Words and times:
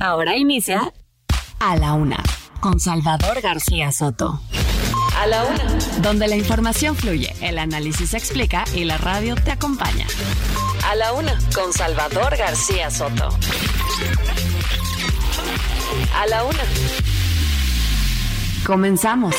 Ahora 0.00 0.36
inicia 0.36 0.92
A 1.58 1.76
la 1.76 1.94
Una 1.94 2.22
con 2.60 2.78
Salvador 2.78 3.40
García 3.40 3.90
Soto. 3.90 4.40
A 5.16 5.26
la 5.26 5.44
Una. 5.44 5.64
Donde 6.02 6.28
la 6.28 6.36
información 6.36 6.94
fluye, 6.94 7.34
el 7.40 7.58
análisis 7.58 8.10
se 8.10 8.16
explica 8.16 8.64
y 8.74 8.84
la 8.84 8.96
radio 8.98 9.34
te 9.34 9.50
acompaña. 9.50 10.06
A 10.88 10.94
la 10.94 11.12
Una 11.12 11.36
con 11.52 11.72
Salvador 11.72 12.36
García 12.36 12.90
Soto. 12.92 13.28
A 16.14 16.26
la 16.26 16.44
Una. 16.44 16.62
Comenzamos. 18.64 19.34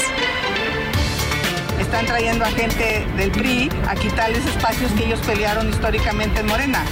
Están 1.80 2.06
trayendo 2.06 2.44
a 2.44 2.50
gente 2.50 3.06
del 3.16 3.32
PRI 3.32 3.70
a 3.88 3.96
quitarles 3.96 4.46
espacios 4.46 4.92
que 4.92 5.06
ellos 5.06 5.20
pelearon 5.26 5.70
históricamente 5.70 6.42
en 6.42 6.48
Morena. 6.48 6.84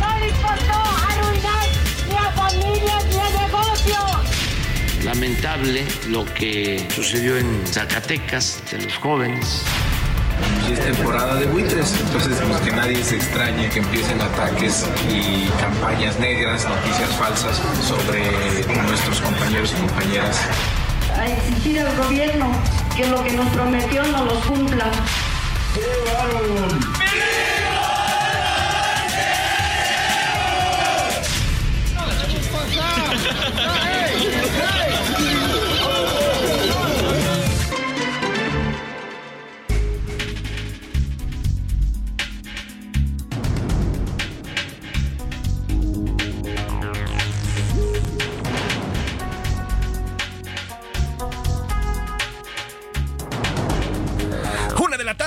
¡No 0.00 1.03
familias 2.54 3.04
negocios! 3.42 5.04
Lamentable 5.04 5.84
lo 6.08 6.24
que 6.34 6.86
sucedió 6.94 7.36
en 7.36 7.66
Zacatecas 7.66 8.62
de 8.70 8.82
los 8.82 8.96
jóvenes. 8.96 9.64
Y 10.68 10.72
es 10.72 10.80
temporada 10.80 11.36
de 11.36 11.46
buitres, 11.46 11.94
entonces 12.00 12.38
pues, 12.46 12.60
que 12.60 12.72
nadie 12.72 13.02
se 13.02 13.16
extrañe 13.16 13.68
que 13.68 13.78
empiecen 13.78 14.20
ataques 14.20 14.86
y 15.08 15.46
campañas 15.60 16.18
negras, 16.18 16.66
noticias 16.68 17.10
falsas 17.16 17.60
sobre 17.86 18.30
nuestros 18.82 19.20
compañeros 19.20 19.72
y 19.72 19.80
compañeras. 19.86 20.40
A 21.16 21.26
exigir 21.28 21.80
al 21.80 21.96
gobierno 21.96 22.50
que 22.96 23.06
lo 23.06 23.22
que 23.22 23.32
nos 23.32 23.48
prometió 23.50 24.02
no 24.04 24.24
lo 24.24 24.40
cumpla. 24.40 24.90
Una 25.76 27.63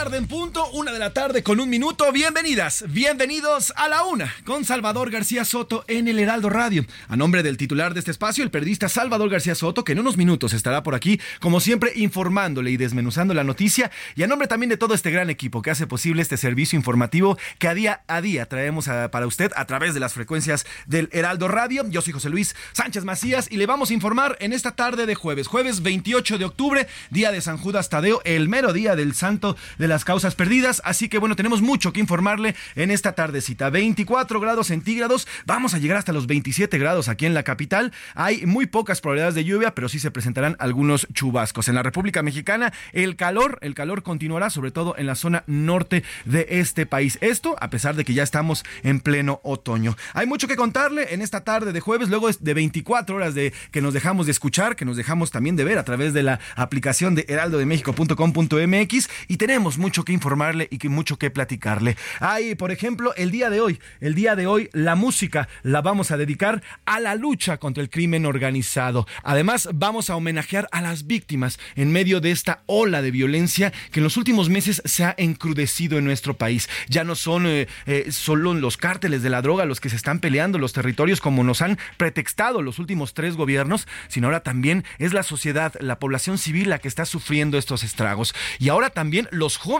tarde 0.08 0.17
en 0.19 0.27
punto, 0.27 0.66
una 0.72 0.94
de 0.94 1.00
la 1.00 1.11
tarde 1.11 1.44
con 1.44 1.59
un 1.59 1.69
minuto. 1.69 2.09
Bienvenidas, 2.13 2.86
bienvenidos 2.88 3.73
a 3.75 3.89
la 3.89 4.05
una 4.05 4.33
con 4.45 4.64
Salvador 4.64 5.11
García 5.11 5.44
Soto 5.44 5.83
en 5.89 6.08
el 6.08 6.17
Heraldo 6.17 6.49
Radio. 6.49 6.86
A 7.09 7.17
nombre 7.17 7.44
del 7.44 7.58
titular 7.58 7.94
de 7.94 7.99
este 7.99 8.11
espacio, 8.11 8.41
el 8.45 8.49
periodista 8.49 8.88
Salvador 8.88 9.30
García 9.30 9.53
Soto, 9.53 9.83
que 9.83 9.91
en 9.91 9.99
unos 9.99 10.16
minutos 10.16 10.53
estará 10.53 10.81
por 10.81 10.95
aquí, 10.95 11.19
como 11.41 11.59
siempre, 11.59 11.91
informándole 11.95 12.71
y 12.71 12.77
desmenuzando 12.77 13.33
la 13.33 13.43
noticia. 13.43 13.92
Y 14.15 14.23
a 14.23 14.27
nombre 14.27 14.48
también 14.48 14.70
de 14.70 14.77
todo 14.77 14.93
este 14.93 15.11
gran 15.11 15.30
equipo 15.30 15.61
que 15.61 15.71
hace 15.71 15.87
posible 15.87 16.21
este 16.21 16.37
servicio 16.37 16.77
informativo 16.77 17.37
que 17.59 17.67
a 17.67 17.73
día 17.73 18.03
a 18.08 18.21
día 18.21 18.45
traemos 18.45 18.87
a- 18.87 19.11
para 19.11 19.27
usted 19.27 19.52
a 19.58 19.65
través 19.65 19.93
de 19.93 19.99
las 19.99 20.14
frecuencias 20.14 20.65
del 20.86 21.09
Heraldo 21.11 21.49
Radio. 21.49 21.86
Yo 21.89 22.02
soy 22.02 22.14
José 22.14 22.30
Luis 22.30 22.55
Sánchez 22.71 23.03
Macías 23.03 23.48
y 23.52 23.58
le 23.58 23.65
vamos 23.65 23.89
a 23.89 23.93
informar 23.93 24.37
en 24.39 24.53
esta 24.53 24.71
tarde 24.73 25.05
de 25.05 25.15
jueves, 25.15 25.48
jueves 25.48 25.82
28 25.82 26.37
de 26.37 26.45
octubre, 26.45 26.87
día 27.09 27.33
de 27.33 27.42
San 27.42 27.58
Judas 27.58 27.89
Tadeo, 27.89 28.21
el 28.23 28.48
mero 28.48 28.71
día 28.71 28.95
del 28.95 29.14
santo 29.14 29.58
de 29.77 29.96
las 29.97 30.05
causas 30.05 30.35
perdidas. 30.35 30.80
Así 30.85 31.09
que 31.09 31.17
bueno, 31.17 31.35
tenemos 31.35 31.63
mucho 31.63 31.91
que 31.91 31.99
informarle 31.99 32.53
en 32.75 32.91
esta 32.91 33.13
tardecita. 33.13 33.71
24 33.71 34.39
grados 34.39 34.67
centígrados, 34.67 35.27
vamos 35.47 35.73
a 35.73 35.80
llegar 35.80 35.97
hasta 35.97 36.13
los 36.13 36.27
27 36.27 36.77
grados 36.77 37.09
aquí 37.09 37.25
en 37.25 37.33
la 37.33 37.41
capital. 37.41 37.91
Hay 38.13 38.45
muy 38.45 38.67
pocas 38.67 39.02
probabilidades 39.02 39.33
de 39.33 39.43
lluvia, 39.43 39.73
pero 39.73 39.89
sí 39.89 39.97
se 39.97 40.11
presentarán 40.11 40.55
algunos 40.59 41.08
chubascos. 41.13 41.67
En 41.67 41.73
la 41.73 41.81
República 41.81 42.21
Mexicana, 42.21 42.73
el 42.93 43.15
calor, 43.15 43.58
el 43.61 43.73
calor 43.73 44.03
continuará, 44.03 44.52
sobre 44.52 44.69
todo 44.69 44.93
en 44.99 45.08
la 45.08 45.15
zona 45.15 45.43
norte 45.47 46.03
de 46.25 46.45
este 46.47 46.85
país. 46.85 47.17
Esto 47.21 47.55
a 47.59 47.71
pesar 47.71 47.95
de 47.95 48.05
que 48.05 48.14
ya 48.14 48.21
estamos 48.21 48.65
en 48.83 48.99
pleno 48.99 49.39
otoño. 49.41 49.97
Hay 50.14 50.27
mucho 50.27 50.47
que 50.47 50.55
contarle 50.55 51.11
en 51.15 51.23
esta 51.23 51.43
tarde 51.43 51.73
de 51.73 51.79
jueves, 51.79 52.09
luego 52.09 52.29
de 52.31 52.53
24 52.53 53.15
horas 53.15 53.33
de 53.33 53.52
que 53.71 53.81
nos 53.81 53.95
dejamos 53.95 54.27
de 54.27 54.31
escuchar, 54.31 54.75
que 54.75 54.85
nos 54.85 54.95
dejamos 54.95 55.31
también 55.31 55.55
de 55.55 55.64
ver 55.64 55.79
a 55.79 55.85
través 55.85 56.14
de 56.14 56.21
la 56.21 56.39
aplicación 56.55 57.15
de 57.15 57.25
heraldodemexico.com.mx 57.27 59.09
y 59.27 59.37
tenemos 59.37 59.79
mucho 59.87 60.03
que 60.03 60.11
informarle 60.11 60.67
y 60.70 60.80
que 60.80 60.89
mucho 60.89 61.17
que 61.17 61.31
platicarle. 61.31 61.95
Hay, 62.20 62.55
por 62.55 62.73
ejemplo, 62.73 63.15
el 63.15 63.31
día 63.31 63.49
de 63.49 63.61
hoy, 63.61 63.80
el 64.02 64.15
día 64.15 64.36
de 64.36 64.45
hoy 64.45 64.70
la 64.73 64.95
música 64.95 65.48
la 65.64 65.81
vamos 65.81 66.11
a 66.11 66.17
dedicar 66.17 66.61
a 66.86 66.99
la 66.99 67.15
lucha 67.15 67.55
contra 67.55 67.81
el 67.81 67.89
crimen 67.89 68.26
organizado. 68.26 69.08
Además, 69.23 69.70
vamos 69.73 70.09
a 70.09 70.17
homenajear 70.17 70.67
a 70.73 70.81
las 70.81 71.08
víctimas 71.08 71.58
en 71.77 71.93
medio 71.93 72.20
de 72.20 72.31
esta 72.31 72.64
ola 72.65 73.02
de 73.02 73.11
violencia 73.11 73.71
que 73.93 74.02
en 74.02 74.03
los 74.03 74.17
últimos 74.17 74.49
meses 74.49 74.81
se 74.83 75.05
ha 75.05 75.15
encrudecido 75.17 75.97
en 75.97 76.03
nuestro 76.03 76.33
país. 76.33 76.67
Ya 76.89 77.05
no 77.05 77.15
son 77.15 77.47
eh, 77.47 77.70
eh, 77.86 78.11
solo 78.11 78.55
los 78.55 78.76
cárteles 78.76 79.23
de 79.23 79.30
la 79.30 79.42
droga 79.42 79.64
los 79.64 79.80
que 79.80 79.87
se 79.89 79.95
están 79.95 80.20
peleando 80.20 80.59
los 80.59 80.73
territorios 80.73 81.21
como 81.21 81.45
nos 81.45 81.61
han 81.61 81.80
pretextado 81.95 82.61
los 82.61 82.77
últimos 82.77 83.14
tres 83.14 83.37
gobiernos, 83.37 83.87
sino 84.09 84.27
ahora 84.27 84.42
también 84.42 84.83
es 84.99 85.14
la 85.14 85.23
sociedad, 85.23 85.73
la 85.80 85.97
población 85.97 86.37
civil 86.37 86.71
la 86.71 86.80
que 86.80 86.89
está 86.89 87.05
sufriendo 87.05 87.58
estos 87.58 87.86
estragos. 87.86 88.36
Y 88.59 88.67
ahora 88.67 88.89
también 88.89 89.30
los 89.31 89.55
jóvenes. 89.55 89.77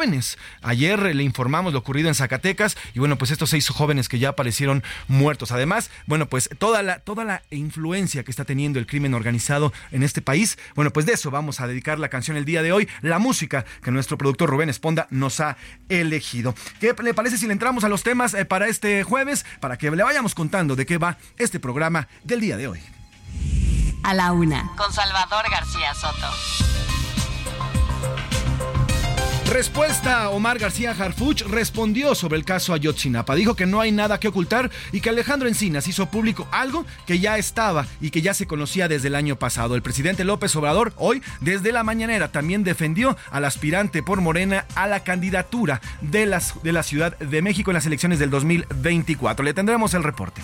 Ayer 0.62 1.16
le 1.16 1.24
informamos 1.24 1.74
lo 1.74 1.80
ocurrido 1.80 2.08
en 2.08 2.16
Zacatecas 2.16 2.78
y 2.94 3.00
bueno, 3.00 3.18
pues 3.18 3.32
estos 3.32 3.50
seis 3.50 3.68
jóvenes 3.70 4.10
que 4.10 4.20
ya 4.20 4.30
aparecieron 4.30 4.84
muertos. 5.08 5.52
Además, 5.52 5.90
bueno, 6.06 6.28
pues 6.28 6.50
toda 6.60 6.84
la, 6.84 7.00
toda 7.00 7.24
la 7.24 7.42
influencia 7.50 8.24
que 8.24 8.32
está 8.32 8.46
teniendo 8.46 8.78
el 8.80 8.86
crimen 8.86 9.14
organizado 9.14 9.74
en 9.92 10.04
este 10.04 10.22
país, 10.22 10.58
bueno, 10.76 10.92
pues 10.92 11.06
de 11.06 11.14
eso 11.14 11.32
vamos 11.32 11.60
a 11.60 11.68
dedicar 11.68 11.98
la 11.98 12.10
canción 12.10 12.38
el 12.38 12.46
día 12.46 12.62
de 12.62 12.72
hoy, 12.72 12.88
la 13.02 13.18
música 13.18 13.66
que 13.82 13.92
nuestro 13.92 14.18
productor 14.18 14.50
Rubén 14.50 14.70
Esponda 14.70 15.08
nos 15.10 15.40
ha 15.40 15.58
elegido. 15.90 16.54
¿Qué 16.80 16.94
le 17.02 17.14
parece 17.14 17.38
si 17.38 17.48
le 17.48 17.54
entramos 17.54 17.84
a 17.84 17.90
los 17.90 18.04
temas 18.04 18.34
eh, 18.34 18.46
para 18.46 18.68
este 18.68 19.04
jueves? 19.04 19.46
Para 19.60 19.78
que 19.78 19.90
le 19.90 20.04
vayamos 20.04 20.36
contando 20.36 20.76
de 20.76 20.86
qué 20.86 20.98
va 20.98 21.18
este 21.38 21.60
programa 21.60 22.08
del 22.24 22.40
día 22.40 22.58
de 22.58 22.68
hoy. 22.68 22.80
A 24.04 24.14
la 24.14 24.32
Una. 24.32 24.72
Con 24.78 24.94
Salvador 24.94 25.46
García 25.50 25.94
Soto. 25.94 26.77
Respuesta, 29.50 30.30
Omar 30.30 30.60
García 30.60 30.92
Harfuch 30.92 31.42
respondió 31.44 32.16
sobre 32.16 32.38
el 32.38 32.44
caso 32.44 32.74
Ayotzinapa. 32.74 33.34
Dijo 33.34 33.56
que 33.56 33.66
no 33.66 33.80
hay 33.80 33.92
nada 33.92 34.20
que 34.20 34.28
ocultar 34.28 34.70
y 34.92 35.00
que 35.00 35.10
Alejandro 35.10 35.48
Encinas 35.48 35.88
hizo 35.88 36.08
público 36.08 36.48
algo 36.52 36.86
que 37.06 37.20
ya 37.20 37.38
estaba 37.38 37.88
y 38.02 38.10
que 38.10 38.22
ya 38.22 38.34
se 38.34 38.46
conocía 38.46 38.88
desde 38.88 39.08
el 39.08 39.16
año 39.16 39.38
pasado. 39.38 39.76
El 39.76 39.82
presidente 39.82 40.26
López 40.26 40.56
Obrador 40.58 40.94
hoy, 40.98 41.24
desde 41.40 41.72
la 41.72 41.84
mañanera, 41.84 42.32
también 42.32 42.64
defendió 42.64 43.18
al 43.32 43.46
aspirante 43.46 44.04
por 44.04 44.20
Morena 44.20 44.66
a 44.76 44.86
la 44.86 45.04
candidatura 45.04 45.82
de, 46.02 46.40
de 46.64 46.72
la 46.74 46.84
Ciudad 46.84 47.18
de 47.18 47.42
México 47.42 47.72
en 47.72 47.76
las 47.76 47.86
elecciones 47.86 48.20
del 48.20 48.30
2024. 48.30 49.46
Le 49.46 49.54
tendremos 49.54 49.94
el 49.94 50.04
reporte. 50.04 50.42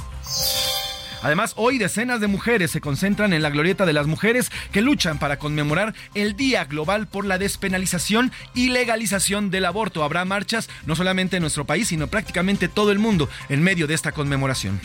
Además, 1.23 1.53
hoy 1.55 1.78
decenas 1.78 2.20
de 2.20 2.28
mujeres 2.28 2.70
se 2.70 2.81
concentran 2.81 3.31
en 3.31 3.41
la 3.41 3.49
glorieta 3.49 3.85
de 3.85 3.93
las 3.93 4.08
mujeres 4.08 4.52
que 4.73 4.81
luchan 4.81 5.20
para 5.20 5.40
conmemorar 5.40 5.96
el 6.14 6.35
Día 6.35 6.66
Global 6.66 7.08
por 7.08 7.25
la 7.25 7.37
despenalización 7.37 8.31
y 8.53 8.70
legalización 8.70 9.49
del 9.49 9.66
aborto. 9.66 10.03
Habrá 10.03 10.25
marchas 10.25 10.70
no 10.85 10.97
solamente 10.97 11.37
en 11.37 11.41
nuestro 11.41 11.66
país, 11.66 11.87
sino 11.87 12.08
prácticamente 12.08 12.67
todo 12.67 12.91
el 12.91 12.99
mundo 12.99 13.29
en 13.47 13.64
medio 13.64 13.87
de 13.87 13.93
esta 13.93 14.11
conmemoración. 14.11 14.81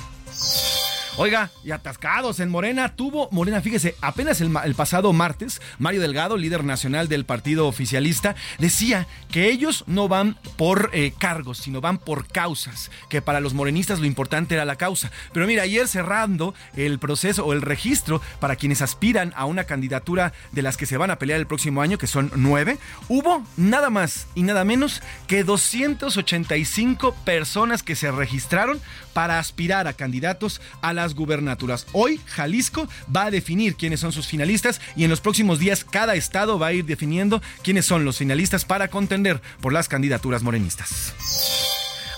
Oiga, 1.20 1.50
y 1.64 1.72
atascados 1.72 2.38
en 2.38 2.48
Morena, 2.48 2.94
tuvo 2.94 3.28
Morena, 3.32 3.60
fíjese, 3.60 3.96
apenas 4.00 4.40
el, 4.40 4.52
pasado 4.76 5.12
martes, 5.12 5.60
Mario 5.80 6.00
Delgado, 6.00 6.36
líder 6.36 6.62
nacional 6.62 7.08
del 7.08 7.24
partido 7.24 7.66
oficialista, 7.66 8.36
decía 8.60 9.08
que 9.28 9.50
ellos 9.50 9.82
no 9.88 10.06
van 10.06 10.38
por 10.56 10.90
eh, 10.92 11.12
cargos, 11.18 11.58
sino 11.58 11.80
van 11.80 11.98
por 11.98 12.28
causas, 12.28 12.92
que 13.08 13.20
para 13.20 13.40
los 13.40 13.52
morenistas 13.52 13.98
lo 13.98 14.06
importante 14.06 14.54
era 14.54 14.64
la 14.64 14.76
causa. 14.76 15.10
Pero 15.32 15.48
mira, 15.48 15.64
ayer 15.64 15.88
cerrando 15.88 16.54
el 16.76 17.00
proceso 17.00 17.44
o 17.44 17.52
el 17.52 17.62
registro 17.62 18.22
para 18.38 18.54
quienes 18.54 18.80
aspiran 18.80 19.32
a 19.34 19.44
una 19.44 19.64
candidatura 19.64 20.32
de 20.52 20.62
las 20.62 20.76
que 20.76 20.86
se 20.86 20.98
van 20.98 21.10
a 21.10 21.18
pelear 21.18 21.40
el 21.40 21.48
próximo 21.48 21.82
año, 21.82 21.98
que 21.98 22.06
son 22.06 22.30
nueve, 22.36 22.78
hubo 23.08 23.44
nada 23.56 23.90
más 23.90 24.28
y 24.36 24.44
nada 24.44 24.64
menos 24.64 25.02
que 25.26 25.42
285 25.42 27.12
personas 27.24 27.82
que 27.82 27.96
se 27.96 28.12
registraron 28.12 28.80
para 29.14 29.40
aspirar 29.40 29.88
a 29.88 29.94
candidatos 29.94 30.60
a 30.80 30.92
las 30.92 31.07
gubernaturas. 31.14 31.86
Hoy 31.92 32.20
Jalisco 32.26 32.88
va 33.14 33.26
a 33.26 33.30
definir 33.30 33.76
quiénes 33.76 34.00
son 34.00 34.12
sus 34.12 34.26
finalistas 34.26 34.80
y 34.96 35.04
en 35.04 35.10
los 35.10 35.20
próximos 35.20 35.58
días 35.58 35.84
cada 35.84 36.14
estado 36.14 36.58
va 36.58 36.68
a 36.68 36.72
ir 36.72 36.84
definiendo 36.84 37.42
quiénes 37.62 37.86
son 37.86 38.04
los 38.04 38.18
finalistas 38.18 38.64
para 38.64 38.88
contender 38.88 39.40
por 39.60 39.72
las 39.72 39.88
candidaturas 39.88 40.42
morenistas. 40.42 41.14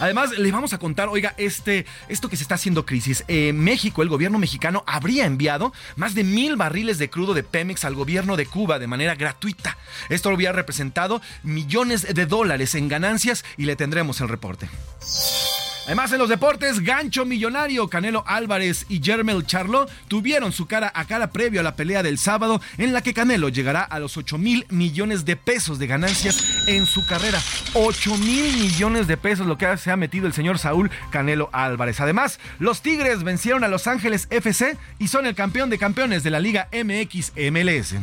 Además, 0.00 0.31
le 0.31 0.50
vamos 0.50 0.72
a 0.72 0.78
contar, 0.78 1.08
oiga, 1.10 1.34
este, 1.37 1.84
esto 2.08 2.31
que 2.31 2.37
se 2.37 2.42
está 2.42 2.54
haciendo 2.54 2.87
crisis. 2.87 3.22
Eh, 3.28 3.52
México, 3.52 4.02
el 4.02 4.08
gobierno 4.08 4.38
mexicano, 4.38 4.82
habría 4.87 5.26
enviado 5.26 5.75
más 5.96 6.14
de 6.14 6.25
mil 6.25 6.56
barriles 6.56 6.96
de 6.98 7.10
crudo 7.10 7.34
de 7.34 7.42
Pemex 7.42 7.84
al 7.84 7.94
gobierno 7.94 8.37
de 8.37 8.46
Cuba 8.46 8.78
de 8.78 8.87
manera 8.87 9.14
gratuita. 9.14 9.76
Esto 10.08 10.31
habría 10.31 10.52
representado 10.52 11.20
millones 11.42 12.14
de 12.14 12.26
dólares 12.26 12.75
en 12.75 12.88
ganancias 12.88 13.44
y 13.58 13.66
le 13.66 13.76
tendremos 13.76 14.22
el 14.22 14.28
reporte. 14.28 14.70
Además, 15.90 16.12
en 16.12 16.20
los 16.20 16.28
deportes, 16.28 16.84
gancho 16.84 17.25
millonario, 17.25 17.88
Canelo 17.88 18.22
Álvarez 18.28 18.87
y 18.88 19.02
Jermel 19.02 19.44
Charlo 19.44 19.88
tuvieron 20.06 20.52
su 20.52 20.66
cara 20.66 20.92
a 20.94 21.04
cara 21.04 21.32
previo 21.32 21.58
a 21.58 21.64
la 21.64 21.75
pelea 21.75 22.04
del 22.04 22.16
sábado, 22.16 22.60
en 22.78 22.92
la 22.92 23.02
que 23.02 23.12
Canelo 23.12 23.48
llegará 23.48 23.82
a 23.82 23.98
los 23.98 24.16
8 24.16 24.38
mil 24.38 24.66
millones 24.69 25.25
de 25.25 25.34
pesos 25.34 25.81
de 25.81 25.88
ganancias 25.88 26.69
en 26.69 26.87
su 26.87 27.04
carrera. 27.06 27.40
8 27.75 28.19
mil 28.19 28.56
millones 28.56 29.08
de 29.08 29.16
pesos, 29.16 29.48
lo 29.48 29.58
que 29.58 29.76
se 29.78 29.90
ha 29.90 29.96
metido 29.96 30.28
el 30.28 30.32
señor 30.32 30.60
Saúl 30.60 30.92
Canelo 31.10 31.50
Álvarez. 31.52 32.00
Además, 32.00 32.38
los 32.60 32.82
Tigres 32.82 33.25
vencieron 33.25 33.64
a 33.64 33.69
Los 33.69 33.88
Ángeles 33.88 34.28
FC 34.31 34.78
y 35.00 35.08
son 35.08 35.26
el 35.26 35.34
campeón 35.34 35.70
de 35.70 35.78
campeones 35.78 36.22
de 36.22 36.31
la 36.31 36.38
Liga 36.38 36.69
MX 36.72 37.32
MLS. 37.50 37.96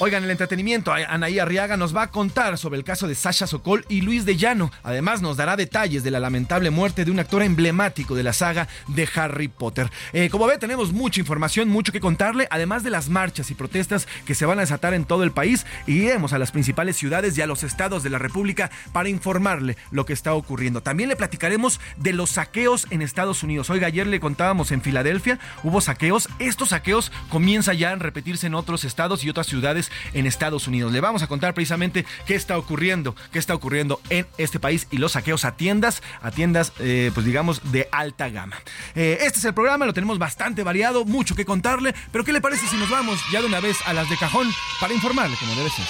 Oigan, 0.00 0.22
el 0.22 0.30
entretenimiento, 0.30 0.92
Anaí 0.92 1.40
Arriaga 1.40 1.76
nos 1.76 1.94
va 1.94 2.02
a 2.02 2.10
contar 2.12 2.56
sobre 2.56 2.78
el 2.78 2.84
caso 2.84 3.08
de 3.08 3.16
Sasha 3.16 3.48
Sokol 3.48 3.84
y 3.88 4.02
Luis 4.02 4.24
de 4.24 4.36
Llano. 4.36 4.70
Además, 4.84 5.22
nos 5.22 5.36
dará 5.36 5.56
detalles 5.56 6.04
de 6.04 6.12
la 6.12 6.20
lamentable 6.20 6.70
muerte 6.70 7.04
de 7.04 7.10
un 7.10 7.18
actor 7.18 7.42
emblemático 7.42 8.14
de 8.14 8.22
la 8.22 8.32
saga 8.32 8.68
de 8.86 9.08
Harry 9.16 9.48
Potter. 9.48 9.90
Eh, 10.12 10.30
como 10.30 10.46
ve, 10.46 10.56
tenemos 10.56 10.92
mucha 10.92 11.18
información, 11.18 11.68
mucho 11.68 11.90
que 11.90 11.98
contarle, 11.98 12.46
además 12.52 12.84
de 12.84 12.90
las 12.90 13.08
marchas 13.08 13.50
y 13.50 13.54
protestas 13.54 14.06
que 14.24 14.36
se 14.36 14.46
van 14.46 14.58
a 14.58 14.60
desatar 14.60 14.94
en 14.94 15.04
todo 15.04 15.24
el 15.24 15.32
país. 15.32 15.66
Iremos 15.88 16.32
a 16.32 16.38
las 16.38 16.52
principales 16.52 16.96
ciudades 16.96 17.36
y 17.36 17.42
a 17.42 17.48
los 17.48 17.64
estados 17.64 18.04
de 18.04 18.10
la 18.10 18.18
República 18.18 18.70
para 18.92 19.08
informarle 19.08 19.76
lo 19.90 20.06
que 20.06 20.12
está 20.12 20.32
ocurriendo. 20.32 20.80
También 20.80 21.08
le 21.08 21.16
platicaremos 21.16 21.80
de 21.96 22.12
los 22.12 22.30
saqueos 22.30 22.86
en 22.90 23.02
Estados 23.02 23.42
Unidos. 23.42 23.68
Oiga, 23.68 23.88
ayer 23.88 24.06
le 24.06 24.20
contábamos 24.20 24.70
en 24.70 24.80
Filadelfia, 24.80 25.40
hubo 25.64 25.80
saqueos. 25.80 26.28
Estos 26.38 26.68
saqueos 26.68 27.10
comienzan 27.30 27.76
ya 27.76 27.90
a 27.90 27.96
repetirse 27.96 28.46
en 28.46 28.54
otros 28.54 28.84
estados 28.84 29.24
y 29.24 29.30
otras 29.30 29.48
ciudades 29.48 29.87
en 30.12 30.26
Estados 30.26 30.68
Unidos. 30.68 30.92
Le 30.92 31.00
vamos 31.00 31.22
a 31.22 31.26
contar 31.26 31.54
precisamente 31.54 32.04
qué 32.26 32.34
está 32.34 32.58
ocurriendo, 32.58 33.14
qué 33.32 33.38
está 33.38 33.54
ocurriendo 33.54 34.00
en 34.10 34.26
este 34.38 34.60
país 34.60 34.86
y 34.90 34.98
los 34.98 35.12
saqueos 35.12 35.44
a 35.44 35.56
tiendas, 35.56 36.02
a 36.22 36.30
tiendas, 36.30 36.72
eh, 36.78 37.10
pues 37.14 37.26
digamos, 37.26 37.72
de 37.72 37.88
alta 37.92 38.28
gama. 38.28 38.56
Eh, 38.94 39.18
este 39.22 39.38
es 39.38 39.44
el 39.44 39.54
programa, 39.54 39.86
lo 39.86 39.94
tenemos 39.94 40.18
bastante 40.18 40.62
variado, 40.62 41.04
mucho 41.04 41.34
que 41.34 41.44
contarle, 41.44 41.94
pero 42.12 42.24
¿qué 42.24 42.32
le 42.32 42.40
parece 42.40 42.66
si 42.66 42.76
nos 42.76 42.90
vamos 42.90 43.20
ya 43.32 43.40
de 43.40 43.46
una 43.46 43.60
vez 43.60 43.76
a 43.86 43.92
las 43.92 44.08
de 44.10 44.16
cajón 44.16 44.48
para 44.80 44.94
informarle 44.94 45.36
como 45.36 45.54
debe 45.54 45.70
ser? 45.70 45.86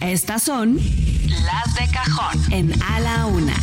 Estas 0.00 0.42
son 0.42 0.76
las 0.76 1.74
de 1.74 1.88
cajón 1.92 2.52
en 2.52 2.82
A 2.82 3.00
la 3.00 3.26
Una. 3.26 3.54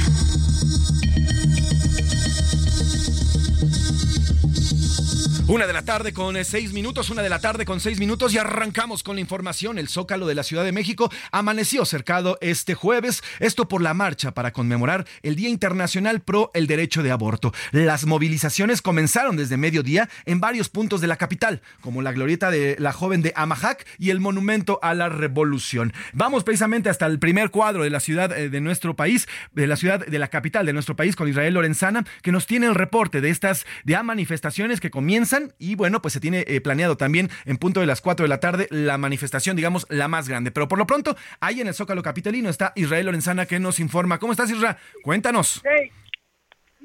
Una 5.50 5.66
de 5.66 5.74
la 5.74 5.82
tarde 5.82 6.14
con 6.14 6.38
eh, 6.38 6.44
seis 6.44 6.74
minutos, 6.74 7.10
una 7.10 7.24
de 7.24 7.30
la 7.30 7.40
tarde 7.40 7.66
con 7.66 7.80
seis 7.80 8.00
minutos 8.00 8.36
y 8.36 8.38
arrancamos 8.38 9.02
con 9.02 9.16
la 9.16 9.22
información. 9.22 9.80
El 9.80 9.88
Zócalo 9.88 10.28
de 10.28 10.36
la 10.36 10.44
Ciudad 10.44 10.64
de 10.64 10.72
México 10.72 11.12
amaneció 11.32 11.86
cercado 11.86 12.38
este 12.40 12.76
jueves, 12.76 13.24
esto 13.40 13.68
por 13.68 13.82
la 13.82 13.96
marcha 13.96 14.32
para 14.36 14.54
conmemorar 14.54 15.08
el 15.24 15.36
Día 15.36 15.50
Internacional 15.50 16.22
Pro 16.22 16.52
el 16.54 16.68
Derecho 16.68 17.02
de 17.02 17.10
Aborto. 17.10 17.52
Las 17.72 18.06
movilizaciones 18.06 18.84
comenzaron 18.84 19.38
desde 19.38 19.58
mediodía 19.58 20.08
en 20.26 20.40
varios 20.40 20.70
puntos 20.70 21.02
de 21.02 21.08
la 21.08 21.18
capital, 21.18 21.64
como 21.82 22.04
la 22.04 22.12
glorieta 22.12 22.52
de 22.52 22.76
la 22.78 22.94
joven 22.94 23.24
de 23.24 23.34
Amahac 23.36 23.88
y 23.98 24.12
el 24.12 24.20
Monumento 24.20 24.78
a 24.84 24.94
la 24.94 25.10
Revolución. 25.10 25.94
Vamos 26.14 26.44
precisamente 26.44 26.92
hasta 26.92 27.08
el 27.08 27.18
primer 27.18 27.50
cuadro 27.50 27.82
de 27.82 27.90
la 27.90 28.02
ciudad 28.02 28.38
eh, 28.38 28.52
de 28.52 28.62
nuestro 28.62 28.96
país, 28.96 29.28
de 29.54 29.66
la 29.66 29.78
ciudad 29.78 30.06
de 30.06 30.20
la 30.20 30.28
capital 30.28 30.68
de 30.68 30.74
nuestro 30.74 30.96
país, 30.96 31.16
con 31.16 31.28
Israel 31.28 31.56
Lorenzana, 31.56 32.06
que 32.22 32.32
nos 32.32 32.46
tiene 32.46 32.68
el 32.68 32.76
reporte 32.76 33.20
de 33.20 33.32
estas 33.32 33.66
ya 33.84 34.04
manifestaciones 34.04 34.80
que 34.80 34.92
comienzan 34.92 35.39
y 35.58 35.76
bueno, 35.76 36.02
pues 36.02 36.14
se 36.14 36.20
tiene 36.20 36.44
eh, 36.48 36.62
planeado 36.62 36.98
también 36.98 37.30
en 37.46 37.58
punto 37.58 37.80
de 37.80 37.86
las 37.86 38.02
4 38.02 38.24
de 38.24 38.30
la 38.30 38.40
tarde 38.40 38.68
la 38.70 38.98
manifestación, 38.98 39.56
digamos, 39.56 39.86
la 39.90 40.08
más 40.08 40.28
grande. 40.28 40.52
Pero 40.52 40.68
por 40.68 40.78
lo 40.78 40.88
pronto, 40.88 41.16
ahí 41.40 41.62
en 41.62 41.68
el 41.68 41.74
Zócalo 41.74 42.04
Capitalino 42.04 42.50
está 42.50 42.74
Israel 42.76 43.06
Lorenzana 43.08 43.46
que 43.46 43.60
nos 43.60 43.80
informa. 43.80 44.20
¿Cómo 44.20 44.34
estás, 44.34 44.50
Israel? 44.52 44.76
Cuéntanos. 45.04 45.62
Hey. 45.64 45.92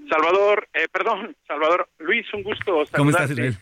Salvador, 0.08 0.68
eh, 0.74 0.86
perdón, 0.92 1.34
Salvador, 1.46 1.88
Luis, 1.98 2.26
un 2.34 2.42
gusto 2.42 2.64
saludarte. 2.64 2.96
¿Cómo 2.96 3.10
estás, 3.10 3.30
Israel? 3.30 3.58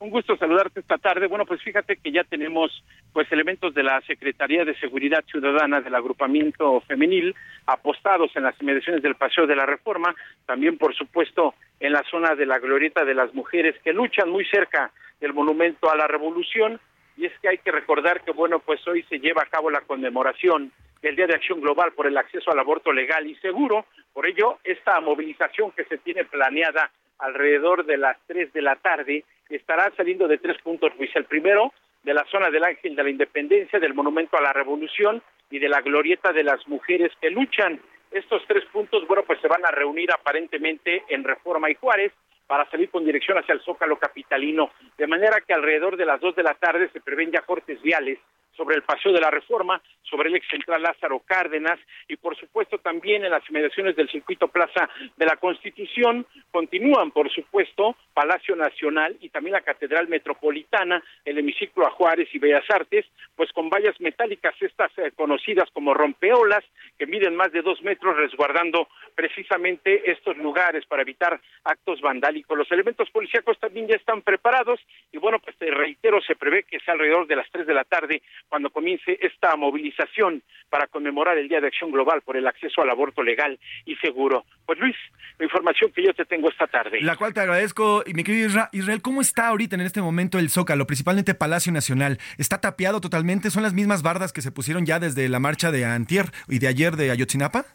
Un 0.00 0.10
gusto 0.10 0.36
saludarte 0.36 0.78
esta 0.78 0.96
tarde. 0.96 1.26
Bueno, 1.26 1.44
pues 1.44 1.60
fíjate 1.60 1.96
que 1.96 2.12
ya 2.12 2.22
tenemos 2.22 2.84
pues 3.12 3.30
elementos 3.32 3.74
de 3.74 3.82
la 3.82 4.00
Secretaría 4.02 4.64
de 4.64 4.78
Seguridad 4.78 5.24
Ciudadana 5.24 5.80
del 5.80 5.94
agrupamiento 5.96 6.80
femenil 6.82 7.34
apostados 7.66 8.30
en 8.36 8.44
las 8.44 8.54
inmediaciones 8.62 9.02
del 9.02 9.16
Paseo 9.16 9.48
de 9.48 9.56
la 9.56 9.66
Reforma, 9.66 10.14
también 10.46 10.78
por 10.78 10.94
supuesto 10.94 11.54
en 11.80 11.92
la 11.92 12.04
zona 12.08 12.36
de 12.36 12.46
la 12.46 12.60
Glorieta 12.60 13.04
de 13.04 13.14
las 13.14 13.34
Mujeres 13.34 13.74
que 13.82 13.92
luchan 13.92 14.30
muy 14.30 14.44
cerca 14.44 14.92
del 15.20 15.34
Monumento 15.34 15.90
a 15.90 15.96
la 15.96 16.06
Revolución 16.06 16.78
y 17.16 17.26
es 17.26 17.32
que 17.40 17.48
hay 17.48 17.58
que 17.58 17.72
recordar 17.72 18.22
que 18.22 18.30
bueno, 18.30 18.60
pues 18.60 18.86
hoy 18.86 19.02
se 19.08 19.18
lleva 19.18 19.42
a 19.42 19.50
cabo 19.50 19.68
la 19.68 19.80
conmemoración 19.80 20.70
del 21.02 21.16
Día 21.16 21.26
de 21.26 21.34
Acción 21.34 21.60
Global 21.60 21.90
por 21.90 22.06
el 22.06 22.16
acceso 22.16 22.52
al 22.52 22.60
aborto 22.60 22.92
legal 22.92 23.26
y 23.26 23.34
seguro. 23.36 23.86
Por 24.12 24.26
ello, 24.26 24.60
esta 24.62 25.00
movilización 25.00 25.72
que 25.72 25.84
se 25.86 25.98
tiene 25.98 26.24
planeada 26.24 26.92
alrededor 27.18 27.84
de 27.84 27.96
las 27.96 28.16
tres 28.28 28.52
de 28.52 28.62
la 28.62 28.76
tarde 28.76 29.24
estará 29.48 29.92
saliendo 29.96 30.28
de 30.28 30.38
tres 30.38 30.60
puntos, 30.62 30.92
Luis. 30.98 31.10
El 31.14 31.24
primero, 31.24 31.72
de 32.02 32.14
la 32.14 32.24
zona 32.30 32.50
del 32.50 32.64
Ángel 32.64 32.96
de 32.96 33.02
la 33.02 33.10
Independencia, 33.10 33.78
del 33.78 33.94
Monumento 33.94 34.36
a 34.36 34.42
la 34.42 34.52
Revolución 34.52 35.22
y 35.50 35.58
de 35.58 35.68
la 35.68 35.80
Glorieta 35.80 36.32
de 36.32 36.44
las 36.44 36.66
Mujeres 36.68 37.12
que 37.20 37.30
luchan. 37.30 37.80
Estos 38.10 38.42
tres 38.46 38.64
puntos, 38.66 39.06
bueno, 39.06 39.22
pues 39.24 39.40
se 39.40 39.48
van 39.48 39.64
a 39.66 39.70
reunir 39.70 40.10
aparentemente 40.12 41.04
en 41.08 41.24
Reforma 41.24 41.70
y 41.70 41.74
Juárez 41.74 42.12
para 42.46 42.68
salir 42.70 42.88
con 42.88 43.04
dirección 43.04 43.36
hacia 43.36 43.52
el 43.52 43.60
Zócalo 43.60 43.98
Capitalino, 43.98 44.70
de 44.96 45.06
manera 45.06 45.42
que 45.42 45.52
alrededor 45.52 45.98
de 45.98 46.06
las 46.06 46.18
dos 46.20 46.34
de 46.34 46.42
la 46.42 46.54
tarde 46.54 46.88
se 46.92 47.00
prevén 47.00 47.30
ya 47.30 47.42
cortes 47.42 47.80
viales 47.82 48.18
sobre 48.58 48.74
el 48.74 48.82
Paseo 48.82 49.12
de 49.12 49.20
la 49.20 49.30
Reforma, 49.30 49.80
sobre 50.02 50.28
el 50.28 50.36
ex 50.36 50.48
central 50.48 50.82
Lázaro 50.82 51.20
Cárdenas 51.20 51.78
y 52.08 52.16
por 52.16 52.36
supuesto 52.36 52.78
también 52.78 53.24
en 53.24 53.30
las 53.30 53.48
inmediaciones 53.48 53.94
del 53.94 54.10
circuito 54.10 54.48
Plaza 54.48 54.90
de 55.16 55.24
la 55.24 55.36
Constitución 55.36 56.26
continúan 56.50 57.12
por 57.12 57.30
supuesto 57.30 57.96
Palacio 58.12 58.56
Nacional 58.56 59.16
y 59.20 59.28
también 59.28 59.52
la 59.52 59.60
Catedral 59.60 60.08
Metropolitana, 60.08 61.02
el 61.24 61.38
hemiciclo 61.38 61.86
a 61.86 61.90
Juárez 61.90 62.28
y 62.32 62.38
Bellas 62.38 62.68
Artes, 62.68 63.06
pues 63.36 63.52
con 63.52 63.70
vallas 63.70 64.00
metálicas 64.00 64.54
estas 64.60 64.90
eh, 64.98 65.12
conocidas 65.14 65.70
como 65.72 65.94
rompeolas 65.94 66.64
que 66.98 67.06
miden 67.06 67.36
más 67.36 67.52
de 67.52 67.62
dos 67.62 67.80
metros 67.82 68.16
resguardando 68.16 68.88
precisamente 69.14 70.10
estos 70.10 70.36
lugares 70.36 70.84
para 70.86 71.02
evitar 71.02 71.40
actos 71.62 72.00
vandálicos. 72.00 72.58
Los 72.58 72.72
elementos 72.72 73.08
policíacos 73.10 73.58
también 73.60 73.86
ya 73.86 73.94
están 73.94 74.22
preparados 74.22 74.80
y 75.12 75.18
bueno, 75.18 75.38
pues 75.38 75.56
te 75.56 75.70
reitero, 75.70 76.20
se 76.22 76.34
prevé 76.34 76.64
que 76.64 76.80
sea 76.80 76.94
alrededor 76.94 77.26
de 77.28 77.36
las 77.36 77.48
tres 77.50 77.66
de 77.66 77.74
la 77.74 77.84
tarde 77.84 78.22
cuando 78.48 78.70
comience 78.70 79.18
esta 79.20 79.54
movilización 79.56 80.42
para 80.70 80.86
conmemorar 80.86 81.38
el 81.38 81.48
Día 81.48 81.60
de 81.60 81.68
Acción 81.68 81.90
Global 81.90 82.22
por 82.22 82.36
el 82.36 82.46
acceso 82.46 82.82
al 82.82 82.90
aborto 82.90 83.22
legal 83.22 83.58
y 83.84 83.96
seguro. 83.96 84.44
Pues 84.66 84.78
Luis, 84.78 84.96
la 85.38 85.44
información 85.44 85.92
que 85.92 86.04
yo 86.04 86.14
te 86.14 86.24
tengo 86.24 86.48
esta 86.48 86.66
tarde. 86.66 87.00
La 87.00 87.16
cual 87.16 87.34
te 87.34 87.40
agradezco. 87.40 88.02
Y 88.06 88.14
mi 88.14 88.24
querido 88.24 88.48
Israel, 88.72 89.02
¿cómo 89.02 89.20
está 89.20 89.48
ahorita 89.48 89.76
en 89.76 89.82
este 89.82 90.02
momento 90.02 90.38
el 90.38 90.50
Zócalo, 90.50 90.86
principalmente 90.86 91.34
Palacio 91.34 91.72
Nacional? 91.72 92.18
¿Está 92.38 92.60
tapiado 92.60 93.00
totalmente? 93.00 93.50
¿Son 93.50 93.62
las 93.62 93.74
mismas 93.74 94.02
bardas 94.02 94.32
que 94.32 94.42
se 94.42 94.52
pusieron 94.52 94.86
ya 94.86 94.98
desde 94.98 95.28
la 95.28 95.40
marcha 95.40 95.70
de 95.70 95.84
Antier 95.84 96.26
y 96.48 96.58
de 96.58 96.68
ayer 96.68 96.96
de 96.96 97.10
Ayotzinapa? 97.10 97.66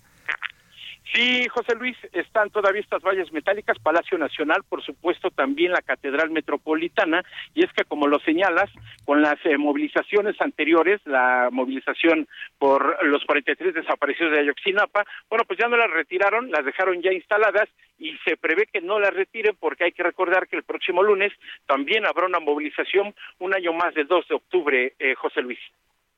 Sí, 1.12 1.48
José 1.50 1.76
Luis, 1.76 1.98
están 2.14 2.50
todavía 2.50 2.82
estas 2.82 3.04
vallas 3.04 3.32
metálicas, 3.32 3.78
Palacio 3.78 4.18
Nacional, 4.18 4.64
por 4.68 4.82
supuesto, 4.84 5.30
también 5.32 5.72
la 5.72 5.82
Catedral 5.82 6.32
Metropolitana, 6.32 7.24
y 7.54 7.64
es 7.64 7.72
que 7.74 7.84
como 7.84 8.08
lo 8.08 8.20
señalas, 8.20 8.70
con 9.06 9.22
las 9.22 9.36
eh, 9.46 9.58
movilizaciones 9.58 10.40
anteriores, 10.40 11.02
la 11.06 11.50
movilización 11.52 12.28
por 12.58 13.06
los 13.06 13.24
43 13.26 13.74
desaparecidos 13.74 14.32
de 14.32 14.40
Ayotzinapa, 14.40 15.06
bueno, 15.30 15.44
pues 15.46 15.60
ya 15.60 15.68
no 15.68 15.78
las 15.78 15.92
retiraron, 15.92 16.50
las 16.50 16.66
dejaron 16.66 17.02
ya 17.02 17.12
instaladas 17.12 17.70
y 18.00 18.18
se 18.26 18.38
prevé 18.38 18.66
que 18.72 18.82
no 18.82 19.00
las 19.00 19.14
retiren 19.14 19.56
porque 19.60 19.84
hay 19.84 19.92
que 19.92 20.04
recordar 20.04 20.48
que 20.48 20.56
el 20.56 20.64
próximo 20.64 21.04
lunes 21.04 21.34
también 21.68 22.06
habrá 22.06 22.26
una 22.26 22.40
movilización 22.40 23.14
un 23.40 23.54
año 23.54 23.74
más 23.74 23.94
del 23.94 24.08
2 24.08 24.28
de 24.30 24.36
octubre, 24.36 24.94
eh, 24.98 25.16
José 25.16 25.42
Luis. 25.42 25.60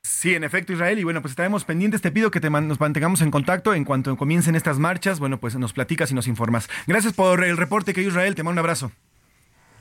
Sí, 0.08 0.36
en 0.36 0.44
efecto, 0.44 0.72
Israel. 0.72 1.00
Y 1.00 1.04
bueno, 1.04 1.24
pues 1.24 1.32
estaremos 1.32 1.66
pendientes. 1.66 2.00
Te 2.00 2.12
pido 2.12 2.30
que 2.30 2.40
te 2.40 2.52
nos 2.52 2.80
mantengamos 2.80 3.22
en 3.22 3.32
contacto 3.32 3.74
en 3.74 3.86
cuanto 3.86 4.16
comiencen 4.16 4.56
estas 4.56 4.78
marchas. 4.78 5.20
Bueno, 5.20 5.40
pues 5.40 5.56
nos 5.56 5.74
platicas 5.74 6.12
y 6.12 6.14
nos 6.14 6.28
informas. 6.28 6.70
Gracias 6.86 7.14
por 7.14 7.44
el 7.44 7.58
reporte, 7.58 7.92
que 7.96 8.04
Israel. 8.04 8.36
Te 8.36 8.44
mando 8.44 8.54
un 8.54 8.60
abrazo. 8.60 8.92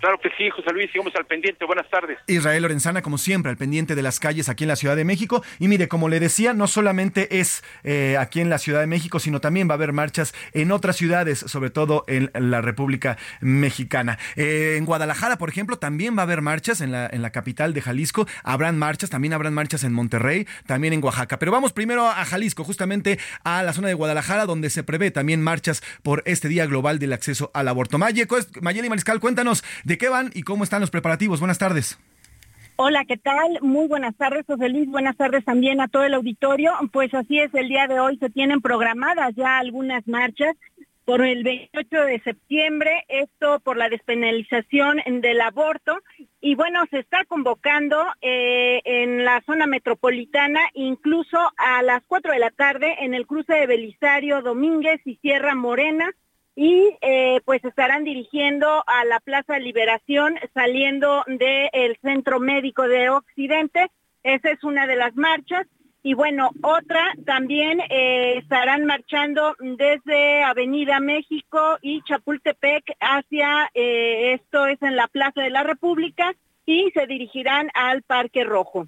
Claro 0.04 0.20
que 0.20 0.28
sí, 0.36 0.50
José 0.50 0.70
Luis, 0.74 0.92
sigamos 0.92 1.16
al 1.16 1.24
pendiente. 1.24 1.64
Buenas 1.64 1.88
tardes. 1.88 2.18
Israel 2.26 2.60
Lorenzana, 2.60 3.00
como 3.00 3.16
siempre, 3.16 3.50
al 3.50 3.56
pendiente 3.56 3.94
de 3.94 4.02
las 4.02 4.20
calles 4.20 4.50
aquí 4.50 4.64
en 4.64 4.68
la 4.68 4.76
Ciudad 4.76 4.96
de 4.96 5.04
México. 5.06 5.42
Y 5.58 5.66
mire, 5.66 5.88
como 5.88 6.10
le 6.10 6.20
decía, 6.20 6.52
no 6.52 6.66
solamente 6.66 7.40
es 7.40 7.64
eh, 7.84 8.18
aquí 8.20 8.42
en 8.42 8.50
la 8.50 8.58
Ciudad 8.58 8.80
de 8.80 8.86
México, 8.86 9.18
sino 9.18 9.40
también 9.40 9.66
va 9.66 9.72
a 9.72 9.76
haber 9.76 9.94
marchas 9.94 10.34
en 10.52 10.72
otras 10.72 10.96
ciudades, 10.96 11.38
sobre 11.38 11.70
todo 11.70 12.04
en 12.06 12.30
la 12.34 12.60
República 12.60 13.16
Mexicana. 13.40 14.18
Eh, 14.36 14.74
en 14.76 14.84
Guadalajara, 14.84 15.38
por 15.38 15.48
ejemplo, 15.48 15.78
también 15.78 16.14
va 16.18 16.20
a 16.20 16.24
haber 16.24 16.42
marchas 16.42 16.82
en 16.82 16.92
la, 16.92 17.06
en 17.06 17.22
la 17.22 17.30
capital 17.30 17.72
de 17.72 17.80
Jalisco. 17.80 18.28
Habrán 18.42 18.78
marchas, 18.78 19.08
también 19.08 19.32
habrán 19.32 19.54
marchas 19.54 19.84
en 19.84 19.94
Monterrey, 19.94 20.46
también 20.66 20.92
en 20.92 21.02
Oaxaca. 21.02 21.38
Pero 21.38 21.50
vamos 21.50 21.72
primero 21.72 22.06
a 22.10 22.26
Jalisco, 22.26 22.62
justamente 22.62 23.18
a 23.42 23.62
la 23.62 23.72
zona 23.72 23.88
de 23.88 23.94
Guadalajara, 23.94 24.44
donde 24.44 24.68
se 24.68 24.82
prevé 24.82 25.10
también 25.12 25.40
marchas 25.40 25.82
por 26.02 26.22
este 26.26 26.48
Día 26.48 26.66
Global 26.66 26.98
del 26.98 27.14
Acceso 27.14 27.50
al 27.54 27.68
Aborto. 27.68 27.96
Mayeli 27.96 28.88
Mariscal, 28.90 29.18
cuéntanos 29.18 29.64
de 29.84 29.93
qué 29.98 30.08
van 30.08 30.30
y 30.34 30.42
cómo 30.42 30.64
están 30.64 30.80
los 30.80 30.90
preparativos. 30.90 31.40
Buenas 31.40 31.58
tardes. 31.58 31.98
Hola, 32.76 33.04
¿qué 33.04 33.16
tal? 33.16 33.60
Muy 33.62 33.86
buenas 33.86 34.16
tardes, 34.16 34.44
José 34.46 34.68
Luis. 34.68 34.88
Buenas 34.88 35.16
tardes 35.16 35.44
también 35.44 35.80
a 35.80 35.86
todo 35.86 36.02
el 36.02 36.14
auditorio. 36.14 36.72
Pues 36.92 37.14
así 37.14 37.38
es, 37.38 37.54
el 37.54 37.68
día 37.68 37.86
de 37.86 38.00
hoy 38.00 38.16
se 38.18 38.30
tienen 38.30 38.60
programadas 38.60 39.32
ya 39.36 39.58
algunas 39.58 40.06
marchas 40.08 40.56
por 41.04 41.22
el 41.22 41.44
28 41.44 42.04
de 42.04 42.20
septiembre, 42.20 43.04
esto 43.08 43.60
por 43.60 43.76
la 43.76 43.88
despenalización 43.88 45.02
del 45.20 45.40
aborto. 45.40 45.98
Y 46.40 46.54
bueno, 46.54 46.80
se 46.90 46.98
está 46.98 47.24
convocando 47.26 47.96
eh, 48.22 48.80
en 48.84 49.24
la 49.24 49.42
zona 49.46 49.66
metropolitana, 49.66 50.60
incluso 50.74 51.38
a 51.56 51.82
las 51.82 52.02
4 52.06 52.32
de 52.32 52.38
la 52.38 52.50
tarde, 52.50 52.96
en 53.00 53.14
el 53.14 53.26
cruce 53.26 53.52
de 53.52 53.66
Belisario 53.66 54.42
Domínguez 54.42 55.00
y 55.04 55.16
Sierra 55.16 55.54
Morena, 55.54 56.10
y 56.56 56.96
eh, 57.00 57.40
pues 57.44 57.64
estarán 57.64 58.04
dirigiendo 58.04 58.84
a 58.86 59.04
la 59.04 59.20
Plaza 59.20 59.58
Liberación 59.58 60.36
saliendo 60.52 61.24
del 61.26 61.98
Centro 62.00 62.38
Médico 62.38 62.86
de 62.86 63.10
Occidente. 63.10 63.90
Esa 64.22 64.50
es 64.50 64.62
una 64.62 64.86
de 64.86 64.96
las 64.96 65.16
marchas. 65.16 65.66
Y 66.02 66.12
bueno, 66.14 66.50
otra 66.62 67.02
también 67.24 67.80
eh, 67.88 68.36
estarán 68.36 68.84
marchando 68.84 69.56
desde 69.58 70.44
Avenida 70.44 71.00
México 71.00 71.78
y 71.80 72.02
Chapultepec 72.02 72.84
hacia, 73.00 73.70
eh, 73.72 74.34
esto 74.34 74.66
es 74.66 74.80
en 74.82 74.96
la 74.96 75.08
Plaza 75.08 75.40
de 75.40 75.50
la 75.50 75.62
República, 75.62 76.34
y 76.66 76.90
se 76.92 77.06
dirigirán 77.06 77.70
al 77.74 78.02
Parque 78.02 78.44
Rojo. 78.44 78.86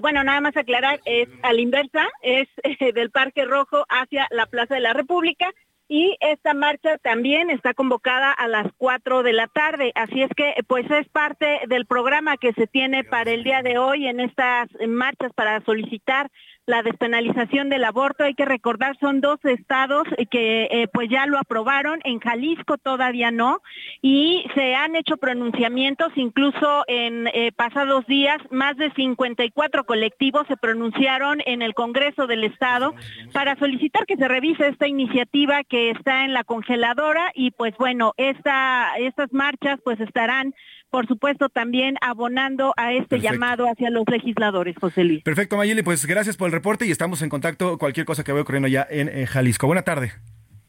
bueno, 0.00 0.22
nada 0.22 0.40
más 0.40 0.56
aclarar, 0.56 1.00
es 1.04 1.28
a 1.42 1.52
la 1.52 1.60
inversa, 1.60 2.06
es 2.22 2.48
del 2.94 3.10
Parque 3.10 3.44
Rojo 3.46 3.84
hacia 3.88 4.26
la 4.30 4.46
Plaza 4.46 4.74
de 4.74 4.80
la 4.80 4.92
República 4.92 5.50
y 5.92 6.16
esta 6.20 6.54
marcha 6.54 6.98
también 6.98 7.50
está 7.50 7.74
convocada 7.74 8.30
a 8.32 8.46
las 8.46 8.68
4 8.78 9.24
de 9.24 9.32
la 9.32 9.48
tarde. 9.48 9.90
Así 9.96 10.22
es 10.22 10.30
que 10.36 10.54
pues 10.68 10.88
es 10.88 11.08
parte 11.08 11.62
del 11.66 11.84
programa 11.84 12.36
que 12.36 12.52
se 12.52 12.68
tiene 12.68 13.02
para 13.02 13.32
el 13.32 13.42
día 13.42 13.60
de 13.62 13.76
hoy 13.76 14.06
en 14.06 14.20
estas 14.20 14.68
marchas 14.86 15.32
para 15.34 15.60
solicitar 15.64 16.30
la 16.66 16.82
despenalización 16.82 17.68
del 17.68 17.84
aborto. 17.84 18.24
Hay 18.24 18.34
que 18.34 18.44
recordar, 18.44 18.96
son 19.00 19.20
dos 19.20 19.38
estados 19.44 20.06
que 20.30 20.68
eh, 20.70 20.88
pues 20.92 21.08
ya 21.10 21.26
lo 21.26 21.38
aprobaron, 21.38 22.00
en 22.04 22.20
Jalisco 22.20 22.78
todavía 22.78 23.30
no, 23.30 23.60
y 24.02 24.44
se 24.54 24.74
han 24.74 24.96
hecho 24.96 25.16
pronunciamientos, 25.16 26.12
incluso 26.16 26.84
en 26.86 27.26
eh, 27.28 27.52
pasados 27.52 28.06
días, 28.06 28.38
más 28.50 28.76
de 28.76 28.90
54 28.92 29.84
colectivos 29.84 30.46
se 30.46 30.56
pronunciaron 30.56 31.40
en 31.46 31.62
el 31.62 31.74
Congreso 31.74 32.26
del 32.26 32.44
Estado 32.44 32.94
para 33.32 33.56
solicitar 33.56 34.06
que 34.06 34.16
se 34.16 34.28
revise 34.28 34.68
esta 34.68 34.86
iniciativa 34.86 35.64
que 35.64 35.90
está 35.90 36.24
en 36.24 36.32
la 36.32 36.44
congeladora. 36.44 37.30
Y 37.34 37.50
pues 37.50 37.74
bueno, 37.78 38.14
esta, 38.16 38.96
estas 38.98 39.32
marchas 39.32 39.80
pues 39.84 40.00
estarán 40.00 40.54
por 40.90 41.06
supuesto, 41.06 41.48
también 41.48 41.96
abonando 42.00 42.74
a 42.76 42.92
este 42.92 43.20
llamado 43.20 43.66
hacia 43.66 43.90
los 43.90 44.04
legisladores, 44.08 44.76
José 44.80 45.04
Luis. 45.04 45.22
Perfecto, 45.22 45.56
Mayeli, 45.56 45.82
pues 45.82 46.04
gracias 46.06 46.36
por 46.36 46.46
el 46.46 46.52
reporte 46.52 46.86
y 46.86 46.90
estamos 46.90 47.22
en 47.22 47.28
contacto. 47.28 47.78
Cualquier 47.78 48.06
cosa 48.06 48.24
que 48.24 48.32
vaya 48.32 48.42
ocurriendo 48.42 48.68
ya 48.68 48.86
en 48.90 49.26
Jalisco. 49.26 49.66
Buena 49.66 49.82
tarde. 49.82 50.12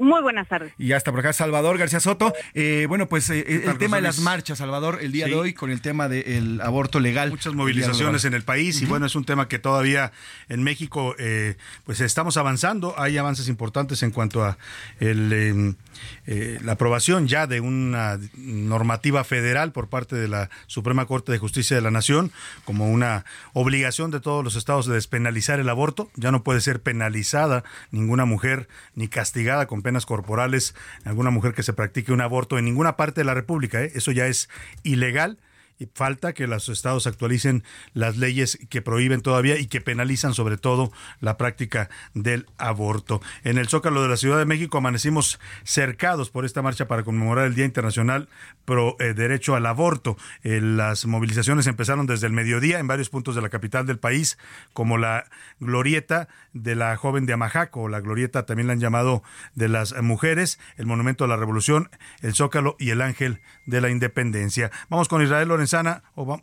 Muy 0.02 0.20
buenas 0.24 0.48
tardes. 0.48 0.74
Y 0.80 0.94
hasta 0.94 1.12
por 1.12 1.20
acá, 1.20 1.32
Salvador 1.32 1.78
García 1.78 2.00
Soto. 2.00 2.34
Eh, 2.56 2.88
bueno, 2.90 3.08
pues 3.08 3.30
eh, 3.30 3.66
el 3.66 3.78
tema 3.78 3.98
de 3.98 4.02
las 4.02 4.18
marchas, 4.18 4.58
Salvador, 4.58 4.98
el 5.00 5.12
día 5.12 5.28
de 5.28 5.36
hoy 5.36 5.54
con 5.54 5.70
el 5.70 5.80
tema 5.80 6.10
del 6.10 6.60
aborto 6.62 7.00
legal. 7.00 7.30
Muchas 7.30 7.54
movilizaciones 7.54 8.26
en 8.26 8.34
el 8.34 8.42
país 8.42 8.82
y 8.82 8.88
bueno, 8.88 9.06
es 9.06 9.16
un 9.16 9.26
tema 9.26 9.48
que 9.48 9.60
todavía 9.60 10.12
en 10.50 10.64
México 10.64 11.14
eh, 11.20 11.56
pues 11.84 12.02
estamos 12.02 12.36
avanzando. 12.38 12.96
Hay 12.98 13.20
avances 13.20 13.48
importantes 13.48 14.02
en 14.02 14.10
cuanto 14.10 14.44
a 14.44 14.58
la 15.00 16.72
aprobación 16.72 17.28
ya 17.28 17.46
de 17.46 17.60
una 17.60 18.18
normativa 18.36 19.24
federal 19.24 19.72
por 19.72 19.88
parte 19.88 20.16
de 20.16 20.28
la 20.28 20.50
Suprema 20.66 21.06
Corte 21.06 21.32
de 21.32 21.38
Justicia 21.38 21.76
de 21.76 21.82
la 21.84 21.92
Nación 21.92 22.32
como 22.66 22.90
una 22.90 23.24
obligación 23.54 24.10
de 24.10 24.20
todos 24.20 24.44
los 24.44 24.56
estados 24.56 24.88
de 24.88 24.96
despenalizar 24.96 25.60
el 25.60 25.70
aborto. 25.70 26.10
Ya 26.16 26.32
no 26.32 26.42
puede 26.42 26.60
ser 26.60 26.82
penalizada 26.82 27.64
ninguna 27.92 28.26
mujer 28.26 28.68
ni 28.96 29.08
castigada 29.08 29.68
con 29.68 29.84
penas 29.92 30.06
corporales 30.06 30.74
alguna 31.04 31.32
mujer 31.32 31.54
que 31.54 31.64
se 31.64 31.74
practique 31.74 32.14
un 32.14 32.22
aborto 32.22 32.58
en 32.58 32.64
ninguna 32.64 32.96
parte 32.96 33.20
de 33.20 33.26
la 33.26 33.34
República. 33.34 33.84
¿eh? 33.84 33.92
Eso 33.94 34.14
ya 34.14 34.26
es 34.28 34.48
ilegal 34.84 35.38
y 35.82 35.90
falta 35.96 36.34
que 36.34 36.46
los 36.46 36.70
estados 36.70 37.08
actualicen 37.08 37.64
las 37.96 38.16
leyes 38.16 38.60
que 38.70 38.84
prohíben 38.84 39.22
todavía 39.22 39.58
y 39.58 39.66
que 39.66 39.82
penalizan 39.82 40.36
sobre 40.36 40.58
todo 40.58 40.92
la 41.22 41.38
práctica 41.38 41.90
del 42.14 42.46
aborto. 42.60 43.20
En 43.44 43.58
el 43.58 43.68
Zócalo 43.68 44.04
de 44.04 44.10
la 44.10 44.18
Ciudad 44.18 44.38
de 44.38 44.46
México 44.46 44.78
amanecimos 44.78 45.40
cercados 45.64 46.30
por 46.30 46.46
esta 46.46 46.62
marcha 46.62 46.88
para 46.88 47.04
conmemorar 47.04 47.48
el 47.48 47.56
Día 47.56 47.66
Internacional 47.66 48.30
pro 48.64 48.96
eh, 49.00 49.16
Derecho 49.16 49.56
al 49.56 49.66
Aborto. 49.66 50.18
Eh, 50.44 50.62
las 50.62 51.08
movilizaciones 51.08 51.66
empezaron 51.66 52.06
desde 52.06 52.28
el 52.28 52.34
mediodía 52.34 52.78
en 52.78 52.86
varios 52.86 53.10
puntos 53.10 53.34
de 53.34 53.42
la 53.42 53.50
capital 53.50 53.88
del 53.88 53.98
país, 53.98 54.38
como 54.74 55.00
la 55.00 55.26
glorieta 55.60 56.28
de 56.54 56.76
la 56.76 56.96
joven 56.96 57.26
de 57.26 57.34
Amajaco, 57.34 57.90
la 57.90 58.02
glorieta 58.02 58.46
también 58.46 58.68
la 58.68 58.74
han 58.74 58.80
llamado 58.80 59.24
de 59.56 59.68
las 59.68 60.00
mujeres, 60.00 60.60
el 60.78 60.86
Monumento 60.86 61.26
a 61.26 61.28
la 61.28 61.38
Revolución, 61.38 61.90
el 62.22 62.36
Zócalo 62.36 62.76
y 62.78 62.92
el 62.92 63.02
Ángel 63.02 63.42
de 63.66 63.82
la 63.82 63.90
Independencia. 63.90 64.70
Vamos 64.90 65.08
con 65.08 65.24
Israel 65.24 65.48
Lorenz 65.48 65.71
o 66.16 66.42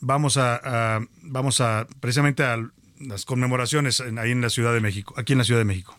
vamos 0.00 0.36
a, 0.36 1.00
vamos 1.22 1.60
a 1.60 1.86
precisamente 2.00 2.44
a 2.44 2.58
las 3.00 3.24
conmemoraciones 3.24 4.00
ahí 4.00 4.30
en 4.30 4.40
la 4.40 4.50
Ciudad 4.50 4.72
de 4.72 4.80
México, 4.80 5.14
aquí 5.16 5.32
en 5.32 5.38
la 5.38 5.44
Ciudad 5.44 5.60
de 5.60 5.64
México. 5.64 5.98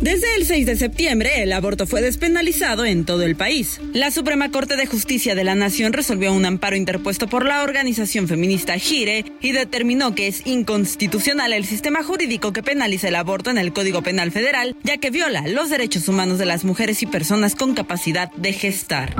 Desde 0.00 0.34
el 0.36 0.46
6 0.46 0.64
de 0.64 0.76
septiembre, 0.76 1.42
el 1.42 1.52
aborto 1.52 1.86
fue 1.86 2.00
despenalizado 2.00 2.86
en 2.86 3.04
todo 3.04 3.22
el 3.22 3.36
país. 3.36 3.78
La 3.92 4.10
Suprema 4.10 4.50
Corte 4.50 4.76
de 4.76 4.86
Justicia 4.86 5.34
de 5.34 5.44
la 5.44 5.54
Nación 5.54 5.92
resolvió 5.92 6.32
un 6.32 6.46
amparo 6.46 6.74
interpuesto 6.74 7.28
por 7.28 7.44
la 7.44 7.62
organización 7.62 8.26
feminista 8.26 8.78
Gire 8.78 9.26
y 9.42 9.52
determinó 9.52 10.14
que 10.14 10.26
es 10.26 10.46
inconstitucional 10.46 11.52
el 11.52 11.66
sistema 11.66 12.02
jurídico 12.02 12.54
que 12.54 12.62
penaliza 12.62 13.08
el 13.08 13.16
aborto 13.16 13.50
en 13.50 13.58
el 13.58 13.74
Código 13.74 14.00
Penal 14.00 14.32
Federal, 14.32 14.74
ya 14.84 14.96
que 14.96 15.10
viola 15.10 15.46
los 15.46 15.68
derechos 15.68 16.08
humanos 16.08 16.38
de 16.38 16.46
las 16.46 16.64
mujeres 16.64 17.02
y 17.02 17.06
personas 17.06 17.54
con 17.54 17.74
capacidad 17.74 18.32
de 18.32 18.54
gestar. 18.54 19.14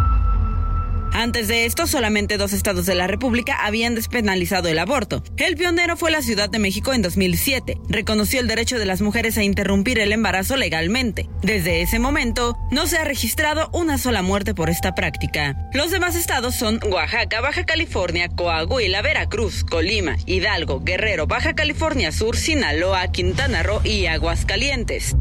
Antes 1.12 1.48
de 1.48 1.66
esto, 1.66 1.86
solamente 1.86 2.38
dos 2.38 2.52
estados 2.52 2.86
de 2.86 2.94
la 2.94 3.06
República 3.06 3.64
habían 3.64 3.94
despenalizado 3.94 4.68
el 4.68 4.78
aborto. 4.78 5.22
El 5.36 5.56
pionero 5.56 5.96
fue 5.96 6.10
la 6.10 6.22
Ciudad 6.22 6.48
de 6.48 6.58
México 6.58 6.92
en 6.92 7.02
2007. 7.02 7.78
Reconoció 7.88 8.40
el 8.40 8.46
derecho 8.46 8.78
de 8.78 8.86
las 8.86 9.00
mujeres 9.00 9.36
a 9.36 9.42
interrumpir 9.42 9.98
el 9.98 10.12
embarazo 10.12 10.56
legalmente. 10.56 11.28
Desde 11.42 11.82
ese 11.82 11.98
momento, 11.98 12.56
no 12.70 12.86
se 12.86 12.98
ha 12.98 13.04
registrado 13.04 13.70
una 13.72 13.98
sola 13.98 14.22
muerte 14.22 14.54
por 14.54 14.70
esta 14.70 14.94
práctica. 14.94 15.56
Los 15.72 15.90
demás 15.90 16.14
estados 16.14 16.54
son 16.54 16.80
Oaxaca, 16.88 17.40
Baja 17.40 17.64
California, 17.66 18.28
Coahuila, 18.28 19.02
Veracruz, 19.02 19.64
Colima, 19.64 20.16
Hidalgo, 20.26 20.80
Guerrero, 20.80 21.26
Baja 21.26 21.54
California 21.54 22.12
Sur, 22.12 22.36
Sinaloa, 22.36 23.08
Quintana 23.08 23.62
Roo 23.62 23.80
y 23.84 24.06
Aguascalientes. 24.06 25.16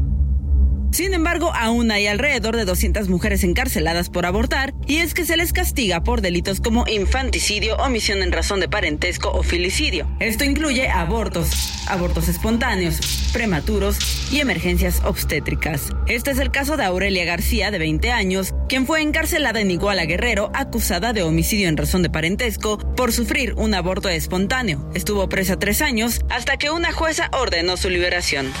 Sin 0.90 1.14
embargo, 1.14 1.52
aún 1.54 1.90
hay 1.92 2.08
alrededor 2.08 2.56
de 2.56 2.64
200 2.64 3.08
mujeres 3.08 3.44
encarceladas 3.44 4.10
por 4.10 4.26
abortar 4.26 4.74
y 4.86 4.96
es 4.96 5.14
que 5.14 5.24
se 5.24 5.36
les 5.36 5.52
castiga 5.52 6.02
por 6.02 6.20
delitos 6.20 6.60
como 6.60 6.84
infanticidio, 6.88 7.76
omisión 7.76 8.22
en 8.22 8.32
razón 8.32 8.58
de 8.58 8.68
parentesco 8.68 9.30
o 9.30 9.42
filicidio. 9.44 10.08
Esto 10.18 10.44
incluye 10.44 10.88
abortos, 10.88 11.84
abortos 11.86 12.28
espontáneos, 12.28 13.30
prematuros 13.32 14.32
y 14.32 14.40
emergencias 14.40 15.00
obstétricas. 15.04 15.90
Este 16.08 16.32
es 16.32 16.38
el 16.38 16.50
caso 16.50 16.76
de 16.76 16.84
Aurelia 16.84 17.24
García, 17.24 17.70
de 17.70 17.78
20 17.78 18.10
años, 18.10 18.52
quien 18.68 18.84
fue 18.84 19.00
encarcelada 19.00 19.60
en 19.60 19.70
Iguala 19.70 20.06
Guerrero 20.06 20.50
acusada 20.54 21.12
de 21.12 21.22
homicidio 21.22 21.68
en 21.68 21.76
razón 21.76 22.02
de 22.02 22.10
parentesco 22.10 22.78
por 22.96 23.12
sufrir 23.12 23.54
un 23.54 23.74
aborto 23.74 24.08
espontáneo. 24.08 24.90
Estuvo 24.94 25.28
presa 25.28 25.56
tres 25.56 25.82
años 25.82 26.20
hasta 26.28 26.56
que 26.56 26.70
una 26.70 26.92
jueza 26.92 27.30
ordenó 27.32 27.76
su 27.76 27.88
liberación. 27.90 28.52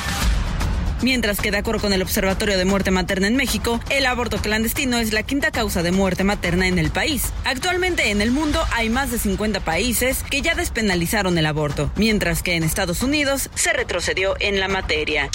Mientras 1.02 1.40
que, 1.40 1.50
de 1.50 1.58
acuerdo 1.58 1.80
con 1.80 1.92
el 1.92 2.02
Observatorio 2.02 2.58
de 2.58 2.64
Muerte 2.64 2.90
Materna 2.90 3.26
en 3.26 3.36
México, 3.36 3.80
el 3.88 4.06
aborto 4.06 4.38
clandestino 4.38 4.98
es 4.98 5.12
la 5.12 5.22
quinta 5.22 5.50
causa 5.50 5.82
de 5.82 5.92
muerte 5.92 6.24
materna 6.24 6.66
en 6.66 6.78
el 6.78 6.90
país. 6.90 7.32
Actualmente 7.44 8.10
en 8.10 8.20
el 8.20 8.30
mundo 8.30 8.62
hay 8.72 8.90
más 8.90 9.10
de 9.10 9.18
50 9.18 9.60
países 9.60 10.22
que 10.30 10.42
ya 10.42 10.54
despenalizaron 10.54 11.38
el 11.38 11.46
aborto, 11.46 11.90
mientras 11.96 12.42
que 12.42 12.56
en 12.56 12.64
Estados 12.64 13.02
Unidos 13.02 13.50
se 13.54 13.72
retrocedió 13.72 14.34
en 14.40 14.60
la 14.60 14.68
materia. 14.68 15.30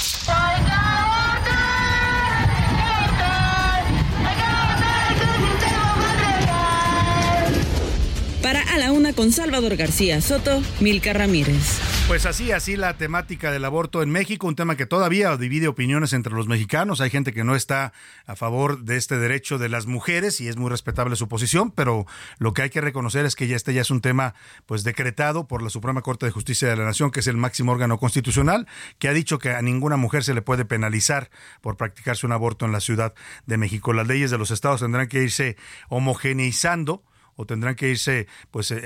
Para 8.45 8.61
A 8.61 8.77
la 8.77 8.91
Una 8.91 9.11
con 9.13 9.31
Salvador 9.31 9.75
García 9.75 10.21
Soto, 10.21 10.61
Milka 10.79 11.13
Ramírez. 11.13 11.81
Pues 12.07 12.27
así, 12.27 12.51
así 12.51 12.75
la 12.75 12.95
temática 12.95 13.51
del 13.51 13.65
aborto 13.65 14.03
en 14.03 14.11
México, 14.11 14.45
un 14.45 14.55
tema 14.55 14.77
que 14.77 14.85
todavía 14.85 15.35
divide 15.35 15.67
opiniones 15.67 16.13
entre 16.13 16.31
los 16.31 16.47
mexicanos. 16.47 17.01
Hay 17.01 17.09
gente 17.09 17.33
que 17.33 17.43
no 17.43 17.55
está 17.55 17.91
a 18.27 18.35
favor 18.35 18.83
de 18.83 18.97
este 18.97 19.17
derecho 19.17 19.57
de 19.57 19.67
las 19.67 19.87
mujeres 19.87 20.41
y 20.41 20.47
es 20.47 20.57
muy 20.57 20.69
respetable 20.69 21.15
su 21.15 21.27
posición, 21.27 21.71
pero 21.71 22.05
lo 22.37 22.53
que 22.53 22.61
hay 22.61 22.69
que 22.69 22.81
reconocer 22.81 23.25
es 23.25 23.35
que 23.35 23.47
ya 23.47 23.55
este 23.55 23.73
ya 23.73 23.81
es 23.81 23.89
un 23.89 24.01
tema 24.01 24.35
pues 24.67 24.83
decretado 24.83 25.47
por 25.47 25.63
la 25.63 25.71
Suprema 25.71 26.03
Corte 26.03 26.27
de 26.27 26.31
Justicia 26.31 26.69
de 26.69 26.75
la 26.75 26.85
Nación, 26.85 27.09
que 27.09 27.21
es 27.21 27.27
el 27.27 27.37
máximo 27.37 27.71
órgano 27.71 27.97
constitucional, 27.97 28.67
que 28.99 29.07
ha 29.07 29.13
dicho 29.13 29.39
que 29.39 29.55
a 29.55 29.61
ninguna 29.63 29.97
mujer 29.97 30.23
se 30.23 30.35
le 30.35 30.43
puede 30.43 30.65
penalizar 30.65 31.31
por 31.61 31.77
practicarse 31.77 32.27
un 32.27 32.31
aborto 32.31 32.67
en 32.67 32.73
la 32.73 32.79
Ciudad 32.79 33.15
de 33.47 33.57
México. 33.57 33.91
Las 33.91 34.05
leyes 34.05 34.29
de 34.29 34.37
los 34.37 34.51
estados 34.51 34.81
tendrán 34.81 35.07
que 35.07 35.23
irse 35.23 35.57
homogeneizando 35.89 37.01
o 37.35 37.45
tendrán 37.45 37.75
que 37.75 37.89
irse 37.89 38.27
pues 38.51 38.71
eh, 38.71 38.83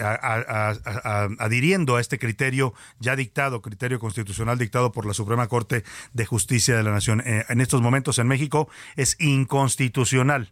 adhiriendo 1.40 1.96
a 1.96 2.02
este 2.02 2.20
criterio 2.20 2.74
ya 3.00 3.16
dictado, 3.16 3.62
criterio 3.62 4.00
constitucional 4.00 4.58
dictado 4.58 4.92
por 4.92 5.06
la 5.06 5.14
Suprema 5.14 5.48
Corte 5.48 5.84
de 6.14 6.26
Justicia 6.26 6.76
de 6.76 6.84
la 6.84 6.92
Nación. 6.92 7.22
Eh, 7.26 7.46
en 7.50 7.62
estos 7.62 7.82
momentos 7.82 8.20
en 8.20 8.28
México 8.28 8.70
es 8.96 9.16
inconstitucional 9.20 10.52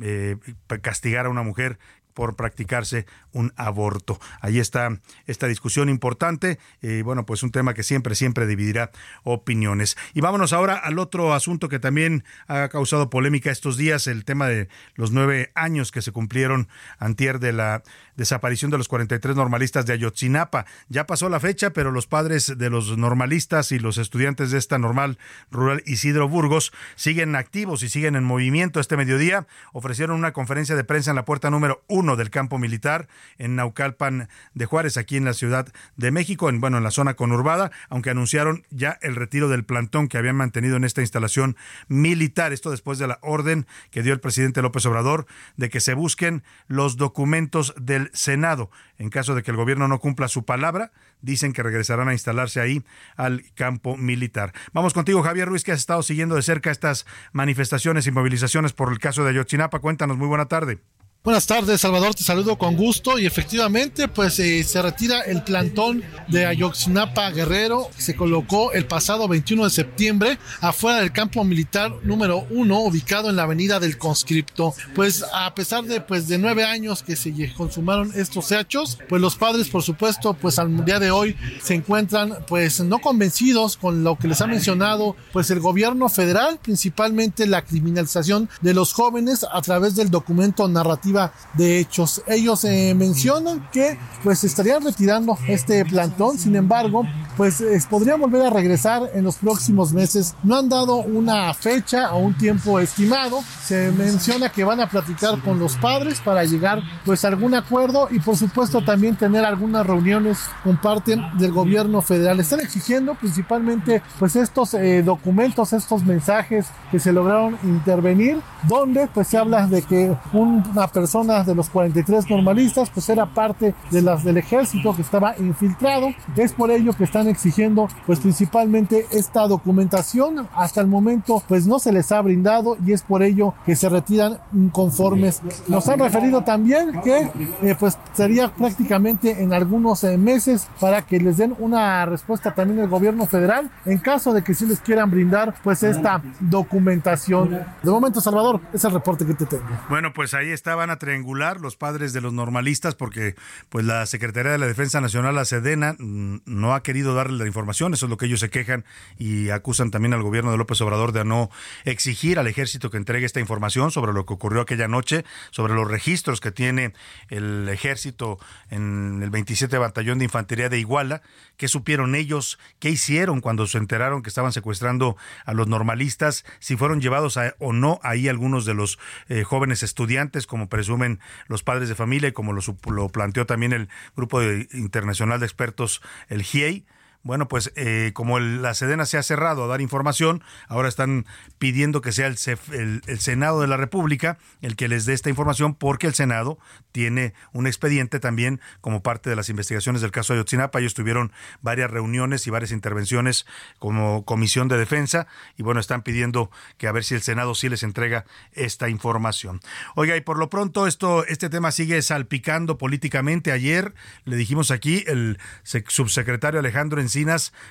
eh, 0.00 0.36
castigar 0.82 1.26
a 1.26 1.30
una 1.30 1.42
mujer 1.42 1.78
por 2.20 2.36
practicarse 2.36 3.06
un 3.32 3.54
aborto. 3.56 4.20
Ahí 4.42 4.58
está 4.58 5.00
esta 5.26 5.46
discusión 5.46 5.88
importante 5.88 6.58
y 6.82 7.00
bueno, 7.00 7.24
pues 7.24 7.42
un 7.42 7.50
tema 7.50 7.72
que 7.72 7.82
siempre, 7.82 8.14
siempre 8.14 8.46
dividirá 8.46 8.90
opiniones. 9.22 9.96
Y 10.12 10.20
vámonos 10.20 10.52
ahora 10.52 10.74
al 10.74 10.98
otro 10.98 11.32
asunto 11.32 11.70
que 11.70 11.78
también 11.78 12.22
ha 12.46 12.68
causado 12.68 13.08
polémica 13.08 13.50
estos 13.50 13.78
días, 13.78 14.06
el 14.06 14.26
tema 14.26 14.48
de 14.48 14.68
los 14.96 15.12
nueve 15.12 15.50
años 15.54 15.92
que 15.92 16.02
se 16.02 16.12
cumplieron 16.12 16.68
antier 16.98 17.40
de 17.40 17.54
la 17.54 17.82
desaparición 18.16 18.70
de 18.70 18.76
los 18.76 18.88
43 18.88 19.34
normalistas 19.34 19.86
de 19.86 19.94
Ayotzinapa. 19.94 20.66
Ya 20.90 21.06
pasó 21.06 21.30
la 21.30 21.40
fecha, 21.40 21.70
pero 21.70 21.90
los 21.90 22.06
padres 22.06 22.58
de 22.58 22.68
los 22.68 22.98
normalistas 22.98 23.72
y 23.72 23.78
los 23.78 23.96
estudiantes 23.96 24.50
de 24.50 24.58
esta 24.58 24.76
normal 24.76 25.16
rural 25.50 25.82
Isidro 25.86 26.28
Burgos 26.28 26.70
siguen 26.96 27.34
activos 27.34 27.82
y 27.82 27.88
siguen 27.88 28.14
en 28.14 28.24
movimiento 28.24 28.78
este 28.78 28.98
mediodía. 28.98 29.46
Ofrecieron 29.72 30.18
una 30.18 30.34
conferencia 30.34 30.76
de 30.76 30.84
prensa 30.84 31.12
en 31.12 31.16
la 31.16 31.24
puerta 31.24 31.48
número 31.48 31.82
uno 31.88 32.09
del 32.16 32.30
campo 32.30 32.58
militar 32.58 33.08
en 33.38 33.56
Naucalpan 33.56 34.28
de 34.54 34.66
Juárez, 34.66 34.96
aquí 34.96 35.16
en 35.16 35.24
la 35.24 35.34
Ciudad 35.34 35.72
de 35.96 36.10
México, 36.10 36.48
en 36.48 36.60
bueno, 36.60 36.78
en 36.78 36.84
la 36.84 36.90
zona 36.90 37.14
conurbada, 37.14 37.70
aunque 37.88 38.10
anunciaron 38.10 38.64
ya 38.70 38.98
el 39.02 39.16
retiro 39.16 39.48
del 39.48 39.64
plantón 39.64 40.08
que 40.08 40.18
habían 40.18 40.36
mantenido 40.36 40.76
en 40.76 40.84
esta 40.84 41.00
instalación 41.00 41.56
militar. 41.88 42.52
Esto 42.52 42.70
después 42.70 42.98
de 42.98 43.06
la 43.06 43.18
orden 43.22 43.66
que 43.90 44.02
dio 44.02 44.12
el 44.12 44.20
presidente 44.20 44.62
López 44.62 44.86
Obrador 44.86 45.26
de 45.56 45.70
que 45.70 45.80
se 45.80 45.94
busquen 45.94 46.42
los 46.68 46.96
documentos 46.96 47.74
del 47.80 48.10
Senado. 48.12 48.70
En 48.98 49.10
caso 49.10 49.34
de 49.34 49.42
que 49.42 49.50
el 49.50 49.56
gobierno 49.56 49.88
no 49.88 49.98
cumpla 49.98 50.28
su 50.28 50.44
palabra, 50.44 50.92
dicen 51.22 51.52
que 51.52 51.62
regresarán 51.62 52.08
a 52.08 52.12
instalarse 52.12 52.60
ahí 52.60 52.84
al 53.16 53.44
campo 53.54 53.96
militar. 53.96 54.52
Vamos 54.72 54.94
contigo, 54.94 55.22
Javier 55.22 55.48
Ruiz, 55.48 55.64
que 55.64 55.72
has 55.72 55.80
estado 55.80 56.02
siguiendo 56.02 56.34
de 56.34 56.42
cerca 56.42 56.70
estas 56.70 57.06
manifestaciones 57.32 58.06
y 58.06 58.10
movilizaciones 58.10 58.72
por 58.72 58.92
el 58.92 58.98
caso 58.98 59.24
de 59.24 59.30
Ayotzinapa. 59.30 59.78
Cuéntanos, 59.80 60.16
muy 60.16 60.28
buena 60.28 60.46
tarde. 60.46 60.80
Buenas 61.22 61.46
tardes, 61.46 61.82
Salvador, 61.82 62.14
te 62.14 62.24
saludo 62.24 62.56
con 62.56 62.78
gusto 62.78 63.18
y 63.18 63.26
efectivamente 63.26 64.08
pues 64.08 64.38
eh, 64.38 64.64
se 64.64 64.80
retira 64.80 65.20
el 65.20 65.42
plantón 65.42 66.02
de 66.28 66.46
Ayotzinapa 66.46 67.30
Guerrero, 67.30 67.90
se 67.94 68.16
colocó 68.16 68.72
el 68.72 68.86
pasado 68.86 69.28
21 69.28 69.64
de 69.64 69.70
septiembre 69.70 70.38
afuera 70.62 71.00
del 71.00 71.12
campo 71.12 71.44
militar 71.44 71.92
número 72.04 72.46
uno 72.48 72.80
ubicado 72.80 73.28
en 73.28 73.36
la 73.36 73.42
avenida 73.42 73.78
del 73.78 73.98
conscripto. 73.98 74.72
Pues 74.94 75.22
a 75.34 75.54
pesar 75.54 75.84
de 75.84 76.00
pues 76.00 76.26
de 76.26 76.38
nueve 76.38 76.64
años 76.64 77.02
que 77.02 77.16
se 77.16 77.34
consumaron 77.52 78.12
estos 78.16 78.50
hechos, 78.50 78.98
pues 79.06 79.20
los 79.20 79.36
padres 79.36 79.68
por 79.68 79.82
supuesto 79.82 80.32
pues 80.32 80.58
al 80.58 80.86
día 80.86 81.00
de 81.00 81.10
hoy 81.10 81.36
se 81.62 81.74
encuentran 81.74 82.38
pues 82.48 82.80
no 82.80 82.98
convencidos 82.98 83.76
con 83.76 84.04
lo 84.04 84.16
que 84.16 84.26
les 84.26 84.40
ha 84.40 84.46
mencionado 84.46 85.16
pues 85.34 85.50
el 85.50 85.60
gobierno 85.60 86.08
federal, 86.08 86.58
principalmente 86.62 87.46
la 87.46 87.60
criminalización 87.60 88.48
de 88.62 88.72
los 88.72 88.94
jóvenes 88.94 89.44
a 89.52 89.60
través 89.60 89.96
del 89.96 90.10
documento 90.10 90.66
narrativo 90.66 91.09
de 91.54 91.78
hechos. 91.78 92.22
Ellos 92.26 92.64
eh, 92.64 92.94
mencionan 92.94 93.68
que 93.72 93.98
pues 94.22 94.44
estarían 94.44 94.84
retirando 94.84 95.36
este 95.48 95.84
plantón, 95.84 96.38
sin 96.38 96.56
embargo, 96.56 97.04
pues 97.36 97.62
podrían 97.88 98.20
volver 98.20 98.46
a 98.46 98.50
regresar 98.50 99.10
en 99.14 99.24
los 99.24 99.36
próximos 99.36 99.92
meses. 99.92 100.34
No 100.42 100.58
han 100.58 100.68
dado 100.68 100.96
una 100.96 101.52
fecha 101.54 102.12
o 102.12 102.18
un 102.18 102.36
tiempo 102.36 102.80
estimado. 102.80 103.42
Se 103.64 103.90
menciona 103.92 104.50
que 104.50 104.64
van 104.64 104.80
a 104.80 104.88
platicar 104.88 105.40
con 105.42 105.58
los 105.58 105.76
padres 105.76 106.20
para 106.20 106.44
llegar 106.44 106.82
pues 107.04 107.24
a 107.24 107.28
algún 107.28 107.54
acuerdo 107.54 108.08
y 108.10 108.20
por 108.20 108.36
supuesto 108.36 108.84
también 108.84 109.16
tener 109.16 109.44
algunas 109.44 109.86
reuniones 109.86 110.38
con 110.62 110.76
parte 110.76 111.16
del 111.38 111.52
gobierno 111.52 112.02
federal. 112.02 112.40
Están 112.40 112.60
exigiendo 112.60 113.14
principalmente 113.14 114.02
pues 114.18 114.36
estos 114.36 114.74
eh, 114.74 115.02
documentos, 115.02 115.72
estos 115.72 116.04
mensajes 116.04 116.66
que 116.90 116.98
se 116.98 117.12
lograron 117.12 117.58
intervenir, 117.62 118.40
donde 118.68 119.06
pues 119.08 119.28
se 119.28 119.38
habla 119.38 119.66
de 119.66 119.82
que 119.82 120.14
una 120.32 120.86
persona 120.88 120.99
personas 121.00 121.46
de 121.46 121.54
los 121.54 121.70
43 121.70 122.28
normalistas, 122.28 122.90
pues 122.90 123.08
era 123.08 123.24
parte 123.24 123.74
de 123.90 124.02
las 124.02 124.22
del 124.22 124.36
ejército 124.36 124.94
que 124.94 125.00
estaba 125.00 125.34
infiltrado. 125.38 126.12
Es 126.36 126.52
por 126.52 126.70
ello 126.70 126.92
que 126.92 127.04
están 127.04 127.26
exigiendo, 127.26 127.88
pues 128.04 128.20
principalmente 128.20 129.06
esta 129.12 129.48
documentación. 129.48 130.46
Hasta 130.54 130.82
el 130.82 130.88
momento, 130.88 131.42
pues 131.48 131.66
no 131.66 131.78
se 131.78 131.90
les 131.90 132.12
ha 132.12 132.20
brindado 132.20 132.76
y 132.84 132.92
es 132.92 133.00
por 133.00 133.22
ello 133.22 133.54
que 133.64 133.76
se 133.76 133.88
retiran 133.88 134.36
inconformes. 134.52 135.40
Nos 135.68 135.88
han 135.88 136.00
referido 136.00 136.42
también 136.42 137.00
que, 137.00 137.30
eh, 137.62 137.74
pues 137.80 137.96
sería 138.12 138.48
prácticamente 138.48 139.42
en 139.42 139.54
algunos 139.54 140.04
eh, 140.04 140.18
meses 140.18 140.68
para 140.80 141.00
que 141.00 141.18
les 141.18 141.38
den 141.38 141.56
una 141.60 142.04
respuesta 142.04 142.54
también 142.54 142.80
el 142.80 142.88
gobierno 142.88 143.24
federal 143.24 143.70
en 143.86 143.96
caso 143.96 144.34
de 144.34 144.42
que 144.42 144.52
sí 144.52 144.66
les 144.66 144.80
quieran 144.80 145.10
brindar, 145.10 145.54
pues 145.64 145.82
esta 145.82 146.20
documentación. 146.40 147.64
De 147.82 147.90
momento, 147.90 148.20
Salvador, 148.20 148.60
es 148.74 148.84
el 148.84 148.92
reporte 148.92 149.24
que 149.24 149.32
te 149.32 149.46
tengo. 149.46 149.64
Bueno, 149.88 150.12
pues 150.12 150.34
ahí 150.34 150.50
estaban 150.50 150.89
a 150.90 150.98
triangular 150.98 151.60
los 151.60 151.76
padres 151.76 152.12
de 152.12 152.20
los 152.20 152.32
normalistas 152.32 152.94
porque 152.94 153.34
pues 153.68 153.84
la 153.84 154.04
Secretaría 154.06 154.52
de 154.52 154.58
la 154.58 154.66
Defensa 154.66 155.00
Nacional, 155.00 155.34
la 155.34 155.44
Sedena, 155.44 155.94
mm, 155.98 156.42
no 156.44 156.74
ha 156.74 156.82
querido 156.82 157.14
darle 157.14 157.38
la 157.38 157.46
información, 157.46 157.94
eso 157.94 158.06
es 158.06 158.10
lo 158.10 158.16
que 158.16 158.26
ellos 158.26 158.40
se 158.40 158.50
quejan 158.50 158.84
y 159.18 159.50
acusan 159.50 159.90
también 159.90 160.14
al 160.14 160.22
gobierno 160.22 160.50
de 160.50 160.58
López 160.58 160.80
Obrador 160.80 161.12
de 161.12 161.24
no 161.24 161.50
exigir 161.84 162.38
al 162.38 162.46
ejército 162.46 162.90
que 162.90 162.96
entregue 162.96 163.26
esta 163.26 163.40
información 163.40 163.90
sobre 163.90 164.12
lo 164.12 164.26
que 164.26 164.34
ocurrió 164.34 164.62
aquella 164.62 164.88
noche, 164.88 165.24
sobre 165.50 165.74
los 165.74 165.88
registros 165.88 166.40
que 166.40 166.50
tiene 166.50 166.92
el 167.28 167.68
ejército 167.68 168.38
en 168.70 169.22
el 169.22 169.30
27 169.30 169.78
Batallón 169.78 170.18
de 170.18 170.24
Infantería 170.24 170.68
de 170.68 170.78
Iguala, 170.78 171.22
qué 171.56 171.68
supieron 171.68 172.14
ellos, 172.14 172.58
qué 172.78 172.90
hicieron 172.90 173.40
cuando 173.40 173.66
se 173.66 173.78
enteraron 173.78 174.22
que 174.22 174.28
estaban 174.28 174.52
secuestrando 174.52 175.16
a 175.44 175.52
los 175.52 175.68
normalistas, 175.68 176.44
si 176.58 176.76
fueron 176.76 177.00
llevados 177.00 177.38
o 177.58 177.72
no 177.72 178.00
ahí 178.02 178.28
algunos 178.28 178.64
de 178.64 178.74
los 178.74 178.98
eh, 179.28 179.44
jóvenes 179.44 179.82
estudiantes 179.82 180.46
como 180.46 180.68
presumen 180.80 181.20
los 181.46 181.62
padres 181.62 181.90
de 181.90 181.94
familia 181.94 182.30
y 182.30 182.32
como 182.32 182.54
lo, 182.54 182.62
lo 182.90 183.08
planteó 183.10 183.44
también 183.44 183.74
el 183.74 183.90
Grupo 184.16 184.42
Internacional 184.72 185.38
de 185.38 185.44
Expertos, 185.44 186.00
el 186.28 186.42
GIEI 186.42 186.86
bueno, 187.22 187.48
pues 187.48 187.72
eh, 187.76 188.12
como 188.14 188.38
la 188.40 188.72
Sedena 188.72 189.04
se 189.04 189.18
ha 189.18 189.22
cerrado 189.22 189.64
a 189.64 189.66
dar 189.66 189.80
información, 189.80 190.42
ahora 190.68 190.88
están 190.88 191.26
pidiendo 191.58 192.00
que 192.00 192.12
sea 192.12 192.26
el, 192.26 193.02
el, 193.06 193.20
Senado 193.20 193.60
de 193.60 193.66
la 193.66 193.76
República 193.76 194.38
el 194.62 194.74
que 194.74 194.88
les 194.88 195.04
dé 195.04 195.12
esta 195.12 195.28
información 195.28 195.74
porque 195.74 196.06
el 196.06 196.14
Senado 196.14 196.58
tiene 196.92 197.34
un 197.52 197.66
expediente 197.66 198.20
también 198.20 198.60
como 198.80 199.02
parte 199.02 199.28
de 199.28 199.36
las 199.36 199.50
investigaciones 199.50 200.00
del 200.00 200.12
caso 200.12 200.32
Ayotzinapa. 200.32 200.80
Ellos 200.80 200.94
tuvieron 200.94 201.32
varias 201.60 201.90
reuniones 201.90 202.46
y 202.46 202.50
varias 202.50 202.72
intervenciones 202.72 203.46
como 203.78 204.24
comisión 204.24 204.68
de 204.68 204.78
defensa 204.78 205.26
y 205.58 205.62
bueno, 205.62 205.80
están 205.80 206.02
pidiendo 206.02 206.50
que 206.78 206.88
a 206.88 206.92
ver 206.92 207.04
si 207.04 207.14
el 207.14 207.22
Senado 207.22 207.54
sí 207.54 207.68
les 207.68 207.82
entrega 207.82 208.24
esta 208.52 208.88
información. 208.88 209.60
Oiga, 209.94 210.16
y 210.16 210.22
por 210.22 210.38
lo 210.38 210.48
pronto 210.48 210.86
esto, 210.86 211.26
este 211.26 211.50
tema 211.50 211.70
sigue 211.70 212.00
salpicando 212.00 212.78
políticamente. 212.78 213.52
Ayer 213.52 213.94
le 214.24 214.36
dijimos 214.36 214.70
aquí, 214.70 215.04
el 215.06 215.38
subsecretario 215.62 216.60
Alejandro 216.60 217.00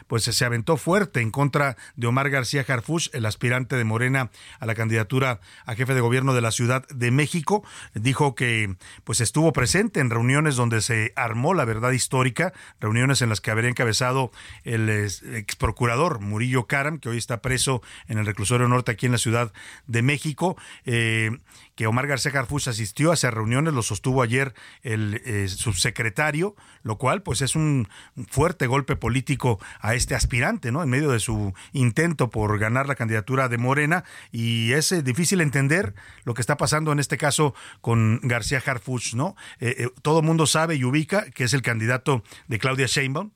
Pues 0.08 0.24
se 0.24 0.46
aventó 0.46 0.78
fuerte 0.78 1.22
en 1.22 1.32
contra 1.32 1.78
de 1.96 2.08
Omar 2.08 2.30
García 2.30 2.66
Harfuch, 2.68 3.10
el 3.14 3.26
aspirante 3.26 3.76
de 3.78 3.84
Morena 3.84 4.32
a 4.60 4.66
la 4.66 4.76
candidatura 4.76 5.40
a 5.66 5.76
jefe 5.76 5.94
de 5.94 6.02
gobierno 6.02 6.34
de 6.34 6.42
la 6.42 6.52
Ciudad 6.52 6.86
de 6.90 7.12
México. 7.12 7.64
Dijo 7.94 8.36
que 8.36 8.76
pues 9.04 9.22
estuvo 9.22 9.54
presente 9.54 10.02
en 10.02 10.10
reuniones 10.10 10.56
donde 10.56 10.82
se 10.82 11.14
armó 11.16 11.54
la 11.54 11.66
verdad 11.66 11.92
histórica, 11.92 12.54
reuniones 12.80 13.22
en 13.22 13.30
las 13.30 13.40
que 13.40 13.52
habría 13.52 13.70
encabezado 13.70 14.32
el 14.64 14.90
ex 14.90 15.56
procurador 15.56 16.20
Murillo 16.20 16.68
Karam, 16.68 17.00
que 17.00 17.10
hoy 17.10 17.18
está 17.18 17.42
preso 17.42 17.82
en 18.08 18.18
el 18.18 18.26
reclusorio 18.26 18.68
norte 18.68 18.92
aquí 18.92 19.06
en 19.06 19.14
la 19.14 19.18
Ciudad 19.18 19.54
de 19.88 20.02
México. 20.02 20.58
Eh, 20.86 21.32
que 21.80 21.88
Omar 21.88 22.08
García 22.08 22.34
Garfus 22.34 22.68
asistió 22.68 23.12
a 23.12 23.14
esas 23.14 23.34
reuniones, 23.34 23.74
lo 23.74 23.84
sostuvo 23.84 24.22
ayer 24.22 24.54
el 24.82 25.22
eh, 25.24 25.48
subsecretario, 25.48 26.54
lo 26.84 26.98
cual 26.98 27.22
pues 27.24 27.42
es 27.42 27.56
un 27.56 27.88
fuerte 28.28 28.68
golpe 28.68 28.98
político 28.98 29.62
a 29.80 29.96
este 29.96 30.14
aspirante, 30.14 30.74
¿no? 30.74 30.84
En 30.84 30.90
medio 30.90 31.10
de 31.10 31.22
su 31.22 31.54
intento 31.72 32.30
por 32.32 32.60
ganar 32.60 32.90
la 32.90 32.96
candidatura 32.96 33.48
de 33.48 33.58
Morena 33.58 34.04
y 34.30 34.74
es 34.74 34.92
eh, 34.92 35.02
difícil 35.04 35.40
entender 35.40 35.96
lo 36.26 36.34
que 36.34 36.42
está 36.42 36.58
pasando 36.58 36.92
en 36.92 37.00
este 37.00 37.18
caso 37.18 37.56
con 37.80 38.20
García 38.24 38.62
Harfuch, 38.66 39.14
¿no? 39.14 39.38
Eh, 39.62 39.88
todo 40.02 40.22
mundo 40.22 40.48
sabe 40.48 40.76
y 40.76 40.84
ubica 40.84 41.32
que 41.32 41.46
es 41.46 41.54
el 41.54 41.62
candidato 41.62 42.24
de 42.50 42.60
Claudia 42.60 42.88
Sheinbaum, 42.88 43.32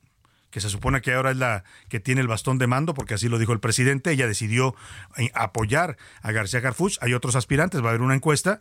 que 0.54 0.60
se 0.60 0.70
supone 0.70 1.02
que 1.02 1.12
ahora 1.12 1.32
es 1.32 1.36
la 1.36 1.64
que 1.88 1.98
tiene 1.98 2.20
el 2.20 2.28
bastón 2.28 2.58
de 2.58 2.68
mando, 2.68 2.94
porque 2.94 3.14
así 3.14 3.28
lo 3.28 3.40
dijo 3.40 3.52
el 3.52 3.58
presidente, 3.58 4.12
ella 4.12 4.28
decidió 4.28 4.76
eh, 5.16 5.32
apoyar 5.34 5.96
a 6.22 6.30
García 6.30 6.60
Garfuch. 6.60 6.96
Hay 7.00 7.12
otros 7.12 7.34
aspirantes, 7.34 7.82
va 7.82 7.86
a 7.86 7.88
haber 7.88 8.02
una 8.02 8.14
encuesta 8.14 8.60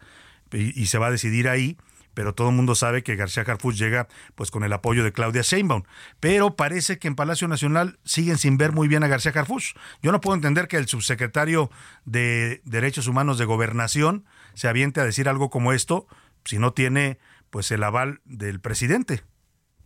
y, 0.52 0.88
se 0.88 0.98
va 0.98 1.08
a 1.08 1.12
decidir 1.12 1.48
ahí 1.48 1.78
pero 2.16 2.34
todo 2.34 2.50
el 2.50 2.56
mundo 2.56 2.74
sabe 2.74 3.04
que 3.04 3.16
García 3.16 3.44
Harfuch 3.44 3.76
llega 3.76 4.08
pues 4.34 4.50
con 4.50 4.64
el 4.64 4.74
apoyo 4.74 5.04
de 5.04 5.12
Claudia 5.12 5.42
Sheinbaum. 5.42 5.82
Pero 6.20 6.56
parece 6.56 7.00
que 7.00 7.08
en 7.08 7.16
Palacio 7.16 7.48
Nacional 7.48 7.98
siguen 8.06 8.38
sin 8.38 8.58
ver 8.58 8.72
muy 8.72 8.88
bien 8.88 9.04
a 9.04 9.08
García 9.08 9.32
Harfuch. 9.34 9.76
Yo 10.04 10.12
no 10.12 10.22
puedo 10.22 10.36
entender 10.36 10.68
que 10.68 10.78
el 10.78 10.88
subsecretario 10.88 11.72
de 12.06 12.62
Derechos 12.66 13.08
Humanos 13.08 13.40
de 13.40 13.46
Gobernación 13.46 14.26
se 14.54 14.68
aviente 14.68 15.02
a 15.02 15.06
decir 15.06 15.28
algo 15.28 15.50
como 15.50 15.74
esto 15.74 16.06
si 16.46 16.60
no 16.60 16.72
tiene 16.74 17.18
pues 17.50 17.72
el 17.72 17.84
aval 17.84 18.22
del 18.26 18.60
presidente. 18.60 19.24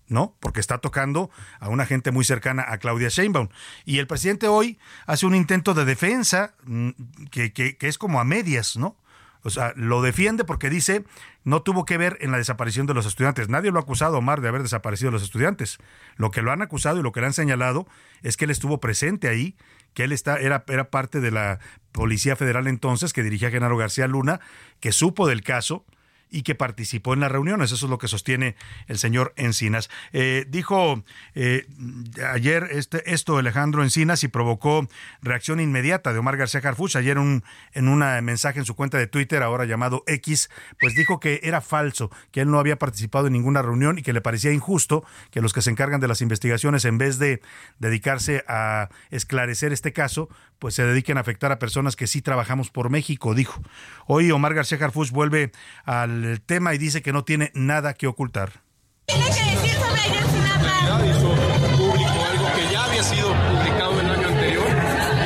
¿No? 0.07 0.35
Porque 0.39 0.59
está 0.59 0.79
tocando 0.79 1.29
a 1.59 1.69
una 1.69 1.85
gente 1.85 2.11
muy 2.11 2.25
cercana 2.25 2.65
a 2.67 2.77
Claudia 2.77 3.09
Sheinbaum. 3.09 3.49
Y 3.85 3.99
el 3.99 4.07
presidente 4.07 4.47
hoy 4.47 4.79
hace 5.05 5.25
un 5.25 5.35
intento 5.35 5.73
de 5.73 5.85
defensa 5.85 6.53
mm, 6.65 6.89
que, 7.31 7.53
que, 7.53 7.77
es 7.79 7.97
como 7.97 8.19
a 8.19 8.23
medias, 8.23 8.77
¿no? 8.77 8.97
O 9.43 9.49
sea, 9.49 9.71
lo 9.75 10.01
defiende 10.01 10.43
porque 10.43 10.69
dice 10.69 11.05
no 11.43 11.61
tuvo 11.61 11.85
que 11.85 11.97
ver 11.97 12.17
en 12.19 12.31
la 12.31 12.37
desaparición 12.37 12.87
de 12.87 12.93
los 12.93 13.05
estudiantes. 13.05 13.47
Nadie 13.47 13.71
lo 13.71 13.79
ha 13.79 13.83
acusado, 13.83 14.17
Omar, 14.17 14.41
de 14.41 14.49
haber 14.49 14.63
desaparecido 14.63 15.09
a 15.09 15.11
los 15.13 15.23
estudiantes. 15.23 15.77
Lo 16.17 16.31
que 16.31 16.41
lo 16.41 16.51
han 16.51 16.61
acusado 16.61 16.99
y 16.99 17.03
lo 17.03 17.13
que 17.13 17.21
le 17.21 17.27
han 17.27 17.33
señalado 17.33 17.87
es 18.21 18.35
que 18.35 18.43
él 18.43 18.51
estuvo 18.51 18.81
presente 18.81 19.29
ahí, 19.29 19.55
que 19.93 20.03
él 20.03 20.11
está, 20.11 20.37
era, 20.39 20.65
era 20.67 20.89
parte 20.89 21.21
de 21.21 21.31
la 21.31 21.59
Policía 21.93 22.35
Federal 22.35 22.67
entonces, 22.67 23.13
que 23.13 23.23
dirigía 23.23 23.49
Genaro 23.49 23.77
García 23.77 24.07
Luna, 24.07 24.41
que 24.81 24.91
supo 24.91 25.25
del 25.27 25.41
caso, 25.41 25.85
y 26.29 26.43
que 26.43 26.55
participó 26.55 27.13
en 27.13 27.19
las 27.19 27.31
reuniones. 27.31 27.71
Eso 27.71 27.85
es 27.85 27.89
lo 27.89 27.97
que 27.97 28.07
sostiene 28.07 28.55
el 28.87 28.97
señor 28.97 29.33
Encinas. 29.35 29.89
Eh, 30.13 30.45
dijo 30.49 31.03
eh, 31.35 31.65
ayer 32.33 32.67
este, 32.71 33.13
esto 33.13 33.37
Alejandro 33.37 33.83
Encinas 33.83 34.23
y 34.23 34.27
provocó 34.27 34.87
reacción 35.21 35.59
inmediata 35.59 36.13
de 36.13 36.19
Omar 36.19 36.37
García 36.37 36.61
Harfuch. 36.63 36.95
Ayer 36.95 37.17
un, 37.17 37.43
en 37.73 37.87
un 37.87 37.99
mensaje 38.23 38.59
en 38.59 38.65
su 38.65 38.75
cuenta 38.75 38.97
de 38.97 39.07
Twitter, 39.07 39.43
ahora 39.43 39.65
llamado 39.65 40.03
X, 40.07 40.49
pues 40.79 40.95
dijo 40.95 41.19
que 41.19 41.39
era 41.43 41.61
falso, 41.61 42.11
que 42.31 42.41
él 42.41 42.51
no 42.51 42.59
había 42.59 42.77
participado 42.77 43.27
en 43.27 43.33
ninguna 43.33 43.61
reunión 43.61 43.97
y 43.99 44.01
que 44.01 44.13
le 44.13 44.21
parecía 44.21 44.51
injusto 44.51 45.03
que 45.31 45.41
los 45.41 45.53
que 45.53 45.61
se 45.61 45.69
encargan 45.69 45.99
de 45.99 46.07
las 46.07 46.21
investigaciones, 46.21 46.85
en 46.85 46.97
vez 46.97 47.19
de 47.19 47.41
dedicarse 47.79 48.43
a 48.47 48.89
esclarecer 49.11 49.73
este 49.73 49.93
caso, 49.93 50.29
pues 50.59 50.75
se 50.75 50.83
dediquen 50.83 51.17
a 51.17 51.21
afectar 51.21 51.51
a 51.51 51.59
personas 51.59 51.95
que 51.95 52.07
sí 52.07 52.21
trabajamos 52.21 52.69
por 52.69 52.89
México, 52.89 53.33
dijo. 53.33 53.61
Hoy 54.05 54.31
Omar 54.31 54.53
García 54.53 54.77
Harfuch 54.81 55.11
vuelve 55.11 55.51
al 55.85 56.41
tema 56.45 56.73
y 56.73 56.77
dice 56.77 57.01
que 57.01 57.13
no 57.13 57.23
tiene 57.23 57.51
nada 57.53 57.93
que 57.93 58.07
ocultar. 58.07 58.61
Tiene 59.05 59.25
que 59.25 59.29
decir 59.29 59.69
sobre 59.71 60.01
Ayotzinapa. 60.01 61.05
hizo 61.05 61.77
público 61.77 62.25
algo 62.31 62.45
que 62.55 62.73
ya 62.73 62.85
había 62.85 63.03
sido 63.03 63.29
publicado 63.29 64.01
el 64.01 64.09
año 64.09 64.27
anterior 64.27 64.67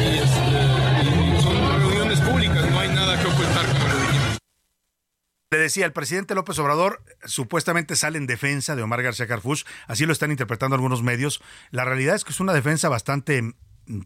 y, 0.01 0.17
este, 0.17 1.41
son 1.41 1.79
reuniones 1.79 2.19
públicas, 2.21 2.69
no 2.69 2.79
hay 2.79 2.89
nada 2.89 3.19
que 3.19 3.27
ocultar 3.27 3.65
como 3.65 3.87
lo 3.87 3.95
dijimos. 3.99 4.37
Le 5.51 5.57
decía, 5.57 5.85
el 5.85 5.93
presidente 5.93 6.35
López 6.35 6.59
Obrador 6.59 7.03
supuestamente 7.25 7.95
sale 7.95 8.17
en 8.17 8.27
defensa 8.27 8.75
de 8.75 8.83
Omar 8.83 9.01
García 9.01 9.27
Carfuch, 9.27 9.63
así 9.87 10.05
lo 10.05 10.13
están 10.13 10.31
interpretando 10.31 10.75
algunos 10.75 11.03
medios. 11.03 11.41
La 11.71 11.85
realidad 11.85 12.15
es 12.15 12.23
que 12.23 12.31
es 12.31 12.39
una 12.39 12.53
defensa 12.53 12.87
bastante 12.87 13.53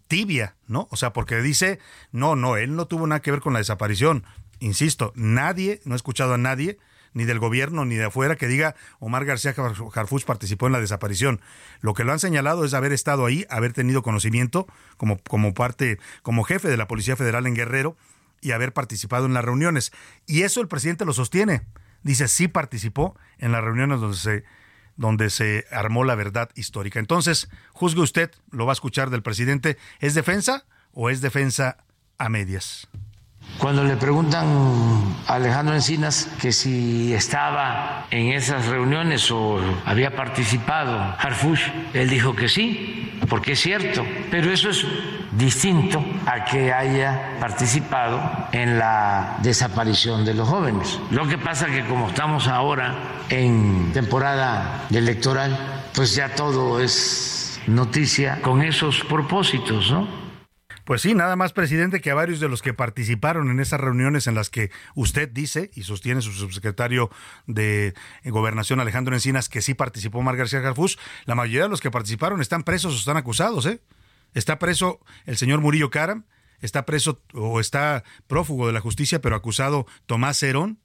tibia, 0.07 0.55
¿no? 0.67 0.87
O 0.91 0.95
sea, 0.95 1.13
porque 1.13 1.41
dice, 1.41 1.79
no, 2.11 2.35
no, 2.35 2.57
él 2.57 2.75
no 2.75 2.87
tuvo 2.87 3.07
nada 3.07 3.21
que 3.21 3.31
ver 3.31 3.41
con 3.41 3.53
la 3.53 3.59
desaparición 3.59 4.25
insisto, 4.59 5.13
nadie, 5.15 5.81
no 5.85 5.93
he 5.93 5.95
escuchado 5.95 6.33
a 6.33 6.37
nadie, 6.37 6.77
ni 7.13 7.23
del 7.23 7.39
gobierno 7.39 7.85
ni 7.85 7.95
de 7.95 8.05
afuera, 8.05 8.35
que 8.35 8.47
diga 8.47 8.75
Omar 8.99 9.23
García 9.25 9.55
Harfuch 9.93 10.25
participó 10.25 10.67
en 10.67 10.73
la 10.73 10.81
desaparición. 10.81 11.39
Lo 11.79 11.93
que 11.93 12.03
lo 12.03 12.11
han 12.11 12.19
señalado 12.19 12.65
es 12.65 12.73
haber 12.73 12.91
estado 12.91 13.25
ahí, 13.25 13.45
haber 13.49 13.71
tenido 13.71 14.01
conocimiento 14.01 14.67
como, 14.97 15.17
como 15.19 15.53
parte, 15.53 15.97
como 16.23 16.43
jefe 16.43 16.67
de 16.67 16.77
la 16.77 16.87
Policía 16.87 17.15
Federal 17.15 17.47
en 17.47 17.55
Guerrero 17.55 17.95
y 18.41 18.51
haber 18.51 18.73
participado 18.73 19.25
en 19.27 19.33
las 19.33 19.45
reuniones. 19.45 19.93
Y 20.25 20.41
eso 20.41 20.59
el 20.59 20.67
presidente 20.67 21.05
lo 21.05 21.13
sostiene. 21.13 21.61
Dice, 22.03 22.27
sí 22.27 22.49
participó 22.49 23.17
en 23.37 23.53
las 23.53 23.63
reuniones 23.63 24.01
donde 24.01 24.17
se, 24.17 24.43
donde 24.95 25.29
se 25.29 25.65
armó 25.71 26.03
la 26.03 26.15
verdad 26.15 26.49
histórica. 26.55 26.99
Entonces, 26.99 27.49
juzgue 27.73 28.01
usted, 28.01 28.31
lo 28.51 28.65
va 28.65 28.71
a 28.71 28.73
escuchar 28.73 29.09
del 29.09 29.23
presidente, 29.23 29.77
¿es 29.99 30.13
defensa 30.13 30.65
o 30.93 31.09
es 31.09 31.21
defensa 31.21 31.77
a 32.17 32.29
medias? 32.29 32.87
Cuando 33.57 33.85
le 33.85 33.95
preguntan 33.95 35.15
a 35.27 35.35
Alejandro 35.35 35.75
Encinas 35.75 36.29
que 36.41 36.51
si 36.51 37.13
estaba 37.13 38.05
en 38.11 38.33
esas 38.33 38.67
reuniones 38.67 39.31
o 39.31 39.59
había 39.85 40.13
participado 40.15 41.15
Harfush, 41.17 41.61
él 41.93 42.09
dijo 42.09 42.35
que 42.35 42.49
sí, 42.49 43.17
porque 43.29 43.53
es 43.53 43.61
cierto, 43.61 44.05
pero 44.29 44.51
eso 44.51 44.69
es 44.69 44.85
distinto 45.31 46.03
a 46.25 46.43
que 46.43 46.73
haya 46.73 47.37
participado 47.39 48.21
en 48.51 48.77
la 48.77 49.37
desaparición 49.41 50.25
de 50.25 50.33
los 50.33 50.47
jóvenes. 50.49 50.99
Lo 51.11 51.27
que 51.27 51.37
pasa 51.37 51.67
que 51.67 51.85
como 51.85 52.09
estamos 52.09 52.47
ahora 52.47 52.93
en 53.29 53.91
temporada 53.93 54.85
electoral, 54.91 55.57
pues 55.93 56.13
ya 56.13 56.35
todo 56.35 56.81
es 56.81 57.59
noticia 57.67 58.41
con 58.41 58.61
esos 58.61 59.03
propósitos, 59.05 59.91
¿no? 59.91 60.24
Pues 60.85 61.01
sí, 61.01 61.15
nada 61.15 61.35
más, 61.35 61.51
presidente, 61.51 61.99
que 61.99 62.11
a 62.11 62.15
varios 62.15 62.39
de 62.39 62.47
los 62.47 62.61
que 62.61 62.75
participaron 62.75 63.49
en 63.49 63.59
esas 63.59 63.81
reuniones 63.81 64.27
en 64.27 64.35
las 64.35 64.51
que 64.51 64.69
usted 64.93 65.27
dice 65.27 65.71
y 65.73 65.81
sostiene 65.81 66.21
su 66.21 66.31
subsecretario 66.31 67.09
de 67.47 67.95
Gobernación, 68.23 68.79
Alejandro 68.79 69.15
Encinas, 69.15 69.49
que 69.49 69.63
sí 69.63 69.73
participó 69.73 70.21
Mar 70.21 70.37
García 70.37 70.59
Garfús, 70.59 70.99
la 71.25 71.33
mayoría 71.33 71.63
de 71.63 71.69
los 71.69 71.81
que 71.81 71.89
participaron 71.89 72.39
están 72.39 72.63
presos 72.63 72.93
o 72.93 72.97
están 72.97 73.17
acusados, 73.17 73.65
¿eh? 73.65 73.81
Está 74.35 74.59
preso 74.59 74.99
el 75.25 75.37
señor 75.37 75.59
Murillo 75.59 75.89
Caram, 75.89 76.25
está 76.61 76.85
preso 76.85 77.19
o 77.33 77.59
está 77.59 78.03
prófugo 78.27 78.67
de 78.67 78.73
la 78.73 78.79
justicia, 78.79 79.21
pero 79.21 79.35
acusado 79.35 79.87
Tomás 80.05 80.37
Cerón. 80.37 80.79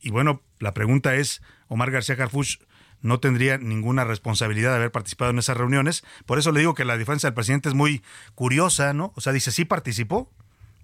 Y 0.00 0.10
bueno, 0.10 0.42
la 0.60 0.72
pregunta 0.72 1.16
es, 1.16 1.42
Omar 1.68 1.90
García 1.90 2.14
Garfús 2.14 2.60
no 3.02 3.20
tendría 3.20 3.58
ninguna 3.58 4.04
responsabilidad 4.04 4.70
de 4.70 4.76
haber 4.76 4.92
participado 4.92 5.30
en 5.30 5.38
esas 5.38 5.56
reuniones. 5.56 6.04
Por 6.26 6.38
eso 6.38 6.52
le 6.52 6.60
digo 6.60 6.74
que 6.74 6.84
la 6.84 6.98
defensa 6.98 7.26
del 7.26 7.34
presidente 7.34 7.68
es 7.68 7.74
muy 7.74 8.02
curiosa, 8.34 8.92
¿no? 8.92 9.12
O 9.16 9.20
sea, 9.20 9.32
dice, 9.32 9.52
sí 9.52 9.64
participó, 9.64 10.30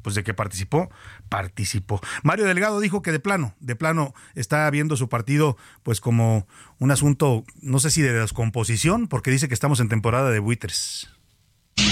pues 0.03 0.15
de 0.15 0.23
que 0.23 0.35
participó, 0.35 0.89
participó. 1.29 2.01
Mario 2.23 2.45
Delgado 2.45 2.79
dijo 2.79 3.03
que 3.03 3.11
de 3.11 3.19
plano, 3.19 3.55
de 3.59 3.75
plano 3.75 4.15
está 4.37 4.71
viendo 4.71 4.97
su 4.97 5.09
partido 5.09 5.57
pues 5.83 6.01
como 6.01 6.47
un 6.79 6.93
asunto, 6.93 7.45
no 7.61 7.81
sé 7.81 7.91
si 7.91 8.03
de 8.03 8.13
descomposición, 8.13 9.09
porque 9.09 9.33
dice 9.33 9.49
que 9.49 9.55
estamos 9.55 9.81
en 9.81 9.89
temporada 9.89 10.31
de 10.31 10.39
buitres. 10.39 11.11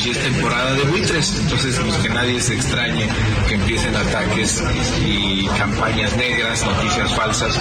Ya 0.05 0.11
es 0.13 0.19
temporada 0.19 0.75
de 0.75 0.83
buitres, 0.85 1.35
entonces 1.41 1.79
pues, 1.79 1.97
que 1.97 2.09
nadie 2.11 2.39
se 2.39 2.55
extrañe 2.55 3.09
que 3.49 3.55
empiecen 3.55 3.95
ataques 3.95 4.63
y 5.03 5.47
campañas 5.59 6.17
negras, 6.17 6.63
noticias 6.65 7.15
falsas 7.15 7.59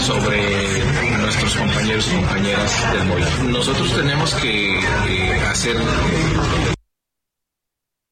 sobre 0.00 0.84
nuestros 1.18 1.56
compañeros 1.56 2.08
y 2.12 2.16
compañeras 2.16 2.92
del 2.92 3.04
movimiento. 3.04 3.42
Nosotros 3.44 3.94
tenemos 3.94 4.34
que 4.34 4.78
eh, 4.78 5.40
hacer 5.48 5.76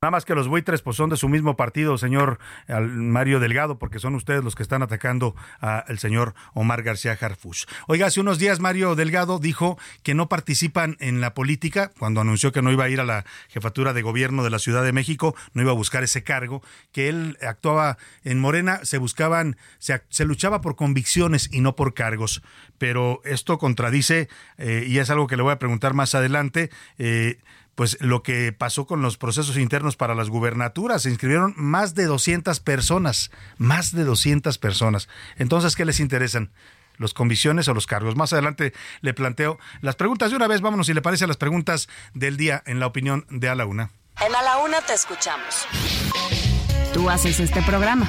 Nada 0.03 0.11
más 0.11 0.25
que 0.25 0.35
los 0.35 0.49
buitres 0.49 0.83
pues 0.83 0.97
son 0.97 1.11
de 1.11 1.17
su 1.17 1.29
mismo 1.29 1.55
partido, 1.55 1.97
señor 1.97 2.41
Mario 2.67 3.39
Delgado, 3.39 3.79
porque 3.79 4.01
son 4.01 4.17
ustedes 4.17 4.43
los 4.43 4.57
que 4.57 4.65
están 4.65 4.83
atacando 4.83 5.37
al 5.61 5.97
señor 6.01 6.35
Omar 6.55 6.83
García 6.83 7.17
Harfush. 7.21 7.67
Oiga, 7.87 8.07
hace 8.07 8.19
unos 8.19 8.41
días 8.41 8.59
Mario 8.59 8.97
Delgado 8.97 9.39
dijo 9.39 9.79
que 10.03 10.15
no 10.15 10.29
participan 10.29 10.97
en 10.99 11.21
la 11.21 11.35
política 11.35 11.93
cuando 12.01 12.21
anunció 12.21 12.51
que 12.51 12.63
no 12.63 12.73
iba 12.73 12.83
a 12.83 12.89
ir 12.89 12.99
a 12.99 13.05
la 13.05 13.25
jefatura 13.49 13.93
de 13.93 14.03
gobierno 14.03 14.43
de 14.43 14.51
la 14.51 14.59
Ciudad 14.59 14.83
de 14.83 14.91
México, 14.91 15.37
no 15.55 15.63
iba 15.63 15.71
a 15.71 15.77
buscar 15.77 16.03
ese 16.03 16.25
cargo, 16.25 16.65
que 16.91 17.09
él 17.09 17.39
actuaba 17.41 17.97
en 18.25 18.41
Morena, 18.41 18.81
se 18.83 18.99
buscaban, 18.99 19.57
se, 19.79 20.03
se 20.09 20.25
luchaba 20.25 20.63
por 20.63 20.75
convicciones 20.75 21.49
y 21.53 21.61
no 21.61 21.77
por 21.77 21.95
cargos. 21.95 22.43
Pero 22.77 23.21
esto 23.25 23.57
contradice, 23.57 24.29
eh, 24.59 24.85
y 24.85 24.99
es 24.99 25.11
algo 25.11 25.29
que 25.29 25.37
le 25.37 25.45
voy 25.45 25.53
a 25.53 25.61
preguntar 25.61 25.95
más 25.95 26.17
adelante, 26.17 26.71
eh, 26.99 27.39
pues 27.75 27.99
lo 28.01 28.23
que 28.23 28.53
pasó 28.53 28.87
con 28.87 29.03
los 29.03 29.17
procesos 29.17 29.57
internos 29.57 29.97
para 29.97 30.15
las 30.15 30.29
gubernaturas. 30.29 31.03
Se 31.03 31.11
inscribieron 31.11 31.55
más 31.57 31.95
de 31.95 32.05
200 32.05 32.61
personas, 32.61 33.31
más 33.59 33.95
de 33.95 34.05
200 34.05 34.59
personas. 34.59 35.09
Entonces, 35.37 35.77
¿qué 35.77 35.85
les 35.85 36.01
interesan? 36.01 36.53
¿Los 36.99 37.15
comisiones 37.15 37.69
o 37.69 37.75
los 37.75 37.87
cargos? 37.87 38.17
Más 38.17 38.33
adelante 38.33 38.73
le 39.01 39.15
planteo 39.15 39.59
las 39.81 39.97
preguntas 39.97 40.31
de 40.31 40.37
una 40.37 40.47
vez. 40.47 40.61
Vámonos, 40.61 40.87
si 40.87 40.95
le 40.95 41.03
parece, 41.03 41.25
a 41.25 41.29
las 41.29 41.39
preguntas 41.39 41.89
del 42.15 42.37
día 42.37 42.63
en 42.67 42.81
la 42.81 42.87
opinión 42.87 43.27
de 43.31 43.49
A 43.49 43.55
la 43.55 43.67
Una. 43.67 43.91
En 44.21 44.35
A 44.35 44.43
la 44.43 44.59
Una 44.59 44.81
te 44.83 44.93
escuchamos. 44.93 45.67
Tú 46.93 47.09
haces 47.09 47.41
este 47.41 47.63
programa. 47.63 48.09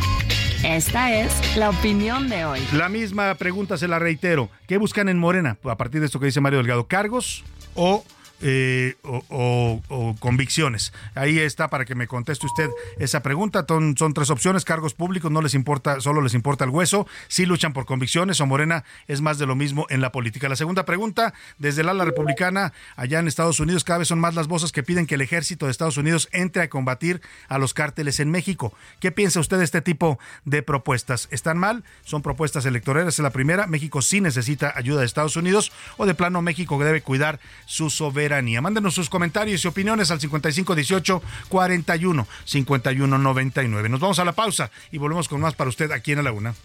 Esta 0.64 1.14
es 1.14 1.58
la 1.58 1.70
opinión 1.70 2.30
de 2.30 2.46
hoy. 2.46 2.66
La 2.74 2.90
misma 2.90 3.36
pregunta 3.36 3.78
se 3.78 3.88
la 3.88 4.00
reitero. 4.00 4.50
¿Qué 4.68 4.78
buscan 4.78 5.10
en 5.10 5.18
Morena? 5.18 5.58
A 5.64 5.78
partir 5.78 6.02
de 6.02 6.06
esto 6.06 6.20
que 6.20 6.26
dice 6.26 6.42
Mario 6.42 6.60
Delgado, 6.60 6.88
¿cargos 6.88 7.44
o 7.76 8.06
eh, 8.46 8.96
o, 9.04 10.16
convicciones. 10.20 10.92
Ahí 11.16 11.40
está 11.40 11.70
para 11.70 11.86
que 11.86 11.96
me 11.96 12.08
conteste 12.08 12.46
usted 12.46 12.70
esa 13.00 13.24
pregunta. 13.24 13.66
Son, 13.66 13.96
son, 13.98 14.14
tres 14.14 14.30
opciones: 14.30 14.66
cargos 14.66 14.94
públicos, 14.94 15.32
no 15.32 15.42
les 15.42 15.54
importa, 15.54 16.02
solo 16.02 16.22
les 16.22 16.34
importa 16.34 16.66
el 16.66 16.70
hueso. 16.70 17.08
Si 17.30 17.46
luchan 17.46 17.72
por 17.72 17.86
convicciones 17.86 18.42
o 18.42 18.46
Morena 18.46 18.84
es 19.08 19.22
más 19.22 19.38
de 19.38 19.46
lo 19.46 19.56
mismo 19.56 19.88
en 19.90 20.02
la 20.02 20.12
política. 20.12 20.50
La 20.50 20.58
segunda 20.58 20.84
pregunta: 20.84 21.34
desde 21.58 21.82
el 21.82 21.90
ala 21.90 22.04
republicana, 22.04 22.74
allá 22.98 23.20
en 23.20 23.30
Estados 23.30 23.62
Unidos, 23.62 23.86
cada 23.86 24.00
vez 24.00 24.10
son 24.10 24.20
más 24.20 24.36
las 24.36 24.48
voces 24.48 24.74
que 24.74 24.84
piden 24.84 25.08
que 25.08 25.16
el 25.16 25.22
ejército 25.22 25.66
de 25.66 25.72
Estados 25.72 25.96
Unidos 25.96 26.28
entre 26.34 26.64
a 26.64 26.70
combatir 26.70 27.22
a 27.48 27.58
los 27.58 27.74
cárteles 27.74 28.20
en 28.20 28.30
México. 28.30 28.74
¿Qué 29.00 29.14
piensa 29.14 29.40
usted 29.40 29.60
de 29.60 29.64
este 29.64 29.82
tipo 29.82 30.20
de 30.44 30.64
propuestas? 30.64 31.30
¿Están 31.32 31.58
mal? 31.58 31.86
¿Son 32.04 32.22
propuestas 32.22 32.66
electorales? 32.66 33.14
Es 33.14 33.20
la 33.20 33.30
primera. 33.30 33.68
México 33.68 34.02
sí 34.02 34.20
necesita 34.20 34.74
ayuda 34.76 35.00
de 35.00 35.06
Estados 35.06 35.38
Unidos 35.38 35.72
o 35.96 36.06
de 36.06 36.14
plano 36.14 36.42
México 36.42 36.78
debe 36.84 37.02
cuidar 37.02 37.40
su 37.66 37.90
soberanía 37.90 38.33
Mándenos 38.42 38.96
sus 38.96 39.10
comentarios 39.10 39.64
y 39.64 39.68
opiniones 39.68 40.10
al 40.10 40.20
5518 40.20 41.22
41 41.50 42.28
51 42.46 43.18
99. 43.18 43.90
Nos 43.90 44.00
vamos 44.00 44.20
a 44.20 44.26
la 44.26 44.32
pausa 44.32 44.72
y 44.92 44.98
volvemos 44.98 45.28
con 45.28 45.42
más 45.42 45.54
para 45.54 45.70
usted 45.70 45.92
aquí 45.92 46.14
en 46.14 46.20
A 46.20 46.24
la 46.24 46.32
Una. 46.32 46.56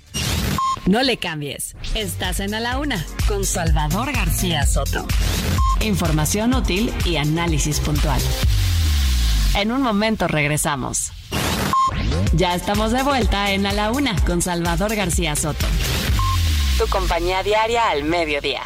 No 0.87 1.02
le 1.02 1.18
cambies. 1.18 1.76
Estás 1.94 2.40
en 2.40 2.54
A 2.54 2.61
la 2.61 2.78
Una 2.78 3.04
con 3.26 3.44
Salvador 3.44 4.12
García 4.12 4.64
Soto. 4.64 5.07
Información 5.81 6.54
útil 6.54 6.92
y 7.04 7.16
análisis 7.16 7.81
puntual. 7.81 8.20
En 9.54 9.70
un 9.70 9.83
momento 9.83 10.26
regresamos. 10.28 11.12
Ya 12.33 12.54
estamos 12.54 12.92
de 12.92 13.02
vuelta 13.02 13.52
en 13.52 13.66
A 13.66 13.72
la 13.72 13.90
Una 13.90 14.16
con 14.24 14.40
Salvador 14.40 14.94
García 14.94 15.37
Soto. 15.37 15.66
Tu 16.78 16.87
compañía 16.87 17.42
diaria 17.42 17.90
al 17.90 18.04
mediodía. 18.04 18.62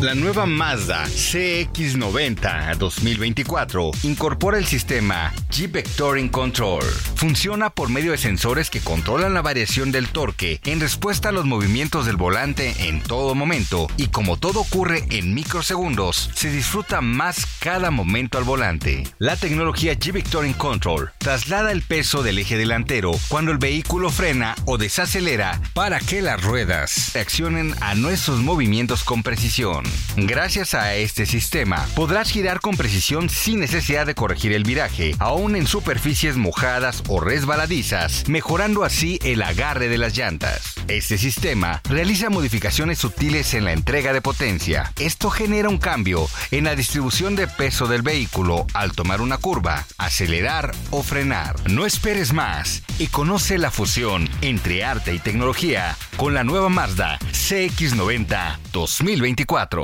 La 0.00 0.14
nueva 0.14 0.46
Mazda 0.46 1.06
CX90 1.06 2.76
2024 2.76 3.90
incorpora 4.04 4.56
el 4.56 4.64
sistema 4.64 5.34
G-Vectoring 5.50 6.28
Control. 6.28 6.84
Funciona 7.16 7.68
por 7.70 7.88
medio 7.88 8.12
de 8.12 8.18
sensores 8.18 8.70
que 8.70 8.80
controlan 8.80 9.34
la 9.34 9.42
variación 9.42 9.90
del 9.90 10.08
torque 10.10 10.60
en 10.66 10.78
respuesta 10.78 11.30
a 11.30 11.32
los 11.32 11.46
movimientos 11.46 12.06
del 12.06 12.16
volante 12.16 12.76
en 12.86 13.00
todo 13.00 13.34
momento 13.34 13.88
y 13.96 14.06
como 14.06 14.36
todo 14.36 14.60
ocurre 14.60 15.02
en 15.10 15.34
microsegundos, 15.34 16.30
se 16.32 16.52
disfruta 16.52 17.00
más 17.00 17.44
cada 17.58 17.90
momento 17.90 18.38
al 18.38 18.44
volante. 18.44 19.02
La 19.18 19.34
tecnología 19.34 19.94
G-Vectoring 19.94 20.54
Control 20.54 21.10
traslada 21.18 21.72
el 21.72 21.82
peso 21.82 22.22
del 22.22 22.38
eje 22.38 22.56
delantero 22.56 23.10
cuando 23.26 23.50
el 23.50 23.58
vehículo 23.58 24.10
frena 24.10 24.54
o 24.64 24.78
desacelera 24.78 25.60
para 25.74 25.98
que 25.98 26.22
las 26.22 26.40
ruedas 26.40 27.10
reaccionen 27.14 27.74
a 27.80 27.96
nuestros 27.96 28.38
movimientos 28.38 29.02
con 29.02 29.24
precisión. 29.24 29.87
Gracias 30.16 30.74
a 30.74 30.94
este 30.96 31.26
sistema, 31.26 31.86
podrás 31.94 32.30
girar 32.30 32.60
con 32.60 32.76
precisión 32.76 33.28
sin 33.28 33.60
necesidad 33.60 34.06
de 34.06 34.14
corregir 34.14 34.52
el 34.52 34.64
viraje, 34.64 35.14
aún 35.18 35.54
en 35.54 35.66
superficies 35.66 36.36
mojadas 36.36 37.02
o 37.08 37.20
resbaladizas, 37.20 38.28
mejorando 38.28 38.84
así 38.84 39.18
el 39.22 39.42
agarre 39.42 39.88
de 39.88 39.98
las 39.98 40.16
llantas. 40.16 40.74
Este 40.88 41.18
sistema 41.18 41.82
realiza 41.88 42.30
modificaciones 42.30 42.98
sutiles 42.98 43.54
en 43.54 43.64
la 43.64 43.72
entrega 43.72 44.12
de 44.12 44.20
potencia. 44.20 44.92
Esto 44.98 45.30
genera 45.30 45.68
un 45.68 45.78
cambio 45.78 46.26
en 46.50 46.64
la 46.64 46.74
distribución 46.74 47.36
de 47.36 47.46
peso 47.46 47.86
del 47.86 48.02
vehículo 48.02 48.66
al 48.74 48.92
tomar 48.92 49.20
una 49.20 49.38
curva, 49.38 49.86
acelerar 49.98 50.74
o 50.90 51.02
frenar. 51.02 51.56
No 51.68 51.86
esperes 51.86 52.32
más 52.32 52.82
y 52.98 53.06
conoce 53.08 53.58
la 53.58 53.70
fusión 53.70 54.28
entre 54.40 54.84
arte 54.84 55.14
y 55.14 55.18
tecnología 55.18 55.96
con 56.16 56.34
la 56.34 56.42
nueva 56.42 56.68
Mazda 56.68 57.18
CX90 57.32 58.58
2024. 58.72 59.77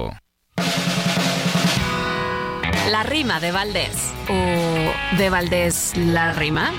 La 2.90 3.02
rima 3.02 3.40
de 3.40 3.52
Valdés. 3.52 4.12
¿O 4.28 5.16
de 5.16 5.30
Valdés 5.30 5.92
la 5.96 6.33
rima? 6.33 6.72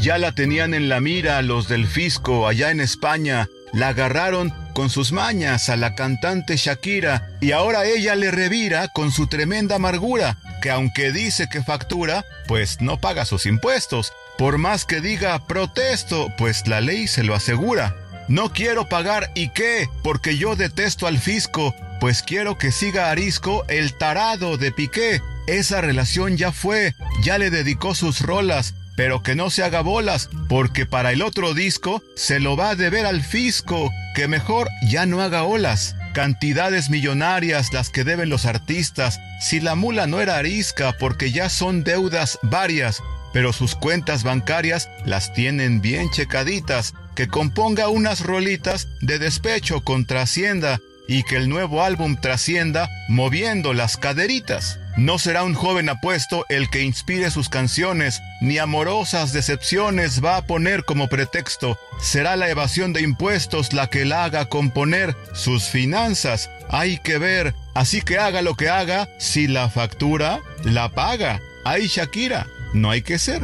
Ya 0.00 0.18
la 0.18 0.32
tenían 0.32 0.74
en 0.74 0.88
la 0.88 1.00
mira 1.00 1.40
los 1.42 1.68
del 1.68 1.86
fisco 1.86 2.46
allá 2.46 2.70
en 2.70 2.80
España. 2.80 3.48
La 3.72 3.88
agarraron 3.88 4.52
con 4.74 4.90
sus 4.90 5.12
mañas 5.12 5.68
a 5.68 5.76
la 5.76 5.94
cantante 5.94 6.56
Shakira 6.56 7.28
y 7.40 7.52
ahora 7.52 7.84
ella 7.86 8.14
le 8.14 8.30
revira 8.30 8.88
con 8.88 9.10
su 9.10 9.28
tremenda 9.28 9.76
amargura, 9.76 10.38
que 10.62 10.70
aunque 10.70 11.12
dice 11.12 11.48
que 11.48 11.62
factura, 11.62 12.24
pues 12.46 12.80
no 12.80 13.00
paga 13.00 13.24
sus 13.24 13.46
impuestos. 13.46 14.12
Por 14.36 14.58
más 14.58 14.84
que 14.84 15.00
diga 15.00 15.46
protesto, 15.46 16.32
pues 16.36 16.66
la 16.66 16.80
ley 16.80 17.06
se 17.06 17.22
lo 17.22 17.34
asegura. 17.34 17.96
No 18.28 18.52
quiero 18.52 18.88
pagar 18.88 19.30
y 19.34 19.50
qué, 19.50 19.88
porque 20.02 20.38
yo 20.38 20.56
detesto 20.56 21.06
al 21.06 21.18
fisco, 21.18 21.74
pues 22.00 22.22
quiero 22.22 22.56
que 22.56 22.72
siga 22.72 23.10
Arisco 23.10 23.64
el 23.68 23.94
tarado 23.94 24.56
de 24.56 24.72
Piqué. 24.72 25.20
Esa 25.46 25.82
relación 25.82 26.36
ya 26.38 26.50
fue, 26.50 26.94
ya 27.22 27.36
le 27.36 27.50
dedicó 27.50 27.94
sus 27.94 28.20
rolas, 28.20 28.74
pero 28.96 29.22
que 29.22 29.34
no 29.34 29.50
se 29.50 29.62
haga 29.62 29.82
bolas, 29.82 30.30
porque 30.48 30.86
para 30.86 31.12
el 31.12 31.20
otro 31.20 31.52
disco 31.52 32.02
se 32.16 32.40
lo 32.40 32.56
va 32.56 32.70
a 32.70 32.76
deber 32.76 33.04
al 33.04 33.22
fisco, 33.22 33.90
que 34.14 34.26
mejor 34.26 34.68
ya 34.88 35.04
no 35.04 35.20
haga 35.20 35.42
olas. 35.42 35.96
Cantidades 36.14 36.90
millonarias 36.90 37.72
las 37.72 37.90
que 37.90 38.04
deben 38.04 38.30
los 38.30 38.46
artistas, 38.46 39.20
si 39.40 39.60
la 39.60 39.74
mula 39.74 40.06
no 40.06 40.20
era 40.20 40.36
arisca, 40.36 40.94
porque 40.98 41.30
ya 41.32 41.50
son 41.50 41.84
deudas 41.84 42.38
varias, 42.42 43.02
pero 43.32 43.52
sus 43.52 43.74
cuentas 43.74 44.22
bancarias 44.22 44.88
las 45.04 45.34
tienen 45.34 45.80
bien 45.80 46.08
checaditas, 46.10 46.94
que 47.14 47.28
componga 47.28 47.88
unas 47.88 48.20
rolitas 48.20 48.88
de 49.00 49.18
despecho 49.18 49.82
contra 49.82 50.22
Hacienda 50.22 50.80
y 51.06 51.22
que 51.22 51.36
el 51.36 51.48
nuevo 51.48 51.82
álbum 51.82 52.16
trascienda 52.16 52.88
moviendo 53.08 53.74
las 53.74 53.96
caderitas. 53.96 54.78
No 54.96 55.18
será 55.18 55.42
un 55.42 55.54
joven 55.54 55.88
apuesto 55.88 56.46
el 56.48 56.70
que 56.70 56.82
inspire 56.82 57.30
sus 57.30 57.48
canciones, 57.48 58.22
ni 58.40 58.58
amorosas 58.58 59.32
decepciones 59.32 60.24
va 60.24 60.36
a 60.36 60.46
poner 60.46 60.84
como 60.84 61.08
pretexto. 61.08 61.78
Será 62.00 62.36
la 62.36 62.48
evasión 62.48 62.92
de 62.92 63.02
impuestos 63.02 63.72
la 63.72 63.88
que 63.88 64.04
la 64.04 64.24
haga 64.24 64.48
componer 64.48 65.16
sus 65.34 65.64
finanzas. 65.64 66.48
Hay 66.68 66.98
que 66.98 67.18
ver, 67.18 67.54
así 67.74 68.02
que 68.02 68.18
haga 68.18 68.40
lo 68.40 68.54
que 68.54 68.68
haga, 68.68 69.08
si 69.18 69.48
la 69.48 69.68
factura, 69.68 70.40
la 70.62 70.90
paga. 70.90 71.40
Ay 71.64 71.88
Shakira, 71.88 72.46
no 72.72 72.90
hay 72.90 73.02
que 73.02 73.18
ser. 73.18 73.42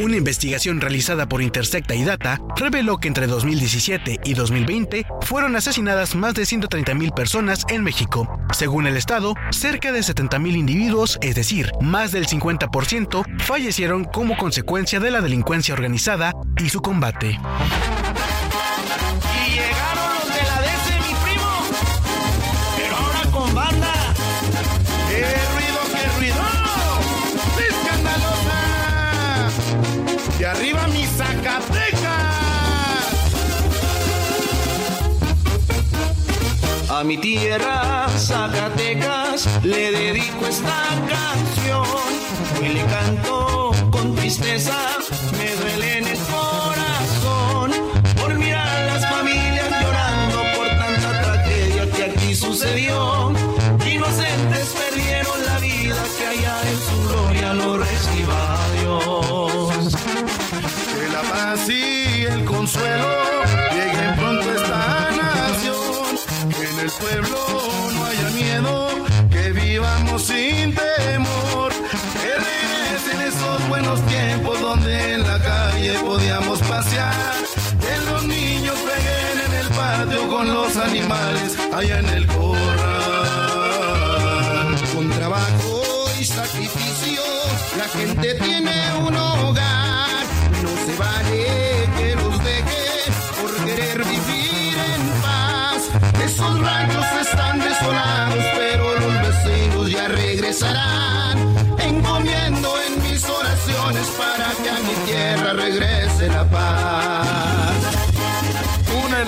Una 0.00 0.16
investigación 0.16 0.80
realizada 0.80 1.28
por 1.28 1.42
Intersecta 1.42 1.94
y 1.96 2.04
Data 2.04 2.40
reveló 2.56 2.98
que 2.98 3.08
entre 3.08 3.26
2017 3.26 4.20
y 4.24 4.34
2020 4.34 5.04
fueron 5.22 5.56
asesinadas 5.56 6.14
más 6.14 6.34
de 6.34 6.42
130.000 6.42 7.12
personas 7.12 7.64
en 7.68 7.82
México. 7.82 8.38
Según 8.52 8.86
el 8.86 8.96
Estado, 8.96 9.34
cerca 9.50 9.90
de 9.90 10.00
70.000 10.00 10.56
individuos, 10.56 11.18
es 11.20 11.34
decir, 11.34 11.72
más 11.80 12.12
del 12.12 12.28
50%, 12.28 13.24
fallecieron 13.40 14.04
como 14.04 14.36
consecuencia 14.36 15.00
de 15.00 15.10
la 15.10 15.20
delincuencia 15.20 15.74
organizada 15.74 16.32
y 16.62 16.68
su 16.68 16.80
combate. 16.80 17.36
A 36.98 37.04
mi 37.04 37.16
tierra, 37.16 38.08
Zacatecas, 38.08 39.46
le 39.62 39.92
dedico 39.92 40.46
esta 40.48 40.82
canción. 41.08 41.84
Y 42.60 42.74
le 42.74 42.84
canto 42.86 43.70
con 43.92 44.16
tristeza, 44.16 44.74
en 81.80 82.08
el 82.08 82.27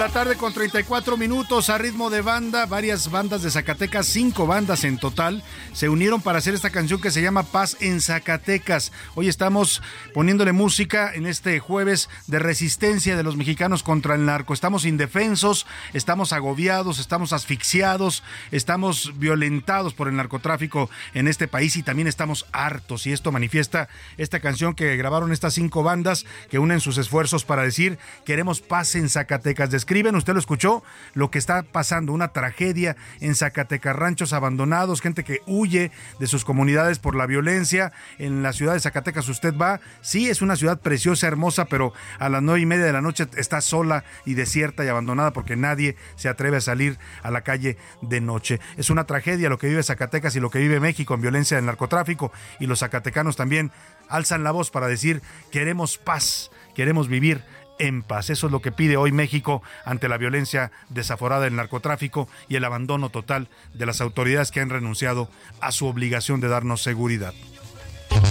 la 0.01 0.09
tarde 0.09 0.37
con 0.37 0.55
34 0.55 1.19
minutos 1.19 1.69
a 1.69 1.77
ritmo 1.77 2.09
de 2.09 2.23
banda, 2.23 2.65
varias 2.65 3.11
bandas 3.11 3.43
de 3.43 3.51
Zacatecas, 3.51 4.07
cinco 4.07 4.47
bandas 4.47 4.85
en 4.85 4.97
total, 4.97 5.43
se 5.75 5.91
unieron 5.91 6.23
para 6.23 6.39
hacer 6.39 6.55
esta 6.55 6.71
canción 6.71 7.03
que 7.03 7.11
se 7.11 7.21
llama 7.21 7.43
Paz 7.43 7.77
en 7.81 8.01
Zacatecas. 8.01 8.93
Hoy 9.15 9.29
estamos 9.29 9.83
poniéndole 10.15 10.53
música 10.53 11.13
en 11.13 11.27
este 11.27 11.59
jueves 11.59 12.09
de 12.29 12.39
resistencia 12.39 13.15
de 13.15 13.23
los 13.23 13.37
mexicanos 13.37 13.83
contra 13.83 14.15
el 14.15 14.25
narco. 14.25 14.55
Estamos 14.55 14.87
indefensos, 14.87 15.67
estamos 15.93 16.33
agobiados, 16.33 16.99
estamos 16.99 17.35
asfixiados, 17.35 18.23
estamos 18.53 19.19
violentados 19.19 19.93
por 19.93 20.09
el 20.09 20.17
narcotráfico 20.17 20.89
en 21.13 21.29
este 21.29 21.47
país 21.47 21.77
y 21.77 21.83
también 21.83 22.09
estamos 22.09 22.47
hartos. 22.53 23.07
Y 23.07 23.13
esto 23.13 23.33
manifiesta 23.33 23.91
esta 24.17 24.41
canción 24.41 24.75
que 24.75 24.97
grabaron 24.97 25.31
estas 25.31 25.53
cinco 25.53 25.83
bandas 25.83 26.25
que 26.49 26.59
unen 26.59 26.81
sus 26.81 26.97
esfuerzos 26.97 27.45
para 27.45 27.65
decir 27.65 27.99
queremos 28.25 28.63
paz 28.63 28.95
en 28.95 29.11
Zacatecas. 29.11 29.69
Describen, 29.91 30.15
usted 30.15 30.35
lo 30.35 30.39
escuchó, 30.39 30.85
lo 31.15 31.33
que 31.33 31.39
está 31.41 31.65
pasando, 31.65 32.13
una 32.13 32.29
tragedia 32.29 32.97
en 33.21 33.35
Zacatecas, 33.35 33.97
ranchos 33.97 34.33
abandonados, 34.33 35.01
gente 35.01 35.25
que 35.25 35.41
huye 35.49 35.91
de 36.21 36.29
sus 36.29 36.45
comunidades 36.45 37.01
por 37.01 37.17
la 37.17 37.27
violencia. 37.27 37.91
En 38.17 38.45
la 38.45 38.53
ciudad 38.53 38.75
de 38.75 38.79
Zacatecas 38.79 39.29
usted 39.29 39.53
va, 39.53 39.81
sí, 40.01 40.31
es 40.31 40.43
una 40.43 40.55
ciudad 40.55 40.79
preciosa, 40.79 41.27
hermosa, 41.27 41.65
pero 41.65 41.93
a 42.21 42.29
las 42.29 42.41
nueve 42.41 42.61
y 42.61 42.67
media 42.67 42.85
de 42.85 42.93
la 42.93 43.01
noche 43.01 43.27
está 43.37 43.61
sola 43.61 44.05
y 44.25 44.35
desierta 44.35 44.85
y 44.85 44.89
abandonada 44.89 45.33
porque 45.33 45.57
nadie 45.57 45.97
se 46.15 46.29
atreve 46.29 46.59
a 46.59 46.61
salir 46.61 46.97
a 47.25 47.33
la 47.33 47.41
calle 47.41 47.77
de 48.01 48.21
noche. 48.21 48.61
Es 48.77 48.91
una 48.91 49.07
tragedia 49.09 49.49
lo 49.49 49.59
que 49.59 49.67
vive 49.67 49.83
Zacatecas 49.83 50.37
y 50.37 50.41
lo 50.41 50.51
que 50.51 50.61
vive 50.61 50.79
México 50.79 51.15
en 51.15 51.23
violencia 51.23 51.57
del 51.57 51.67
narcotráfico 51.67 52.31
y 52.61 52.67
los 52.67 52.79
zacatecanos 52.79 53.35
también 53.35 53.73
alzan 54.09 54.45
la 54.45 54.53
voz 54.53 54.71
para 54.71 54.87
decir 54.87 55.21
queremos 55.51 55.99
paz, 55.99 56.53
queremos 56.77 57.09
vivir 57.09 57.43
en 57.81 58.03
paz. 58.03 58.31
Eso 58.31 58.47
es 58.47 58.53
lo 58.53 58.63
que 58.63 58.71
pide 58.71 58.97
hoy 58.97 59.11
México 59.11 59.63
ante 59.85 60.09
la 60.09 60.19
violencia 60.19 60.71
desaforada 60.89 61.45
del 61.45 61.57
narcotráfico 61.57 62.29
y 62.49 62.57
el 62.57 62.65
abandono 62.65 63.09
total 63.09 63.49
de 63.75 63.87
las 63.87 64.01
autoridades 64.01 64.51
que 64.51 64.61
han 64.61 64.71
renunciado 64.71 65.29
a 65.61 65.73
su 65.73 65.87
obligación 65.87 66.41
de 66.41 66.49
darnos 66.49 66.83
seguridad. 66.83 67.35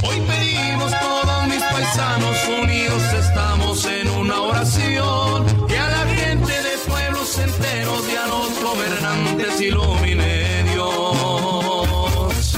Hoy 0.04 0.22
pedimos 0.22 0.94
todos 1.00 1.48
mis 1.48 1.64
paisanos 1.64 2.48
unidos, 2.62 3.14
estamos 3.14 3.86
en 3.86 4.10
una 4.10 4.42
oración. 4.42 5.68
Que 5.68 5.78
a 5.78 5.90
la 5.90 6.06
gente 6.14 6.52
de 6.52 6.78
pueblos 6.88 7.38
enteros 7.40 8.04
y 8.12 8.16
a 8.16 8.28
los 8.28 8.62
gobernantes 8.62 9.62
ilumine 9.62 10.64
Dios. 10.74 12.56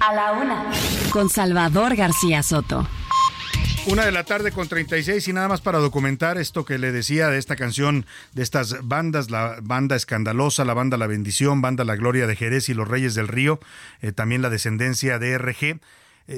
A 0.00 0.14
la 0.14 0.32
una. 0.32 0.69
Con 1.12 1.28
Salvador 1.28 1.96
García 1.96 2.42
Soto. 2.42 2.86
Una 3.86 4.04
de 4.04 4.12
la 4.12 4.24
tarde 4.24 4.52
con 4.52 4.68
36 4.68 5.26
y 5.26 5.32
nada 5.32 5.48
más 5.48 5.60
para 5.60 5.78
documentar 5.78 6.38
esto 6.38 6.64
que 6.64 6.78
le 6.78 6.92
decía 6.92 7.28
de 7.28 7.38
esta 7.38 7.56
canción, 7.56 8.06
de 8.32 8.42
estas 8.42 8.86
bandas, 8.86 9.30
la 9.30 9.56
banda 9.62 9.96
escandalosa, 9.96 10.64
la 10.64 10.74
banda 10.74 10.96
La 10.96 11.08
Bendición, 11.08 11.62
banda 11.62 11.84
La 11.84 11.96
Gloria 11.96 12.26
de 12.26 12.36
Jerez 12.36 12.68
y 12.68 12.74
Los 12.74 12.86
Reyes 12.86 13.14
del 13.14 13.26
Río, 13.26 13.58
eh, 14.02 14.12
también 14.12 14.42
la 14.42 14.50
descendencia 14.50 15.18
de 15.18 15.36
RG. 15.36 15.80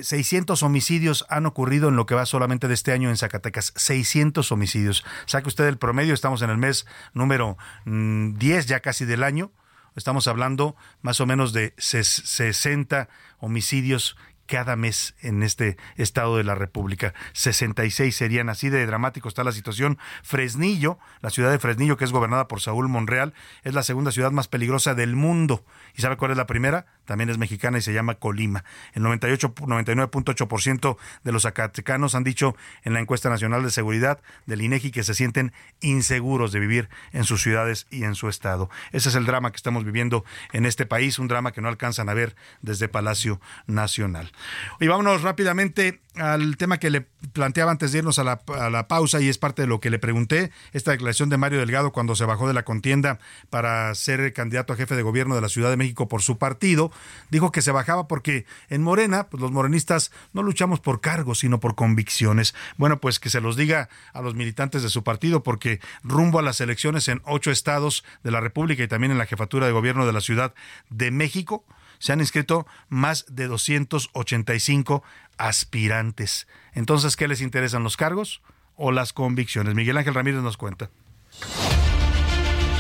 600 0.01 0.63
homicidios 0.63 1.27
han 1.29 1.45
ocurrido 1.45 1.91
en 1.91 1.97
lo 1.97 2.07
que 2.07 2.15
va 2.15 2.25
solamente 2.25 2.67
de 2.67 2.75
este 2.75 2.93
año 2.93 3.11
en 3.11 3.19
Zacatecas. 3.19 3.75
600 3.77 4.51
homicidios. 4.53 5.05
Saque 5.27 5.49
usted 5.49 5.67
el 5.67 5.77
promedio, 5.77 6.15
estamos 6.15 6.41
en 6.41 6.49
el 6.49 6.57
mes 6.57 6.87
número 7.13 7.59
10 7.85 8.67
ya 8.67 8.81
casi 8.81 9.05
del 9.05 9.23
año. 9.23 9.51
Estamos 9.95 10.27
hablando 10.27 10.75
más 11.03 11.21
o 11.21 11.27
menos 11.27 11.53
de 11.53 11.75
60 11.77 13.11
homicidios 13.41 14.17
cada 14.53 14.77
mes 14.77 15.15
en 15.23 15.43
este 15.43 15.79
estado 15.97 16.37
de 16.37 16.45
la 16.45 16.55
República. 16.55 17.15
66 17.33 18.15
serían 18.15 18.51
así 18.51 18.69
de 18.69 18.85
dramático 18.85 19.27
está 19.27 19.45
la 19.45 19.53
situación. 19.53 19.97
Fresnillo, 20.23 20.99
la 21.23 21.31
ciudad 21.31 21.51
de 21.51 21.59
Fresnillo, 21.59 21.97
que 21.97 22.05
es 22.05 22.13
gobernada 22.13 22.49
por 22.49 22.61
Saúl 22.61 22.87
Monreal, 22.91 23.33
es 23.63 23.73
la 23.73 23.83
segunda 23.83 24.13
ciudad 24.13 24.31
más 24.31 24.49
peligrosa 24.49 24.95
del 24.95 25.17
mundo. 25.17 25.65
¿Y 25.97 26.03
sabe 26.03 26.19
cuál 26.19 26.33
es 26.33 26.37
la 26.37 26.47
primera? 26.47 26.85
También 27.05 27.31
es 27.31 27.39
mexicana 27.39 27.79
y 27.79 27.83
se 27.83 27.93
llama 27.93 28.15
Colima. 28.15 28.65
El 28.93 29.03
98, 29.03 29.55
99.8% 29.55 30.97
de 31.25 31.33
los 31.33 31.43
zacatecanos 31.43 32.15
han 32.15 32.25
dicho 32.25 32.57
en 32.85 32.95
la 32.95 33.01
encuesta 33.01 33.29
nacional 33.29 33.63
de 33.63 33.71
seguridad 33.71 34.21
del 34.47 34.63
INEGI 34.63 34.91
que 34.91 35.03
se 35.03 35.15
sienten 35.15 35.53
inseguros 35.81 36.53
de 36.53 36.61
vivir 36.61 36.89
en 37.13 37.25
sus 37.25 37.43
ciudades 37.43 37.87
y 37.91 38.05
en 38.05 38.15
su 38.15 38.29
estado. 38.29 38.71
Ese 38.93 39.09
es 39.09 39.15
el 39.15 39.27
drama 39.27 39.51
que 39.51 39.57
estamos 39.57 39.85
viviendo 39.85 40.25
en 40.53 40.67
este 40.67 40.87
país, 40.87 41.19
un 41.19 41.29
drama 41.29 41.53
que 41.53 41.61
no 41.61 41.69
alcanzan 41.69 42.09
a 42.09 42.15
ver 42.15 42.37
desde 42.61 42.89
Palacio 42.89 43.41
Nacional. 43.67 44.33
Y 44.81 44.87
vámonos 44.87 45.23
rápidamente 45.23 46.01
al 46.17 46.57
tema 46.57 46.79
que 46.79 46.91
le 46.91 47.07
planteaba 47.33 47.71
antes 47.71 47.93
de 47.93 47.99
irnos 47.99 48.19
a 48.19 48.25
la, 48.25 48.43
a 48.59 48.69
la, 48.69 48.87
pausa 48.87 49.21
y 49.21 49.29
es 49.29 49.39
parte 49.39 49.63
de 49.63 49.69
lo 49.69 49.81
que 49.81 49.89
le 49.89 49.99
pregunté, 49.99 50.51
esta 50.73 50.91
declaración 50.91 51.31
de 51.31 51.39
Mario 51.39 51.61
Delgado 51.61 51.93
cuando 51.93 52.15
se 52.15 52.27
bajó 52.27 52.47
de 52.47 52.55
la 52.55 52.65
contienda 52.65 53.19
para 53.49 53.95
ser 53.95 54.33
candidato 54.35 54.73
a 54.73 54.77
jefe 54.77 54.95
de 54.95 55.03
gobierno 55.03 55.35
de 55.35 55.41
la 55.41 55.49
Ciudad 55.49 55.71
de 55.71 55.77
México 55.77 56.09
por 56.09 56.21
su 56.21 56.37
partido, 56.37 56.92
dijo 57.31 57.53
que 57.53 57.63
se 57.63 57.73
bajaba 57.73 58.09
porque 58.09 58.47
en 58.69 58.83
Morena, 58.83 59.29
pues 59.29 59.41
los 59.41 59.53
morenistas 59.53 60.13
no 60.33 60.43
luchamos 60.43 60.81
por 60.81 61.01
cargos, 61.01 61.41
sino 61.41 61.61
por 61.61 61.75
convicciones. 61.75 62.55
Bueno, 62.77 63.01
pues 63.01 63.19
que 63.19 63.31
se 63.31 63.41
los 63.41 63.57
diga 63.57 63.89
a 64.13 64.23
los 64.23 64.35
militantes 64.35 64.83
de 64.83 64.89
su 64.89 65.03
partido 65.03 65.43
porque 65.43 65.81
rumbo 66.03 66.39
a 66.39 66.43
las 66.43 66.61
elecciones 66.61 67.09
en 67.09 67.23
ocho 67.25 67.51
estados 67.51 68.05
de 68.23 68.31
la 68.31 68.41
República 68.41 68.83
y 68.83 68.89
también 68.89 69.13
en 69.13 69.19
la 69.19 69.27
jefatura 69.27 69.67
de 69.67 69.73
gobierno 69.73 70.07
de 70.07 70.13
la 70.13 70.21
Ciudad 70.21 70.55
de 70.91 71.11
México, 71.11 71.65
se 71.99 72.13
han 72.13 72.21
inscrito 72.21 72.67
más 72.89 73.25
de 73.29 73.47
285 73.47 75.05
aspirantes. 75.39 76.49
Entonces, 76.75 77.17
¿qué 77.17 77.29
les 77.29 77.41
interesan 77.41 77.85
los 77.85 77.97
cargos 77.97 78.43
o 78.77 78.91
las 78.91 79.13
convicciones? 79.13 79.75
Miguel 79.75 79.97
Ángel 79.97 80.15
Ramírez 80.15 80.43
nos 80.43 80.57
cuenta. 80.57 80.91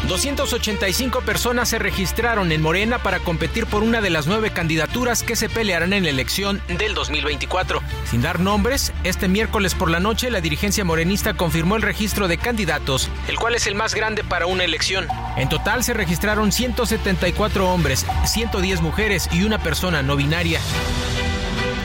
285 0.08 1.20
personas 1.20 1.68
se 1.68 1.78
registraron 1.78 2.52
en 2.52 2.60
Morena 2.60 2.98
para 2.98 3.20
competir 3.20 3.66
por 3.66 3.82
una 3.82 4.00
de 4.00 4.10
las 4.10 4.26
nueve 4.26 4.50
candidaturas 4.50 5.22
que 5.22 5.36
se 5.36 5.48
pelearán 5.48 5.92
en 5.92 6.04
la 6.04 6.10
elección 6.10 6.60
del 6.66 6.94
2024. 6.94 7.80
Sin 8.10 8.20
dar 8.20 8.40
nombres, 8.40 8.92
este 9.04 9.28
miércoles 9.28 9.74
por 9.74 9.90
la 9.90 10.00
noche 10.00 10.30
la 10.30 10.40
dirigencia 10.40 10.84
morenista 10.84 11.34
confirmó 11.34 11.76
el 11.76 11.82
registro 11.82 12.28
de 12.28 12.38
candidatos, 12.38 13.08
el 13.28 13.38
cual 13.38 13.54
es 13.54 13.66
el 13.66 13.74
más 13.74 13.94
grande 13.94 14.24
para 14.24 14.46
una 14.46 14.64
elección. 14.64 15.06
En 15.36 15.48
total 15.48 15.84
se 15.84 15.94
registraron 15.94 16.52
174 16.52 17.68
hombres, 17.70 18.04
110 18.24 18.80
mujeres 18.80 19.28
y 19.32 19.44
una 19.44 19.58
persona 19.58 20.02
no 20.02 20.16
binaria. 20.16 20.60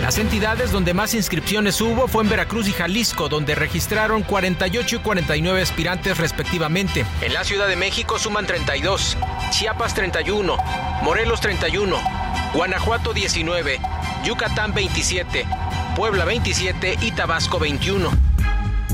Las 0.01 0.19
entidades 0.19 0.71
donde 0.71 0.93
más 0.93 1.15
inscripciones 1.15 1.81
hubo 1.81 2.07
fue 2.07 2.23
en 2.23 2.29
Veracruz 2.29 2.67
y 2.67 2.71
Jalisco, 2.71 3.29
donde 3.29 3.55
registraron 3.55 4.21
48 4.21 4.95
y 4.95 4.99
49 4.99 5.61
aspirantes 5.61 6.17
respectivamente. 6.17 7.03
En 7.21 7.33
la 7.33 7.43
Ciudad 7.43 7.67
de 7.67 7.75
México 7.75 8.19
suman 8.19 8.45
32, 8.45 9.17
Chiapas 9.49 9.95
31, 9.95 10.55
Morelos 11.01 11.41
31, 11.41 11.97
Guanajuato 12.53 13.11
19, 13.11 13.79
Yucatán 14.23 14.73
27, 14.75 15.45
Puebla 15.95 16.25
27 16.25 16.99
y 17.01 17.11
Tabasco 17.11 17.57
21. 17.57 18.11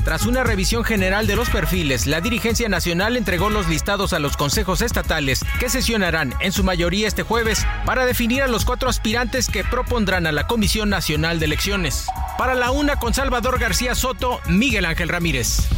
Tras 0.03 0.25
una 0.25 0.43
revisión 0.43 0.83
general 0.83 1.27
de 1.27 1.37
los 1.37 1.49
perfiles, 1.49 2.07
la 2.07 2.19
dirigencia 2.19 2.67
nacional 2.67 3.15
entregó 3.15 3.49
los 3.49 3.69
listados 3.69 4.11
a 4.11 4.19
los 4.19 4.35
consejos 4.35 4.81
estatales 4.81 5.45
que 5.59 5.69
sesionarán 5.69 6.33
en 6.41 6.51
su 6.51 6.63
mayoría 6.65 7.07
este 7.07 7.23
jueves 7.23 7.65
para 7.85 8.05
definir 8.05 8.43
a 8.43 8.49
los 8.49 8.65
cuatro 8.65 8.89
aspirantes 8.89 9.47
que 9.47 9.63
propondrán 9.63 10.27
a 10.27 10.33
la 10.33 10.45
Comisión 10.45 10.89
Nacional 10.89 11.39
de 11.39 11.45
Elecciones. 11.45 12.07
Para 12.37 12.53
la 12.53 12.71
una 12.71 12.97
con 12.97 13.13
Salvador 13.13 13.59
García 13.59 13.95
Soto, 13.95 14.41
Miguel 14.47 14.85
Ángel 14.85 15.07
Ramírez. 15.07 15.69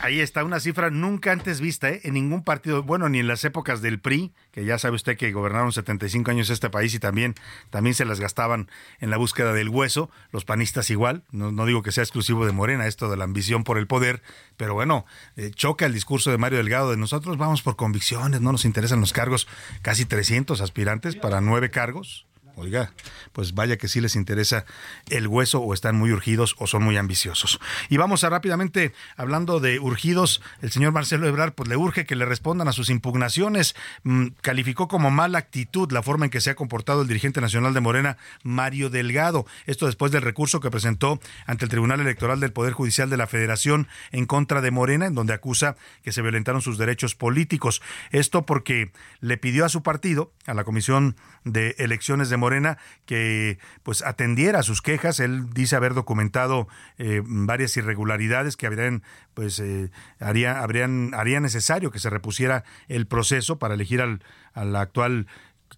Ahí 0.00 0.20
está 0.20 0.44
una 0.44 0.60
cifra 0.60 0.90
nunca 0.90 1.32
antes 1.32 1.60
vista 1.60 1.88
¿eh? 1.88 2.00
en 2.04 2.14
ningún 2.14 2.44
partido, 2.44 2.84
bueno, 2.84 3.08
ni 3.08 3.18
en 3.18 3.26
las 3.26 3.44
épocas 3.44 3.82
del 3.82 3.98
PRI, 3.98 4.32
que 4.52 4.64
ya 4.64 4.78
sabe 4.78 4.94
usted 4.94 5.16
que 5.16 5.32
gobernaron 5.32 5.72
75 5.72 6.30
años 6.30 6.50
este 6.50 6.70
país 6.70 6.94
y 6.94 7.00
también, 7.00 7.34
también 7.70 7.94
se 7.94 8.04
las 8.04 8.20
gastaban 8.20 8.70
en 9.00 9.10
la 9.10 9.16
búsqueda 9.16 9.52
del 9.52 9.68
hueso, 9.68 10.08
los 10.30 10.44
panistas 10.44 10.90
igual, 10.90 11.24
no, 11.32 11.50
no 11.50 11.66
digo 11.66 11.82
que 11.82 11.90
sea 11.90 12.04
exclusivo 12.04 12.46
de 12.46 12.52
Morena 12.52 12.86
esto 12.86 13.10
de 13.10 13.16
la 13.16 13.24
ambición 13.24 13.64
por 13.64 13.76
el 13.76 13.88
poder, 13.88 14.22
pero 14.56 14.74
bueno, 14.74 15.04
eh, 15.36 15.50
choca 15.52 15.84
el 15.84 15.94
discurso 15.94 16.30
de 16.30 16.38
Mario 16.38 16.58
Delgado 16.58 16.92
de 16.92 16.96
nosotros 16.96 17.36
vamos 17.36 17.62
por 17.62 17.74
convicciones, 17.74 18.40
no 18.40 18.52
nos 18.52 18.64
interesan 18.64 19.00
los 19.00 19.12
cargos, 19.12 19.48
casi 19.82 20.04
300 20.04 20.60
aspirantes 20.60 21.16
para 21.16 21.40
nueve 21.40 21.70
cargos, 21.70 22.27
Oiga, 22.60 22.92
pues 23.32 23.54
vaya 23.54 23.76
que 23.76 23.86
sí 23.86 24.00
les 24.00 24.16
interesa 24.16 24.64
el 25.10 25.28
hueso 25.28 25.60
o 25.60 25.72
están 25.72 25.94
muy 25.94 26.10
urgidos 26.10 26.56
o 26.58 26.66
son 26.66 26.82
muy 26.82 26.96
ambiciosos. 26.96 27.60
Y 27.88 27.98
vamos 27.98 28.24
a 28.24 28.30
rápidamente, 28.30 28.92
hablando 29.16 29.60
de 29.60 29.78
urgidos, 29.78 30.42
el 30.60 30.72
señor 30.72 30.90
Marcelo 30.90 31.28
Ebrard, 31.28 31.52
pues 31.52 31.68
le 31.68 31.76
urge 31.76 32.04
que 32.04 32.16
le 32.16 32.24
respondan 32.24 32.66
a 32.66 32.72
sus 32.72 32.90
impugnaciones. 32.90 33.76
Mm, 34.02 34.30
calificó 34.40 34.88
como 34.88 35.12
mala 35.12 35.38
actitud 35.38 35.92
la 35.92 36.02
forma 36.02 36.24
en 36.24 36.32
que 36.32 36.40
se 36.40 36.50
ha 36.50 36.56
comportado 36.56 37.02
el 37.02 37.06
dirigente 37.06 37.40
nacional 37.40 37.74
de 37.74 37.80
Morena, 37.80 38.16
Mario 38.42 38.90
Delgado. 38.90 39.46
Esto 39.66 39.86
después 39.86 40.10
del 40.10 40.22
recurso 40.22 40.58
que 40.58 40.68
presentó 40.68 41.20
ante 41.46 41.64
el 41.64 41.70
Tribunal 41.70 42.00
Electoral 42.00 42.40
del 42.40 42.52
Poder 42.52 42.72
Judicial 42.72 43.08
de 43.08 43.18
la 43.18 43.28
Federación 43.28 43.86
en 44.10 44.26
contra 44.26 44.62
de 44.62 44.72
Morena, 44.72 45.06
en 45.06 45.14
donde 45.14 45.32
acusa 45.32 45.76
que 46.02 46.10
se 46.10 46.22
violentaron 46.22 46.60
sus 46.60 46.76
derechos 46.76 47.14
políticos. 47.14 47.82
Esto 48.10 48.44
porque 48.46 48.90
le 49.20 49.36
pidió 49.36 49.64
a 49.64 49.68
su 49.68 49.84
partido, 49.84 50.32
a 50.44 50.54
la 50.54 50.64
Comisión 50.64 51.14
de 51.44 51.76
Elecciones 51.78 52.30
de 52.30 52.36
Morena, 52.36 52.47
Morena 52.48 52.78
que 53.04 53.58
pues 53.82 54.02
atendiera 54.02 54.62
sus 54.62 54.80
quejas. 54.80 55.20
Él 55.20 55.52
dice 55.52 55.76
haber 55.76 55.92
documentado 55.92 56.66
eh, 56.96 57.20
varias 57.24 57.76
irregularidades 57.76 58.56
que 58.56 58.66
habrían 58.66 59.02
pues 59.34 59.60
eh, 59.60 59.90
haría, 60.18 60.62
habrían, 60.62 61.12
haría 61.12 61.40
necesario 61.40 61.90
que 61.90 61.98
se 61.98 62.08
repusiera 62.08 62.64
el 62.88 63.06
proceso 63.06 63.58
para 63.58 63.74
elegir 63.74 64.00
al, 64.00 64.22
a 64.54 64.64
la 64.64 64.80
actual 64.80 65.26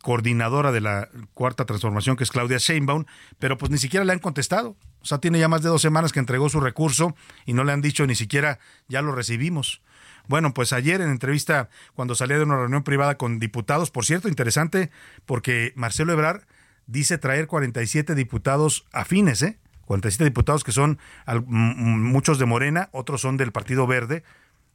coordinadora 0.01 0.71
de 0.71 0.81
la 0.81 1.09
cuarta 1.35 1.65
transformación, 1.65 2.17
que 2.17 2.23
es 2.23 2.31
Claudia 2.31 2.59
Sheinbaum, 2.59 3.05
pero 3.41 3.59
pues 3.59 3.73
ni 3.73 3.79
siquiera 3.79 4.05
le 4.05 4.13
han 4.13 4.21
contestado. 4.21 4.77
O 5.03 5.07
sea, 5.07 5.19
tiene 5.19 5.41
ya 5.41 5.49
más 5.49 5.63
de 5.63 5.71
dos 5.71 5.83
semanas 5.83 6.13
que 6.13 6.21
entregó 6.21 6.49
su 6.49 6.61
recurso 6.61 7.17
y 7.47 7.53
no 7.53 7.65
le 7.65 7.73
han 7.73 7.81
dicho 7.81 8.07
ni 8.07 8.15
siquiera 8.15 8.61
ya 8.87 9.03
lo 9.03 9.13
recibimos. 9.13 9.83
Bueno, 10.31 10.55
pues 10.55 10.73
ayer 10.73 11.01
en 11.01 11.11
entrevista, 11.11 11.71
cuando 11.95 12.15
salía 12.15 12.39
de 12.39 12.45
una 12.45 12.57
reunión 12.57 12.85
privada 12.85 13.17
con 13.17 13.41
diputados, 13.41 13.91
por 13.91 14.05
cierto, 14.05 14.29
interesante, 14.29 14.91
porque 15.27 15.73
Marcelo 15.75 16.13
Ebrard 16.13 16.43
dice 16.91 17.19
traer 17.19 17.47
47 17.47 18.15
diputados 18.15 18.87
afines, 18.93 19.43
¿eh? 19.43 19.59
47 19.87 20.25
diputados 20.25 20.65
que 20.65 20.73
son 20.73 20.99
muchos 21.47 22.39
de 22.39 22.47
Morena, 22.47 22.89
otros 22.93 23.21
son 23.21 23.37
del 23.37 23.53
Partido 23.53 23.87
Verde, 23.87 24.23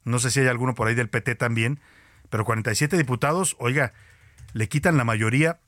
no 0.04 0.18
sé 0.18 0.30
si 0.30 0.40
hay 0.40 0.46
alguno 0.46 0.74
por 0.74 0.88
ahí 0.88 0.94
del 0.94 1.08
PT 1.08 1.34
también, 1.36 1.80
pero 2.28 2.44
47 2.44 2.96
diputados, 2.96 3.56
oiga, 3.58 3.92
le 4.52 4.68
quitan 4.68 4.96
la 4.96 5.04
mayoría 5.04 5.58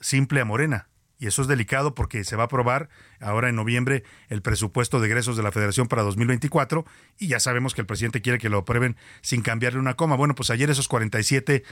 simple 0.00 0.40
a 0.40 0.44
Morena. 0.44 0.88
Y 1.18 1.26
eso 1.26 1.40
es 1.40 1.48
delicado 1.48 1.94
porque 1.94 2.24
se 2.24 2.36
va 2.36 2.42
a 2.42 2.46
aprobar 2.46 2.90
ahora 3.20 3.48
en 3.48 3.56
noviembre 3.56 4.04
el 4.28 4.42
presupuesto 4.42 5.00
de 5.00 5.06
egresos 5.06 5.36
de 5.36 5.42
la 5.42 5.50
Federación 5.50 5.88
para 5.88 6.02
2024 6.02 6.84
y 7.18 7.28
ya 7.28 7.40
sabemos 7.40 7.74
que 7.74 7.80
el 7.80 7.86
presidente 7.86 8.20
quiere 8.20 8.38
que 8.38 8.50
lo 8.50 8.58
aprueben 8.58 8.96
sin 9.22 9.40
cambiarle 9.40 9.78
una 9.78 9.94
coma. 9.94 10.16
Bueno, 10.16 10.34
pues 10.34 10.50
ayer 10.50 10.68
esos 10.68 10.88
47 10.88 11.62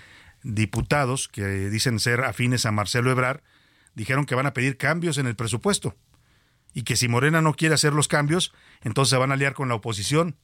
diputados 0.45 1.29
que 1.29 1.45
dicen 1.69 2.01
ser 2.01 2.23
afines 2.25 2.65
a 2.65 2.73
Marcelo 2.73 3.11
Ebrard 3.11 3.43
dijeron 3.95 4.27
que 4.27 4.35
van 4.35 4.47
a 4.47 4.55
pedir 4.55 4.77
cambios 4.77 5.19
en 5.19 5.27
el 5.27 5.37
presupuesto 5.37 5.97
y 6.73 6.83
que 6.83 6.97
si 6.97 7.09
Morena 7.09 7.41
no 7.41 7.55
quiere 7.55 7.75
hacer 7.75 7.93
los 7.93 8.09
cambios, 8.09 8.53
entonces 8.83 9.11
se 9.11 9.17
van 9.17 9.31
a 9.31 9.35
aliar 9.35 9.55
con 9.55 9.69
la 9.69 9.77
oposición. 9.77 10.37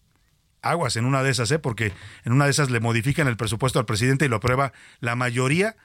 Aguas 0.62 0.96
en 0.96 1.04
una 1.04 1.22
de 1.22 1.30
esas, 1.30 1.50
¿eh? 1.50 1.58
porque 1.58 1.92
en 2.24 2.32
una 2.32 2.44
de 2.44 2.50
esas 2.50 2.70
le 2.70 2.80
modifican 2.80 3.26
el 3.26 3.36
presupuesto 3.36 3.78
al 3.78 3.86
presidente 3.86 4.26
y 4.26 4.28
lo 4.28 4.36
aprueba 4.36 4.72
la 5.00 5.16
mayoría 5.16 5.76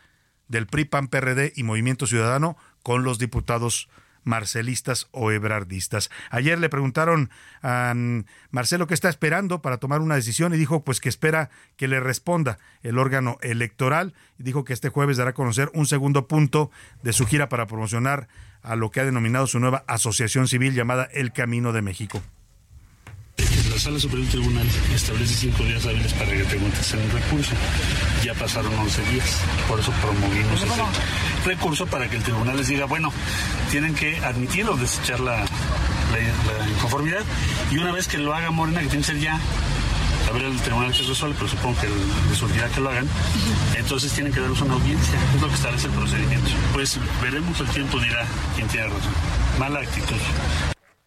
del 0.47 0.67
PRI, 0.67 0.85
PAN, 0.85 1.07
PRD 1.07 1.53
y 1.55 1.63
Movimiento 1.63 2.05
Ciudadano 2.05 2.57
con 2.83 3.03
los 3.03 3.17
diputados 3.17 3.89
marcelistas 4.25 5.07
o 5.11 5.31
ebrardistas. 5.31 6.09
Ayer 6.29 6.59
le 6.59 6.67
preguntaron 6.67 7.29
a 7.63 7.93
Marcelo 8.51 8.87
qué 8.87 8.93
está 8.93 9.07
esperando 9.07 9.61
para 9.61 9.77
tomar 9.77 10.01
una 10.01 10.15
decisión 10.15 10.53
y 10.53 10.57
dijo 10.57 10.83
pues 10.83 10.99
que 10.99 11.07
espera 11.07 11.49
que 11.77 11.87
le 11.87 12.01
responda 12.01 12.57
el 12.83 12.97
órgano 12.97 13.37
electoral 13.41 14.13
y 14.37 14.43
dijo 14.43 14.65
que 14.65 14.73
este 14.73 14.89
jueves 14.89 15.15
dará 15.15 15.29
a 15.29 15.33
conocer 15.33 15.71
un 15.73 15.85
segundo 15.85 16.27
punto 16.27 16.71
de 17.03 17.13
su 17.13 17.25
gira 17.25 17.47
para 17.47 17.67
promocionar 17.67 18.27
a 18.61 18.75
lo 18.75 18.91
que 18.91 18.99
ha 18.99 19.05
denominado 19.05 19.47
su 19.47 19.59
nueva 19.59 19.85
asociación 19.87 20.47
civil 20.47 20.73
llamada 20.73 21.07
El 21.13 21.31
Camino 21.31 21.71
de 21.71 21.81
México. 21.81 22.21
La 23.75 23.81
Sala 23.81 23.99
Superior 23.99 24.25
del 24.25 24.39
Tribunal 24.39 24.67
establece 24.93 25.33
cinco 25.35 25.63
días 25.65 25.85
hábiles 25.85 26.13
para 26.13 26.31
que 26.31 26.45
preguntes 26.45 26.93
en 26.93 27.01
el 27.01 27.11
recurso. 27.11 27.51
Ya 28.23 28.33
pasaron 28.33 28.73
11 28.73 29.01
días, 29.11 29.41
por 29.67 29.77
eso 29.77 29.91
promovimos 30.01 30.63
ese 30.63 31.45
recurso 31.45 31.85
para 31.85 32.09
que 32.09 32.15
el 32.15 32.23
tribunal 32.23 32.55
les 32.55 32.69
diga, 32.69 32.85
bueno, 32.85 33.11
tienen 33.71 33.93
que 33.93 34.17
admitir 34.19 34.65
o 34.69 34.77
desechar 34.77 35.19
la, 35.19 35.39
la, 35.41 36.69
inconformidad 36.69 37.19
y 37.69 37.77
una 37.77 37.91
vez 37.91 38.07
que 38.07 38.17
lo 38.17 38.33
haga 38.33 38.49
Morena, 38.49 38.79
que 38.79 38.87
tiene 38.87 39.01
que 39.01 39.11
ser 39.11 39.19
ya, 39.19 39.37
a 40.29 40.31
ver 40.31 40.43
el 40.43 40.57
tribunal 40.61 40.93
que 40.93 41.03
resuelve, 41.03 41.35
pero 41.37 41.49
supongo 41.49 41.77
que 41.81 41.89
resultará 42.29 42.69
que 42.69 42.79
lo 42.79 42.89
hagan, 42.91 43.09
entonces 43.75 44.09
tienen 44.13 44.31
que 44.31 44.39
darnos 44.39 44.61
una 44.61 44.75
audiencia, 44.75 45.19
es 45.35 45.41
lo 45.41 45.49
que 45.49 45.55
establece 45.55 45.87
el 45.87 45.93
procedimiento. 45.93 46.49
Pues 46.71 46.97
veremos, 47.21 47.59
el 47.59 47.67
tiempo 47.67 47.99
dirá 47.99 48.25
quién 48.55 48.69
tiene 48.69 48.87
razón. 48.87 49.11
Mala 49.59 49.81
actitud. 49.81 50.15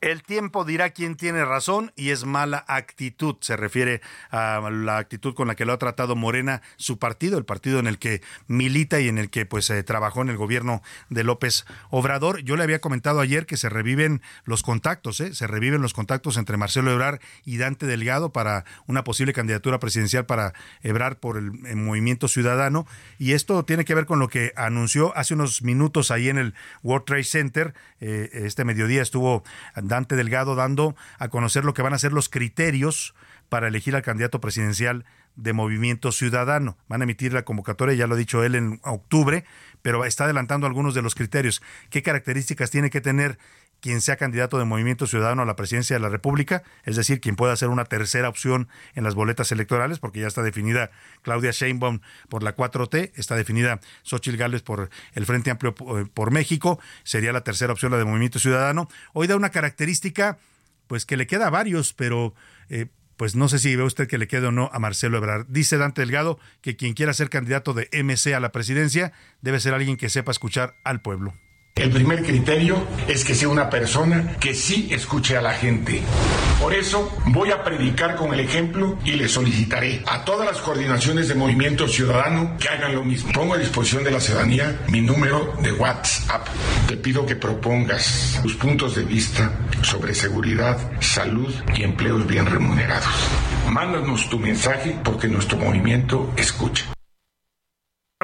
El 0.01 0.23
tiempo 0.23 0.65
dirá 0.65 0.91
quién 0.91 1.17
tiene 1.17 1.45
razón 1.45 1.91
y 1.97 2.11
es 2.11 2.25
mala 2.25 2.65
actitud. 2.69 3.35
Se 3.41 3.57
refiere 3.57 4.01
a 4.31 4.61
la 4.71 4.97
actitud 4.97 5.35
con 5.35 5.49
la 5.49 5.57
que 5.57 5.65
lo 5.65 5.73
ha 5.73 5.79
tratado 5.79 6.15
Morena, 6.15 6.63
su 6.77 7.01
partido, 7.01 7.37
el 7.37 7.45
partido 7.45 7.81
en 7.81 7.89
el 7.89 7.99
que 7.99 8.23
milita 8.47 9.01
y 9.01 9.09
en 9.09 9.19
el 9.19 9.29
que 9.29 9.45
pues 9.45 9.69
eh, 9.71 9.83
trabajó 9.83 10.23
en 10.23 10.29
el 10.29 10.37
gobierno 10.37 10.83
de 11.11 11.25
López 11.25 11.67
Obrador. 11.91 12.43
Yo 12.43 12.55
le 12.57 12.63
había 12.63 12.81
comentado 12.81 13.19
ayer 13.19 13.45
que 13.45 13.57
se 13.57 13.69
reviven 13.69 14.23
los 14.45 14.63
contactos, 14.63 15.19
¿eh? 15.19 15.35
se 15.35 15.49
reviven 15.49 15.83
los 15.83 15.95
contactos 15.95 16.37
entre 16.37 16.57
Marcelo 16.57 16.93
Ebrar 16.93 17.21
y 17.45 17.57
Dante 17.57 17.87
Delgado 17.87 18.31
para 18.31 18.65
una 18.87 19.03
posible 19.03 19.33
candidatura 19.33 19.81
presidencial 19.81 20.27
para 20.27 20.53
Ebrar 20.85 21.19
por 21.19 21.37
el, 21.39 21.51
Movimiento 21.75 22.29
Ciudadano. 22.29 22.87
Y 23.19 23.33
esto 23.33 23.65
tiene 23.65 23.85
que 23.85 23.97
ver 23.97 24.07
con 24.07 24.21
lo 24.21 24.29
que 24.29 24.53
anunció 24.55 25.17
hace 25.17 25.35
unos 25.35 25.63
minutos 25.63 26.13
ahí 26.13 26.29
en 26.29 26.39
el 26.39 26.55
World 26.85 27.05
Trade 27.05 27.25
Center. 27.25 27.75
Eh, 28.01 28.31
este 28.33 28.65
mediodía 28.65 29.03
estuvo 29.03 29.43
Dante 29.89 30.17
Delgado 30.17 30.55
dando 30.55 30.95
a 31.19 31.29
conocer 31.29 31.65
lo 31.65 31.75
que 31.75 31.83
van 31.83 31.95
a 31.95 31.99
ser 31.99 32.13
los 32.13 32.29
criterios 32.29 33.15
para 33.49 33.69
elegir 33.69 33.97
al 33.97 34.03
candidato 34.03 34.41
presidencial 34.41 35.05
de 35.37 35.53
Movimiento 35.53 36.13
Ciudadano. 36.13 36.77
Van 36.89 37.01
a 37.01 37.05
emitir 37.05 37.33
la 37.33 37.45
convocatoria, 37.45 37.95
ya 37.95 38.07
lo 38.07 38.15
ha 38.15 38.19
dicho 38.19 38.45
él, 38.45 38.55
en 38.55 38.81
octubre, 38.83 39.45
pero 39.83 40.05
está 40.05 40.25
adelantando 40.25 40.67
algunos 40.67 40.95
de 40.95 41.03
los 41.03 41.15
criterios. 41.15 41.63
¿Qué 41.91 42.03
características 42.03 42.71
tiene 42.71 42.91
que 42.91 43.01
tener 43.01 43.39
quien 43.81 44.01
sea 44.01 44.17
candidato 44.17 44.59
de 44.59 44.65
Movimiento 44.65 45.07
Ciudadano 45.07 45.43
a 45.43 45.47
la 45.47 45.57
presidencia 45.57 45.97
de 45.97 46.01
la 46.01 46.09
República? 46.09 46.63
Es 46.85 46.97
decir, 46.97 47.21
quien 47.21 47.37
pueda 47.37 47.55
ser 47.57 47.69
una 47.69 47.85
tercera 47.85 48.29
opción 48.29 48.69
en 48.95 49.05
las 49.05 49.15
boletas 49.15 49.53
electorales, 49.53 49.99
porque 49.99 50.21
ya 50.21 50.27
está 50.27 50.43
definida 50.43 50.91
Claudia 51.23 51.51
Sheinbaum 51.51 52.01
por 52.29 52.43
la 52.43 52.57
4T, 52.57 53.13
está 53.15 53.37
definida 53.37 53.81
Xochitl 54.03 54.37
Gálvez 54.37 54.63
por 54.63 54.91
el 55.15 55.27
Frente 55.27 55.51
Amplio 55.51 55.75
eh, 55.99 56.07
por 56.13 56.31
México, 56.31 56.81
sería 57.05 57.33
la 57.33 57.43
tercera 57.43 57.73
opción 57.73 57.93
la 57.93 57.99
de 57.99 58.05
Movimiento 58.05 58.39
Ciudadano. 58.39 58.89
Hoy 59.13 59.27
da 59.27 59.37
una 59.37 59.51
característica, 59.51 60.39
pues 60.87 61.07
que 61.07 61.17
le 61.17 61.27
queda 61.27 61.49
a 61.49 61.51
varios, 61.51 61.93
pero 61.93 62.35
eh, 62.69 62.87
pues 63.19 63.35
no 63.35 63.49
sé 63.49 63.59
si 63.59 63.75
ve 63.75 63.83
usted 63.83 64.07
que 64.07 64.17
le 64.17 64.29
quede 64.29 64.47
o 64.47 64.53
no 64.53 64.71
a 64.73 64.79
Marcelo 64.79 65.19
Ebrard. 65.19 65.47
Dice 65.49 65.77
Dante 65.77 66.03
Delgado 66.03 66.39
que 66.61 66.77
quien 66.77 66.95
quiera 66.95 67.13
ser 67.13 67.29
candidato 67.29 67.75
de 67.75 67.89
MC 67.93 68.33
a 68.35 68.41
la 68.41 68.53
presidencia 68.53 69.13
debe 69.41 69.61
ser 69.61 69.75
alguien 69.75 69.97
que 69.97 70.09
sepa 70.09 70.31
escuchar 70.31 70.77
al 70.85 71.03
pueblo. 71.03 71.35
El 71.79 71.91
primer 71.91 72.25
criterio 72.25 72.77
es 73.07 73.25
que 73.25 73.37
sea 73.37 73.49
una 73.49 73.71
persona 73.71 74.37
que 74.41 74.53
sí 74.53 74.89
escuche 74.91 75.37
a 75.37 75.41
la 75.41 75.53
gente. 75.53 76.03
Por 76.61 76.75
eso 76.75 77.17
voy 77.27 77.53
a 77.53 77.63
predicar 77.63 78.17
con 78.17 78.35
el 78.35 78.41
ejemplo 78.41 78.99
y 79.05 79.13
le 79.13 79.29
solicitaré 79.29 80.03
a 80.05 80.25
todas 80.25 80.45
las 80.45 80.59
coordinaciones 80.59 81.29
de 81.29 81.37
Movimiento 81.37 81.87
Ciudadano 81.87 82.57
que 82.59 82.69
hagan 82.69 82.97
lo 82.97 83.05
mismo. 83.05 83.31
Pongo 83.33 83.55
a 83.55 83.59
disposición 83.59 84.03
de 84.03 84.11
la 84.11 84.19
ciudadanía 84.19 84.81
mi 84.89 85.01
número 85.01 85.55
de 85.63 85.71
WhatsApp. 85.73 86.49
Te 86.89 86.97
pido 86.97 87.25
que 87.25 87.37
propongas 87.37 88.41
tus 88.43 88.57
puntos 88.57 88.97
de 88.97 89.05
vista 89.05 89.53
sobre 89.83 90.17
seguridad, 90.17 90.79
salud 91.01 91.55
y 91.77 91.85
empleos 91.85 92.27
bien 92.27 92.47
remunerados. 92.47 93.07
Mándanos 93.71 94.29
tu 94.29 94.41
mensaje 94.41 94.99
porque 95.05 95.29
nuestro 95.29 95.59
movimiento 95.59 96.33
escucha 96.37 96.87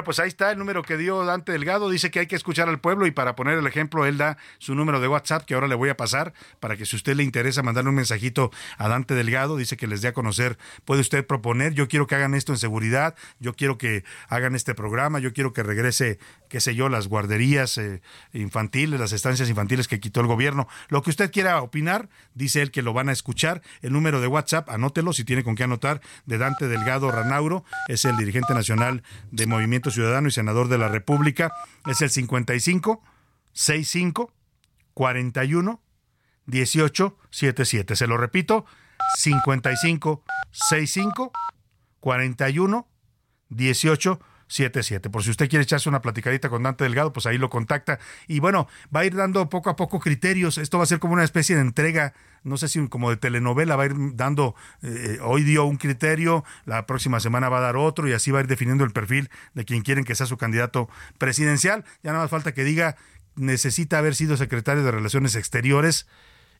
pues 0.05 0.19
ahí 0.19 0.29
está 0.29 0.51
el 0.51 0.57
número 0.57 0.83
que 0.83 0.95
dio 0.95 1.25
Dante 1.25 1.51
Delgado. 1.51 1.89
Dice 1.89 2.11
que 2.11 2.19
hay 2.19 2.27
que 2.27 2.37
escuchar 2.37 2.69
al 2.69 2.79
pueblo 2.79 3.05
y 3.05 3.11
para 3.11 3.35
poner 3.35 3.57
el 3.57 3.67
ejemplo, 3.67 4.05
él 4.05 4.17
da 4.17 4.37
su 4.59 4.73
número 4.75 5.01
de 5.01 5.09
WhatsApp 5.09 5.43
que 5.43 5.55
ahora 5.55 5.67
le 5.67 5.75
voy 5.75 5.89
a 5.89 5.97
pasar 5.97 6.33
para 6.61 6.77
que 6.77 6.85
si 6.85 6.95
usted 6.95 7.15
le 7.15 7.23
interesa 7.23 7.61
mandarle 7.61 7.89
un 7.89 7.95
mensajito 7.95 8.51
a 8.77 8.87
Dante 8.87 9.13
Delgado, 9.15 9.57
dice 9.57 9.75
que 9.75 9.87
les 9.87 10.01
dé 10.01 10.07
a 10.07 10.13
conocer, 10.13 10.57
puede 10.85 11.01
usted 11.01 11.25
proponer, 11.27 11.73
yo 11.73 11.87
quiero 11.89 12.07
que 12.07 12.15
hagan 12.15 12.35
esto 12.35 12.53
en 12.53 12.59
seguridad, 12.59 13.15
yo 13.39 13.53
quiero 13.53 13.77
que 13.77 14.03
hagan 14.29 14.55
este 14.55 14.75
programa, 14.75 15.19
yo 15.19 15.33
quiero 15.33 15.51
que 15.51 15.63
regrese, 15.63 16.19
qué 16.47 16.61
sé 16.61 16.75
yo, 16.75 16.87
las 16.87 17.07
guarderías 17.07 17.77
eh, 17.77 18.01
infantiles, 18.33 18.99
las 18.99 19.11
estancias 19.11 19.49
infantiles 19.49 19.87
que 19.87 19.99
quitó 19.99 20.21
el 20.21 20.27
gobierno. 20.27 20.67
Lo 20.89 21.01
que 21.01 21.09
usted 21.09 21.31
quiera 21.31 21.61
opinar, 21.61 22.09
dice 22.33 22.61
él 22.61 22.71
que 22.71 22.81
lo 22.81 22.93
van 22.93 23.09
a 23.09 23.11
escuchar. 23.11 23.61
El 23.81 23.93
número 23.93 24.21
de 24.21 24.27
WhatsApp, 24.27 24.69
anótelo 24.69 25.13
si 25.13 25.23
tiene 25.23 25.43
con 25.43 25.55
qué 25.55 25.63
anotar, 25.63 26.01
de 26.25 26.37
Dante 26.37 26.67
Delgado 26.67 27.11
Ranauro, 27.11 27.65
es 27.87 28.05
el 28.05 28.17
dirigente 28.17 28.53
nacional 28.53 29.03
de 29.31 29.47
Movimiento 29.47 29.89
Ciudadano 29.95 30.27
y 30.27 30.31
senador 30.31 30.67
de 30.67 30.77
la 30.77 30.87
República, 30.87 31.51
es 31.87 32.01
el 32.01 32.09
55 32.09 33.01
65 33.53 34.31
41 34.93 35.81
18 36.45 37.17
77. 37.31 37.95
Se 37.95 38.07
lo 38.07 38.17
repito, 38.17 38.65
55 39.17 40.23
65 40.51 41.31
41 41.99 42.87
18 43.49 44.19
77. 44.19 44.34
Por 45.11 45.23
si 45.23 45.31
usted 45.31 45.49
quiere 45.49 45.63
echarse 45.63 45.89
una 45.89 46.01
platicadita 46.01 46.49
con 46.49 46.63
Dante 46.63 46.83
Delgado, 46.83 47.11
pues 47.11 47.25
ahí 47.25 47.37
lo 47.37 47.49
contacta. 47.49 47.99
Y 48.27 48.39
bueno, 48.39 48.67
va 48.95 49.01
a 49.01 49.05
ir 49.05 49.15
dando 49.15 49.49
poco 49.49 49.69
a 49.69 49.75
poco 49.75 49.99
criterios. 49.99 50.57
Esto 50.57 50.77
va 50.77 50.83
a 50.83 50.87
ser 50.87 50.99
como 50.99 51.13
una 51.13 51.23
especie 51.23 51.55
de 51.55 51.61
entrega, 51.61 52.13
no 52.43 52.57
sé 52.57 52.67
si 52.67 52.87
como 52.87 53.09
de 53.09 53.17
telenovela, 53.17 53.75
va 53.75 53.83
a 53.83 53.85
ir 53.87 53.95
dando, 54.15 54.55
eh, 54.83 55.17
hoy 55.21 55.43
dio 55.43 55.65
un 55.65 55.77
criterio, 55.77 56.43
la 56.65 56.85
próxima 56.85 57.19
semana 57.19 57.49
va 57.49 57.57
a 57.57 57.61
dar 57.61 57.75
otro 57.75 58.07
y 58.07 58.13
así 58.13 58.31
va 58.31 58.39
a 58.39 58.41
ir 58.41 58.47
definiendo 58.47 58.83
el 58.83 58.91
perfil 58.91 59.29
de 59.55 59.65
quien 59.65 59.81
quieren 59.81 60.03
que 60.03 60.15
sea 60.15 60.27
su 60.27 60.37
candidato 60.37 60.89
presidencial. 61.17 61.83
Ya 62.03 62.11
nada 62.11 62.23
más 62.23 62.31
falta 62.31 62.53
que 62.53 62.63
diga, 62.63 62.97
necesita 63.35 63.97
haber 63.97 64.15
sido 64.15 64.37
secretario 64.37 64.83
de 64.83 64.91
Relaciones 64.91 65.35
Exteriores 65.35 66.07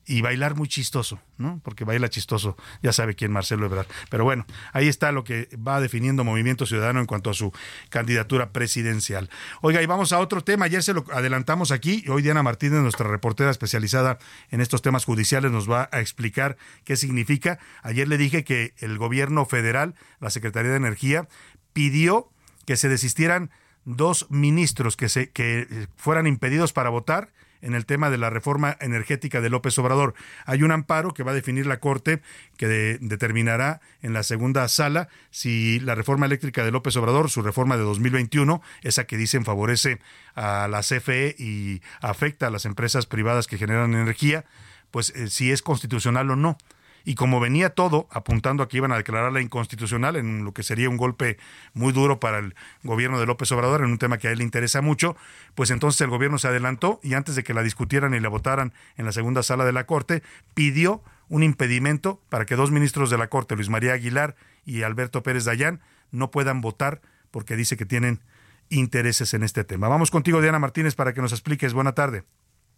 y 0.06 0.22
bailar 0.22 0.54
muy 0.54 0.68
chistoso, 0.68 1.20
¿no? 1.36 1.60
Porque 1.64 1.84
baila 1.84 2.08
chistoso, 2.08 2.56
ya 2.80 2.92
sabe 2.92 3.16
quién 3.16 3.32
Marcelo 3.32 3.66
Ebrard. 3.66 3.88
Pero 4.08 4.24
bueno, 4.24 4.46
ahí 4.72 4.86
está 4.86 5.10
lo 5.10 5.24
que 5.24 5.48
va 5.56 5.80
definiendo 5.80 6.22
Movimiento 6.22 6.64
Ciudadano 6.64 7.00
en 7.00 7.06
cuanto 7.06 7.30
a 7.30 7.34
su 7.34 7.52
candidatura 7.88 8.50
presidencial. 8.50 9.28
Oiga, 9.62 9.82
y 9.82 9.86
vamos 9.86 10.12
a 10.12 10.20
otro 10.20 10.44
tema, 10.44 10.66
ayer 10.66 10.82
se 10.82 10.94
lo 10.94 11.04
adelantamos 11.12 11.72
aquí, 11.72 12.04
hoy 12.08 12.22
Diana 12.22 12.44
Martínez, 12.44 12.80
nuestra 12.80 13.08
reportera 13.08 13.50
especializada 13.50 14.18
en 14.50 14.60
estos 14.60 14.80
temas 14.80 15.04
judiciales, 15.04 15.50
nos 15.50 15.68
va 15.68 15.88
a 15.90 16.00
explicar 16.00 16.56
qué 16.84 16.96
significa. 16.96 17.58
Ayer 17.82 18.06
le 18.06 18.16
dije 18.16 18.44
que 18.44 18.74
el 18.78 18.98
gobierno 18.98 19.44
federal, 19.44 19.96
la 20.20 20.30
Secretaría 20.30 20.70
de 20.70 20.76
Energía, 20.76 21.28
pidió 21.72 22.30
que 22.64 22.76
se 22.76 22.88
desistieran 22.88 23.50
dos 23.84 24.26
ministros 24.30 24.96
que, 24.96 25.08
se, 25.08 25.30
que 25.30 25.88
fueran 25.96 26.26
impedidos 26.26 26.72
para 26.72 26.90
votar 26.90 27.30
en 27.62 27.74
el 27.74 27.86
tema 27.86 28.10
de 28.10 28.18
la 28.18 28.30
reforma 28.30 28.76
energética 28.80 29.40
de 29.40 29.50
López 29.50 29.78
Obrador. 29.78 30.14
Hay 30.44 30.62
un 30.62 30.72
amparo 30.72 31.14
que 31.14 31.22
va 31.22 31.32
a 31.32 31.34
definir 31.34 31.66
la 31.66 31.80
Corte 31.80 32.20
que 32.56 32.98
determinará 33.00 33.80
en 34.02 34.12
la 34.12 34.22
segunda 34.22 34.66
sala 34.68 35.08
si 35.30 35.80
la 35.80 35.94
reforma 35.94 36.26
eléctrica 36.26 36.64
de 36.64 36.70
López 36.70 36.96
Obrador, 36.96 37.30
su 37.30 37.42
reforma 37.42 37.76
de 37.76 37.82
2021, 37.82 38.62
esa 38.82 39.04
que 39.04 39.16
dicen 39.16 39.44
favorece 39.44 39.98
a 40.34 40.68
la 40.68 40.80
CFE 40.80 41.36
y 41.38 41.82
afecta 42.00 42.48
a 42.48 42.50
las 42.50 42.64
empresas 42.64 43.06
privadas 43.06 43.46
que 43.46 43.58
generan 43.58 43.94
energía, 43.94 44.44
pues 44.90 45.10
eh, 45.10 45.28
si 45.28 45.50
es 45.50 45.62
constitucional 45.62 46.30
o 46.30 46.36
no 46.36 46.58
y 47.06 47.14
como 47.14 47.38
venía 47.38 47.70
todo 47.70 48.08
apuntando 48.10 48.64
a 48.64 48.68
que 48.68 48.78
iban 48.78 48.90
a 48.90 48.96
declararla 48.96 49.40
inconstitucional 49.40 50.16
en 50.16 50.44
lo 50.44 50.52
que 50.52 50.64
sería 50.64 50.90
un 50.90 50.96
golpe 50.96 51.38
muy 51.72 51.92
duro 51.92 52.18
para 52.18 52.40
el 52.40 52.56
gobierno 52.82 53.20
de 53.20 53.26
López 53.26 53.50
Obrador 53.52 53.82
en 53.82 53.92
un 53.92 53.98
tema 53.98 54.18
que 54.18 54.26
a 54.26 54.32
él 54.32 54.38
le 54.38 54.44
interesa 54.44 54.82
mucho, 54.82 55.16
pues 55.54 55.70
entonces 55.70 56.00
el 56.00 56.10
gobierno 56.10 56.36
se 56.36 56.48
adelantó 56.48 56.98
y 57.04 57.14
antes 57.14 57.36
de 57.36 57.44
que 57.44 57.54
la 57.54 57.62
discutieran 57.62 58.12
y 58.12 58.18
la 58.18 58.28
votaran 58.28 58.74
en 58.96 59.06
la 59.06 59.12
segunda 59.12 59.44
sala 59.44 59.64
de 59.64 59.72
la 59.72 59.86
Corte, 59.86 60.24
pidió 60.54 61.00
un 61.28 61.44
impedimento 61.44 62.20
para 62.28 62.44
que 62.44 62.56
dos 62.56 62.72
ministros 62.72 63.08
de 63.08 63.18
la 63.18 63.28
Corte, 63.28 63.54
Luis 63.54 63.68
María 63.68 63.92
Aguilar 63.92 64.34
y 64.64 64.82
Alberto 64.82 65.22
Pérez 65.22 65.44
Dayán, 65.44 65.80
no 66.10 66.32
puedan 66.32 66.60
votar 66.60 67.02
porque 67.30 67.54
dice 67.54 67.76
que 67.76 67.86
tienen 67.86 68.20
intereses 68.68 69.32
en 69.32 69.44
este 69.44 69.62
tema. 69.62 69.86
Vamos 69.86 70.10
contigo, 70.10 70.40
Diana 70.40 70.58
Martínez, 70.58 70.96
para 70.96 71.12
que 71.12 71.22
nos 71.22 71.30
expliques. 71.30 71.72
Buena 71.72 71.92
tarde. 71.92 72.24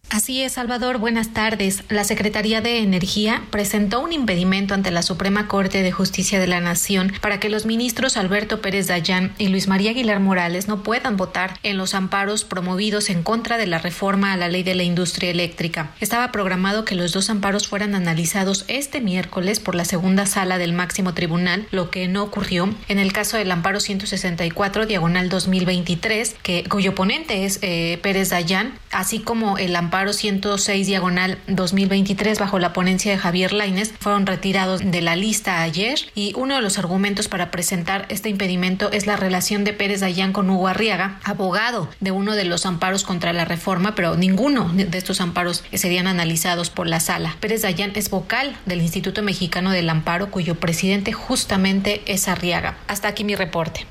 Así 0.09 0.41
es, 0.41 0.53
Salvador. 0.53 0.97
Buenas 0.97 1.33
tardes. 1.33 1.83
La 1.87 2.03
Secretaría 2.03 2.61
de 2.61 2.79
Energía 2.79 3.43
presentó 3.51 3.99
un 3.99 4.11
impedimento 4.11 4.73
ante 4.73 4.89
la 4.89 5.03
Suprema 5.03 5.47
Corte 5.47 5.83
de 5.83 5.91
Justicia 5.91 6.39
de 6.39 6.47
la 6.47 6.59
Nación 6.59 7.13
para 7.21 7.39
que 7.39 7.47
los 7.47 7.67
ministros 7.67 8.17
Alberto 8.17 8.59
Pérez 8.59 8.87
Dayán 8.87 9.33
y 9.37 9.49
Luis 9.49 9.67
María 9.67 9.91
Aguilar 9.91 10.19
Morales 10.19 10.67
no 10.67 10.81
puedan 10.81 11.15
votar 11.15 11.59
en 11.61 11.77
los 11.77 11.93
amparos 11.93 12.43
promovidos 12.43 13.11
en 13.11 13.21
contra 13.21 13.59
de 13.59 13.67
la 13.67 13.77
reforma 13.77 14.33
a 14.33 14.37
la 14.37 14.47
ley 14.47 14.63
de 14.63 14.73
la 14.73 14.81
industria 14.81 15.29
eléctrica. 15.29 15.91
Estaba 15.99 16.31
programado 16.31 16.85
que 16.85 16.95
los 16.95 17.11
dos 17.11 17.29
amparos 17.29 17.67
fueran 17.67 17.93
analizados 17.93 18.65
este 18.67 19.01
miércoles 19.01 19.59
por 19.59 19.75
la 19.75 19.85
segunda 19.85 20.25
sala 20.25 20.57
del 20.57 20.73
máximo 20.73 21.13
tribunal, 21.13 21.67
lo 21.69 21.91
que 21.91 22.07
no 22.07 22.23
ocurrió 22.23 22.73
en 22.87 22.97
el 22.97 23.13
caso 23.13 23.37
del 23.37 23.51
amparo 23.51 23.79
164 23.79 24.87
diagonal 24.87 25.29
2023, 25.29 26.35
que, 26.41 26.63
cuyo 26.63 26.95
ponente 26.95 27.45
es 27.45 27.59
eh, 27.61 27.99
Pérez 28.01 28.29
Dayán, 28.29 28.73
así 28.91 29.19
como 29.19 29.59
el 29.59 29.75
amparo 29.75 29.98
amparo 29.99 30.13
106 30.13 30.87
diagonal 30.87 31.37
2023 31.47 32.39
bajo 32.39 32.57
la 32.57 32.71
ponencia 32.71 33.11
de 33.11 33.17
Javier 33.17 33.51
Laines 33.51 33.93
fueron 33.99 34.25
retirados 34.25 34.79
de 34.81 35.01
la 35.01 35.17
lista 35.17 35.61
ayer 35.61 35.99
y 36.15 36.31
uno 36.37 36.55
de 36.55 36.61
los 36.61 36.77
argumentos 36.77 37.27
para 37.27 37.51
presentar 37.51 38.05
este 38.07 38.29
impedimento 38.29 38.93
es 38.93 39.07
la 39.07 39.17
relación 39.17 39.65
de 39.65 39.73
Pérez 39.73 39.99
Dayán 39.99 40.31
con 40.31 40.49
Hugo 40.49 40.69
Arriaga, 40.69 41.19
abogado 41.25 41.89
de 41.99 42.11
uno 42.11 42.35
de 42.37 42.45
los 42.45 42.65
amparos 42.65 43.03
contra 43.03 43.33
la 43.33 43.43
reforma, 43.43 43.93
pero 43.93 44.15
ninguno 44.15 44.71
de 44.73 44.97
estos 44.97 45.19
amparos 45.19 45.65
serían 45.73 46.07
analizados 46.07 46.69
por 46.69 46.87
la 46.87 47.01
sala. 47.01 47.35
Pérez 47.41 47.63
Dayán 47.63 47.91
es 47.95 48.09
vocal 48.09 48.55
del 48.65 48.79
Instituto 48.79 49.21
Mexicano 49.21 49.71
del 49.71 49.89
Amparo, 49.89 50.31
cuyo 50.31 50.55
presidente 50.55 51.11
justamente 51.11 52.03
es 52.05 52.29
Arriaga. 52.29 52.77
Hasta 52.87 53.09
aquí 53.09 53.25
mi 53.25 53.35
reporte. 53.35 53.85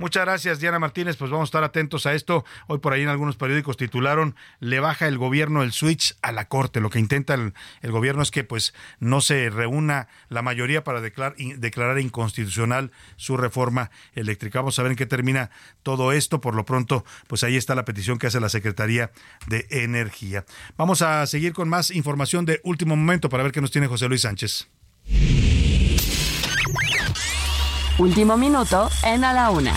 Muchas 0.00 0.24
gracias, 0.24 0.58
Diana 0.58 0.80
Martínez. 0.80 1.16
Pues 1.16 1.30
vamos 1.30 1.46
a 1.46 1.50
estar 1.50 1.62
atentos 1.62 2.04
a 2.06 2.14
esto. 2.14 2.44
Hoy 2.66 2.78
por 2.78 2.92
ahí 2.92 3.02
en 3.02 3.08
algunos 3.08 3.36
periódicos 3.36 3.76
titularon 3.76 4.34
Le 4.58 4.80
baja 4.80 5.06
el 5.06 5.18
gobierno 5.18 5.62
el 5.62 5.70
switch 5.70 6.16
a 6.20 6.32
la 6.32 6.48
Corte. 6.48 6.80
Lo 6.80 6.90
que 6.90 6.98
intenta 6.98 7.34
el, 7.34 7.52
gobierno 7.92 8.20
es 8.20 8.32
que 8.32 8.42
pues 8.42 8.74
no 8.98 9.20
se 9.20 9.50
reúna 9.50 10.08
la 10.28 10.42
mayoría 10.42 10.82
para 10.82 11.00
declarar, 11.00 11.36
declarar 11.36 12.00
inconstitucional 12.00 12.90
su 13.14 13.36
reforma 13.36 13.92
eléctrica. 14.14 14.58
Vamos 14.58 14.76
a 14.80 14.82
ver 14.82 14.90
en 14.90 14.98
qué 14.98 15.06
termina 15.06 15.50
todo 15.84 16.10
esto. 16.10 16.40
Por 16.40 16.56
lo 16.56 16.64
pronto, 16.64 17.04
pues 17.28 17.44
ahí 17.44 17.56
está 17.56 17.76
la 17.76 17.84
petición 17.84 18.18
que 18.18 18.26
hace 18.26 18.40
la 18.40 18.48
Secretaría 18.48 19.12
de 19.46 19.64
Energía. 19.70 20.44
Vamos 20.76 21.02
a 21.02 21.24
seguir 21.28 21.52
con 21.52 21.68
más 21.68 21.92
información 21.92 22.46
de 22.46 22.60
último 22.64 22.96
momento 22.96 23.28
para 23.28 23.44
ver 23.44 23.52
qué 23.52 23.60
nos 23.60 23.70
tiene 23.70 23.86
José 23.86 24.08
Luis 24.08 24.22
Sánchez. 24.22 24.68
Último 27.98 28.36
minuto 28.36 28.90
en 29.04 29.22
A 29.22 29.32
la 29.32 29.50
Una, 29.50 29.72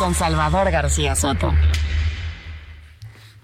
con 0.00 0.12
Salvador 0.12 0.72
García 0.72 1.14
Soto. 1.14 1.52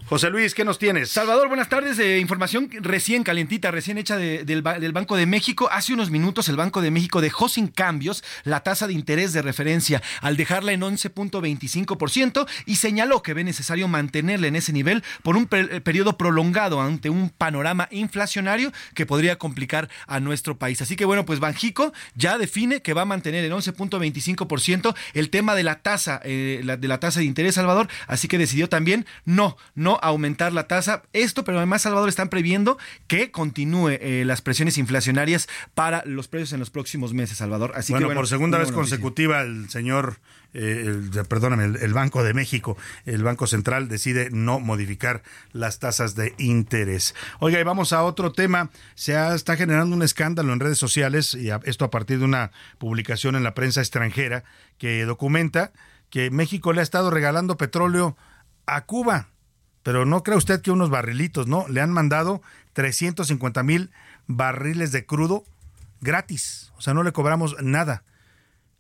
José 0.09 0.31
Luis, 0.31 0.55
¿qué 0.55 0.65
nos 0.65 0.79
tienes? 0.79 1.11
Salvador, 1.11 1.49
buenas 1.49 1.69
tardes. 1.69 1.97
de 1.97 2.21
información 2.21 2.71
recién 2.75 3.25
calientita, 3.25 3.73
recién 3.73 3.99
hecha 3.99 4.17
del, 4.17 4.63
Banco 4.63 5.17
de 5.17 5.27
México. 5.27 5.69
Hace 5.73 5.95
unos 5.95 6.11
minutos 6.11 6.49
el 6.49 6.55
Banco 6.55 6.81
de 6.81 6.93
México 6.93 7.21
dejó 7.21 7.49
sin 7.49 7.67
cambios 7.67 8.23
la 8.45 8.61
tasa 8.61 8.87
de 8.87 8.93
interés 8.93 9.33
de 9.33 9.43
referencia 9.43 10.01
al 10.21 10.37
dejarla 10.37 10.71
en 10.71 10.83
11.25% 10.83 12.47
y 12.67 12.77
señaló 12.77 13.21
que 13.25 13.35
ve 13.35 13.43
necesario 13.43 13.89
mantenerla 13.89 14.47
en 14.47 14.55
ese 14.55 14.73
nivel 14.73 15.03
por 15.25 15.37
un 15.37 15.47
periodo 15.47 16.17
prolongado 16.17 16.81
ante 16.81 17.11
un 17.11 17.31
panorama 17.31 17.89
inflacionario 17.91 18.73
que 18.95 19.07
podría 19.07 19.39
complicar 19.39 19.91
a 20.07 20.21
nuestro 20.21 20.57
país. 20.57 20.81
Así 20.83 20.95
que 20.95 21.05
bueno, 21.05 21.27
pues 21.27 21.41
Banjico 21.41 21.93
ya 22.15 22.39
define 22.39 22.81
que 22.81 22.95
va 22.95 23.03
a 23.03 23.07
mantener 23.07 23.45
en 23.45 23.51
11.25% 23.51 24.95
el 25.15 25.31
tema 25.31 25.57
de 25.57 25.65
la 25.65 25.83
tasa, 25.83 26.21
eh, 26.23 26.63
de 26.79 26.89
la 26.89 27.01
tasa 27.01 27.19
de 27.19 27.27
interés, 27.27 27.57
Salvador. 27.57 27.89
Así 28.07 28.29
que 28.29 28.39
decidió 28.39 28.69
también 28.69 29.05
no, 29.25 29.57
no 29.75 29.96
aumentar 30.03 30.53
la 30.53 30.67
tasa. 30.67 31.03
Esto, 31.13 31.45
pero 31.45 31.59
además, 31.59 31.83
Salvador, 31.83 32.09
están 32.09 32.29
previendo 32.29 32.79
que 33.07 33.31
continúe 33.31 33.91
eh, 33.91 34.25
las 34.27 34.43
presiones 34.43 34.79
inflacionarias 34.79 35.49
para 35.75 36.03
los 36.05 36.29
precios 36.29 36.53
en 36.53 36.61
los 36.61 36.71
próximos 36.71 37.15
meses, 37.15 37.39
Salvador. 37.39 37.73
Así 37.75 37.93
bueno, 37.93 38.09
que, 38.09 38.15
por 38.15 38.29
segunda 38.29 38.59
vez 38.59 38.73
consecutiva, 38.73 39.43
el 39.43 39.69
señor 39.71 40.19
eh, 40.59 41.23
perdóname, 41.29 41.65
el, 41.65 41.93
Banco 41.93 42.25
de 42.25 42.33
México, 42.33 42.79
el 43.05 43.23
Banco 43.23 43.47
Central 43.47 43.89
decide 43.89 44.31
no 44.31 44.59
modificar 44.59 45.23
las 45.53 45.79
tasas 45.79 46.15
de 46.15 46.35
interés. 46.39 47.15
Oiga, 47.41 47.61
y 47.61 47.63
vamos 47.63 47.93
a 47.93 48.03
otro 48.03 48.33
tema. 48.33 48.71
Se 48.95 49.13
está 49.35 49.57
generando 49.57 49.95
un 49.95 50.03
escándalo 50.03 50.55
en 50.55 50.61
redes 50.61 50.79
sociales, 50.79 51.35
y 51.35 51.51
esto 51.65 51.85
a 51.85 51.91
partir 51.91 52.21
de 52.21 52.25
una 52.25 52.53
publicación 52.79 53.37
en 53.37 53.43
la 53.43 53.53
prensa 53.53 53.81
extranjera 53.81 54.45
que 54.79 55.05
documenta 55.05 55.73
que 56.09 56.31
México 56.31 56.73
le 56.73 56.81
ha 56.81 56.85
estado 56.85 57.11
regalando 57.11 57.59
petróleo 57.59 58.17
a 58.65 58.87
Cuba 58.87 59.29
pero 59.87 60.05
no 60.05 60.25
cree 60.25 60.37
usted 60.37 60.63
que 60.63 60.73
unos 60.73 60.91
barrilitos, 60.91 61.47
¿no? 61.47 61.69
Le 61.69 61.81
han 61.81 61.93
mandado 61.93 62.43
350 62.73 63.63
mil 63.63 63.93
barriles 64.27 64.91
de 64.91 65.07
crudo 65.07 65.45
gratis, 66.01 66.73
o 66.77 66.81
sea, 66.81 66.93
no 66.93 67.05
le 67.05 67.13
cobramos 67.13 67.55
nada. 67.63 68.03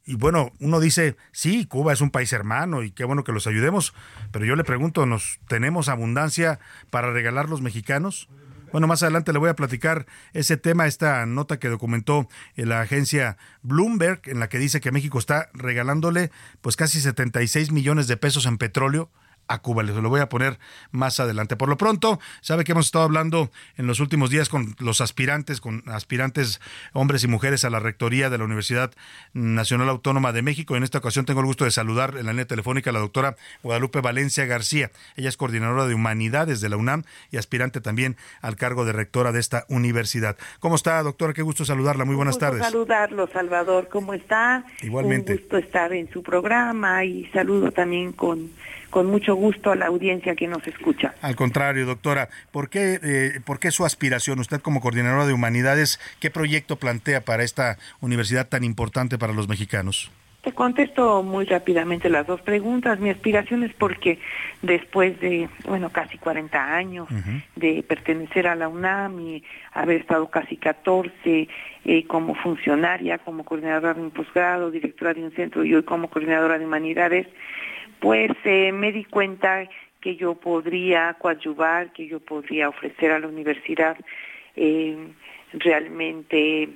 y 0.04 0.16
bueno, 0.16 0.50
uno 0.58 0.80
dice, 0.80 1.16
sí, 1.30 1.64
Cuba 1.66 1.92
es 1.92 2.00
un 2.00 2.10
país 2.10 2.32
hermano 2.32 2.82
y 2.82 2.90
qué 2.90 3.04
bueno 3.04 3.22
que 3.22 3.30
los 3.30 3.46
ayudemos, 3.46 3.94
pero 4.32 4.46
yo 4.46 4.56
le 4.56 4.64
pregunto, 4.64 5.06
¿nos 5.06 5.38
tenemos 5.46 5.88
abundancia 5.88 6.58
para 6.90 7.12
regalar 7.12 7.48
los 7.48 7.62
mexicanos? 7.62 8.28
Bueno, 8.72 8.88
más 8.88 9.04
adelante 9.04 9.32
le 9.32 9.38
voy 9.38 9.50
a 9.50 9.54
platicar 9.54 10.06
ese 10.32 10.56
tema, 10.56 10.88
esta 10.88 11.24
nota 11.24 11.60
que 11.60 11.68
documentó 11.68 12.28
la 12.56 12.80
agencia 12.80 13.36
Bloomberg, 13.62 14.22
en 14.24 14.40
la 14.40 14.48
que 14.48 14.58
dice 14.58 14.80
que 14.80 14.90
México 14.90 15.20
está 15.20 15.50
regalándole 15.54 16.32
pues 16.62 16.74
casi 16.74 17.00
76 17.00 17.70
millones 17.70 18.08
de 18.08 18.16
pesos 18.16 18.44
en 18.44 18.58
petróleo 18.58 19.08
a 19.48 19.58
Cuba. 19.58 19.82
Les 19.82 19.94
lo 19.94 20.08
voy 20.08 20.20
a 20.20 20.28
poner 20.28 20.58
más 20.90 21.20
adelante. 21.20 21.56
Por 21.56 21.68
lo 21.68 21.76
pronto, 21.76 22.20
sabe 22.40 22.64
que 22.64 22.72
hemos 22.72 22.86
estado 22.86 23.04
hablando 23.04 23.50
en 23.76 23.86
los 23.86 24.00
últimos 24.00 24.30
días 24.30 24.48
con 24.48 24.74
los 24.78 25.00
aspirantes, 25.00 25.60
con 25.60 25.82
aspirantes 25.86 26.60
hombres 26.92 27.24
y 27.24 27.28
mujeres 27.28 27.64
a 27.64 27.70
la 27.70 27.80
rectoría 27.80 28.30
de 28.30 28.38
la 28.38 28.44
Universidad 28.44 28.92
Nacional 29.32 29.88
Autónoma 29.88 30.32
de 30.32 30.42
México. 30.42 30.76
En 30.76 30.82
esta 30.82 30.98
ocasión 30.98 31.24
tengo 31.24 31.40
el 31.40 31.46
gusto 31.46 31.64
de 31.64 31.70
saludar 31.70 32.16
en 32.18 32.26
la 32.26 32.32
línea 32.32 32.46
telefónica 32.46 32.90
a 32.90 32.92
la 32.92 33.00
doctora 33.00 33.36
Guadalupe 33.62 34.00
Valencia 34.00 34.46
García. 34.46 34.90
Ella 35.16 35.28
es 35.28 35.36
coordinadora 35.36 35.86
de 35.86 35.94
humanidades 35.94 36.60
de 36.60 36.68
la 36.68 36.76
UNAM 36.76 37.04
y 37.30 37.36
aspirante 37.36 37.80
también 37.80 38.16
al 38.40 38.56
cargo 38.56 38.84
de 38.84 38.92
rectora 38.92 39.32
de 39.32 39.40
esta 39.40 39.64
universidad. 39.68 40.36
¿Cómo 40.60 40.76
está, 40.76 41.02
doctora? 41.02 41.32
Qué 41.32 41.42
gusto 41.42 41.64
saludarla. 41.64 42.04
Muy 42.04 42.16
buenas 42.16 42.38
tardes. 42.38 42.62
Saludarlo, 42.62 43.28
Salvador. 43.28 43.88
¿Cómo 43.88 44.14
está? 44.14 44.64
Igualmente. 44.82 45.32
Un 45.32 45.38
gusto 45.38 45.58
estar 45.58 45.92
en 45.92 46.10
su 46.10 46.22
programa 46.22 47.04
y 47.04 47.26
saludo 47.26 47.70
también 47.72 48.12
con 48.12 48.50
con 48.90 49.06
mucho 49.06 49.34
gusto 49.34 49.70
a 49.70 49.76
la 49.76 49.86
audiencia 49.86 50.34
que 50.34 50.48
nos 50.48 50.66
escucha. 50.66 51.14
Al 51.22 51.36
contrario, 51.36 51.86
doctora, 51.86 52.28
¿por 52.50 52.68
qué, 52.68 52.98
eh, 53.02 53.40
¿por 53.44 53.58
qué 53.58 53.70
su 53.70 53.84
aspiración? 53.84 54.38
Usted 54.38 54.60
como 54.60 54.80
coordinadora 54.80 55.26
de 55.26 55.32
humanidades, 55.32 56.00
¿qué 56.20 56.30
proyecto 56.30 56.76
plantea 56.76 57.22
para 57.22 57.42
esta 57.42 57.78
universidad 58.00 58.48
tan 58.48 58.64
importante 58.64 59.18
para 59.18 59.32
los 59.32 59.48
mexicanos? 59.48 60.10
Te 60.46 60.52
contesto 60.52 61.24
muy 61.24 61.44
rápidamente 61.44 62.08
las 62.08 62.24
dos 62.24 62.40
preguntas. 62.40 63.00
Mi 63.00 63.10
aspiración 63.10 63.64
es 63.64 63.74
porque 63.74 64.20
después 64.62 65.18
de, 65.18 65.48
bueno, 65.66 65.90
casi 65.90 66.18
40 66.18 66.72
años 66.72 67.08
de 67.56 67.82
pertenecer 67.82 68.46
a 68.46 68.54
la 68.54 68.68
UNAM 68.68 69.18
y 69.18 69.42
haber 69.72 70.02
estado 70.02 70.30
casi 70.30 70.56
14 70.56 71.48
eh, 71.84 72.06
como 72.06 72.36
funcionaria, 72.36 73.18
como 73.18 73.44
coordinadora 73.44 73.94
de 73.94 74.02
un 74.02 74.12
posgrado, 74.12 74.70
directora 74.70 75.14
de 75.14 75.24
un 75.24 75.32
centro 75.32 75.64
y 75.64 75.74
hoy 75.74 75.82
como 75.82 76.08
coordinadora 76.08 76.60
de 76.60 76.64
humanidades, 76.64 77.26
pues 78.00 78.30
eh, 78.44 78.72
me 78.72 78.92
di 78.92 79.04
cuenta 79.04 79.68
que 80.00 80.16
yo 80.16 80.34
podría 80.34 81.14
coadyuvar, 81.14 81.92
que 81.92 82.06
yo 82.06 82.20
podría 82.20 82.68
ofrecer 82.68 83.10
a 83.10 83.18
la 83.18 83.28
universidad 83.28 83.96
eh, 84.54 84.96
realmente 85.52 86.68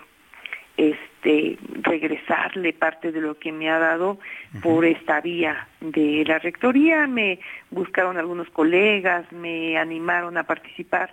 este 0.76 1.58
regresarle 1.82 2.72
parte 2.72 3.12
de 3.12 3.20
lo 3.20 3.38
que 3.38 3.52
me 3.52 3.68
ha 3.68 3.78
dado 3.78 4.18
por 4.62 4.84
esta 4.84 5.20
vía 5.20 5.68
de 5.80 6.24
la 6.26 6.38
rectoría. 6.38 7.06
Me 7.06 7.38
buscaron 7.70 8.16
algunos 8.16 8.48
colegas, 8.50 9.30
me 9.30 9.76
animaron 9.76 10.38
a 10.38 10.44
participar. 10.44 11.12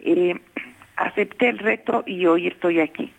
Eh, 0.00 0.38
acepté 0.96 1.48
el 1.48 1.58
reto 1.58 2.04
y 2.06 2.26
hoy 2.26 2.46
estoy 2.48 2.80
aquí. 2.80 3.12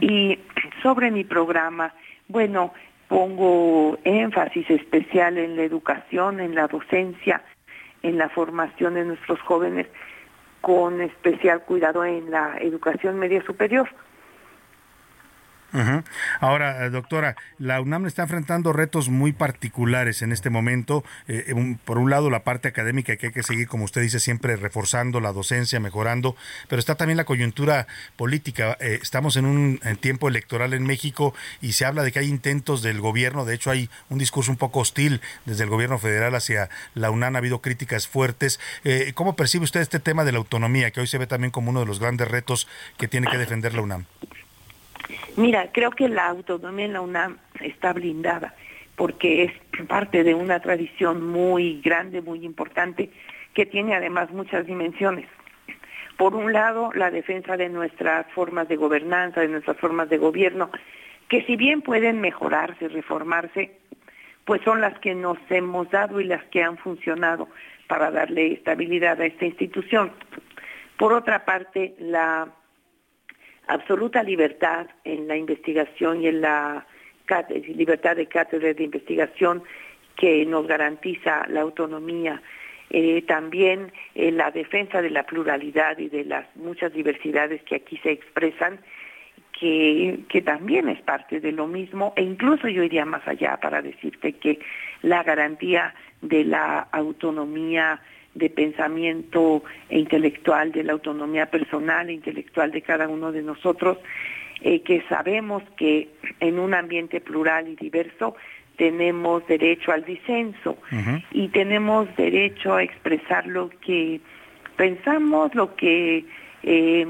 Y 0.00 0.38
sobre 0.82 1.10
mi 1.10 1.22
programa, 1.22 1.94
bueno, 2.26 2.72
pongo 3.08 3.98
énfasis 4.04 4.68
especial 4.70 5.38
en 5.38 5.56
la 5.56 5.62
educación, 5.62 6.40
en 6.40 6.54
la 6.54 6.68
docencia, 6.68 7.42
en 8.02 8.18
la 8.18 8.28
formación 8.28 8.94
de 8.94 9.04
nuestros 9.04 9.40
jóvenes, 9.40 9.86
con 10.60 11.00
especial 11.00 11.62
cuidado 11.62 12.04
en 12.04 12.30
la 12.30 12.58
educación 12.58 13.18
media 13.18 13.42
superior. 13.42 13.88
Ahora, 16.40 16.86
eh, 16.86 16.90
doctora, 16.90 17.36
la 17.58 17.80
UNAM 17.80 18.06
está 18.06 18.22
enfrentando 18.22 18.72
retos 18.72 19.10
muy 19.10 19.32
particulares 19.32 20.22
en 20.22 20.32
este 20.32 20.48
momento. 20.48 21.04
Eh, 21.26 21.76
por 21.84 21.98
un 21.98 22.08
lado, 22.08 22.30
la 22.30 22.42
parte 22.42 22.68
académica 22.68 23.16
que 23.16 23.26
hay 23.26 23.32
que 23.32 23.42
seguir, 23.42 23.68
como 23.68 23.84
usted 23.84 24.00
dice, 24.00 24.18
siempre 24.18 24.56
reforzando 24.56 25.20
la 25.20 25.32
docencia, 25.32 25.78
mejorando, 25.78 26.36
pero 26.68 26.80
está 26.80 26.94
también 26.94 27.18
la 27.18 27.24
coyuntura 27.24 27.86
política. 28.16 28.78
Eh, 28.80 28.98
estamos 29.02 29.36
en 29.36 29.44
un 29.44 29.80
tiempo 30.00 30.28
electoral 30.28 30.72
en 30.72 30.84
México 30.84 31.34
y 31.60 31.72
se 31.72 31.84
habla 31.84 32.02
de 32.02 32.12
que 32.12 32.20
hay 32.20 32.28
intentos 32.28 32.82
del 32.82 33.00
gobierno, 33.00 33.44
de 33.44 33.54
hecho 33.54 33.70
hay 33.70 33.90
un 34.08 34.18
discurso 34.18 34.50
un 34.50 34.56
poco 34.56 34.80
hostil 34.80 35.20
desde 35.44 35.64
el 35.64 35.70
gobierno 35.70 35.98
federal 35.98 36.34
hacia 36.34 36.70
la 36.94 37.10
UNAM, 37.10 37.36
ha 37.36 37.38
habido 37.38 37.60
críticas 37.60 38.08
fuertes. 38.08 38.58
¿Cómo 39.14 39.36
percibe 39.36 39.64
usted 39.64 39.80
este 39.80 40.00
tema 40.00 40.24
de 40.24 40.32
la 40.32 40.38
autonomía, 40.38 40.90
que 40.90 41.00
hoy 41.00 41.06
se 41.06 41.18
ve 41.18 41.26
también 41.26 41.50
como 41.50 41.70
uno 41.70 41.80
de 41.80 41.86
los 41.86 42.00
grandes 42.00 42.28
retos 42.28 42.68
que 42.96 43.08
tiene 43.08 43.28
que 43.30 43.38
defender 43.38 43.74
la 43.74 43.82
UNAM? 43.82 44.06
Mira, 45.36 45.70
creo 45.72 45.90
que 45.90 46.08
la 46.08 46.26
autonomía 46.26 46.86
en 46.86 46.92
la 46.92 47.00
UNAM 47.00 47.38
está 47.60 47.92
blindada 47.92 48.54
porque 48.98 49.44
es 49.44 49.86
parte 49.86 50.24
de 50.24 50.34
una 50.34 50.58
tradición 50.60 51.24
muy 51.24 51.80
grande, 51.80 52.20
muy 52.20 52.44
importante, 52.44 53.10
que 53.54 53.64
tiene 53.64 53.94
además 53.94 54.30
muchas 54.32 54.66
dimensiones. 54.66 55.26
Por 56.16 56.34
un 56.34 56.52
lado, 56.52 56.90
la 56.94 57.12
defensa 57.12 57.56
de 57.56 57.68
nuestras 57.68 58.26
formas 58.32 58.68
de 58.68 58.74
gobernanza, 58.74 59.40
de 59.40 59.48
nuestras 59.48 59.76
formas 59.76 60.10
de 60.10 60.18
gobierno, 60.18 60.70
que 61.28 61.44
si 61.44 61.54
bien 61.54 61.80
pueden 61.80 62.20
mejorarse, 62.20 62.88
reformarse, 62.88 63.78
pues 64.44 64.62
son 64.62 64.80
las 64.80 64.98
que 64.98 65.14
nos 65.14 65.38
hemos 65.48 65.88
dado 65.90 66.20
y 66.20 66.24
las 66.24 66.42
que 66.46 66.64
han 66.64 66.76
funcionado 66.76 67.48
para 67.86 68.10
darle 68.10 68.52
estabilidad 68.52 69.20
a 69.20 69.26
esta 69.26 69.44
institución. 69.44 70.10
Por 70.96 71.12
otra 71.12 71.44
parte, 71.44 71.94
la 72.00 72.48
absoluta 73.68 74.22
libertad 74.22 74.86
en 75.04 75.28
la 75.28 75.36
investigación 75.36 76.22
y 76.22 76.28
en 76.28 76.40
la 76.40 76.86
libertad 77.74 78.16
de 78.16 78.26
cátedra 78.26 78.72
de 78.72 78.82
investigación 78.82 79.62
que 80.16 80.44
nos 80.46 80.66
garantiza 80.66 81.46
la 81.48 81.60
autonomía, 81.60 82.42
eh, 82.90 83.22
también 83.22 83.92
eh, 84.14 84.32
la 84.32 84.50
defensa 84.50 85.02
de 85.02 85.10
la 85.10 85.24
pluralidad 85.24 85.98
y 85.98 86.08
de 86.08 86.24
las 86.24 86.44
muchas 86.56 86.92
diversidades 86.92 87.62
que 87.62 87.76
aquí 87.76 87.98
se 87.98 88.12
expresan, 88.12 88.80
que, 89.52 90.20
que 90.28 90.40
también 90.40 90.88
es 90.88 91.00
parte 91.02 91.40
de 91.40 91.52
lo 91.52 91.66
mismo, 91.66 92.14
e 92.16 92.22
incluso 92.22 92.68
yo 92.68 92.82
iría 92.82 93.04
más 93.04 93.26
allá 93.28 93.58
para 93.58 93.82
decirte 93.82 94.32
que 94.32 94.58
la 95.02 95.22
garantía 95.22 95.94
de 96.22 96.44
la 96.44 96.88
autonomía 96.92 98.00
de 98.34 98.50
pensamiento 98.50 99.62
e 99.88 99.98
intelectual, 99.98 100.72
de 100.72 100.84
la 100.84 100.92
autonomía 100.92 101.46
personal 101.46 102.08
e 102.08 102.12
intelectual 102.12 102.70
de 102.70 102.82
cada 102.82 103.08
uno 103.08 103.32
de 103.32 103.42
nosotros, 103.42 103.98
eh, 104.60 104.80
que 104.82 105.02
sabemos 105.08 105.62
que 105.76 106.08
en 106.40 106.58
un 106.58 106.74
ambiente 106.74 107.20
plural 107.20 107.68
y 107.68 107.76
diverso 107.76 108.34
tenemos 108.76 109.46
derecho 109.46 109.92
al 109.92 110.04
disenso 110.04 110.78
y 111.32 111.48
tenemos 111.48 112.08
derecho 112.16 112.74
a 112.74 112.82
expresar 112.82 113.46
lo 113.46 113.70
que 113.70 114.20
pensamos, 114.76 115.54
lo 115.54 115.74
que 115.74 116.24
eh, 116.62 117.06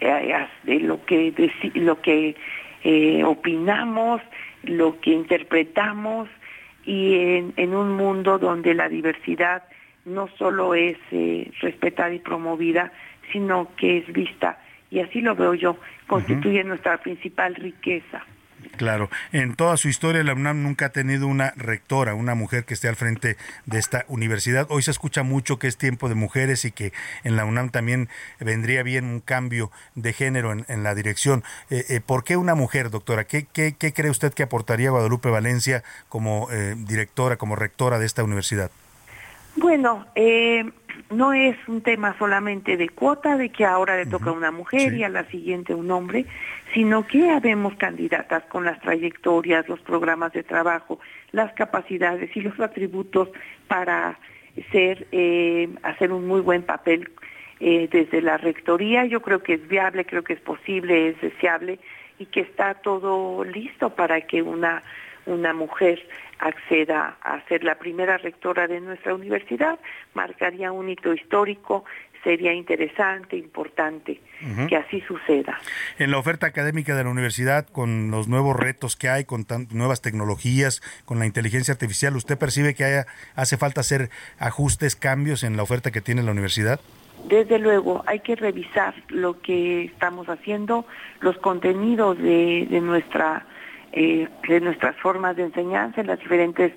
eh, 0.00 0.48
lo 0.80 1.04
que 1.04 1.52
lo 1.74 2.00
que 2.00 2.36
opinamos, 3.24 4.20
lo 4.64 5.00
que 5.00 5.10
interpretamos 5.10 6.28
y 6.84 7.14
en, 7.14 7.52
en 7.56 7.74
un 7.74 7.92
mundo 7.92 8.38
donde 8.38 8.74
la 8.74 8.88
diversidad 8.88 9.62
no 10.08 10.28
solo 10.38 10.74
es 10.74 10.96
eh, 11.10 11.50
respetada 11.60 12.12
y 12.12 12.18
promovida, 12.18 12.92
sino 13.32 13.68
que 13.76 13.98
es 13.98 14.12
vista, 14.12 14.58
y 14.90 15.00
así 15.00 15.20
lo 15.20 15.34
veo 15.34 15.54
yo, 15.54 15.76
constituye 16.06 16.64
nuestra 16.64 16.98
principal 16.98 17.54
riqueza. 17.54 18.24
Claro, 18.76 19.08
en 19.32 19.54
toda 19.54 19.76
su 19.76 19.88
historia 19.88 20.22
la 20.22 20.34
UNAM 20.34 20.62
nunca 20.62 20.86
ha 20.86 20.88
tenido 20.90 21.26
una 21.26 21.52
rectora, 21.56 22.14
una 22.14 22.34
mujer 22.34 22.64
que 22.64 22.74
esté 22.74 22.88
al 22.88 22.96
frente 22.96 23.36
de 23.66 23.78
esta 23.78 24.04
universidad. 24.08 24.66
Hoy 24.70 24.82
se 24.82 24.90
escucha 24.90 25.22
mucho 25.22 25.58
que 25.58 25.66
es 25.66 25.76
tiempo 25.76 26.08
de 26.08 26.14
mujeres 26.14 26.64
y 26.64 26.72
que 26.72 26.92
en 27.24 27.36
la 27.36 27.44
UNAM 27.44 27.70
también 27.70 28.08
vendría 28.40 28.82
bien 28.82 29.04
un 29.04 29.20
cambio 29.20 29.70
de 29.94 30.12
género 30.12 30.52
en, 30.52 30.82
la 30.82 30.94
dirección. 30.94 31.44
Eh, 31.70 31.84
eh, 31.88 32.00
¿Por 32.04 32.24
qué 32.24 32.36
una 32.36 32.54
mujer, 32.54 32.90
doctora? 32.90 33.24
¿Qué, 33.24 33.46
qué, 33.52 33.74
cree 33.74 34.10
usted 34.10 34.32
que 34.32 34.44
aportaría 34.44 34.90
Guadalupe 34.90 35.28
Valencia 35.30 35.82
como 36.08 36.48
eh, 36.50 36.74
directora, 36.76 37.36
como 37.36 37.56
rectora 37.56 37.98
de 37.98 38.06
esta 38.06 38.24
universidad? 38.24 38.70
Bueno, 39.56 40.06
eh, 40.14 40.64
no 41.10 41.32
es 41.32 41.56
un 41.66 41.80
tema 41.80 42.16
solamente 42.18 42.76
de 42.76 42.88
cuota, 42.88 43.36
de 43.36 43.50
que 43.50 43.64
ahora 43.64 43.96
le 43.96 44.06
toca 44.06 44.30
a 44.30 44.32
una 44.32 44.50
mujer 44.50 44.94
y 44.94 45.04
a 45.04 45.08
la 45.08 45.24
siguiente 45.24 45.74
un 45.74 45.90
hombre, 45.90 46.26
sino 46.74 47.06
que 47.06 47.30
habemos 47.30 47.74
candidatas 47.76 48.44
con 48.44 48.64
las 48.64 48.80
trayectorias, 48.80 49.68
los 49.68 49.80
programas 49.80 50.32
de 50.32 50.42
trabajo, 50.42 51.00
las 51.32 51.52
capacidades 51.54 52.36
y 52.36 52.40
los 52.40 52.58
atributos 52.60 53.30
para 53.68 54.18
ser, 54.70 55.06
eh, 55.12 55.68
hacer 55.82 56.12
un 56.12 56.26
muy 56.26 56.40
buen 56.40 56.62
papel 56.62 57.10
eh, 57.60 57.88
desde 57.90 58.20
la 58.20 58.36
rectoría. 58.36 59.04
Yo 59.06 59.22
creo 59.22 59.42
que 59.42 59.54
es 59.54 59.68
viable, 59.68 60.04
creo 60.04 60.22
que 60.22 60.34
es 60.34 60.40
posible, 60.40 61.08
es 61.08 61.20
deseable 61.20 61.78
y 62.18 62.26
que 62.26 62.40
está 62.40 62.74
todo 62.74 63.44
listo 63.44 63.90
para 63.90 64.20
que 64.22 64.42
una, 64.42 64.82
una 65.28 65.52
mujer 65.52 66.06
acceda 66.38 67.16
a 67.22 67.40
ser 67.48 67.64
la 67.64 67.76
primera 67.76 68.18
rectora 68.18 68.66
de 68.66 68.80
nuestra 68.80 69.14
universidad, 69.14 69.78
marcaría 70.14 70.72
un 70.72 70.88
hito 70.88 71.12
histórico, 71.12 71.84
sería 72.22 72.52
interesante, 72.52 73.36
importante 73.36 74.20
que 74.68 74.76
así 74.76 75.00
suceda. 75.02 75.58
En 75.98 76.10
la 76.10 76.18
oferta 76.18 76.46
académica 76.46 76.96
de 76.96 77.04
la 77.04 77.10
universidad, 77.10 77.66
con 77.66 78.10
los 78.10 78.28
nuevos 78.28 78.56
retos 78.56 78.96
que 78.96 79.08
hay, 79.08 79.24
con 79.24 79.46
nuevas 79.70 80.00
tecnologías, 80.02 80.82
con 81.04 81.18
la 81.18 81.26
inteligencia 81.26 81.72
artificial, 81.72 82.16
¿usted 82.16 82.38
percibe 82.38 82.74
que 82.74 82.84
haya, 82.84 83.06
hace 83.34 83.56
falta 83.56 83.80
hacer 83.80 84.10
ajustes, 84.38 84.96
cambios 84.96 85.42
en 85.42 85.56
la 85.56 85.62
oferta 85.62 85.90
que 85.90 86.00
tiene 86.00 86.22
la 86.22 86.32
universidad? 86.32 86.80
Desde 87.26 87.58
luego, 87.58 88.04
hay 88.06 88.20
que 88.20 88.36
revisar 88.36 88.94
lo 89.08 89.40
que 89.40 89.84
estamos 89.84 90.28
haciendo, 90.28 90.86
los 91.20 91.36
contenidos 91.38 92.16
de, 92.18 92.66
nuestra, 92.80 93.44
eh, 93.92 94.28
de 94.48 94.60
nuestras 94.60 94.96
formas 94.96 95.36
de 95.36 95.44
enseñanza, 95.44 96.02
las 96.02 96.18
diferentes 96.18 96.72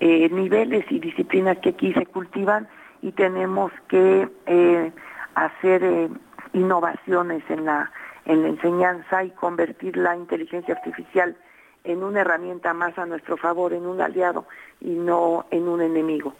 eh, 0.00 0.28
niveles 0.30 0.84
y 0.90 0.98
disciplinas 0.98 1.58
que 1.58 1.70
aquí 1.70 1.92
se 1.92 2.06
cultivan 2.06 2.68
y 3.02 3.12
tenemos 3.12 3.72
que 3.88 4.28
eh, 4.46 4.92
hacer 5.34 5.84
eh, 5.84 6.08
innovaciones 6.52 7.42
en 7.48 7.64
la, 7.64 7.90
en 8.24 8.42
la 8.42 8.48
enseñanza 8.48 9.24
y 9.24 9.30
convertir 9.30 9.96
la 9.96 10.16
inteligencia 10.16 10.74
artificial 10.74 11.36
en 11.84 12.02
una 12.02 12.20
herramienta 12.20 12.74
más 12.74 12.98
a 12.98 13.06
nuestro 13.06 13.36
favor, 13.36 13.72
en 13.72 13.86
un 13.86 14.00
aliado 14.00 14.46
y 14.80 14.90
no 14.90 15.46
en 15.50 15.68
un 15.68 15.80
enemigo. 15.80 16.34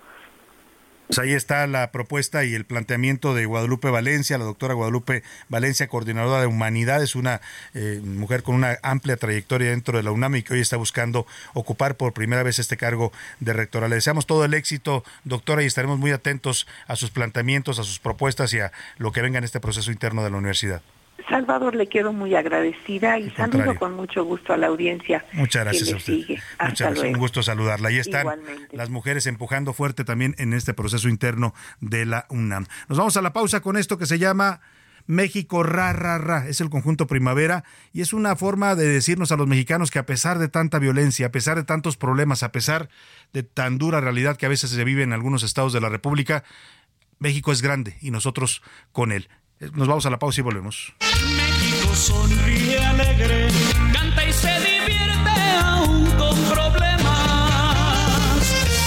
Pues 1.11 1.19
ahí 1.19 1.33
está 1.33 1.67
la 1.67 1.91
propuesta 1.91 2.45
y 2.45 2.55
el 2.55 2.65
planteamiento 2.65 3.35
de 3.35 3.45
Guadalupe 3.45 3.91
Valencia, 3.91 4.39
la 4.39 4.45
doctora 4.45 4.75
Guadalupe 4.75 5.25
Valencia, 5.49 5.89
coordinadora 5.89 6.41
de 6.41 6.47
humanidades, 6.47 7.17
una 7.17 7.41
eh, 7.75 8.01
mujer 8.05 8.45
con 8.45 8.55
una 8.55 8.79
amplia 8.85 9.17
trayectoria 9.17 9.71
dentro 9.71 9.97
de 9.97 10.05
la 10.05 10.13
UNAM 10.13 10.37
y 10.37 10.45
que 10.45 10.55
hoy 10.55 10.61
está 10.61 10.77
buscando 10.77 11.27
ocupar 11.53 11.97
por 11.97 12.13
primera 12.13 12.45
vez 12.45 12.61
este 12.61 12.77
cargo 12.77 13.11
de 13.41 13.53
rectora. 13.53 13.89
Le 13.89 13.97
deseamos 13.97 14.25
todo 14.25 14.45
el 14.45 14.55
éxito, 14.55 15.03
doctora, 15.25 15.65
y 15.65 15.67
estaremos 15.67 15.99
muy 15.99 16.13
atentos 16.13 16.69
a 16.87 16.95
sus 16.95 17.11
planteamientos, 17.11 17.81
a 17.81 17.83
sus 17.83 17.99
propuestas 17.99 18.53
y 18.53 18.61
a 18.61 18.71
lo 18.99 19.11
que 19.11 19.21
venga 19.21 19.39
en 19.39 19.45
este 19.45 19.59
proceso 19.59 19.91
interno 19.91 20.23
de 20.23 20.31
la 20.31 20.37
universidad. 20.37 20.81
Salvador, 21.29 21.75
le 21.75 21.87
quiero 21.87 22.13
muy 22.13 22.35
agradecida 22.35 23.19
y 23.19 23.31
saludo 23.31 23.77
con 23.77 23.95
mucho 23.95 24.25
gusto 24.25 24.53
a 24.53 24.57
la 24.57 24.69
audiencia. 24.69 25.25
Muchas 25.33 25.65
gracias 25.65 25.93
a 25.93 25.97
usted. 25.97 26.19
Muchas 26.61 26.91
gracias. 26.93 27.15
Un 27.15 27.19
gusto 27.19 27.43
saludarla. 27.43 27.89
Ahí 27.89 27.99
están 27.99 28.27
las 28.73 28.91
mujeres 28.91 29.27
empujando 29.27 29.73
fuerte 29.73 30.05
también 30.05 30.35
en 30.39 30.53
este 30.53 30.75
proceso 30.75 31.09
interno 31.09 31.55
de 31.81 32.07
la 32.07 32.27
UNAM. 32.31 32.67
Nos 32.89 32.99
vamos 32.99 33.17
a 33.17 33.23
la 33.23 33.33
pausa 33.33 33.61
con 33.61 33.77
esto 33.77 33.99
que 33.99 34.07
se 34.07 34.19
llama 34.19 34.61
México 35.07 35.63
ra 35.63 35.93
ra 35.93 36.19
ra. 36.19 36.47
Es 36.47 36.61
el 36.61 36.71
conjunto 36.71 37.07
primavera 37.07 37.65
y 37.93 38.01
es 38.01 38.13
una 38.13 38.37
forma 38.37 38.75
de 38.75 38.87
decirnos 38.87 39.33
a 39.33 39.37
los 39.37 39.47
mexicanos 39.47 39.91
que 39.91 39.99
a 39.99 40.07
pesar 40.07 40.39
de 40.39 40.49
tanta 40.49 40.79
violencia, 40.79 41.27
a 41.27 41.33
pesar 41.33 41.57
de 41.57 41.65
tantos 41.65 41.97
problemas, 41.97 42.43
a 42.43 42.53
pesar 42.53 42.89
de 43.33 43.43
tan 43.43 43.79
dura 43.79 44.01
realidad 44.01 44.37
que 44.37 44.47
a 44.47 44.51
veces 44.51 44.71
se 44.71 44.85
vive 44.85 45.03
en 45.03 45.13
algunos 45.13 45.43
estados 45.43 45.73
de 45.73 45.81
la 45.81 45.89
República, 45.89 46.45
México 47.19 47.53
es 47.53 47.61
grande 47.61 47.97
y 48.01 48.11
nosotros 48.11 48.63
con 48.93 49.13
él. 49.13 49.29
Nos 49.61 49.87
vamos 49.87 50.07
a 50.07 50.11
la 50.11 50.19
pausa 50.19 50.41
y 50.41 50.43
volvemos. 50.45 50.95
México 51.01 51.95
sonríe 51.95 52.79
alegre, 52.79 53.49
canta 53.93 54.25
y 54.25 54.33
se 54.33 54.49
divierte 54.49 55.31
aún 55.63 56.07
con 56.13 56.35
problemas. 56.45 57.07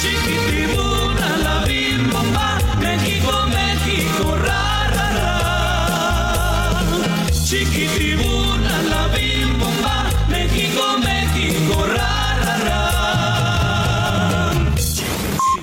Chiquitibuna 0.02 1.38
la 1.44 1.64
bimbomba, 1.66 2.58
México, 2.80 3.32
México, 3.50 4.36
ra, 4.36 4.88
ra, 4.90 5.12
ra. 5.20 6.82
Chiquitibuna 7.30 8.82
la 8.82 9.08
bimbomba, 9.16 10.10
México, 10.28 10.98
México, 10.98 11.86
ra, 11.86 12.36
ra, 12.46 12.58
ra. 12.58 14.54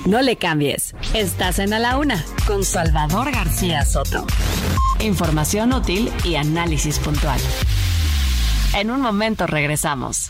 No 0.05 0.21
le 0.21 0.37
cambies. 0.37 0.95
Estás 1.13 1.59
en 1.59 1.73
A 1.73 1.79
la 1.79 1.97
Una 1.97 2.23
con 2.47 2.63
Salvador 2.63 3.29
García 3.29 3.83
Soto. 3.83 4.25
Información 5.01 5.73
útil 5.73 6.11
y 6.23 6.35
análisis 6.35 6.99
puntual. 6.99 7.39
En 8.75 8.91
un 8.91 9.01
momento 9.01 9.47
regresamos. 9.47 10.29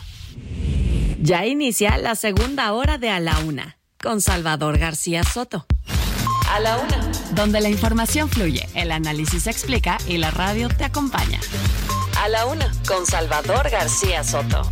Ya 1.20 1.44
inicia 1.44 1.98
la 1.98 2.14
segunda 2.14 2.72
hora 2.72 2.96
de 2.96 3.10
A 3.10 3.20
la 3.20 3.38
Una 3.40 3.76
con 4.02 4.22
Salvador 4.22 4.78
García 4.78 5.24
Soto. 5.24 5.66
A 6.50 6.58
la 6.58 6.78
Una. 6.78 7.12
Donde 7.34 7.60
la 7.60 7.68
información 7.68 8.30
fluye, 8.30 8.66
el 8.74 8.92
análisis 8.92 9.46
explica 9.46 9.98
y 10.08 10.16
la 10.16 10.30
radio 10.30 10.68
te 10.68 10.84
acompaña. 10.84 11.38
A 12.18 12.28
la 12.28 12.46
Una 12.46 12.72
con 12.88 13.04
Salvador 13.04 13.68
García 13.68 14.24
Soto. 14.24 14.62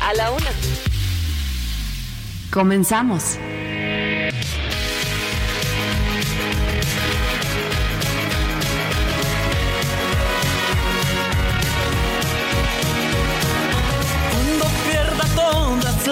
A 0.00 0.14
la 0.14 0.30
Una. 0.30 0.50
Comenzamos. 2.52 3.36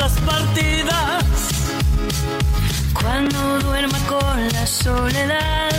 Las 0.05 0.21
partidas. 0.21 1.25
Cuando 2.93 3.39
duerma 3.61 3.99
con 4.07 4.39
la 4.53 4.67
soledad. 4.67 5.71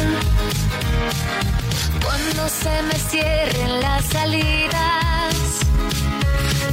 Cuando 2.04 2.42
se 2.50 2.76
me 2.88 2.98
cierren 3.12 3.82
las 3.82 4.04
salidas. 4.06 5.36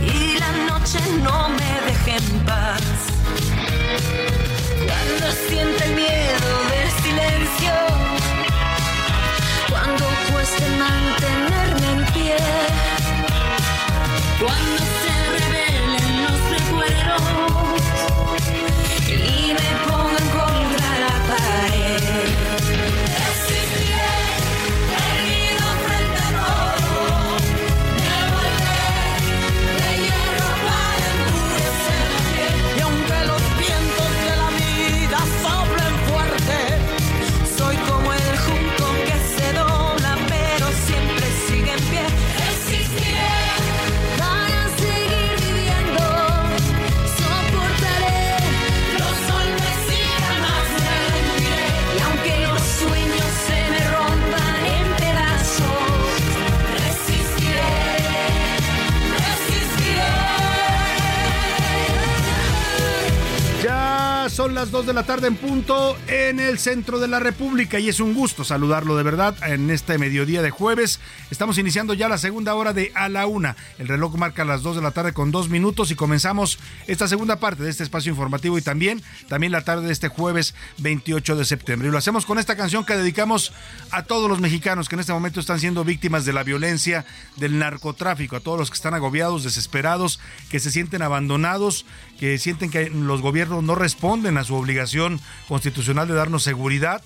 Y 0.01 0.39
la 0.43 0.51
noche 0.71 0.99
no 1.27 1.51
me 1.59 1.71
deje 1.89 2.13
en 2.23 2.31
paz. 2.51 2.85
Cuando 4.89 5.27
sienta 5.47 5.85
el 5.89 5.95
miedo 6.05 6.51
del 6.73 6.91
silencio. 7.05 7.75
Cuando 9.69 10.05
cueste 10.31 10.65
mantenerme 10.85 11.89
en 11.97 12.03
pie. 12.15 12.37
Cuando 14.41 14.83
son 64.43 64.55
las 64.57 64.73
2 64.73 64.87
de 64.87 64.93
la 64.93 65.05
tarde 65.05 65.29
en 65.29 65.37
punto 65.37 65.97
en 66.09 66.41
el 66.41 66.59
centro 66.59 66.99
de 66.99 67.07
la 67.07 67.21
República 67.21 67.79
y 67.79 67.89
es 67.89 68.01
un 68.01 68.13
gusto 68.13 68.43
saludarlo 68.43 68.97
de 68.97 69.05
verdad 69.05 69.37
en 69.47 69.71
este 69.71 69.99
mediodía 69.99 70.43
de 70.43 70.51
jueves. 70.51 70.99
Estamos 71.31 71.59
iniciando 71.59 71.95
ya 71.95 72.09
la 72.09 72.19
segunda 72.19 72.57
hora 72.57 72.73
de 72.73 72.91
A 72.97 73.09
la 73.09 73.29
Una. 73.29 73.55
El 73.79 73.87
reloj 73.87 74.17
marca 74.17 74.45
las 74.45 74.65
2 74.65 74.75
de 74.75 74.83
la 74.83 74.91
tarde 74.91 75.13
con 75.13 75.31
dos 75.31 75.49
minutos 75.49 75.93
y 75.93 75.95
comenzamos 75.95 76.59
esta 76.89 77.07
segunda 77.07 77.39
parte 77.39 77.63
de 77.63 77.71
este 77.71 77.85
espacio 77.85 78.11
informativo 78.11 78.59
y 78.59 78.63
también, 78.63 79.01
también 79.29 79.53
la 79.53 79.63
tarde 79.63 79.87
de 79.87 79.93
este 79.93 80.09
jueves 80.09 80.57
28 80.79 81.37
de 81.37 81.45
septiembre. 81.45 81.87
Y 81.87 81.93
lo 81.93 81.99
hacemos 81.99 82.27
con 82.27 82.41
esta 82.41 82.57
canción 82.57 82.85
que 82.85 82.97
dedicamos 82.97 83.53
a 83.93 84.03
todos 84.03 84.29
los 84.29 84.41
mexicanos 84.41 84.89
que 84.89 84.97
en 84.97 85.01
este 85.03 85.13
momento 85.13 85.39
están 85.39 85.61
siendo 85.61 85.85
víctimas 85.85 86.25
de 86.25 86.33
la 86.33 86.43
violencia, 86.43 87.05
del 87.37 87.61
narcotráfico, 87.61 88.35
a 88.35 88.41
todos 88.41 88.59
los 88.59 88.71
que 88.71 88.77
están 88.77 88.95
agobiados, 88.95 89.45
desesperados, 89.45 90.19
que 90.51 90.59
se 90.59 90.73
sienten 90.73 91.03
abandonados, 91.03 91.87
que 92.23 92.39
sienten 92.39 92.71
que 92.71 92.89
los 92.89 93.21
gobiernos 93.21 93.65
no 93.65 93.75
responden 93.75 94.39
a 94.39 94.45
su 94.45 94.55
obligación 94.55 95.21
constitucional 95.49 96.07
de 96.07 96.15
darnos 96.15 96.45
seguridad. 96.45 97.03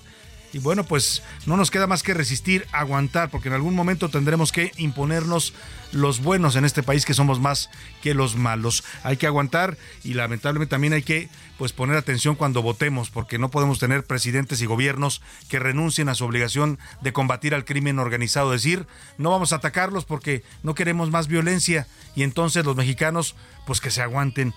Y 0.53 0.59
bueno, 0.59 0.83
pues 0.83 1.23
no 1.47 1.57
nos 1.57 1.71
queda 1.71 1.87
más 1.87 2.03
que 2.03 2.13
resistir, 2.13 2.67
aguantar, 2.71 3.31
porque 3.31 3.47
en 3.47 3.55
algún 3.55 3.73
momento 3.73 4.09
tendremos 4.09 4.51
que 4.51 4.71
imponernos 4.77 5.55
los 5.91 6.21
buenos 6.21 6.55
en 6.55 6.65
este 6.65 6.83
país, 6.83 7.03
que 7.03 7.15
somos 7.15 7.39
más 7.39 7.71
que 8.03 8.13
los 8.13 8.35
malos. 8.35 8.83
Hay 9.01 9.17
que 9.17 9.25
aguantar 9.25 9.75
y 10.03 10.13
lamentablemente 10.13 10.69
también 10.69 10.93
hay 10.93 11.01
que 11.01 11.29
pues 11.57 11.73
poner 11.73 11.97
atención 11.97 12.35
cuando 12.35 12.61
votemos, 12.61 13.09
porque 13.09 13.39
no 13.39 13.49
podemos 13.49 13.79
tener 13.79 14.05
presidentes 14.05 14.61
y 14.61 14.67
gobiernos 14.67 15.23
que 15.49 15.57
renuncien 15.57 16.09
a 16.09 16.13
su 16.13 16.25
obligación 16.25 16.77
de 17.01 17.11
combatir 17.11 17.55
al 17.55 17.65
crimen 17.65 17.97
organizado, 17.97 18.51
decir, 18.51 18.85
no 19.17 19.31
vamos 19.31 19.51
a 19.51 19.55
atacarlos 19.55 20.05
porque 20.05 20.43
no 20.61 20.75
queremos 20.75 21.09
más 21.09 21.27
violencia 21.27 21.87
y 22.15 22.21
entonces 22.21 22.65
los 22.65 22.75
mexicanos 22.75 23.35
pues 23.65 23.81
que 23.81 23.89
se 23.89 24.03
aguanten 24.03 24.53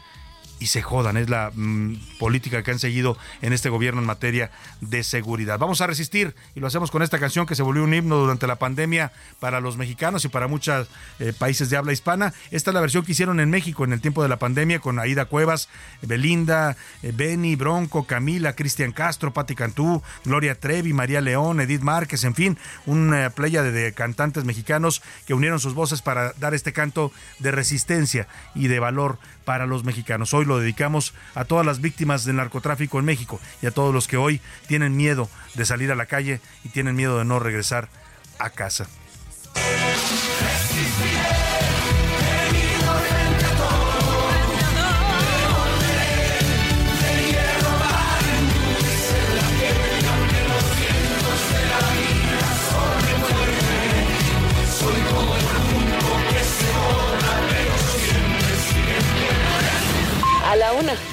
y 0.60 0.66
se 0.66 0.82
jodan. 0.82 1.16
Es 1.16 1.28
la 1.28 1.50
mm, 1.52 1.96
política 2.18 2.62
que 2.62 2.70
han 2.70 2.78
seguido 2.78 3.16
en 3.42 3.52
este 3.52 3.70
gobierno 3.70 4.00
en 4.00 4.06
materia 4.06 4.52
de 4.80 5.02
seguridad. 5.02 5.58
Vamos 5.58 5.80
a 5.80 5.86
resistir 5.86 6.36
y 6.54 6.60
lo 6.60 6.66
hacemos 6.66 6.90
con 6.90 7.02
esta 7.02 7.18
canción 7.18 7.46
que 7.46 7.56
se 7.56 7.62
volvió 7.62 7.82
un 7.82 7.92
himno 7.92 8.16
durante 8.16 8.46
la 8.46 8.56
pandemia 8.56 9.10
para 9.40 9.60
los 9.60 9.76
mexicanos 9.76 10.24
y 10.24 10.28
para 10.28 10.46
muchos 10.46 10.88
eh, 11.18 11.32
países 11.36 11.70
de 11.70 11.76
habla 11.76 11.92
hispana. 11.92 12.34
Esta 12.50 12.70
es 12.70 12.74
la 12.74 12.80
versión 12.80 13.04
que 13.04 13.12
hicieron 13.12 13.40
en 13.40 13.50
México 13.50 13.84
en 13.84 13.92
el 13.92 14.00
tiempo 14.00 14.22
de 14.22 14.28
la 14.28 14.38
pandemia 14.38 14.78
con 14.78 14.98
Aida 14.98 15.24
Cuevas, 15.24 15.68
Belinda, 16.02 16.76
eh, 17.02 17.12
Benny, 17.16 17.56
Bronco, 17.56 18.04
Camila, 18.04 18.54
Cristian 18.54 18.92
Castro, 18.92 19.32
Patti 19.32 19.54
Cantú, 19.54 20.02
Gloria 20.24 20.54
Trevi, 20.54 20.92
María 20.92 21.22
León, 21.22 21.60
Edith 21.60 21.80
Márquez, 21.80 22.24
en 22.24 22.34
fin, 22.34 22.58
una 22.84 23.30
playa 23.30 23.62
de 23.62 23.92
cantantes 23.94 24.44
mexicanos 24.44 25.02
que 25.26 25.32
unieron 25.32 25.58
sus 25.58 25.72
voces 25.72 26.02
para 26.02 26.32
dar 26.34 26.52
este 26.52 26.74
canto 26.74 27.12
de 27.38 27.50
resistencia 27.50 28.28
y 28.54 28.68
de 28.68 28.78
valor 28.78 29.18
para 29.44 29.66
los 29.66 29.84
mexicanos. 29.84 30.34
Hoy 30.34 30.44
lo 30.50 30.58
dedicamos 30.58 31.14
a 31.34 31.44
todas 31.46 31.64
las 31.64 31.80
víctimas 31.80 32.24
del 32.24 32.36
narcotráfico 32.36 32.98
en 32.98 33.06
México 33.06 33.40
y 33.62 33.66
a 33.66 33.70
todos 33.70 33.94
los 33.94 34.08
que 34.08 34.16
hoy 34.16 34.40
tienen 34.66 34.96
miedo 34.96 35.30
de 35.54 35.64
salir 35.64 35.90
a 35.92 35.94
la 35.94 36.06
calle 36.06 36.40
y 36.64 36.68
tienen 36.68 36.96
miedo 36.96 37.18
de 37.18 37.24
no 37.24 37.38
regresar 37.38 37.88
a 38.38 38.50
casa. 38.50 38.88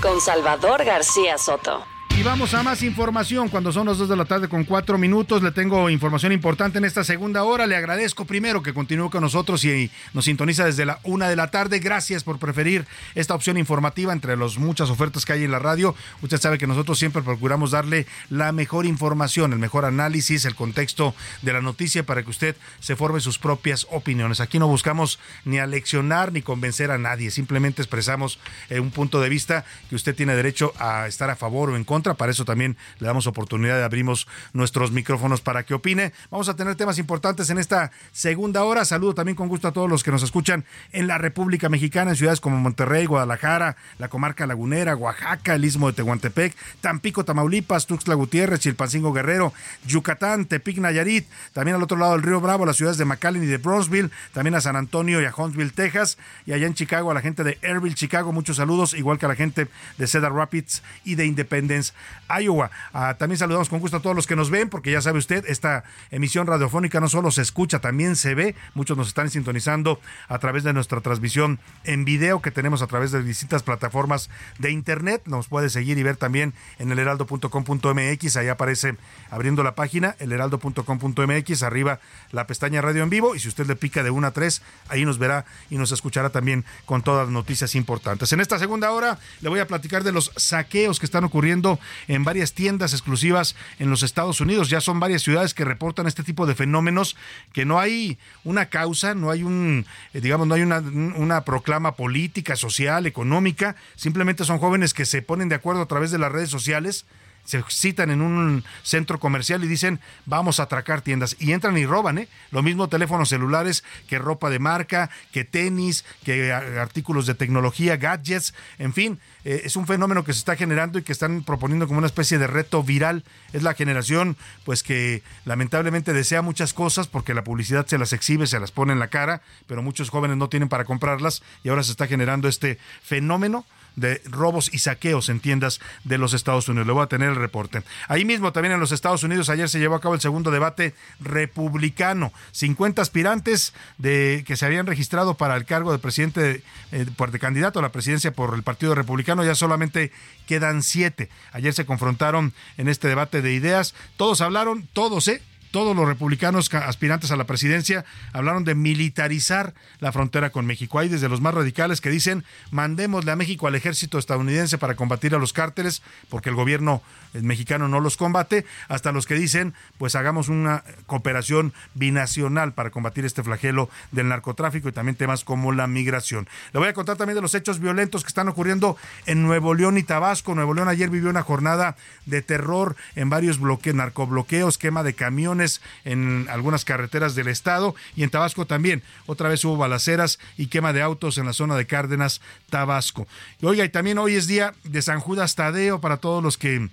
Con 0.01 0.21
Salvador 0.21 0.83
García 0.83 1.37
Soto. 1.37 1.96
Y 2.17 2.23
vamos 2.23 2.55
a 2.55 2.63
más 2.63 2.81
información 2.81 3.47
cuando 3.47 3.71
son 3.71 3.85
las 3.85 3.99
2 3.99 4.09
de 4.09 4.15
la 4.15 4.25
tarde 4.25 4.49
con 4.49 4.63
4 4.63 4.97
minutos. 4.97 5.43
Le 5.43 5.51
tengo 5.51 5.87
información 5.87 6.31
importante 6.31 6.79
en 6.79 6.85
esta 6.85 7.03
segunda 7.03 7.43
hora. 7.43 7.67
Le 7.67 7.75
agradezco 7.75 8.25
primero 8.25 8.63
que 8.63 8.73
continúe 8.73 9.11
con 9.11 9.21
nosotros 9.21 9.63
y 9.63 9.91
nos 10.13 10.25
sintoniza 10.25 10.65
desde 10.65 10.87
la 10.87 10.99
1 11.03 11.29
de 11.29 11.35
la 11.35 11.51
tarde. 11.51 11.77
Gracias 11.77 12.23
por 12.23 12.39
preferir 12.39 12.87
esta 13.13 13.35
opción 13.35 13.55
informativa 13.55 14.13
entre 14.13 14.35
las 14.35 14.57
muchas 14.57 14.89
ofertas 14.89 15.25
que 15.25 15.33
hay 15.33 15.43
en 15.43 15.51
la 15.51 15.59
radio. 15.59 15.93
Usted 16.23 16.41
sabe 16.41 16.57
que 16.57 16.65
nosotros 16.65 16.97
siempre 16.97 17.21
procuramos 17.21 17.69
darle 17.69 18.07
la 18.31 18.51
mejor 18.51 18.87
información, 18.87 19.53
el 19.53 19.59
mejor 19.59 19.85
análisis, 19.85 20.45
el 20.45 20.55
contexto 20.55 21.13
de 21.43 21.53
la 21.53 21.61
noticia 21.61 22.03
para 22.03 22.23
que 22.23 22.31
usted 22.31 22.55
se 22.79 22.95
forme 22.95 23.19
sus 23.19 23.37
propias 23.37 23.85
opiniones. 23.91 24.41
Aquí 24.41 24.57
no 24.57 24.67
buscamos 24.67 25.19
ni 25.45 25.59
aleccionar 25.59 26.33
ni 26.33 26.41
convencer 26.41 26.89
a 26.89 26.97
nadie. 26.97 27.29
Simplemente 27.29 27.83
expresamos 27.83 28.39
eh, 28.71 28.79
un 28.79 28.89
punto 28.89 29.21
de 29.21 29.29
vista 29.29 29.65
que 29.87 29.95
usted 29.95 30.15
tiene 30.15 30.33
derecho 30.35 30.73
a 30.79 31.05
estar 31.05 31.29
a 31.29 31.35
favor 31.35 31.69
o 31.69 31.75
en 31.75 31.83
contra 31.83 32.06
para 32.15 32.31
eso 32.31 32.45
también 32.45 32.77
le 32.99 33.07
damos 33.07 33.27
oportunidad, 33.27 33.83
abrimos 33.83 34.27
nuestros 34.53 34.91
micrófonos 34.91 35.41
para 35.41 35.63
que 35.63 35.73
opine. 35.73 36.13
Vamos 36.29 36.49
a 36.49 36.55
tener 36.55 36.75
temas 36.75 36.97
importantes 36.97 37.49
en 37.49 37.57
esta 37.57 37.91
segunda 38.11 38.63
hora. 38.63 38.85
Saludo 38.85 39.13
también 39.13 39.35
con 39.35 39.47
gusto 39.47 39.67
a 39.67 39.71
todos 39.71 39.89
los 39.89 40.03
que 40.03 40.11
nos 40.11 40.23
escuchan 40.23 40.65
en 40.91 41.07
la 41.07 41.17
República 41.17 41.69
Mexicana, 41.69 42.11
en 42.11 42.17
ciudades 42.17 42.41
como 42.41 42.57
Monterrey, 42.57 43.05
Guadalajara, 43.05 43.77
la 43.97 44.09
comarca 44.09 44.47
lagunera, 44.47 44.95
Oaxaca, 44.95 45.55
el 45.55 45.65
istmo 45.65 45.87
de 45.87 45.93
Tehuantepec, 45.93 46.55
Tampico, 46.81 47.25
Tamaulipas, 47.25 47.87
Tuxtla 47.87 48.15
Gutiérrez, 48.15 48.59
Chilpancingo 48.59 49.13
Guerrero, 49.13 49.53
Yucatán, 49.85 50.45
Tepic, 50.45 50.77
Nayarit, 50.77 51.27
también 51.53 51.75
al 51.75 51.83
otro 51.83 51.97
lado 51.97 52.13
del 52.13 52.23
río 52.23 52.41
Bravo, 52.41 52.65
las 52.65 52.77
ciudades 52.77 52.97
de 52.97 53.05
McAllen 53.05 53.43
y 53.43 53.47
de 53.47 53.57
Bronzeville, 53.57 54.11
también 54.33 54.55
a 54.55 54.61
San 54.61 54.75
Antonio 54.75 55.21
y 55.21 55.25
a 55.25 55.33
Huntsville, 55.35 55.71
Texas, 55.71 56.17
y 56.45 56.53
allá 56.53 56.67
en 56.67 56.73
Chicago 56.73 57.11
a 57.11 57.13
la 57.13 57.21
gente 57.21 57.43
de 57.43 57.57
Airville, 57.61 57.95
Chicago, 57.95 58.31
muchos 58.31 58.57
saludos, 58.57 58.93
igual 58.93 59.17
que 59.17 59.25
a 59.25 59.29
la 59.29 59.35
gente 59.35 59.67
de 59.97 60.07
Cedar 60.07 60.33
Rapids 60.33 60.83
y 61.03 61.15
de 61.15 61.25
Independence, 61.25 61.93
Iowa. 62.29 62.71
Ah, 62.93 63.15
también 63.17 63.37
saludamos 63.37 63.69
con 63.69 63.79
gusto 63.79 63.97
a 63.97 63.99
todos 64.01 64.15
los 64.15 64.27
que 64.27 64.35
nos 64.35 64.49
ven, 64.49 64.69
porque 64.69 64.91
ya 64.91 65.01
sabe 65.01 65.19
usted, 65.19 65.45
esta 65.47 65.83
emisión 66.11 66.47
radiofónica 66.47 66.99
no 66.99 67.07
solo 67.07 67.31
se 67.31 67.41
escucha, 67.41 67.79
también 67.79 68.15
se 68.15 68.35
ve. 68.35 68.55
Muchos 68.73 68.97
nos 68.97 69.07
están 69.07 69.29
sintonizando 69.29 69.99
a 70.27 70.39
través 70.39 70.63
de 70.63 70.73
nuestra 70.73 71.01
transmisión 71.01 71.59
en 71.83 72.05
video 72.05 72.41
que 72.41 72.51
tenemos 72.51 72.81
a 72.81 72.87
través 72.87 73.11
de 73.11 73.23
distintas 73.23 73.63
plataformas 73.63 74.29
de 74.59 74.71
internet. 74.71 75.23
Nos 75.25 75.47
puede 75.47 75.69
seguir 75.69 75.97
y 75.97 76.03
ver 76.03 76.17
también 76.17 76.53
en 76.79 76.91
el 76.91 76.99
heraldo.com.mx. 76.99 78.37
Ahí 78.37 78.47
aparece 78.47 78.97
abriendo 79.29 79.63
la 79.63 79.75
página, 79.75 80.15
elheraldo.com.mx, 80.19 81.63
arriba 81.63 81.99
la 82.31 82.47
pestaña 82.47 82.81
radio 82.81 83.03
en 83.03 83.09
vivo. 83.09 83.35
Y 83.35 83.39
si 83.39 83.47
usted 83.47 83.67
le 83.67 83.75
pica 83.75 84.03
de 84.03 84.09
1 84.09 84.27
a 84.27 84.31
3, 84.31 84.61
ahí 84.89 85.05
nos 85.05 85.17
verá 85.17 85.45
y 85.69 85.77
nos 85.77 85.91
escuchará 85.91 86.29
también 86.29 86.65
con 86.85 87.01
todas 87.01 87.27
las 87.27 87.33
noticias 87.33 87.75
importantes. 87.75 88.31
En 88.33 88.41
esta 88.41 88.59
segunda 88.59 88.91
hora 88.91 89.19
le 89.41 89.49
voy 89.49 89.59
a 89.59 89.67
platicar 89.67 90.03
de 90.03 90.11
los 90.11 90.31
saqueos 90.35 90.99
que 90.99 91.05
están 91.05 91.23
ocurriendo 91.23 91.79
en 92.07 92.23
varias 92.23 92.53
tiendas 92.53 92.93
exclusivas 92.93 93.55
en 93.79 93.89
los 93.89 94.03
Estados 94.03 94.41
Unidos. 94.41 94.69
Ya 94.69 94.81
son 94.81 94.99
varias 94.99 95.21
ciudades 95.21 95.53
que 95.53 95.65
reportan 95.65 96.07
este 96.07 96.23
tipo 96.23 96.45
de 96.45 96.55
fenómenos, 96.55 97.15
que 97.53 97.65
no 97.65 97.79
hay 97.79 98.17
una 98.43 98.67
causa, 98.67 99.13
no 99.13 99.31
hay 99.31 99.43
un, 99.43 99.85
eh, 100.13 100.21
digamos, 100.21 100.47
no 100.47 100.55
hay 100.55 100.61
una, 100.61 100.79
una 100.79 101.41
proclama 101.45 101.93
política, 101.93 102.55
social, 102.55 103.05
económica, 103.05 103.75
simplemente 103.95 104.45
son 104.45 104.59
jóvenes 104.59 104.93
que 104.93 105.05
se 105.05 105.21
ponen 105.21 105.49
de 105.49 105.55
acuerdo 105.55 105.81
a 105.81 105.87
través 105.87 106.11
de 106.11 106.17
las 106.17 106.31
redes 106.31 106.49
sociales 106.49 107.05
se 107.47 107.63
citan 107.69 108.11
en 108.11 108.21
un 108.21 108.65
centro 108.83 109.19
comercial 109.19 109.63
y 109.63 109.67
dicen 109.67 110.01
vamos 110.25 110.59
a 110.59 110.63
atracar 110.63 111.01
tiendas 111.01 111.37
y 111.39 111.53
entran 111.53 111.77
y 111.77 111.85
roban, 111.85 112.17
¿eh? 112.17 112.27
Lo 112.51 112.61
mismo 112.61 112.89
teléfonos 112.89 113.29
celulares 113.29 113.85
que 114.07 114.19
ropa 114.19 114.49
de 114.49 114.59
marca, 114.59 115.09
que 115.31 115.45
tenis, 115.45 116.03
que 116.25 116.51
artículos 116.51 117.25
de 117.25 117.35
tecnología, 117.35 117.95
gadgets, 117.95 118.53
en 118.79 118.93
fin, 118.93 119.19
eh, 119.45 119.61
es 119.63 119.77
un 119.77 119.87
fenómeno 119.87 120.25
que 120.25 120.33
se 120.33 120.39
está 120.39 120.57
generando 120.57 120.99
y 120.99 121.03
que 121.03 121.13
están 121.13 121.41
proponiendo 121.43 121.87
como 121.87 121.99
una 121.99 122.07
especie 122.07 122.37
de 122.37 122.47
reto 122.47 122.83
viral. 122.83 123.23
Es 123.53 123.63
la 123.63 123.73
generación 123.75 124.35
pues 124.65 124.83
que 124.83 125.23
lamentablemente 125.45 126.11
desea 126.11 126.41
muchas 126.41 126.73
cosas 126.73 127.07
porque 127.07 127.33
la 127.33 127.45
publicidad 127.45 127.87
se 127.87 127.97
las 127.97 128.11
exhibe, 128.11 128.45
se 128.45 128.59
las 128.59 128.71
pone 128.71 128.91
en 128.91 128.99
la 128.99 129.07
cara, 129.07 129.41
pero 129.67 129.81
muchos 129.81 130.09
jóvenes 130.09 130.35
no 130.35 130.49
tienen 130.49 130.67
para 130.67 130.83
comprarlas 130.83 131.43
y 131.63 131.69
ahora 131.69 131.83
se 131.83 131.91
está 131.91 132.07
generando 132.07 132.49
este 132.49 132.77
fenómeno 133.01 133.65
de 133.97 134.21
robos 134.25 134.73
y 134.73 134.79
saqueos 134.79 135.27
en 135.27 135.41
tiendas 135.41 135.81
de 136.05 136.17
los 136.17 136.33
Estados 136.33 136.69
Unidos. 136.69 136.87
Le 136.87 136.93
voy 136.93 137.03
a 137.03 137.07
tener 137.07 137.29
el 137.29 137.35
reporte. 137.35 137.83
Ahí 138.07 138.23
mismo, 138.23 138.53
también 138.53 138.73
en 138.73 138.79
los 138.79 138.93
Estados 138.93 139.23
Unidos, 139.23 139.49
ayer 139.49 139.67
se 139.67 139.79
llevó 139.79 139.95
a 139.95 139.99
cabo 139.99 140.13
el 140.13 140.21
segundo 140.21 140.51
debate 140.51 140.95
republicano. 141.19 142.31
50 142.51 143.01
aspirantes 143.01 143.73
de, 143.97 144.45
que 144.47 144.55
se 144.55 144.65
habían 144.65 144.85
registrado 144.85 145.33
para 145.33 145.57
el 145.57 145.65
cargo 145.65 145.91
de 145.91 145.99
presidente, 145.99 146.63
eh, 146.91 147.05
de 147.05 147.39
candidato 147.39 147.79
a 147.79 147.81
la 147.81 147.91
presidencia 147.91 148.31
por 148.31 148.53
el 148.55 148.63
Partido 148.63 148.95
Republicano, 148.95 149.43
ya 149.43 149.55
solamente 149.55 150.11
quedan 150.45 150.83
siete. 150.83 151.29
Ayer 151.51 151.73
se 151.73 151.85
confrontaron 151.85 152.53
en 152.77 152.87
este 152.87 153.07
debate 153.07 153.41
de 153.41 153.53
ideas. 153.53 153.95
Todos 154.15 154.41
hablaron, 154.41 154.87
todos, 154.93 155.27
¿eh? 155.27 155.41
Todos 155.71 155.95
los 155.95 156.07
republicanos 156.07 156.73
aspirantes 156.73 157.31
a 157.31 157.35
la 157.35 157.45
presidencia 157.45 158.05
hablaron 158.33 158.63
de 158.63 158.75
militarizar 158.75 159.73
la 159.99 160.11
frontera 160.11 160.49
con 160.49 160.65
México. 160.65 160.99
Hay 160.99 161.09
desde 161.09 161.29
los 161.29 161.41
más 161.41 161.53
radicales 161.53 162.01
que 162.01 162.09
dicen, 162.09 162.43
mandémosle 162.71 163.31
a 163.31 163.35
México 163.35 163.67
al 163.67 163.75
ejército 163.75 164.17
estadounidense 164.17 164.77
para 164.77 164.95
combatir 164.95 165.35
a 165.35 165.39
los 165.39 165.53
cárteles, 165.53 166.01
porque 166.29 166.49
el 166.49 166.55
gobierno 166.55 167.01
mexicano 167.33 167.87
no 167.87 167.99
los 167.99 168.17
combate, 168.17 168.65
hasta 168.87 169.11
los 169.11 169.25
que 169.25 169.35
dicen, 169.35 169.73
pues 169.97 170.15
hagamos 170.15 170.49
una 170.49 170.83
cooperación 171.05 171.73
binacional 171.93 172.73
para 172.73 172.89
combatir 172.89 173.25
este 173.25 173.43
flagelo 173.43 173.89
del 174.11 174.29
narcotráfico 174.29 174.89
y 174.89 174.91
también 174.91 175.15
temas 175.15 175.43
como 175.43 175.71
la 175.71 175.87
migración. 175.87 176.47
Le 176.73 176.79
voy 176.79 176.89
a 176.89 176.93
contar 176.93 177.17
también 177.17 177.35
de 177.35 177.41
los 177.41 177.55
hechos 177.55 177.79
violentos 177.79 178.23
que 178.23 178.29
están 178.29 178.47
ocurriendo 178.47 178.97
en 179.25 179.43
Nuevo 179.43 179.73
León 179.73 179.97
y 179.97 180.03
Tabasco. 180.03 180.55
Nuevo 180.55 180.73
León 180.73 180.87
ayer 180.87 181.09
vivió 181.09 181.29
una 181.29 181.43
jornada 181.43 181.95
de 182.25 182.41
terror 182.41 182.95
en 183.15 183.29
varios 183.29 183.59
bloqueos, 183.59 183.95
narcobloqueos, 183.95 184.77
quema 184.77 185.03
de 185.03 185.13
camiones 185.13 185.56
en 186.05 186.47
algunas 186.49 186.85
carreteras 186.85 187.35
del 187.35 187.47
estado 187.47 187.95
y 188.15 188.23
en 188.23 188.29
Tabasco 188.29 188.65
también. 188.65 189.03
Otra 189.25 189.49
vez 189.49 189.63
hubo 189.65 189.77
balaceras 189.77 190.39
y 190.57 190.67
quema 190.67 190.93
de 190.93 191.01
autos 191.01 191.37
en 191.37 191.45
la 191.45 191.53
zona 191.53 191.75
de 191.75 191.87
Cárdenas, 191.87 192.41
Tabasco. 192.69 193.27
Oiga, 193.61 193.83
y 193.85 193.89
también 193.89 194.17
hoy 194.17 194.35
es 194.35 194.47
día 194.47 194.73
de 194.83 195.01
San 195.01 195.19
Judas 195.19 195.55
Tadeo 195.55 196.01
para 196.01 196.17
todos 196.17 196.43
los 196.43 196.57
que 196.57 196.89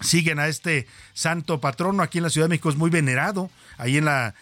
siguen 0.00 0.38
a 0.38 0.48
este 0.48 0.86
santo 1.14 1.60
patrono 1.60 2.02
aquí 2.02 2.18
en 2.18 2.24
la 2.24 2.30
Ciudad 2.30 2.46
de 2.46 2.50
México 2.50 2.68
es 2.68 2.76
muy 2.76 2.90
venerado 2.90 3.50
ahí 3.78 3.96
en 3.96 4.04
la 4.04 4.34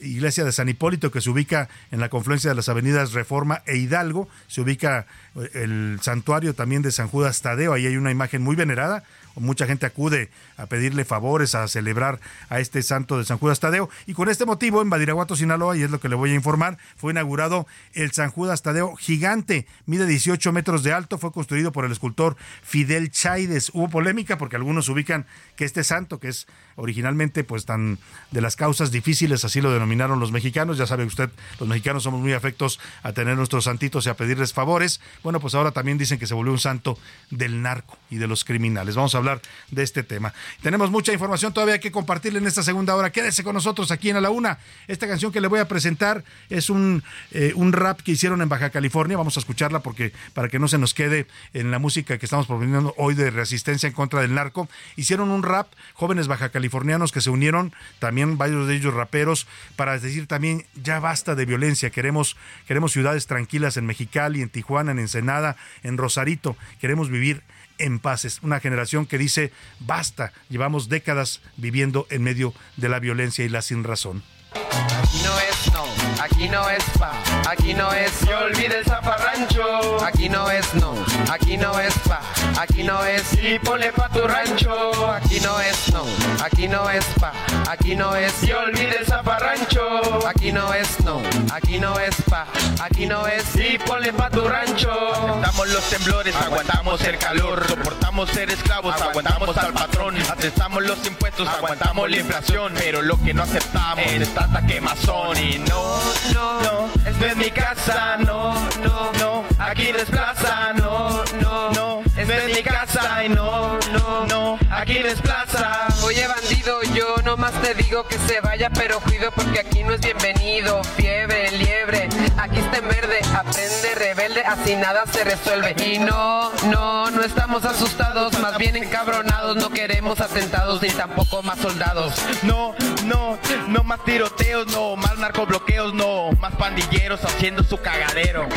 iglesia 0.00 0.44
de 0.44 0.52
San 0.52 0.68
Hipólito 0.68 1.10
que 1.10 1.20
se 1.20 1.30
ubica 1.30 1.68
en 1.90 1.98
la 1.98 2.08
confluencia 2.08 2.50
de 2.50 2.56
las 2.56 2.68
avenidas 2.68 3.12
Reforma 3.12 3.62
e 3.66 3.78
Hidalgo 3.78 4.28
se 4.46 4.60
ubica 4.60 5.06
eh, 5.34 5.50
el 5.54 5.98
santuario 6.02 6.54
también 6.54 6.82
de 6.82 6.92
San 6.92 7.08
Judas 7.08 7.40
Tadeo 7.42 7.72
ahí 7.72 7.86
hay 7.86 7.96
una 7.96 8.12
imagen 8.12 8.42
muy 8.42 8.54
venerada 8.54 9.02
mucha 9.36 9.66
gente 9.66 9.86
acude 9.86 10.30
a 10.56 10.66
pedirle 10.66 11.04
favores, 11.04 11.54
a 11.54 11.66
celebrar 11.68 12.20
a 12.48 12.60
este 12.60 12.82
santo 12.82 13.18
de 13.18 13.24
San 13.24 13.38
Judas 13.38 13.60
Tadeo. 13.60 13.88
Y 14.06 14.14
con 14.14 14.28
este 14.28 14.44
motivo, 14.44 14.82
en 14.82 14.90
Badiraguato, 14.90 15.36
Sinaloa, 15.36 15.76
y 15.76 15.82
es 15.82 15.90
lo 15.90 16.00
que 16.00 16.08
le 16.08 16.14
voy 16.14 16.32
a 16.32 16.34
informar, 16.34 16.78
fue 16.96 17.12
inaugurado 17.12 17.66
el 17.94 18.12
San 18.12 18.30
Judas 18.30 18.62
Tadeo 18.62 18.96
gigante, 18.96 19.66
mide 19.86 20.06
18 20.06 20.52
metros 20.52 20.82
de 20.82 20.92
alto, 20.92 21.18
fue 21.18 21.32
construido 21.32 21.72
por 21.72 21.84
el 21.84 21.92
escultor 21.92 22.36
Fidel 22.62 23.10
Chaides. 23.10 23.70
Hubo 23.74 23.88
polémica 23.88 24.38
porque 24.38 24.56
algunos 24.56 24.88
ubican 24.88 25.26
que 25.56 25.64
este 25.64 25.84
santo, 25.84 26.18
que 26.18 26.28
es 26.28 26.46
originalmente 26.76 27.44
pues 27.44 27.64
tan 27.64 27.98
de 28.30 28.40
las 28.40 28.56
causas 28.56 28.90
difíciles, 28.90 29.44
así 29.44 29.60
lo 29.60 29.72
denominaron 29.72 30.20
los 30.20 30.32
mexicanos, 30.32 30.78
ya 30.78 30.86
sabe 30.86 31.04
usted, 31.04 31.30
los 31.58 31.68
mexicanos 31.68 32.02
somos 32.02 32.20
muy 32.20 32.32
afectos 32.32 32.80
a 33.02 33.12
tener 33.12 33.36
nuestros 33.36 33.64
santitos 33.64 34.06
y 34.06 34.10
a 34.10 34.14
pedirles 34.14 34.52
favores. 34.52 35.00
Bueno, 35.22 35.40
pues 35.40 35.54
ahora 35.54 35.72
también 35.72 35.98
dicen 35.98 36.18
que 36.18 36.26
se 36.26 36.34
volvió 36.34 36.52
un 36.52 36.58
santo 36.58 36.98
del 37.30 37.62
narco 37.62 37.98
y 38.10 38.16
de 38.16 38.26
los 38.26 38.44
criminales. 38.44 38.94
Vamos 38.94 39.14
a 39.14 39.18
hablar 39.18 39.40
de 39.70 39.82
este 39.82 40.02
tema. 40.02 40.32
Tenemos 40.62 40.90
mucha 40.90 41.12
información 41.12 41.52
todavía 41.52 41.80
que 41.80 41.90
compartirle 41.90 42.38
en 42.38 42.46
esta 42.46 42.62
segunda 42.62 42.94
hora. 42.96 43.10
Quédese 43.10 43.44
con 43.44 43.54
nosotros 43.54 43.90
aquí 43.90 44.10
en 44.10 44.16
A 44.16 44.20
la 44.20 44.30
Una. 44.30 44.58
Esta 44.88 45.08
canción 45.08 45.32
que 45.32 45.40
le 45.40 45.48
voy 45.48 45.60
a 45.60 45.68
presentar 45.68 46.24
es 46.50 46.70
un, 46.70 47.02
eh, 47.30 47.52
un 47.54 47.72
rap 47.72 48.00
que 48.00 48.12
hicieron 48.12 48.42
en 48.42 48.48
Baja 48.48 48.70
California. 48.70 49.16
Vamos 49.16 49.36
a 49.36 49.40
escucharla 49.40 49.80
porque 49.80 50.12
para 50.34 50.48
que 50.48 50.58
no 50.58 50.68
se 50.68 50.78
nos 50.78 50.94
quede 50.94 51.26
en 51.52 51.70
la 51.70 51.78
música 51.78 52.18
que 52.18 52.26
estamos 52.26 52.46
proponiendo 52.46 52.94
hoy 52.96 53.14
de 53.14 53.30
resistencia 53.30 53.86
en 53.86 53.92
contra 53.92 54.20
del 54.20 54.34
narco. 54.34 54.68
Hicieron 54.96 55.30
un 55.30 55.42
rap, 55.42 55.68
jóvenes 55.94 56.28
baja 56.28 56.50
californianos 56.62 57.10
que 57.10 57.20
se 57.20 57.30
unieron, 57.30 57.72
también 57.98 58.38
varios 58.38 58.68
de 58.68 58.76
ellos 58.76 58.94
raperos, 58.94 59.48
para 59.74 59.98
decir 59.98 60.28
también 60.28 60.64
ya 60.80 61.00
basta 61.00 61.34
de 61.34 61.44
violencia. 61.44 61.90
Queremos, 61.90 62.36
queremos 62.68 62.92
ciudades 62.92 63.26
tranquilas 63.26 63.76
en 63.76 63.84
Mexicali, 63.84 64.42
en 64.42 64.48
Tijuana, 64.48 64.92
en 64.92 65.00
Ensenada, 65.00 65.56
en 65.82 65.98
Rosarito. 65.98 66.56
Queremos 66.80 67.10
vivir 67.10 67.42
en 67.78 67.98
paz. 67.98 68.24
Es 68.24 68.40
una 68.44 68.60
generación 68.60 69.06
que 69.06 69.18
dice 69.18 69.50
basta. 69.80 70.32
Llevamos 70.50 70.88
décadas 70.88 71.40
viviendo 71.56 72.06
en 72.10 72.22
medio 72.22 72.54
de 72.76 72.88
la 72.88 73.00
violencia 73.00 73.44
y 73.44 73.48
la 73.48 73.60
sin 73.60 73.82
razón. 73.82 74.22
Aquí 74.54 75.22
no 75.24 75.38
es 75.40 75.72
no, 75.72 76.22
aquí 76.22 76.48
no 76.48 76.68
es 76.68 76.84
pa, 76.98 77.12
aquí 77.48 77.74
no 77.74 77.92
es 77.92 78.10
se 78.12 78.34
olvide 78.34 78.78
el 78.78 78.84
zafarrancho. 78.84 80.04
Aquí 80.04 80.28
no 80.28 80.50
es 80.50 80.74
no, 80.74 80.94
aquí 81.30 81.56
no 81.56 81.78
es 81.78 81.94
pa, 82.00 82.20
aquí 82.58 82.82
no 82.82 83.04
es 83.04 83.22
y 83.34 83.58
ponle 83.58 83.92
pa 83.92 84.08
tu 84.08 84.26
rancho. 84.26 85.10
Aquí 85.10 85.40
no 85.40 85.60
es 85.60 85.92
no, 85.92 86.04
aquí 86.44 86.68
no 86.68 86.90
es 86.90 87.04
pa, 87.20 87.32
aquí 87.68 87.94
no 87.94 88.14
es 88.16 88.42
y 88.42 88.52
olvide 88.52 88.98
el 88.98 89.06
zafarrancho. 89.06 90.26
Aquí 90.26 90.52
no 90.52 90.72
es 90.74 91.00
no, 91.00 91.22
aquí 91.52 91.78
no 91.78 91.98
es 91.98 92.14
pa, 92.28 92.46
aquí 92.80 93.06
no 93.06 93.26
es 93.26 93.44
y 93.56 93.78
ponle 93.78 94.12
pa 94.12 94.30
tu 94.30 94.46
rancho. 94.46 94.90
Aguantamos 95.14 95.68
los 95.68 95.84
temblores, 95.90 96.34
aguantamos 96.36 97.00
el 97.02 97.18
calor, 97.18 97.66
soportamos 97.68 98.30
ser 98.30 98.50
esclavos, 98.50 99.00
aguantamos 99.00 99.56
al 99.56 99.72
patrón, 99.72 100.16
aceptamos 100.16 100.82
los 100.82 101.06
impuestos, 101.06 101.48
aguantamos 101.48 102.10
la 102.10 102.16
inflación, 102.16 102.72
pero 102.76 103.02
lo 103.02 103.18
que 103.22 103.32
no 103.34 103.42
aceptamos 103.42 104.04
es 104.06 104.28
tanta 104.42 104.66
quemazón 104.66 105.36
y 105.36 105.58
no, 105.58 106.00
no, 106.34 106.60
no, 106.62 106.90
esta 107.06 107.26
es 107.26 107.36
mi 107.36 107.50
casa, 107.50 108.16
no, 108.18 108.54
no, 108.82 109.12
no, 109.20 109.44
aquí 109.58 109.92
desplaza, 109.92 110.72
no, 110.74 111.22
no, 111.40 111.70
no, 111.70 112.02
esta 112.16 112.36
es 112.38 112.56
mi 112.56 112.62
casa 112.62 113.24
y 113.24 113.28
no, 113.28 113.78
no, 113.92 114.26
no, 114.26 114.58
aquí 114.70 114.98
desplaza. 114.98 115.86
Oye 116.04 116.26
bandido, 116.26 116.82
yo 116.94 117.16
nomás 117.24 117.52
te 117.62 117.74
digo 117.74 118.04
que 118.08 118.18
se 118.18 118.40
vaya, 118.40 118.68
pero 118.70 118.98
cuido 119.00 119.30
porque 119.30 119.60
aquí 119.60 119.84
no 119.84 119.94
es 119.94 120.00
bienvenido. 120.00 120.82
Fiebre, 120.96 121.50
liebre, 121.52 122.08
aquí 122.36 122.58
está 122.58 122.78
en 122.78 122.88
verde, 122.88 123.20
aprende 123.34 123.94
rebelde, 123.94 124.44
así 124.44 124.74
nada 124.74 125.04
se 125.06 125.22
resuelve. 125.22 125.76
Y 125.86 125.98
no, 125.98 126.50
no, 126.64 127.01
no 127.14 127.22
estamos 127.22 127.64
asustados, 127.64 128.38
más 128.40 128.58
bien 128.58 128.76
encabronados, 128.76 129.56
no 129.56 129.70
queremos 129.70 130.20
atentados 130.20 130.80
ni 130.82 130.88
tampoco 130.88 131.42
más 131.42 131.58
soldados. 131.58 132.14
No, 132.42 132.74
no, 133.06 133.38
no 133.68 133.84
más 133.84 134.04
tiroteos, 134.04 134.66
no 134.68 134.96
más 134.96 135.18
narcobloqueos, 135.18 135.94
no 135.94 136.32
más 136.40 136.54
pandilleros 136.56 137.24
haciendo 137.24 137.62
su 137.64 137.76
cagadero. 137.78 138.48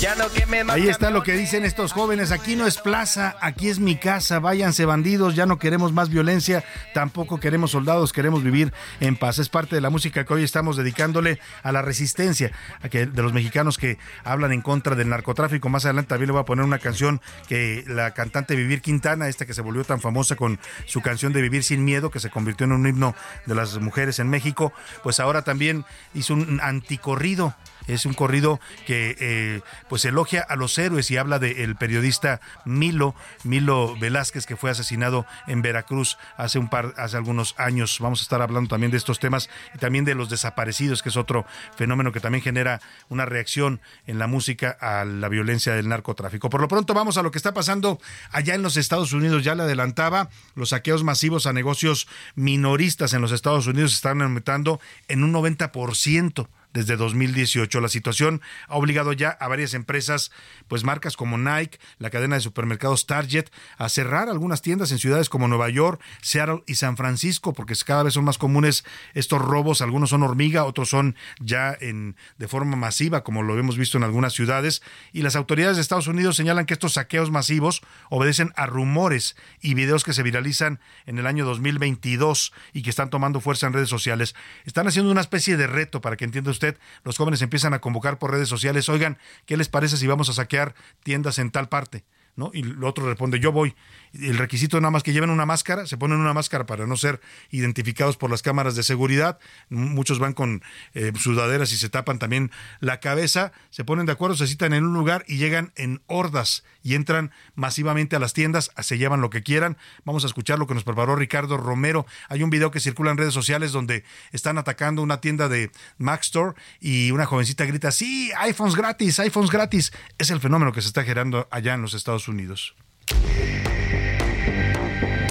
Ya 0.00 0.14
no 0.14 0.28
quemen 0.30 0.66
más 0.66 0.76
Ahí 0.76 0.88
está 0.88 1.10
lo 1.10 1.22
que 1.22 1.32
dicen 1.32 1.64
estos 1.64 1.92
jóvenes. 1.92 2.30
Aquí 2.30 2.56
no 2.56 2.66
es 2.66 2.78
plaza, 2.78 3.36
aquí 3.40 3.68
es 3.68 3.80
mi 3.80 3.96
casa. 3.96 4.38
Váyanse 4.38 4.84
bandidos, 4.84 5.34
ya 5.34 5.46
no 5.46 5.58
queremos 5.58 5.92
más 5.92 6.08
violencia, 6.08 6.64
tampoco 6.94 7.40
queremos 7.40 7.72
soldados, 7.72 8.12
queremos 8.12 8.42
vivir 8.42 8.72
en 9.00 9.16
paz. 9.16 9.38
Es 9.38 9.48
parte 9.48 9.74
de 9.74 9.80
la 9.80 9.90
música 9.90 10.24
que 10.24 10.34
hoy 10.34 10.44
estamos 10.44 10.76
dedicándole 10.76 11.40
a 11.62 11.72
la 11.72 11.82
resistencia 11.82 12.52
a 12.82 12.88
que, 12.88 13.06
de 13.06 13.22
los 13.22 13.32
mexicanos 13.32 13.78
que 13.78 13.98
hablan 14.24 14.52
en 14.52 14.62
contra 14.62 14.94
del 14.94 15.08
narcotráfico. 15.08 15.68
Más 15.68 15.84
adelante 15.84 16.10
también 16.10 16.28
le 16.28 16.32
voy 16.32 16.42
a 16.42 16.44
poner 16.44 16.64
una 16.64 16.78
canción 16.78 17.20
que 17.48 17.84
la 17.88 18.12
cantante 18.12 18.54
Vivir 18.54 18.80
Quintana, 18.80 19.28
esta 19.28 19.46
que 19.46 19.54
se 19.54 19.62
volvió 19.62 19.84
tan 19.84 20.00
famosa 20.00 20.36
con 20.36 20.58
su 20.86 21.00
canción 21.00 21.32
de 21.32 21.42
Vivir 21.42 21.64
sin 21.64 21.84
Miedo, 21.84 22.10
que 22.10 22.20
se 22.20 22.30
convirtió 22.30 22.64
en 22.64 22.72
un 22.72 22.86
himno 22.86 23.14
de 23.46 23.54
las 23.54 23.78
mujeres 23.80 24.18
en 24.18 24.28
México, 24.28 24.72
pues 25.02 25.20
ahora 25.20 25.42
también 25.42 25.84
hizo 26.14 26.34
un 26.34 26.60
anticorrido 26.62 27.54
es 27.88 28.06
un 28.06 28.14
corrido 28.14 28.60
que 28.86 29.16
eh, 29.18 29.60
pues 29.88 30.04
elogia 30.04 30.40
a 30.40 30.56
los 30.56 30.78
héroes 30.78 31.10
y 31.10 31.16
habla 31.16 31.38
del 31.38 31.76
periodista 31.76 32.40
Milo, 32.64 33.14
Milo 33.44 33.96
Velázquez, 33.98 34.46
que 34.46 34.56
fue 34.56 34.70
asesinado 34.70 35.26
en 35.46 35.62
Veracruz 35.62 36.18
hace 36.36 36.58
un 36.58 36.68
par, 36.68 36.94
hace 36.96 37.16
algunos 37.16 37.54
años. 37.58 37.98
Vamos 38.00 38.20
a 38.20 38.22
estar 38.22 38.42
hablando 38.42 38.68
también 38.68 38.90
de 38.90 38.98
estos 38.98 39.18
temas 39.18 39.48
y 39.74 39.78
también 39.78 40.04
de 40.04 40.14
los 40.14 40.28
desaparecidos, 40.28 41.02
que 41.02 41.08
es 41.08 41.16
otro 41.16 41.46
fenómeno 41.76 42.12
que 42.12 42.20
también 42.20 42.42
genera 42.42 42.80
una 43.08 43.24
reacción 43.24 43.80
en 44.06 44.18
la 44.18 44.26
música 44.26 44.76
a 44.80 45.04
la 45.04 45.28
violencia 45.28 45.74
del 45.74 45.88
narcotráfico. 45.88 46.50
Por 46.50 46.60
lo 46.60 46.68
pronto 46.68 46.94
vamos 46.94 47.16
a 47.16 47.22
lo 47.22 47.30
que 47.30 47.38
está 47.38 47.54
pasando 47.54 48.00
allá 48.30 48.54
en 48.54 48.62
los 48.62 48.76
Estados 48.76 49.12
Unidos. 49.12 49.44
Ya 49.44 49.54
le 49.54 49.62
adelantaba, 49.62 50.28
los 50.54 50.70
saqueos 50.70 51.04
masivos 51.04 51.46
a 51.46 51.52
negocios 51.52 52.08
minoristas 52.34 53.14
en 53.14 53.22
los 53.22 53.32
Estados 53.32 53.66
Unidos 53.66 53.94
están 53.94 54.22
aumentando 54.22 54.80
en 55.08 55.24
un 55.24 55.32
90% 55.32 56.48
desde 56.78 56.96
2018. 56.96 57.80
La 57.80 57.88
situación 57.88 58.40
ha 58.68 58.76
obligado 58.76 59.12
ya 59.12 59.30
a 59.30 59.48
varias 59.48 59.74
empresas, 59.74 60.30
pues 60.68 60.84
marcas 60.84 61.16
como 61.16 61.36
Nike, 61.36 61.78
la 61.98 62.10
cadena 62.10 62.36
de 62.36 62.40
supermercados 62.40 63.06
Target, 63.06 63.46
a 63.78 63.88
cerrar 63.88 64.28
algunas 64.28 64.62
tiendas 64.62 64.92
en 64.92 64.98
ciudades 64.98 65.28
como 65.28 65.48
Nueva 65.48 65.68
York, 65.70 66.00
Seattle 66.22 66.62
y 66.66 66.76
San 66.76 66.96
Francisco, 66.96 67.52
porque 67.52 67.74
cada 67.84 68.04
vez 68.04 68.14
son 68.14 68.24
más 68.24 68.38
comunes 68.38 68.84
estos 69.14 69.42
robos. 69.42 69.82
Algunos 69.82 70.10
son 70.10 70.22
hormiga, 70.22 70.64
otros 70.64 70.88
son 70.88 71.16
ya 71.40 71.76
en, 71.80 72.14
de 72.38 72.46
forma 72.46 72.76
masiva, 72.76 73.24
como 73.24 73.42
lo 73.42 73.58
hemos 73.58 73.76
visto 73.76 73.98
en 73.98 74.04
algunas 74.04 74.32
ciudades. 74.32 74.82
Y 75.12 75.22
las 75.22 75.34
autoridades 75.34 75.76
de 75.76 75.82
Estados 75.82 76.06
Unidos 76.06 76.36
señalan 76.36 76.64
que 76.64 76.74
estos 76.74 76.92
saqueos 76.92 77.32
masivos 77.32 77.82
obedecen 78.08 78.52
a 78.54 78.66
rumores 78.66 79.34
y 79.60 79.74
videos 79.74 80.04
que 80.04 80.12
se 80.12 80.22
viralizan 80.22 80.78
en 81.06 81.18
el 81.18 81.26
año 81.26 81.44
2022 81.44 82.52
y 82.72 82.82
que 82.82 82.90
están 82.90 83.10
tomando 83.10 83.40
fuerza 83.40 83.66
en 83.66 83.72
redes 83.72 83.88
sociales. 83.88 84.36
Están 84.64 84.86
haciendo 84.86 85.10
una 85.10 85.22
especie 85.22 85.56
de 85.56 85.66
reto 85.66 86.00
para 86.00 86.16
que 86.16 86.24
entienda 86.24 86.52
usted, 86.52 86.67
los 87.04 87.16
jóvenes 87.16 87.42
empiezan 87.42 87.74
a 87.74 87.80
convocar 87.80 88.18
por 88.18 88.30
redes 88.30 88.48
sociales, 88.48 88.88
oigan, 88.88 89.18
¿qué 89.46 89.56
les 89.56 89.68
parece 89.68 89.96
si 89.96 90.06
vamos 90.06 90.28
a 90.28 90.32
saquear 90.32 90.74
tiendas 91.02 91.38
en 91.38 91.50
tal 91.50 91.68
parte? 91.68 92.04
¿No? 92.36 92.50
Y 92.54 92.60
el 92.60 92.84
otro 92.84 93.06
responde, 93.06 93.40
yo 93.40 93.50
voy. 93.50 93.74
El 94.12 94.38
requisito 94.38 94.80
nada 94.80 94.90
más 94.90 95.02
que 95.02 95.12
lleven 95.12 95.30
una 95.30 95.46
máscara, 95.46 95.86
se 95.86 95.96
ponen 95.96 96.18
una 96.18 96.32
máscara 96.32 96.66
para 96.66 96.86
no 96.86 96.96
ser 96.96 97.20
identificados 97.50 98.16
por 98.16 98.30
las 98.30 98.42
cámaras 98.42 98.74
de 98.74 98.82
seguridad. 98.82 99.38
Muchos 99.68 100.18
van 100.18 100.32
con 100.32 100.62
eh, 100.94 101.12
sudaderas 101.18 101.72
y 101.72 101.76
se 101.76 101.88
tapan 101.88 102.18
también 102.18 102.50
la 102.80 103.00
cabeza. 103.00 103.52
Se 103.70 103.84
ponen 103.84 104.06
de 104.06 104.12
acuerdo, 104.12 104.36
se 104.36 104.46
citan 104.46 104.72
en 104.72 104.84
un 104.84 104.94
lugar 104.94 105.24
y 105.26 105.36
llegan 105.36 105.72
en 105.76 106.00
hordas 106.06 106.64
y 106.82 106.94
entran 106.94 107.32
masivamente 107.54 108.16
a 108.16 108.18
las 108.18 108.32
tiendas, 108.32 108.70
se 108.80 108.98
llevan 108.98 109.20
lo 109.20 109.30
que 109.30 109.42
quieran. 109.42 109.76
Vamos 110.04 110.24
a 110.24 110.26
escuchar 110.26 110.58
lo 110.58 110.66
que 110.66 110.74
nos 110.74 110.84
preparó 110.84 111.16
Ricardo 111.16 111.56
Romero. 111.56 112.06
Hay 112.28 112.42
un 112.42 112.50
video 112.50 112.70
que 112.70 112.80
circula 112.80 113.10
en 113.10 113.18
redes 113.18 113.34
sociales 113.34 113.72
donde 113.72 114.04
están 114.32 114.58
atacando 114.58 115.02
una 115.02 115.20
tienda 115.20 115.48
de 115.48 115.70
Mac 115.98 116.22
Store 116.22 116.54
y 116.80 117.10
una 117.10 117.26
jovencita 117.26 117.64
grita, 117.64 117.92
sí, 117.92 118.30
iPhones 118.38 118.74
gratis, 118.74 119.18
iPhones 119.20 119.50
gratis. 119.50 119.92
Es 120.18 120.30
el 120.30 120.40
fenómeno 120.40 120.72
que 120.72 120.82
se 120.82 120.88
está 120.88 121.04
generando 121.04 121.46
allá 121.50 121.74
en 121.74 121.82
los 121.82 121.94
Estados 121.94 122.28
Unidos. 122.28 122.74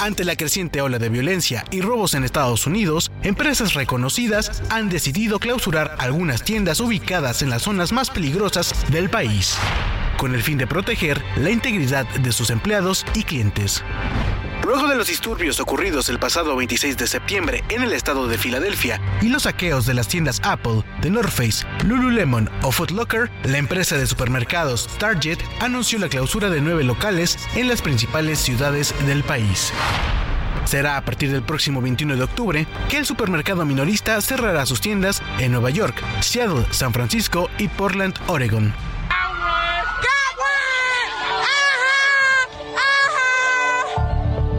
Ante 0.07 0.23
la 0.23 0.37
creciente 0.37 0.79
ola 0.79 0.99
de 0.99 1.09
violencia 1.09 1.65
y 1.69 1.81
robos 1.81 2.13
en 2.13 2.23
Estados 2.23 2.65
Unidos, 2.65 3.11
empresas 3.23 3.73
reconocidas 3.73 4.63
han 4.69 4.87
decidido 4.87 5.37
clausurar 5.37 5.97
algunas 5.99 6.43
tiendas 6.43 6.79
ubicadas 6.79 7.41
en 7.41 7.49
las 7.49 7.63
zonas 7.63 7.91
más 7.91 8.09
peligrosas 8.09 8.73
del 8.89 9.09
país, 9.09 9.57
con 10.15 10.33
el 10.33 10.43
fin 10.43 10.57
de 10.57 10.65
proteger 10.65 11.21
la 11.35 11.51
integridad 11.51 12.07
de 12.07 12.31
sus 12.31 12.51
empleados 12.51 13.05
y 13.15 13.23
clientes. 13.23 13.83
Luego 14.65 14.87
de 14.87 14.95
los 14.95 15.07
disturbios 15.07 15.59
ocurridos 15.59 16.09
el 16.09 16.19
pasado 16.19 16.55
26 16.55 16.97
de 16.97 17.07
septiembre 17.07 17.63
en 17.69 17.83
el 17.83 17.93
estado 17.93 18.27
de 18.27 18.37
Filadelfia 18.37 18.99
y 19.21 19.29
los 19.29 19.43
saqueos 19.43 19.85
de 19.85 19.93
las 19.93 20.07
tiendas 20.07 20.41
Apple, 20.43 20.83
The 21.01 21.09
North 21.09 21.29
Face, 21.29 21.65
Lululemon 21.85 22.49
o 22.63 22.71
Foot 22.71 22.91
Locker, 22.91 23.31
la 23.43 23.57
empresa 23.57 23.97
de 23.97 24.07
supermercados 24.07 24.87
Target 24.97 25.39
anunció 25.61 25.99
la 25.99 26.09
clausura 26.09 26.49
de 26.49 26.61
nueve 26.61 26.83
locales 26.83 27.37
en 27.55 27.67
las 27.67 27.81
principales 27.81 28.39
ciudades 28.39 28.93
del 29.05 29.23
país. 29.23 29.71
Será 30.65 30.97
a 30.97 31.05
partir 31.05 31.31
del 31.31 31.43
próximo 31.43 31.81
21 31.81 32.17
de 32.17 32.23
octubre 32.23 32.67
que 32.89 32.97
el 32.97 33.05
supermercado 33.05 33.65
minorista 33.65 34.19
cerrará 34.19 34.65
sus 34.65 34.81
tiendas 34.81 35.21
en 35.39 35.53
Nueva 35.53 35.69
York, 35.69 36.03
Seattle, 36.19 36.65
San 36.71 36.91
Francisco 36.91 37.49
y 37.57 37.69
Portland, 37.69 38.15
Oregon. 38.27 38.73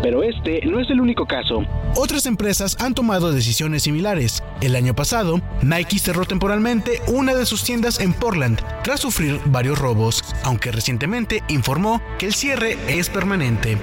Pero 0.03 0.23
este 0.23 0.65
no 0.65 0.81
es 0.81 0.89
el 0.91 1.01
único 1.01 1.27
caso. 1.27 1.65
Otras 1.97 2.27
empresas 2.27 2.77
han 2.81 2.95
tomado 2.95 3.33
decisiones 3.33 3.83
similares. 3.83 4.43
El 4.61 4.77
año 4.77 4.95
pasado, 4.95 5.41
Nike 5.63 5.99
cerró 5.99 6.25
temporalmente 6.25 7.01
una 7.09 7.35
de 7.35 7.47
sus 7.47 7.65
tiendas 7.65 8.01
en 8.01 8.13
Portland 8.13 8.61
tras 8.85 9.01
sufrir 9.01 9.41
varios 9.47 9.79
robos, 9.79 10.25
aunque 10.45 10.71
recientemente 10.73 11.43
informó 11.49 12.01
que 12.19 12.27
el 12.27 12.35
cierre 12.35 12.77
es 12.89 13.09
permanente. 13.09 13.79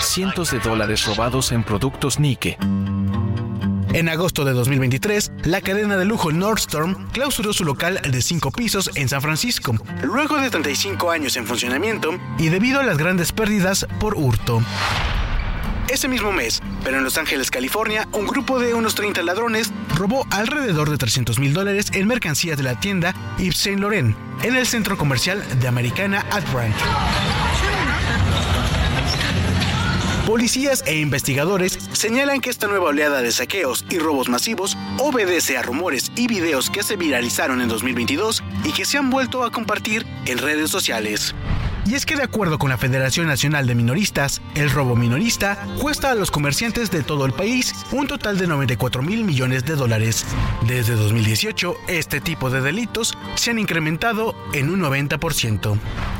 Cientos 0.00 0.50
de 0.50 0.58
dólares 0.60 1.06
robados 1.06 1.52
en 1.52 1.64
productos 1.64 2.20
Nike. 2.20 2.56
En 3.96 4.10
agosto 4.10 4.44
de 4.44 4.52
2023, 4.52 5.32
la 5.44 5.62
cadena 5.62 5.96
de 5.96 6.04
lujo 6.04 6.30
Nordstrom 6.30 7.08
clausuró 7.12 7.54
su 7.54 7.64
local 7.64 7.98
de 8.02 8.20
cinco 8.20 8.50
pisos 8.50 8.90
en 8.94 9.08
San 9.08 9.22
Francisco, 9.22 9.74
luego 10.02 10.36
de 10.36 10.50
35 10.50 11.10
años 11.10 11.34
en 11.38 11.46
funcionamiento 11.46 12.10
y 12.38 12.50
debido 12.50 12.80
a 12.80 12.82
las 12.82 12.98
grandes 12.98 13.32
pérdidas 13.32 13.86
por 13.98 14.14
hurto. 14.14 14.62
Ese 15.88 16.08
mismo 16.08 16.30
mes, 16.30 16.60
pero 16.84 16.98
en 16.98 17.04
Los 17.04 17.16
Ángeles, 17.16 17.50
California, 17.50 18.06
un 18.12 18.26
grupo 18.26 18.58
de 18.58 18.74
unos 18.74 18.94
30 18.94 19.22
ladrones 19.22 19.72
robó 19.94 20.26
alrededor 20.30 20.90
de 20.90 20.98
300 20.98 21.38
mil 21.38 21.54
dólares 21.54 21.86
en 21.94 22.06
mercancías 22.06 22.58
de 22.58 22.64
la 22.64 22.78
tienda 22.78 23.14
Yves 23.38 23.56
Saint 23.56 23.80
Laurent 23.80 24.14
en 24.42 24.56
el 24.56 24.66
centro 24.66 24.98
comercial 24.98 25.42
de 25.58 25.68
Americana 25.68 26.26
at 26.30 26.44
Brand. 26.52 26.74
Policías 30.26 30.82
e 30.86 30.98
investigadores 30.98 31.78
señalan 31.92 32.40
que 32.40 32.50
esta 32.50 32.66
nueva 32.66 32.88
oleada 32.88 33.22
de 33.22 33.30
saqueos 33.30 33.84
y 33.88 34.00
robos 34.00 34.28
masivos 34.28 34.76
obedece 34.98 35.56
a 35.56 35.62
rumores 35.62 36.10
y 36.16 36.26
videos 36.26 36.68
que 36.68 36.82
se 36.82 36.96
viralizaron 36.96 37.60
en 37.60 37.68
2022 37.68 38.42
y 38.64 38.72
que 38.72 38.84
se 38.84 38.98
han 38.98 39.08
vuelto 39.08 39.44
a 39.44 39.52
compartir 39.52 40.04
en 40.26 40.38
redes 40.38 40.68
sociales. 40.68 41.32
Y 41.86 41.94
es 41.94 42.04
que 42.04 42.16
de 42.16 42.24
acuerdo 42.24 42.58
con 42.58 42.70
la 42.70 42.76
Federación 42.76 43.28
Nacional 43.28 43.68
de 43.68 43.76
Minoristas, 43.76 44.42
el 44.56 44.70
robo 44.70 44.96
minorista 44.96 45.64
cuesta 45.80 46.10
a 46.10 46.16
los 46.16 46.32
comerciantes 46.32 46.90
de 46.90 47.04
todo 47.04 47.24
el 47.24 47.32
país 47.32 47.72
un 47.92 48.08
total 48.08 48.36
de 48.36 48.48
94 48.48 49.02
mil 49.02 49.22
millones 49.22 49.64
de 49.64 49.76
dólares. 49.76 50.26
Desde 50.66 50.96
2018, 50.96 51.76
este 51.86 52.20
tipo 52.20 52.50
de 52.50 52.62
delitos 52.62 53.16
se 53.36 53.52
han 53.52 53.60
incrementado 53.60 54.34
en 54.52 54.70
un 54.70 54.80
90%. 54.80 55.78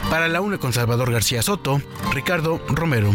Para 0.08 0.28
la 0.28 0.40
UNE 0.40 0.58
con 0.58 0.72
Salvador 0.72 1.10
García 1.10 1.42
Soto, 1.42 1.82
Ricardo 2.12 2.62
Romero. 2.68 3.10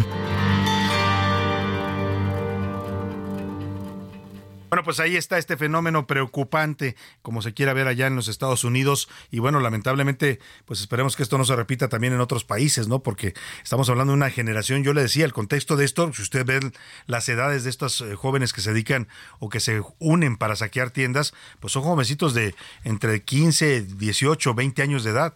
Pues 4.83 4.99
ahí 4.99 5.15
está 5.15 5.37
este 5.37 5.57
fenómeno 5.57 6.07
preocupante, 6.07 6.95
como 7.21 7.41
se 7.41 7.53
quiera 7.53 7.73
ver 7.73 7.87
allá 7.87 8.07
en 8.07 8.15
los 8.15 8.27
Estados 8.27 8.63
Unidos. 8.63 9.09
Y 9.29 9.39
bueno, 9.39 9.59
lamentablemente, 9.59 10.39
pues 10.65 10.81
esperemos 10.81 11.15
que 11.15 11.23
esto 11.23 11.37
no 11.37 11.45
se 11.45 11.55
repita 11.55 11.89
también 11.89 12.13
en 12.13 12.21
otros 12.21 12.43
países, 12.43 12.87
¿no? 12.87 13.03
Porque 13.03 13.33
estamos 13.63 13.89
hablando 13.89 14.11
de 14.11 14.17
una 14.17 14.29
generación, 14.29 14.83
yo 14.83 14.93
le 14.93 15.01
decía, 15.01 15.25
el 15.25 15.33
contexto 15.33 15.75
de 15.75 15.85
esto, 15.85 16.11
si 16.13 16.21
usted 16.21 16.45
ve 16.45 16.71
las 17.07 17.27
edades 17.29 17.63
de 17.63 17.69
estos 17.69 18.01
eh, 18.01 18.15
jóvenes 18.15 18.53
que 18.53 18.61
se 18.61 18.71
dedican 18.71 19.07
o 19.39 19.49
que 19.49 19.59
se 19.59 19.81
unen 19.99 20.37
para 20.37 20.55
saquear 20.55 20.91
tiendas, 20.91 21.33
pues 21.59 21.73
son 21.73 21.83
jovencitos 21.83 22.33
de 22.33 22.55
entre 22.83 23.23
15, 23.23 23.81
18, 23.81 24.53
20 24.53 24.81
años 24.81 25.03
de 25.03 25.11
edad. 25.11 25.35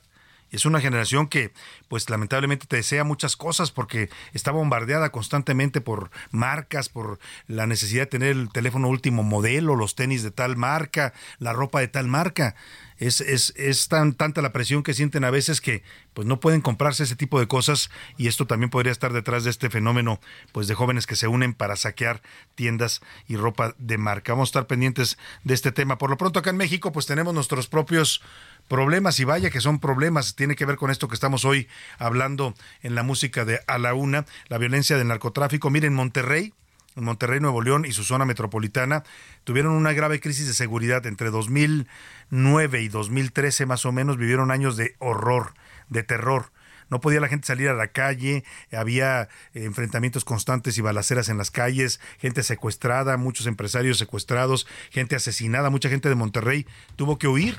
Es 0.56 0.66
una 0.66 0.80
generación 0.80 1.28
que, 1.28 1.52
pues 1.90 2.10
lamentablemente 2.10 2.66
te 2.66 2.78
desea 2.78 3.04
muchas 3.04 3.36
cosas 3.36 3.72
porque 3.72 4.10
está 4.34 4.52
bombardeada 4.52 5.12
constantemente 5.12 5.82
por 5.82 6.12
marcas, 6.32 6.88
por 6.88 7.20
la 7.48 7.68
necesidad 7.68 8.04
de 8.04 8.08
tener 8.08 8.32
el 8.32 8.50
teléfono 8.50 8.88
último 8.88 9.22
modelo, 9.22 9.76
los 9.76 9.96
tenis 9.96 10.24
de 10.24 10.32
tal 10.32 10.56
marca, 10.56 11.14
la 11.40 11.52
ropa 11.52 11.82
de 11.82 11.90
tal 11.90 12.08
marca. 12.08 12.56
Es, 12.98 13.22
es, 13.22 13.54
es 13.58 13.88
tan 13.88 14.14
tanta 14.14 14.42
la 14.42 14.54
presión 14.54 14.84
que 14.84 14.94
sienten 14.94 15.24
a 15.24 15.30
veces 15.30 15.62
que 15.62 15.84
pues 16.14 16.28
no 16.28 16.40
pueden 16.40 16.62
comprarse 16.62 17.04
ese 17.04 17.16
tipo 17.16 17.40
de 17.40 17.48
cosas 17.48 17.90
y 18.18 18.28
esto 18.28 18.48
también 18.48 18.70
podría 18.70 18.92
estar 18.92 19.12
detrás 19.12 19.44
de 19.44 19.50
este 19.50 19.70
fenómeno 19.70 20.22
pues 20.52 20.68
de 20.68 20.76
jóvenes 20.76 21.06
que 21.06 21.16
se 21.16 21.28
unen 21.28 21.54
para 21.54 21.76
saquear 21.76 22.22
tiendas 22.56 23.02
y 23.28 23.36
ropa 23.36 23.76
de 23.78 23.98
marca. 23.98 24.34
Vamos 24.34 24.48
a 24.48 24.52
estar 24.52 24.68
pendientes 24.68 25.18
de 25.44 25.54
este 25.54 25.72
tema. 25.72 25.98
Por 25.98 26.10
lo 26.10 26.18
pronto 26.18 26.40
acá 26.40 26.52
en 26.52 26.58
México 26.58 26.92
pues 26.92 27.06
tenemos 27.06 27.34
nuestros 27.34 27.68
propios 27.68 28.22
problemas 28.68 29.20
y 29.20 29.26
vaya 29.26 29.50
que 29.50 29.62
son 29.62 29.80
problemas, 29.80 30.36
tiene 30.36 30.56
que 30.56 30.66
ver 30.66 30.78
con 30.78 30.90
esto 30.90 31.08
que 31.08 31.16
estamos 31.16 31.46
hoy 31.46 31.68
hablando 31.98 32.56
en 32.82 32.96
la 32.96 33.04
música 33.04 33.46
de 33.46 33.60
A 33.68 33.78
la 33.78 33.94
Una, 33.94 34.26
la 34.48 34.58
violencia 34.58 34.98
del 34.98 35.08
narcotráfico. 35.08 35.70
Miren, 35.70 35.94
Monterrey, 35.94 36.54
Monterrey, 36.96 37.40
Nuevo 37.40 37.62
León 37.62 37.86
y 37.86 37.92
su 37.92 38.04
zona 38.04 38.26
metropolitana 38.26 39.04
tuvieron 39.44 39.74
una 39.74 39.94
grave 39.94 40.20
crisis 40.20 40.48
de 40.48 40.54
seguridad 40.54 41.06
entre 41.06 41.30
2009 41.30 42.82
y 42.82 42.88
2013 42.88 43.66
más 43.66 43.86
o 43.86 43.92
menos, 43.92 44.18
vivieron 44.18 44.52
años 44.52 44.78
de 44.78 44.96
horror, 45.00 45.54
de 45.90 46.04
terror. 46.04 46.52
No 46.90 47.02
podía 47.02 47.20
la 47.20 47.28
gente 47.28 47.48
salir 47.48 47.70
a 47.70 47.74
la 47.74 47.88
calle, 47.88 48.44
había 48.72 49.24
eh, 49.54 49.64
enfrentamientos 49.66 50.24
constantes 50.24 50.78
y 50.78 50.82
balaceras 50.82 51.30
en 51.30 51.38
las 51.38 51.52
calles, 51.52 52.00
gente 52.20 52.44
secuestrada, 52.44 53.18
muchos 53.18 53.48
empresarios 53.48 53.98
secuestrados, 53.98 54.68
gente 54.92 55.16
asesinada, 55.16 55.70
mucha 55.70 55.90
gente 55.90 56.10
de 56.10 56.16
Monterrey 56.16 56.68
tuvo 56.96 57.18
que 57.18 57.28
huir 57.28 57.58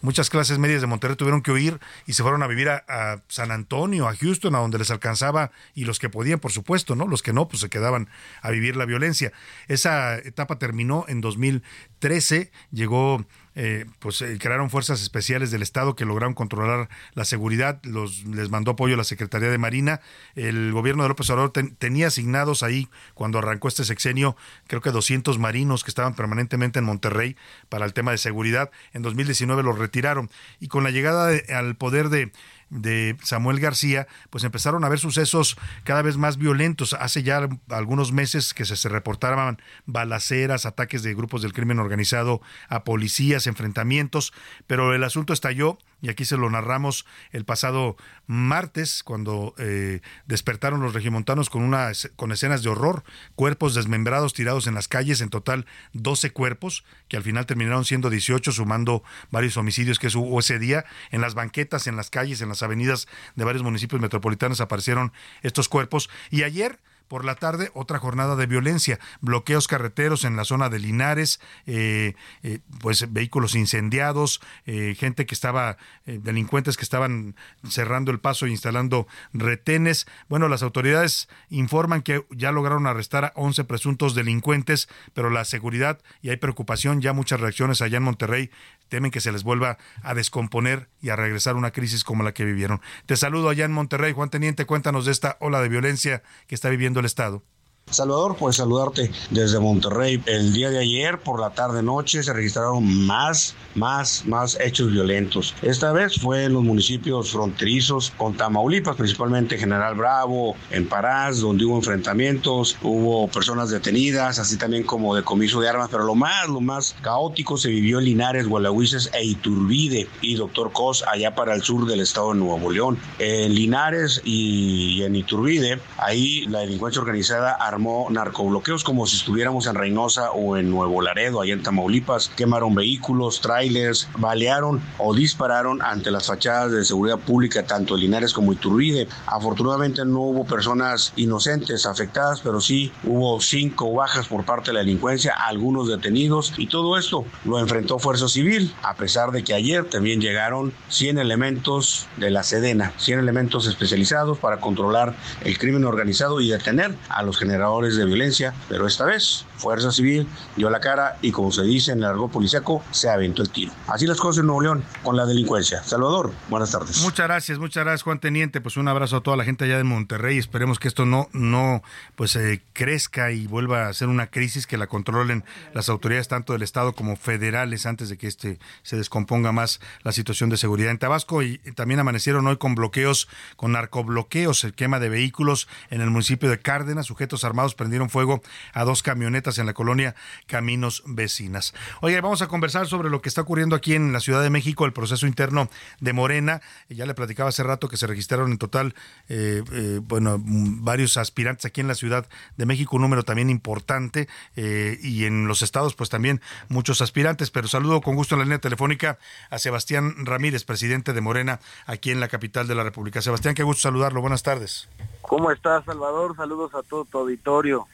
Muchas 0.00 0.30
clases 0.30 0.58
medias 0.58 0.80
de 0.80 0.86
Monterrey 0.86 1.16
tuvieron 1.16 1.42
que 1.42 1.50
huir 1.50 1.80
y 2.06 2.12
se 2.12 2.22
fueron 2.22 2.42
a 2.42 2.46
vivir 2.46 2.68
a, 2.68 3.22
San 3.28 3.50
Antonio, 3.50 4.08
a 4.08 4.14
Houston, 4.14 4.54
a 4.54 4.58
donde 4.58 4.78
les 4.78 4.90
alcanzaba, 4.90 5.50
y 5.74 5.84
los 5.84 5.98
que 5.98 6.08
podían, 6.08 6.38
por 6.38 6.52
supuesto, 6.52 6.94
¿no? 6.94 7.06
Los 7.06 7.22
que 7.22 7.32
no, 7.32 7.48
pues 7.48 7.60
se 7.60 7.68
quedaban 7.68 8.08
a 8.40 8.50
vivir 8.50 8.76
la 8.76 8.84
violencia. 8.84 9.32
Esa 9.66 10.16
etapa 10.18 10.58
terminó 10.58 11.04
en 11.08 11.20
2013, 11.20 12.52
llegó 12.70 13.24
eh, 13.60 13.86
pues 13.98 14.22
eh, 14.22 14.38
crearon 14.38 14.70
fuerzas 14.70 15.02
especiales 15.02 15.50
del 15.50 15.62
Estado 15.62 15.96
que 15.96 16.04
lograron 16.04 16.32
controlar 16.32 16.88
la 17.14 17.24
seguridad, 17.24 17.80
los, 17.82 18.24
les 18.24 18.50
mandó 18.50 18.70
apoyo 18.70 18.96
la 18.96 19.02
Secretaría 19.02 19.50
de 19.50 19.58
Marina. 19.58 20.00
El 20.36 20.70
gobierno 20.70 21.02
de 21.02 21.08
López 21.08 21.28
Obrador 21.30 21.50
tenía 21.50 22.06
asignados 22.06 22.62
ahí, 22.62 22.86
cuando 23.14 23.40
arrancó 23.40 23.66
este 23.66 23.82
sexenio, 23.82 24.36
creo 24.68 24.80
que 24.80 24.92
200 24.92 25.40
marinos 25.40 25.82
que 25.82 25.90
estaban 25.90 26.14
permanentemente 26.14 26.78
en 26.78 26.84
Monterrey 26.84 27.34
para 27.68 27.84
el 27.84 27.94
tema 27.94 28.12
de 28.12 28.18
seguridad. 28.18 28.70
En 28.92 29.02
2019 29.02 29.64
los 29.64 29.76
retiraron. 29.76 30.30
Y 30.60 30.68
con 30.68 30.84
la 30.84 30.92
llegada 30.92 31.32
al 31.48 31.74
poder 31.74 32.10
de 32.10 32.30
de 32.70 33.16
Samuel 33.22 33.60
García, 33.60 34.06
pues 34.30 34.44
empezaron 34.44 34.84
a 34.84 34.86
haber 34.88 34.98
sucesos 34.98 35.56
cada 35.84 36.02
vez 36.02 36.16
más 36.16 36.36
violentos. 36.36 36.94
Hace 36.94 37.22
ya 37.22 37.48
algunos 37.70 38.12
meses 38.12 38.54
que 38.54 38.64
se 38.64 38.88
reportaban 38.88 39.60
balaceras, 39.86 40.66
ataques 40.66 41.02
de 41.02 41.14
grupos 41.14 41.42
del 41.42 41.52
crimen 41.52 41.78
organizado 41.78 42.40
a 42.68 42.84
policías, 42.84 43.46
enfrentamientos, 43.46 44.32
pero 44.66 44.94
el 44.94 45.04
asunto 45.04 45.32
estalló 45.32 45.78
y 46.00 46.10
aquí 46.10 46.24
se 46.24 46.36
lo 46.36 46.48
narramos 46.48 47.06
el 47.32 47.44
pasado 47.44 47.96
martes 48.26 49.02
cuando 49.02 49.54
eh, 49.58 50.00
despertaron 50.26 50.80
los 50.80 50.94
regimontanos 50.94 51.50
con 51.50 51.62
una 51.62 51.90
con 52.16 52.32
escenas 52.32 52.62
de 52.62 52.68
horror, 52.68 53.04
cuerpos 53.34 53.74
desmembrados 53.74 54.34
tirados 54.34 54.66
en 54.66 54.74
las 54.74 54.88
calles, 54.88 55.20
en 55.20 55.30
total 55.30 55.66
12 55.94 56.30
cuerpos 56.30 56.84
que 57.08 57.16
al 57.16 57.22
final 57.22 57.46
terminaron 57.46 57.84
siendo 57.84 58.10
18 58.10 58.52
sumando 58.52 59.02
varios 59.30 59.56
homicidios 59.56 59.98
que 59.98 60.08
hubo 60.16 60.40
ese 60.40 60.58
día. 60.58 60.84
En 61.10 61.20
las 61.20 61.34
banquetas, 61.34 61.86
en 61.86 61.96
las 61.96 62.10
calles, 62.10 62.40
en 62.40 62.48
las 62.48 62.62
avenidas 62.62 63.08
de 63.34 63.44
varios 63.44 63.62
municipios 63.62 64.00
metropolitanos 64.00 64.60
aparecieron 64.60 65.12
estos 65.42 65.68
cuerpos. 65.68 66.10
Y 66.30 66.42
ayer 66.42 66.78
por 67.08 67.24
la 67.24 67.34
tarde, 67.34 67.70
otra 67.74 67.98
jornada 67.98 68.36
de 68.36 68.46
violencia, 68.46 69.00
bloqueos 69.20 69.66
carreteros 69.66 70.24
en 70.24 70.36
la 70.36 70.44
zona 70.44 70.68
de 70.68 70.78
Linares, 70.78 71.40
eh, 71.66 72.14
eh, 72.42 72.60
pues 72.80 73.12
vehículos 73.12 73.54
incendiados, 73.54 74.40
eh, 74.66 74.94
gente 74.98 75.26
que 75.26 75.34
estaba, 75.34 75.78
delincuentes 76.06 76.76
que 76.76 76.84
estaban 76.84 77.34
cerrando 77.68 78.10
el 78.10 78.20
paso 78.20 78.46
e 78.46 78.50
instalando 78.50 79.06
retenes. 79.32 80.06
Bueno, 80.28 80.48
las 80.48 80.62
autoridades 80.62 81.28
informan 81.50 82.02
que 82.02 82.24
ya 82.30 82.52
lograron 82.52 82.86
arrestar 82.86 83.24
a 83.24 83.32
11 83.34 83.64
presuntos 83.64 84.14
delincuentes, 84.14 84.88
pero 85.14 85.30
la 85.30 85.44
seguridad 85.44 86.00
y 86.22 86.30
hay 86.30 86.36
preocupación, 86.36 87.00
ya 87.00 87.12
muchas 87.12 87.40
reacciones 87.40 87.82
allá 87.82 87.98
en 87.98 88.04
Monterrey 88.04 88.50
temen 88.88 89.10
que 89.10 89.20
se 89.20 89.32
les 89.32 89.44
vuelva 89.44 89.78
a 90.02 90.14
descomponer 90.14 90.88
y 91.00 91.10
a 91.10 91.16
regresar 91.16 91.56
una 91.56 91.70
crisis 91.70 92.04
como 92.04 92.22
la 92.22 92.32
que 92.32 92.44
vivieron. 92.44 92.80
Te 93.06 93.16
saludo 93.16 93.48
allá 93.48 93.64
en 93.64 93.72
Monterrey, 93.72 94.12
Juan 94.12 94.30
Teniente, 94.30 94.66
cuéntanos 94.66 95.04
de 95.04 95.12
esta 95.12 95.36
ola 95.40 95.60
de 95.60 95.68
violencia 95.68 96.22
que 96.46 96.54
está 96.54 96.68
viviendo 96.68 96.97
el 97.00 97.06
Estado. 97.06 97.44
Salvador, 97.90 98.36
pues 98.38 98.56
saludarte 98.56 99.10
desde 99.30 99.58
Monterrey. 99.58 100.22
El 100.26 100.52
día 100.52 100.70
de 100.70 100.78
ayer, 100.78 101.20
por 101.20 101.40
la 101.40 101.50
tarde-noche, 101.50 102.22
se 102.22 102.32
registraron 102.32 103.06
más, 103.06 103.54
más, 103.74 104.24
más 104.26 104.58
hechos 104.60 104.92
violentos. 104.92 105.54
Esta 105.62 105.92
vez 105.92 106.20
fue 106.20 106.44
en 106.44 106.52
los 106.52 106.62
municipios 106.62 107.32
fronterizos 107.32 108.12
con 108.16 108.34
Tamaulipas, 108.34 108.96
principalmente 108.96 109.58
General 109.58 109.94
Bravo, 109.94 110.56
en 110.70 110.86
Parás, 110.88 111.40
donde 111.40 111.64
hubo 111.64 111.76
enfrentamientos, 111.76 112.76
hubo 112.82 113.28
personas 113.28 113.70
detenidas, 113.70 114.38
así 114.38 114.56
también 114.56 114.82
como 114.84 115.14
decomiso 115.14 115.60
de 115.60 115.68
armas, 115.68 115.88
pero 115.90 116.04
lo 116.04 116.14
más, 116.14 116.48
lo 116.48 116.60
más 116.60 116.94
caótico 117.02 117.56
se 117.56 117.70
vivió 117.70 117.98
en 117.98 118.04
Linares, 118.04 118.46
Gualahuises 118.46 119.10
e 119.14 119.24
Iturbide 119.24 120.08
y 120.20 120.34
Doctor 120.34 120.72
Cos, 120.72 121.04
allá 121.10 121.34
para 121.34 121.54
el 121.54 121.62
sur 121.62 121.86
del 121.86 122.00
estado 122.00 122.32
de 122.32 122.40
Nuevo 122.40 122.70
León. 122.70 122.98
En 123.18 123.54
Linares 123.54 124.20
y 124.24 125.02
en 125.02 125.16
Iturbide, 125.16 125.80
ahí 125.96 126.44
la 126.46 126.60
delincuencia 126.60 127.00
organizada 127.00 127.52
armó 127.52 127.77
narcobloqueos 128.10 128.84
como 128.84 129.06
si 129.06 129.16
estuviéramos 129.16 129.66
en 129.66 129.74
Reynosa 129.74 130.32
o 130.32 130.56
en 130.56 130.70
Nuevo 130.70 131.00
Laredo, 131.00 131.40
allá 131.40 131.52
en 131.52 131.62
Tamaulipas. 131.62 132.28
Quemaron 132.36 132.74
vehículos, 132.74 133.40
trailers, 133.40 134.08
balearon 134.18 134.80
o 134.98 135.14
dispararon 135.14 135.80
ante 135.82 136.10
las 136.10 136.26
fachadas 136.26 136.72
de 136.72 136.84
seguridad 136.84 137.18
pública, 137.18 137.66
tanto 137.66 137.94
de 137.94 138.02
Linares 138.02 138.32
como 138.32 138.52
Iturbide. 138.52 139.08
Afortunadamente 139.26 140.04
no 140.04 140.20
hubo 140.20 140.44
personas 140.44 141.12
inocentes 141.16 141.86
afectadas, 141.86 142.40
pero 142.40 142.60
sí 142.60 142.92
hubo 143.04 143.40
cinco 143.40 143.92
bajas 143.92 144.26
por 144.26 144.44
parte 144.44 144.70
de 144.70 144.74
la 144.74 144.80
delincuencia, 144.80 145.34
algunos 145.34 145.88
detenidos 145.88 146.52
y 146.56 146.66
todo 146.66 146.98
esto 146.98 147.24
lo 147.44 147.58
enfrentó 147.58 147.98
Fuerza 147.98 148.28
Civil, 148.28 148.74
a 148.82 148.94
pesar 148.94 149.30
de 149.30 149.44
que 149.44 149.54
ayer 149.54 149.84
también 149.84 150.20
llegaron 150.20 150.72
100 150.88 151.18
elementos 151.18 152.06
de 152.16 152.30
la 152.30 152.42
Sedena, 152.42 152.92
100 152.96 153.20
elementos 153.20 153.66
especializados 153.66 154.38
para 154.38 154.58
controlar 154.58 155.14
el 155.44 155.58
crimen 155.58 155.84
organizado 155.84 156.40
y 156.40 156.48
detener 156.48 156.94
a 157.08 157.22
los 157.22 157.38
generadores 157.38 157.67
de 157.68 158.04
violencia, 158.06 158.54
pero 158.68 158.86
esta 158.86 159.04
vez 159.04 159.44
Fuerza 159.58 159.92
Civil 159.92 160.26
dio 160.56 160.70
la 160.70 160.80
cara 160.80 161.18
y 161.20 161.32
como 161.32 161.52
se 161.52 161.62
dice 161.62 161.92
en 161.92 161.98
el 161.98 162.04
argot 162.06 162.30
policiaco, 162.30 162.82
se 162.90 163.10
aventó 163.10 163.42
el 163.42 163.50
tiro. 163.50 163.72
Así 163.86 164.06
las 164.06 164.18
cosas 164.18 164.40
en 164.40 164.46
Nuevo 164.46 164.62
León 164.62 164.84
con 165.02 165.16
la 165.16 165.26
delincuencia. 165.26 165.82
Salvador, 165.82 166.32
buenas 166.48 166.70
tardes. 166.70 167.02
Muchas 167.02 167.26
gracias, 167.26 167.58
muchas 167.58 167.84
gracias 167.84 168.02
Juan 168.02 168.20
Teniente. 168.20 168.60
Pues 168.60 168.76
un 168.76 168.88
abrazo 168.88 169.16
a 169.16 169.20
toda 169.20 169.36
la 169.36 169.44
gente 169.44 169.64
allá 169.64 169.76
de 169.76 169.84
Monterrey. 169.84 170.38
Esperemos 170.38 170.78
que 170.78 170.88
esto 170.88 171.04
no, 171.04 171.28
no 171.32 171.82
pues 172.16 172.36
eh, 172.36 172.62
crezca 172.72 173.30
y 173.32 173.46
vuelva 173.46 173.88
a 173.88 173.92
ser 173.92 174.08
una 174.08 174.28
crisis 174.28 174.66
que 174.66 174.78
la 174.78 174.86
controlen 174.86 175.44
las 175.74 175.88
autoridades 175.88 176.28
tanto 176.28 176.54
del 176.54 176.62
Estado 176.62 176.94
como 176.94 177.16
federales 177.16 177.84
antes 177.84 178.08
de 178.08 178.16
que 178.16 178.28
este 178.28 178.58
se 178.82 178.96
descomponga 178.96 179.52
más 179.52 179.80
la 180.02 180.12
situación 180.12 180.48
de 180.50 180.56
seguridad 180.56 180.90
en 180.90 180.98
Tabasco. 180.98 181.42
Y 181.42 181.58
también 181.74 182.00
amanecieron 182.00 182.46
hoy 182.46 182.56
con 182.56 182.74
bloqueos, 182.74 183.28
con 183.56 183.72
narcobloqueos, 183.72 184.64
el 184.64 184.74
quema 184.74 185.00
de 185.00 185.08
vehículos 185.08 185.68
en 185.90 186.00
el 186.00 186.10
municipio 186.10 186.48
de 186.48 186.58
Cárdenas. 186.60 187.06
Sujetos 187.06 187.44
armados 187.48 187.74
prendieron 187.74 188.10
fuego 188.10 188.42
a 188.72 188.84
dos 188.84 189.02
camionetas 189.02 189.58
en 189.58 189.66
la 189.66 189.74
colonia 189.74 190.14
Caminos 190.46 191.02
Vecinas. 191.06 191.74
Oye, 192.00 192.20
vamos 192.20 192.42
a 192.42 192.48
conversar 192.48 192.86
sobre 192.86 193.10
lo 193.10 193.20
que 193.20 193.28
está 193.28 193.40
ocurriendo 193.40 193.74
aquí 193.74 193.94
en 193.94 194.12
la 194.12 194.20
Ciudad 194.20 194.42
de 194.42 194.50
México, 194.50 194.84
el 194.84 194.92
proceso 194.92 195.26
interno 195.26 195.68
de 196.00 196.12
Morena. 196.12 196.60
Ya 196.88 197.06
le 197.06 197.14
platicaba 197.14 197.48
hace 197.48 197.62
rato 197.62 197.88
que 197.88 197.96
se 197.96 198.06
registraron 198.06 198.52
en 198.52 198.58
total, 198.58 198.94
eh, 199.28 199.62
eh, 199.72 200.00
bueno, 200.02 200.38
varios 200.40 201.16
aspirantes 201.16 201.64
aquí 201.64 201.80
en 201.80 201.88
la 201.88 201.94
Ciudad 201.94 202.28
de 202.56 202.66
México, 202.66 202.96
un 202.96 203.02
número 203.02 203.24
también 203.24 203.50
importante, 203.50 204.28
eh, 204.56 204.98
y 205.02 205.24
en 205.24 205.48
los 205.48 205.62
estados, 205.62 205.94
pues 205.94 206.10
también 206.10 206.40
muchos 206.68 207.00
aspirantes. 207.00 207.50
Pero 207.50 207.68
saludo 207.68 208.00
con 208.00 208.14
gusto 208.14 208.34
en 208.34 208.40
la 208.40 208.44
línea 208.44 208.58
telefónica 208.58 209.18
a 209.50 209.58
Sebastián 209.58 210.26
Ramírez, 210.26 210.64
presidente 210.64 211.12
de 211.12 211.20
Morena, 211.20 211.60
aquí 211.86 212.10
en 212.10 212.20
la 212.20 212.28
capital 212.28 212.68
de 212.68 212.74
la 212.74 212.84
República. 212.84 213.22
Sebastián, 213.22 213.54
qué 213.54 213.62
gusto 213.62 213.82
saludarlo. 213.82 214.20
Buenas 214.20 214.42
tardes. 214.42 214.88
¿Cómo 215.28 215.50
estás, 215.50 215.84
Salvador? 215.84 216.34
Saludos 216.36 216.74
a 216.74 216.82
todo 216.82 217.04
tu 217.04 217.18
auditorio. 217.18 217.86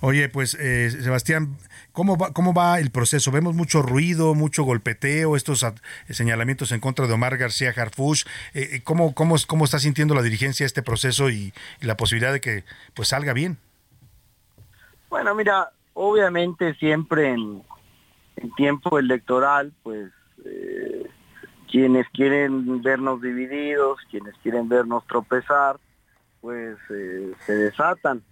Oye, 0.00 0.28
pues 0.28 0.54
eh, 0.58 0.90
Sebastián, 0.90 1.56
¿cómo 1.92 2.16
va, 2.16 2.32
¿cómo 2.32 2.52
va 2.52 2.80
el 2.80 2.90
proceso? 2.90 3.30
Vemos 3.30 3.54
mucho 3.54 3.80
ruido, 3.80 4.34
mucho 4.34 4.64
golpeteo, 4.64 5.36
estos 5.36 5.64
señalamientos 6.08 6.72
en 6.72 6.80
contra 6.80 7.06
de 7.06 7.12
Omar 7.12 7.36
García 7.36 7.72
Harfush. 7.76 8.24
Eh, 8.54 8.70
eh, 8.72 8.80
¿cómo, 8.82 9.14
cómo, 9.14 9.36
¿Cómo 9.46 9.64
está 9.64 9.78
sintiendo 9.78 10.16
la 10.16 10.22
dirigencia 10.22 10.66
este 10.66 10.82
proceso 10.82 11.30
y, 11.30 11.52
la 11.80 11.96
posibilidad 11.96 12.32
de 12.32 12.40
que 12.40 12.64
pues 12.94 13.08
salga 13.08 13.34
bien? 13.34 13.56
Bueno, 15.10 15.32
mira, 15.36 15.70
obviamente 15.94 16.74
siempre 16.74 17.28
en, 17.28 17.62
tiempo 18.56 18.98
electoral, 18.98 19.72
pues 19.84 20.10
quienes 21.70 22.08
quieren 22.08 22.82
vernos 22.82 23.20
divididos, 23.22 24.00
quienes 24.10 24.34
quieren 24.42 24.68
vernos 24.68 25.06
tropezar, 25.06 25.78
pues 26.40 26.76
se 26.88 27.52
desatan. 27.52 28.22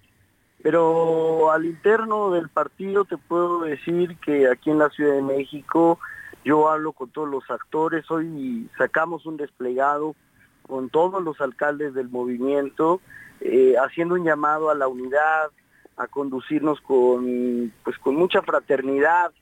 Pero 0.62 1.52
al 1.52 1.64
interno 1.64 2.30
del 2.30 2.48
partido 2.48 3.05
te 3.05 3.16
puedo 3.16 3.60
decir 3.60 4.16
que 4.18 4.48
aquí 4.48 4.70
en 4.70 4.78
la 4.78 4.90
Ciudad 4.90 5.14
de 5.14 5.22
México 5.22 6.01
yo 6.44 6.68
hablo 6.70 6.93
con 6.93 7.10
todos 7.10 7.28
los 7.28 7.48
actores, 7.51 8.10
hoy 8.10 8.68
sacamos 8.78 9.26
un 9.26 9.36
desplegado 9.36 10.14
con 10.62 10.90
todos 10.90 11.22
los 11.22 11.40
alcaldes 11.40 11.94
del 11.94 12.09
movimiento, 12.09 13.01
eh, 13.40 13.74
haciendo 13.78 14.14
un 14.14 14.24
llamado 14.24 14.70
a 14.70 14.74
la 14.74 14.89
unidad, 14.89 15.51
a 15.97 16.06
conducirnos 16.06 16.80
con, 16.80 17.72
pues, 17.85 17.98
con 17.98 18.14
mucha 18.14 18.43
fraternidad, 18.43 19.32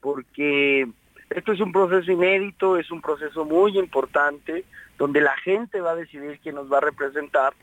porque 0.00 0.88
esto 1.30 1.52
es 1.52 1.60
un 1.60 1.72
proceso 1.72 2.12
inédito, 2.12 2.76
es 2.76 2.90
un 2.90 3.02
proceso 3.02 3.44
muy 3.44 3.78
importante, 3.78 4.64
donde 4.98 5.20
la 5.20 5.36
gente 5.38 5.80
va 5.80 5.92
a 5.92 5.96
decidir 5.96 6.38
quién 6.42 6.54
nos 6.54 6.72
va 6.72 6.78
a 6.78 6.82
representar 6.82 7.54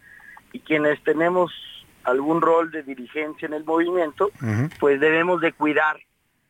y 0.54 0.60
quienes 0.60 1.04
tenemos 1.04 1.52
algún 2.04 2.42
rol 2.42 2.72
de 2.72 2.84
dirigencia 2.84 3.46
en 3.46 3.54
el 3.54 3.66
movimiento, 3.66 4.32
pues 4.80 5.00
debemos 5.00 5.42
de 5.42 5.52
cuidar 5.52 5.98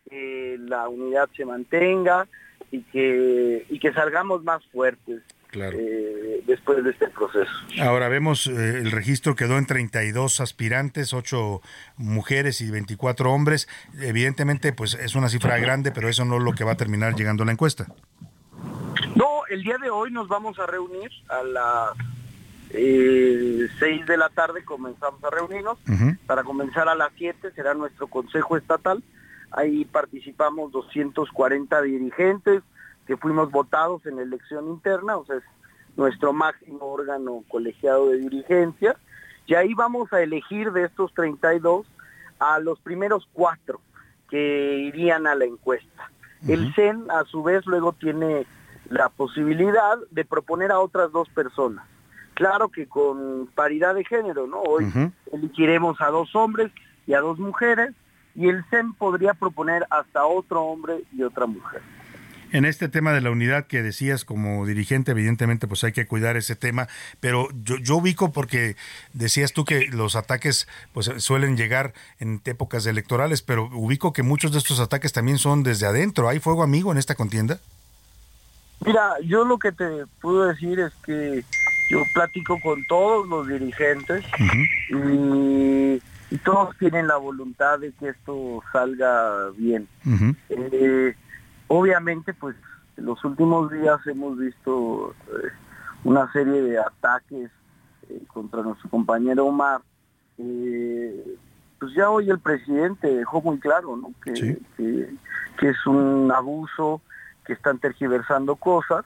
que 0.10 0.58
la 0.60 0.88
unidad 0.88 1.30
se 1.36 1.46
mantenga 1.46 2.28
y 2.72 2.82
que, 2.84 3.66
y 3.70 3.80
que 3.80 3.94
salgamos 3.94 4.44
más 4.44 4.64
fuertes. 4.68 5.22
Eh, 5.56 6.44
después 6.48 6.84
de 6.84 6.90
este 6.90 7.10
proceso. 7.10 7.52
Ahora 7.80 8.10
vemos, 8.10 8.48
eh, 8.48 8.80
el 8.80 8.92
registro 8.92 9.36
quedó 9.36 9.60
en 9.60 9.68
32 9.68 10.40
aspirantes, 10.40 11.14
8 11.14 11.62
mujeres 11.98 12.60
y 12.62 12.72
24 12.72 13.32
hombres. 13.32 13.68
Evidentemente, 14.02 14.74
pues 14.74 14.96
es 14.96 15.14
una 15.14 15.30
cifra 15.30 15.60
grande, 15.60 15.92
pero 15.92 16.10
eso 16.10 16.26
no 16.26 16.38
es 16.38 16.44
lo 16.44 16.54
que 16.54 16.64
va 16.64 16.72
a 16.72 16.78
terminar 16.78 17.14
llegando 17.14 17.44
a 17.44 17.46
la 17.46 17.52
encuesta. 17.52 17.86
No, 19.16 19.46
el 19.50 19.62
día 19.62 19.78
de 19.78 19.92
hoy 19.92 20.12
nos 20.12 20.28
vamos 20.28 20.58
a 20.58 20.66
reunir 20.66 21.12
a 21.30 21.44
las 21.44 21.92
eh, 22.74 23.68
6 23.80 24.06
de 24.06 24.18
la 24.18 24.30
tarde 24.30 24.66
comenzamos 24.66 25.24
a 25.24 25.30
reunirnos. 25.30 25.78
Para 26.26 26.44
comenzar 26.44 26.90
a 26.90 26.96
las 26.96 27.12
7 27.16 27.52
será 27.52 27.74
nuestro 27.74 28.08
Consejo 28.08 28.58
Estatal. 28.58 29.04
Ahí 29.52 29.86
participamos 29.86 30.72
240 30.72 31.82
dirigentes 31.84 32.64
que 33.06 33.18
fuimos 33.18 33.52
votados 33.52 34.06
en 34.06 34.18
elección 34.18 34.68
interna, 34.70 35.18
o 35.18 35.26
sea, 35.26 35.36
es 35.36 35.44
nuestro 35.96 36.34
máximo 36.34 36.86
órgano 36.86 37.44
colegiado 37.48 38.10
de 38.10 38.18
dirigencia. 38.18 38.96
Y 39.46 39.56
ahí 39.56 39.74
vamos 39.74 40.12
a 40.14 40.22
elegir 40.22 40.72
de 40.72 40.86
estos 40.86 41.14
32 41.14 41.86
a 42.40 42.60
los 42.60 42.80
primeros 42.80 43.28
cuatro 43.34 43.82
que 44.30 44.78
irían 44.78 45.28
a 45.28 45.36
la 45.36 45.46
encuesta. 45.46 46.10
El 46.48 46.74
CEN, 46.74 47.06
a 47.12 47.24
su 47.26 47.44
vez, 47.44 47.66
luego 47.66 47.94
tiene 47.94 48.46
la 48.90 49.10
posibilidad 49.10 49.98
de 50.12 50.26
proponer 50.26 50.72
a 50.72 50.80
otras 50.80 51.12
dos 51.12 51.30
personas. 51.30 51.86
Claro 52.34 52.70
que 52.70 52.88
con 52.88 53.48
paridad 53.54 53.96
de 53.96 54.04
género, 54.06 54.48
¿no? 54.48 54.62
Hoy 54.62 54.92
elegiremos 55.32 56.02
a 56.02 56.08
dos 56.08 56.36
hombres 56.36 56.72
y 57.06 57.14
a 57.14 57.20
dos 57.20 57.38
mujeres 57.38 57.94
y 58.36 58.48
el 58.48 58.64
CEM 58.70 58.94
podría 58.94 59.34
proponer 59.34 59.86
hasta 59.90 60.26
otro 60.26 60.64
hombre 60.64 61.04
y 61.16 61.24
otra 61.24 61.46
mujer. 61.46 61.82
En 62.52 62.66
este 62.66 62.88
tema 62.88 63.14
de 63.14 63.22
la 63.22 63.32
unidad 63.32 63.66
que 63.66 63.82
decías 63.82 64.26
como 64.26 64.68
dirigente, 64.68 65.12
evidentemente 65.12 65.68
pues 65.68 65.84
hay 65.84 65.92
que 65.92 66.06
cuidar 66.06 66.38
ese 66.38 66.56
tema, 66.56 66.88
pero 67.20 67.48
yo, 67.64 67.78
yo 67.78 67.96
ubico 67.96 68.32
porque 68.32 68.76
decías 69.14 69.54
tú 69.54 69.66
que 69.66 69.88
los 69.88 70.16
ataques 70.16 70.68
pues 70.94 71.12
suelen 71.18 71.58
llegar 71.58 71.94
en 72.20 72.42
épocas 72.46 72.86
electorales, 72.86 73.42
pero 73.42 73.70
ubico 73.74 74.14
que 74.14 74.22
muchos 74.22 74.52
de 74.52 74.60
estos 74.60 74.80
ataques 74.80 75.14
también 75.14 75.40
son 75.40 75.64
desde 75.64 75.88
adentro. 75.88 76.30
¿Hay 76.30 76.40
fuego 76.40 76.62
amigo 76.62 76.92
en 76.92 77.00
esta 77.00 77.16
contienda? 77.16 77.60
Mira, 78.86 79.16
yo 79.24 79.46
lo 79.46 79.58
que 79.58 79.72
te 79.72 80.06
puedo 80.22 80.46
decir 80.46 80.80
es 80.80 80.94
que 81.04 81.44
yo 81.90 82.04
platico 82.14 82.60
con 82.60 82.86
todos 82.86 83.28
los 83.28 83.48
dirigentes 83.48 84.24
y, 84.90 86.02
todos 86.44 86.76
tienen 86.80 87.08
la 87.08 87.18
voluntad 87.18 87.78
de 87.78 87.92
que 87.92 88.10
esto 88.10 88.64
salga 88.72 89.52
bien. 89.56 89.88
Eh, 90.50 91.16
obviamente, 91.68 92.34
pues 92.34 92.56
en 92.98 93.06
los 93.06 93.24
últimos 93.24 93.72
días 93.72 94.00
hemos 94.08 94.40
visto 94.40 95.14
eh, 95.28 95.50
una 96.04 96.32
serie 96.34 96.60
de 96.64 96.80
ataques 96.80 97.52
eh, 98.10 98.20
contra 98.26 98.64
nuestro 98.64 98.90
compañero 98.90 99.46
Omar. 99.46 99.82
pues 100.36 101.94
ya 101.96 102.10
hoy 102.10 102.32
el 102.32 102.40
presidente 102.40 103.14
dejó 103.14 103.40
muy 103.44 103.60
claro 103.60 103.96
¿no? 103.96 104.12
que, 104.24 104.58
que 104.76 105.70
es 105.70 105.86
un 105.86 106.32
abuso, 106.36 107.00
que 107.46 107.54
están 107.54 107.78
tergiversando 107.78 108.56
cosas 108.56 109.06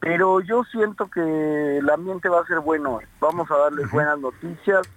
pero 0.00 0.40
yo 0.40 0.64
siento 0.64 1.10
que 1.10 1.78
el 1.78 1.88
ambiente 1.90 2.28
va 2.28 2.40
a 2.40 2.46
ser 2.46 2.60
bueno. 2.60 3.00
Vamos 3.20 3.50
a 3.50 3.56
darles 3.56 3.90
buenas 3.90 4.18
noticias. 4.18 4.88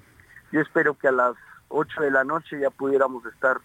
Yo 0.51 0.61
espero 0.61 0.97
que 0.97 1.09
a 1.09 1.11
las 1.11 1.33
8 1.67 2.01
de 2.01 2.11
la 2.11 2.23
noche 2.23 2.59
ya 2.59 2.69
pudiéramos 2.69 3.25
estar 3.25 3.57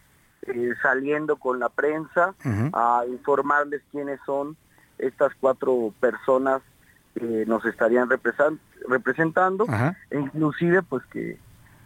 eh, 0.43 0.75
saliendo 0.83 1.37
con 1.37 1.61
la 1.61 1.69
prensa 1.69 2.35
a 2.73 3.03
informarles 3.09 3.83
quiénes 3.93 4.19
son 4.27 4.57
estas 4.99 5.33
cuatro 5.41 5.93
personas 6.01 6.61
que 7.15 7.45
nos 7.47 7.65
estarían 7.65 8.09
representando 8.89 9.67
e 10.11 10.19
inclusive 10.19 10.83
pues 10.83 11.05
que, 11.07 11.39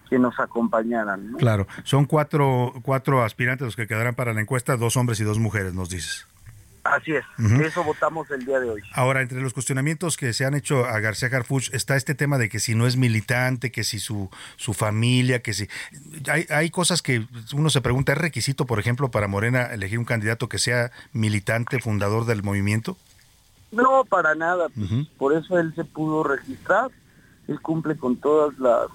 que 0.08 0.18
nos 0.18 0.38
acompañaran. 0.38 1.34
Claro, 1.38 1.66
son 1.84 2.06
cuatro, 2.06 2.72
cuatro 2.82 3.22
aspirantes 3.22 3.66
los 3.66 3.76
que 3.76 3.86
quedarán 3.86 4.14
para 4.14 4.32
la 4.32 4.40
encuesta, 4.40 4.76
dos 4.76 4.96
hombres 4.96 5.20
y 5.20 5.24
dos 5.24 5.38
mujeres, 5.38 5.74
nos 5.74 5.90
dices. 5.90 6.26
Así 6.84 7.12
es, 7.14 7.24
eso 7.60 7.84
votamos 7.84 8.28
el 8.32 8.44
día 8.44 8.58
de 8.58 8.70
hoy. 8.70 8.82
Ahora, 8.92 9.22
entre 9.22 9.40
los 9.40 9.54
cuestionamientos 9.54 10.16
que 10.16 10.32
se 10.32 10.44
han 10.44 10.54
hecho 10.54 10.84
a 10.84 10.98
García 10.98 11.28
Harfuch 11.32 11.72
está 11.72 11.94
este 11.94 12.16
tema 12.16 12.38
de 12.38 12.48
que 12.48 12.58
si 12.58 12.74
no 12.74 12.88
es 12.88 12.96
militante, 12.96 13.70
que 13.70 13.84
si 13.84 14.00
su, 14.00 14.30
su 14.56 14.74
familia, 14.74 15.42
que 15.42 15.52
si... 15.52 15.68
Hay, 16.28 16.46
hay 16.50 16.70
cosas 16.70 17.00
que 17.00 17.26
uno 17.54 17.70
se 17.70 17.82
pregunta, 17.82 18.12
¿es 18.12 18.18
requisito, 18.18 18.66
por 18.66 18.80
ejemplo, 18.80 19.12
para 19.12 19.28
Morena 19.28 19.66
elegir 19.66 20.00
un 20.00 20.04
candidato 20.04 20.48
que 20.48 20.58
sea 20.58 20.90
militante, 21.12 21.78
fundador 21.80 22.26
del 22.26 22.42
movimiento? 22.42 22.96
No, 23.72 24.04
para 24.04 24.34
nada. 24.34 24.68
Por 25.18 25.34
eso 25.34 25.58
él 25.58 25.74
se 25.74 25.84
pudo 25.84 26.22
registrar. 26.22 26.90
Él 27.48 27.60
cumple 27.60 27.96
con 27.96 28.16
todas 28.16 28.56
las 28.58 28.88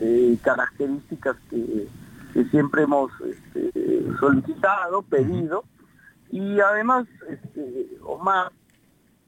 eh, 0.00 0.36
características 0.42 1.36
que, 1.50 1.86
que 2.32 2.44
siempre 2.46 2.82
hemos 2.82 3.12
este, 3.20 3.72
solicitado, 4.18 5.02
pedido. 5.02 5.64
Y 6.30 6.60
además, 6.60 7.06
este, 7.28 7.88
Omar, 8.02 8.52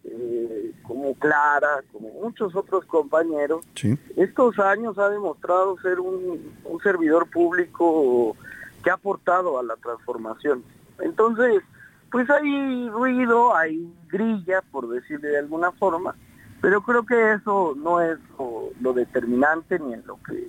eh, 0.04 0.72
como 0.82 1.14
Clara, 1.14 1.82
como 1.92 2.08
muchos 2.10 2.54
otros 2.54 2.84
compañeros, 2.86 3.66
estos 4.16 4.58
años 4.58 4.98
ha 4.98 5.08
demostrado 5.08 5.78
ser 5.80 6.00
un, 6.00 6.54
un 6.64 6.80
servidor 6.80 7.28
público 7.30 8.36
que 8.82 8.90
ha 8.90 8.94
aportado 8.94 9.58
a 9.58 9.62
la 9.62 9.76
transformación. 9.76 10.64
Entonces, 11.00 11.62
pues 12.10 12.28
hay 12.30 12.88
ruido, 12.88 13.54
hay 13.54 13.92
grilla, 14.08 14.62
por 14.70 14.88
decirle 14.88 15.28
de 15.28 15.38
alguna 15.38 15.72
forma, 15.72 16.14
pero 16.60 16.82
creo 16.82 17.04
que 17.04 17.34
eso 17.34 17.74
no 17.76 18.00
es 18.00 18.18
lo, 18.38 18.70
lo 18.80 18.92
determinante 18.92 19.78
ni 19.78 19.94
en 19.94 20.06
lo 20.06 20.18
que 20.22 20.48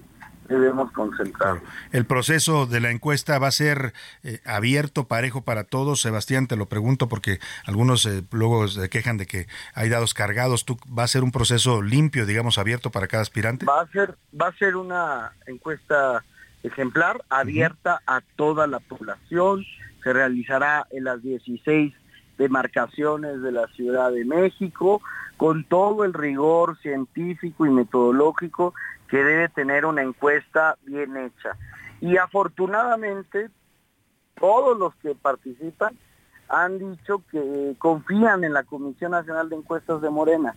debemos 0.49 0.91
concentrar. 0.91 1.61
El 1.91 2.05
proceso 2.05 2.65
de 2.65 2.79
la 2.79 2.91
encuesta 2.91 3.39
va 3.39 3.47
a 3.47 3.51
ser 3.51 3.93
eh, 4.23 4.41
abierto, 4.45 5.07
parejo 5.07 5.43
para 5.43 5.63
todos. 5.63 6.01
Sebastián, 6.01 6.47
te 6.47 6.55
lo 6.55 6.67
pregunto 6.67 7.07
porque 7.07 7.39
algunos 7.65 8.05
eh, 8.05 8.23
luego 8.31 8.67
se 8.67 8.89
quejan 8.89 9.17
de 9.17 9.25
que 9.25 9.47
hay 9.73 9.89
dados 9.89 10.13
cargados. 10.13 10.65
¿Tú 10.65 10.77
va 10.87 11.03
a 11.03 11.07
ser 11.07 11.23
un 11.23 11.31
proceso 11.31 11.81
limpio, 11.81 12.25
digamos, 12.25 12.57
abierto 12.57 12.89
para 12.91 13.07
cada 13.07 13.21
aspirante? 13.21 13.65
Va 13.65 13.81
a 13.81 13.87
ser, 13.87 14.15
va 14.39 14.47
a 14.47 14.53
ser 14.53 14.75
una 14.75 15.31
encuesta 15.45 16.23
ejemplar, 16.63 17.23
abierta 17.29 18.01
a 18.05 18.21
toda 18.35 18.67
la 18.67 18.79
población. 18.79 19.65
Se 20.03 20.13
realizará 20.13 20.87
en 20.91 21.03
las 21.03 21.21
16 21.21 21.93
demarcaciones 22.39 23.41
de 23.41 23.51
la 23.51 23.67
Ciudad 23.67 24.11
de 24.11 24.25
México 24.25 25.01
con 25.37 25.65
todo 25.65 26.05
el 26.05 26.13
rigor 26.13 26.79
científico 26.79 27.65
y 27.65 27.69
metodológico 27.69 28.73
que 29.09 29.17
debe 29.17 29.49
tener 29.49 29.85
una 29.85 30.01
encuesta 30.01 30.77
bien 30.85 31.17
hecha. 31.17 31.57
Y 32.01 32.17
afortunadamente, 32.17 33.49
todos 34.39 34.77
los 34.79 34.95
que 34.95 35.13
participan 35.15 35.95
han 36.47 36.79
dicho 36.79 37.21
que 37.29 37.75
confían 37.77 38.43
en 38.43 38.53
la 38.53 38.63
Comisión 38.63 39.11
Nacional 39.11 39.49
de 39.49 39.57
Encuestas 39.57 40.01
de 40.01 40.09
Morena, 40.09 40.55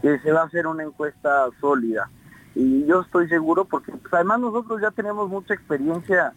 que 0.00 0.18
se 0.20 0.32
va 0.32 0.42
a 0.42 0.46
hacer 0.46 0.66
una 0.66 0.84
encuesta 0.84 1.48
sólida. 1.60 2.10
Y 2.54 2.84
yo 2.84 3.00
estoy 3.00 3.28
seguro 3.28 3.64
porque 3.64 3.92
pues, 3.92 4.12
además 4.12 4.40
nosotros 4.40 4.80
ya 4.82 4.90
tenemos 4.90 5.28
mucha 5.30 5.54
experiencia 5.54 6.34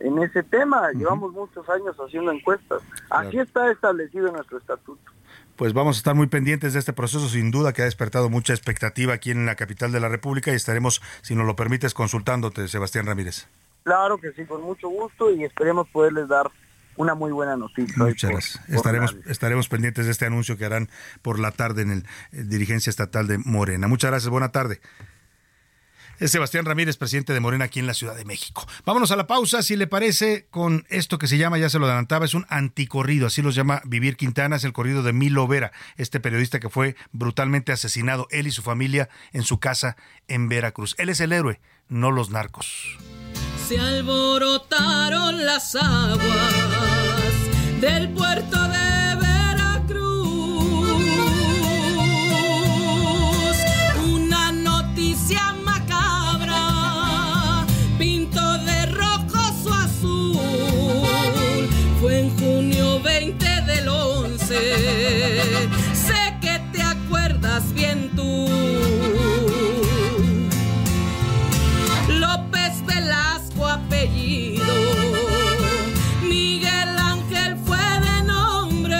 en 0.00 0.22
ese 0.22 0.42
tema, 0.42 0.90
llevamos 0.92 1.32
muchos 1.32 1.68
años 1.68 1.96
haciendo 1.96 2.32
encuestas. 2.32 2.82
Así 3.10 3.38
está 3.38 3.70
establecido 3.70 4.28
en 4.28 4.34
nuestro 4.34 4.58
estatuto 4.58 5.12
pues 5.58 5.72
vamos 5.72 5.96
a 5.96 5.98
estar 5.98 6.14
muy 6.14 6.28
pendientes 6.28 6.72
de 6.72 6.78
este 6.78 6.92
proceso, 6.92 7.28
sin 7.28 7.50
duda 7.50 7.72
que 7.72 7.82
ha 7.82 7.84
despertado 7.84 8.30
mucha 8.30 8.52
expectativa 8.52 9.12
aquí 9.12 9.32
en 9.32 9.44
la 9.44 9.56
capital 9.56 9.90
de 9.90 9.98
la 9.98 10.08
República 10.08 10.52
y 10.52 10.54
estaremos, 10.54 11.02
si 11.20 11.34
nos 11.34 11.46
lo 11.46 11.56
permites, 11.56 11.94
consultándote, 11.94 12.68
Sebastián 12.68 13.06
Ramírez. 13.06 13.48
Claro 13.82 14.18
que 14.18 14.30
sí, 14.34 14.44
con 14.44 14.62
mucho 14.62 14.88
gusto 14.88 15.32
y 15.32 15.42
esperemos 15.42 15.88
poderles 15.88 16.28
dar 16.28 16.48
una 16.94 17.16
muy 17.16 17.32
buena 17.32 17.56
noticia. 17.56 17.92
Muchas 17.96 18.30
gracias. 18.30 18.68
Estaremos, 18.68 19.16
estaremos 19.26 19.68
pendientes 19.68 20.06
de 20.06 20.12
este 20.12 20.26
anuncio 20.26 20.56
que 20.56 20.64
harán 20.64 20.88
por 21.22 21.40
la 21.40 21.50
tarde 21.50 21.82
en 21.82 21.90
el 21.90 21.98
eh, 22.30 22.44
Dirigencia 22.44 22.90
Estatal 22.90 23.26
de 23.26 23.38
Morena. 23.38 23.88
Muchas 23.88 24.12
gracias, 24.12 24.30
buena 24.30 24.50
tarde. 24.52 24.80
Es 26.18 26.32
Sebastián 26.32 26.64
Ramírez, 26.64 26.96
presidente 26.96 27.32
de 27.32 27.40
Morena 27.40 27.66
aquí 27.66 27.78
en 27.78 27.86
la 27.86 27.94
Ciudad 27.94 28.16
de 28.16 28.24
México. 28.24 28.66
Vámonos 28.84 29.12
a 29.12 29.16
la 29.16 29.28
pausa, 29.28 29.62
si 29.62 29.76
le 29.76 29.86
parece, 29.86 30.46
con 30.50 30.84
esto 30.88 31.18
que 31.18 31.28
se 31.28 31.38
llama, 31.38 31.58
ya 31.58 31.70
se 31.70 31.78
lo 31.78 31.86
adelantaba, 31.86 32.24
es 32.24 32.34
un 32.34 32.44
anticorrido, 32.48 33.28
así 33.28 33.40
lo 33.40 33.50
llama 33.50 33.82
Vivir 33.84 34.16
Quintana, 34.16 34.56
es 34.56 34.64
el 34.64 34.72
corrido 34.72 35.02
de 35.04 35.12
Milo 35.12 35.46
Vera, 35.46 35.70
este 35.96 36.18
periodista 36.18 36.58
que 36.58 36.70
fue 36.70 36.96
brutalmente 37.12 37.70
asesinado, 37.70 38.26
él 38.30 38.48
y 38.48 38.50
su 38.50 38.62
familia, 38.62 39.08
en 39.32 39.44
su 39.44 39.60
casa 39.60 39.96
en 40.26 40.48
Veracruz. 40.48 40.96
Él 40.98 41.08
es 41.08 41.20
el 41.20 41.32
héroe, 41.32 41.60
no 41.88 42.10
los 42.10 42.30
narcos. 42.30 42.98
Se 43.68 43.78
alborotaron 43.78 45.44
las 45.44 45.76
aguas 45.76 46.54
del 47.80 48.08
puerto 48.10 48.68
de 48.68 48.77
sé 65.94 66.34
que 66.40 66.60
te 66.72 66.82
acuerdas 66.82 67.72
bien 67.72 68.10
tú. 68.14 68.48
López 72.08 72.84
Velasco 72.86 73.66
apellido, 73.66 74.64
Miguel 76.22 76.88
Ángel 76.98 77.56
fue 77.64 77.78
de 77.78 78.22
nombre. 78.24 78.96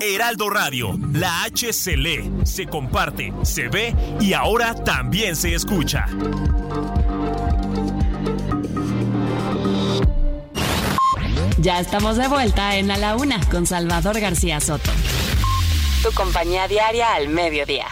Heraldo 0.00 0.50
Radio, 0.50 0.98
la 1.12 1.44
H 1.44 1.72
se 1.72 1.96
lee, 1.96 2.30
se 2.44 2.66
comparte, 2.66 3.32
se 3.42 3.68
ve 3.68 3.94
y 4.20 4.32
ahora 4.32 4.74
también 4.74 5.36
se 5.36 5.54
escucha. 5.54 6.06
Ya 11.58 11.80
estamos 11.80 12.18
de 12.18 12.28
vuelta 12.28 12.76
en 12.76 12.90
A 12.90 12.98
la 12.98 13.16
Una 13.16 13.40
con 13.48 13.66
Salvador 13.66 14.20
García 14.20 14.60
Soto. 14.60 14.90
Tu 16.02 16.12
compañía 16.12 16.68
diaria 16.68 17.14
al 17.14 17.28
mediodía. 17.28 17.86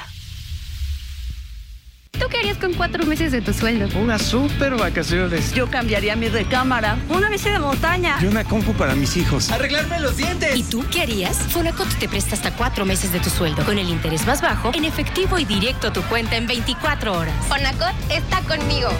¿Tú 2.12 2.26
qué 2.30 2.38
harías 2.38 2.58
con 2.58 2.74
cuatro 2.74 3.06
meses 3.06 3.32
de 3.32 3.40
tu 3.40 3.54
sueldo? 3.54 3.88
Unas 3.98 4.20
super 4.22 4.76
vacaciones. 4.76 5.52
Yo 5.54 5.70
cambiaría 5.70 6.14
mi 6.14 6.28
recámara. 6.28 6.98
Una 7.08 7.30
bici 7.30 7.48
de 7.48 7.58
montaña. 7.58 8.18
Y 8.20 8.26
una 8.26 8.44
compu 8.44 8.74
para 8.74 8.94
mis 8.94 9.16
hijos. 9.16 9.50
Arreglarme 9.50 9.98
los 9.98 10.18
dientes. 10.18 10.54
¿Y 10.56 10.62
tú 10.62 10.84
qué 10.92 11.02
harías? 11.02 11.36
Fonacot 11.36 11.88
te 11.98 12.06
presta 12.06 12.34
hasta 12.34 12.54
cuatro 12.54 12.84
meses 12.84 13.12
de 13.12 13.20
tu 13.20 13.30
sueldo 13.30 13.64
con 13.64 13.78
el 13.78 13.88
interés 13.88 14.26
más 14.26 14.42
bajo 14.42 14.72
en 14.74 14.84
efectivo 14.84 15.38
y 15.38 15.46
directo 15.46 15.88
a 15.88 15.92
tu 15.92 16.02
cuenta 16.02 16.36
en 16.36 16.46
24 16.46 17.18
horas. 17.18 17.34
Fonacot 17.48 17.94
está 18.10 18.40
conmigo. 18.42 18.90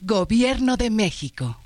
Gobierno 0.00 0.76
de 0.76 0.90
México. 0.90 1.58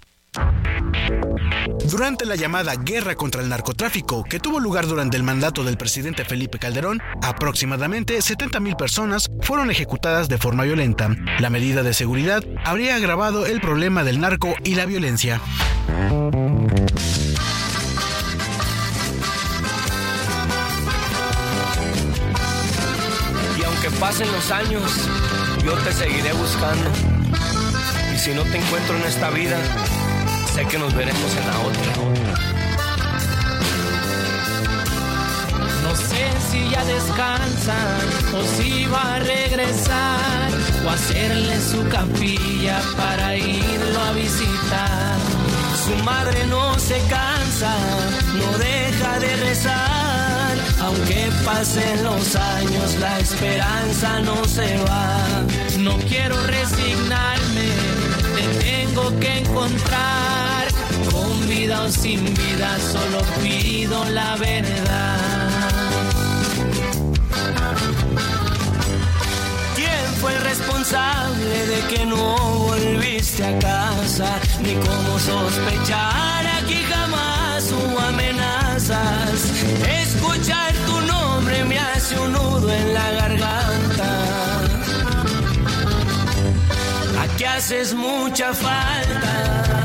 Durante 1.91 2.27
la 2.27 2.37
llamada 2.37 2.75
guerra 2.77 3.15
contra 3.15 3.43
el 3.43 3.49
narcotráfico 3.49 4.25
que 4.25 4.39
tuvo 4.39 4.61
lugar 4.61 4.87
durante 4.87 5.17
el 5.17 5.23
mandato 5.23 5.65
del 5.65 5.77
presidente 5.77 6.25
Felipe 6.25 6.59
Calderón, 6.59 7.01
aproximadamente 7.23 8.19
70.000 8.19 8.77
personas 8.77 9.31
fueron 9.43 9.71
ejecutadas 9.71 10.29
de 10.29 10.39
forma 10.39 10.65
violenta. 10.65 11.09
La 11.39 11.51
medida 11.51 11.83
de 11.83 11.95
seguridad 11.95 12.45
habría 12.65 12.97
agravado 12.97 13.47
el 13.47 13.61
problema 13.61 14.05
del 14.05 14.21
narco 14.21 14.55
y 14.65 14.75
la 14.75 14.87
violencia. 14.87 15.41
Y 23.59 23.65
aunque 23.65 23.91
pasen 23.99 24.31
los 24.33 24.51
años, 24.51 24.83
yo 25.65 25.75
te 25.79 25.93
seguiré 25.93 26.33
buscando. 26.33 26.91
Y 28.15 28.19
si 28.19 28.33
no 28.33 28.43
te 28.45 28.59
encuentro 28.59 28.97
en 28.97 29.03
esta 29.05 29.31
vida, 29.31 29.59
sé 30.55 30.67
que 30.67 30.79
nos 30.79 30.93
veremos 30.95 31.37
en 31.37 31.47
la 31.47 31.59
otra. 31.61 31.93
No 35.83 35.97
sé 35.97 36.25
si 36.51 36.71
ya 36.71 36.85
descansa 36.85 37.77
o 38.35 38.43
si 38.57 38.87
va 38.87 39.17
a 39.17 39.19
regresar 39.21 40.51
o 40.85 40.91
hacerle 40.91 41.61
su 41.61 41.87
capilla 41.89 42.81
para 42.97 43.37
irlo 43.37 44.01
a 44.01 44.13
visitar. 44.13 45.17
Su 45.85 46.05
madre 46.05 46.47
no 46.47 46.79
se 46.79 46.99
cansa, 47.09 47.75
no 48.35 48.59
deja 48.59 49.19
de 49.19 49.37
rezar. 49.37 50.11
Aunque 50.81 51.31
pasen 51.45 52.05
los 52.05 52.35
años, 52.37 52.97
la 52.99 53.19
esperanza 53.19 54.21
no 54.21 54.45
se 54.45 54.77
va. 54.85 55.45
No 55.79 55.97
quiero 56.09 56.37
resignarme, 56.47 57.69
tengo 58.91 59.21
que 59.21 59.39
encontrar. 59.39 60.67
Con 61.11 61.49
vida 61.49 61.83
o 61.83 61.89
sin 61.89 62.25
vida, 62.25 62.79
solo 62.93 63.23
pido 63.43 64.05
la 64.07 64.37
verdad. 64.37 65.71
¿Quién 69.75 70.15
fue 70.21 70.33
el 70.35 70.41
responsable 70.43 71.67
de 71.67 71.81
que 71.95 72.07
no 72.07 72.37
volviste 72.69 73.45
a 73.45 73.59
casa, 73.59 74.39
ni 74.63 74.75
cómo 74.75 75.19
sospechar 75.19 76.47
aquí 76.63 76.83
jamás 76.89 77.73
hubo 77.73 77.99
amenazas. 77.99 79.65
Escuchar 80.03 80.73
tu 80.87 81.01
nombre 81.01 81.65
me 81.65 81.79
hace 81.79 82.19
un 82.19 82.33
nudo 82.33 82.73
en 82.73 82.95
la 82.95 83.11
garganta. 83.13 84.50
Aquí 87.41 87.47
haces 87.47 87.95
mucha 87.95 88.53
falta. 88.53 89.80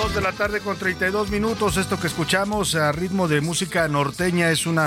Dos 0.00 0.14
de 0.14 0.20
la 0.20 0.30
tarde 0.30 0.60
con 0.60 0.78
32 0.78 1.28
minutos. 1.32 1.76
Esto 1.76 1.98
que 1.98 2.06
escuchamos 2.06 2.76
a 2.76 2.92
ritmo 2.92 3.26
de 3.26 3.40
música 3.40 3.88
norteña 3.88 4.48
es 4.52 4.64
un 4.64 4.78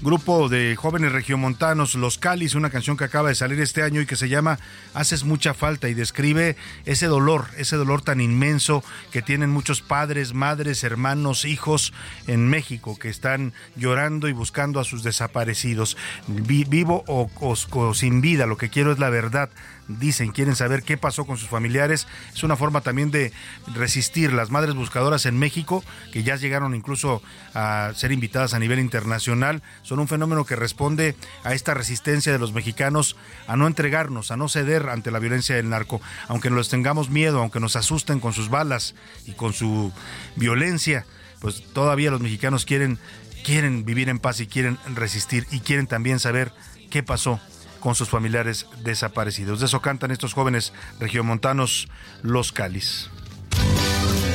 grupo 0.00 0.48
de 0.48 0.76
jóvenes 0.76 1.10
regiomontanos, 1.10 1.96
Los 1.96 2.18
Calis, 2.18 2.54
una 2.54 2.70
canción 2.70 2.96
que 2.96 3.02
acaba 3.02 3.30
de 3.30 3.34
salir 3.34 3.60
este 3.60 3.82
año 3.82 4.00
y 4.00 4.06
que 4.06 4.14
se 4.14 4.28
llama 4.28 4.60
Haces 4.94 5.24
mucha 5.24 5.54
falta 5.54 5.88
y 5.88 5.94
describe 5.94 6.54
ese 6.84 7.06
dolor, 7.06 7.46
ese 7.56 7.74
dolor 7.74 8.02
tan 8.02 8.20
inmenso 8.20 8.84
que 9.10 9.22
tienen 9.22 9.50
muchos 9.50 9.82
padres, 9.82 10.34
madres, 10.34 10.84
hermanos, 10.84 11.46
hijos 11.46 11.92
en 12.28 12.46
México 12.46 12.96
que 12.96 13.08
están 13.08 13.52
llorando 13.74 14.28
y 14.28 14.32
buscando 14.32 14.78
a 14.78 14.84
sus 14.84 15.02
desaparecidos. 15.02 15.96
vivo 16.28 17.02
o, 17.08 17.28
o 17.40 17.94
sin 17.94 18.20
vida, 18.20 18.46
lo 18.46 18.56
que 18.56 18.70
quiero 18.70 18.92
es 18.92 19.00
la 19.00 19.10
verdad 19.10 19.50
dicen, 19.98 20.32
quieren 20.32 20.54
saber 20.54 20.82
qué 20.82 20.96
pasó 20.96 21.24
con 21.24 21.36
sus 21.36 21.48
familiares. 21.48 22.06
Es 22.34 22.42
una 22.42 22.56
forma 22.56 22.80
también 22.80 23.10
de 23.10 23.32
resistir 23.74 24.32
las 24.32 24.50
madres 24.50 24.74
buscadoras 24.74 25.26
en 25.26 25.38
México, 25.38 25.82
que 26.12 26.22
ya 26.22 26.36
llegaron 26.36 26.74
incluso 26.74 27.22
a 27.54 27.92
ser 27.94 28.12
invitadas 28.12 28.54
a 28.54 28.58
nivel 28.58 28.78
internacional. 28.78 29.62
Son 29.82 29.98
un 29.98 30.08
fenómeno 30.08 30.44
que 30.44 30.56
responde 30.56 31.16
a 31.44 31.54
esta 31.54 31.74
resistencia 31.74 32.32
de 32.32 32.38
los 32.38 32.52
mexicanos 32.52 33.16
a 33.46 33.56
no 33.56 33.66
entregarnos, 33.66 34.30
a 34.30 34.36
no 34.36 34.48
ceder 34.48 34.88
ante 34.88 35.10
la 35.10 35.18
violencia 35.18 35.56
del 35.56 35.68
narco. 35.68 36.00
Aunque 36.28 36.50
nos 36.50 36.68
tengamos 36.68 37.10
miedo, 37.10 37.40
aunque 37.40 37.60
nos 37.60 37.76
asusten 37.76 38.20
con 38.20 38.32
sus 38.32 38.50
balas 38.50 38.94
y 39.26 39.32
con 39.32 39.52
su 39.52 39.92
violencia, 40.36 41.06
pues 41.40 41.64
todavía 41.72 42.10
los 42.10 42.20
mexicanos 42.20 42.64
quieren 42.64 42.98
quieren 43.44 43.84
vivir 43.86 44.08
en 44.08 44.18
paz 44.18 44.40
y 44.40 44.46
quieren 44.46 44.78
resistir 44.94 45.46
y 45.50 45.60
quieren 45.60 45.86
también 45.86 46.18
saber 46.18 46.52
qué 46.90 47.02
pasó 47.02 47.40
con 47.80 47.94
sus 47.94 48.08
familiares 48.08 48.66
desaparecidos. 48.84 49.60
De 49.60 49.66
eso 49.66 49.80
cantan 49.80 50.10
estos 50.10 50.34
jóvenes 50.34 50.72
regiomontanos 51.00 51.88
Los 52.22 52.52
Calis. 52.52 53.10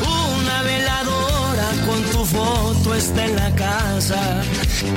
Una 0.01 0.61
veladora 0.63 1.69
con 1.85 2.03
tu 2.11 2.25
foto 2.25 2.93
está 2.95 3.25
en 3.25 3.35
la 3.35 3.55
casa. 3.55 4.43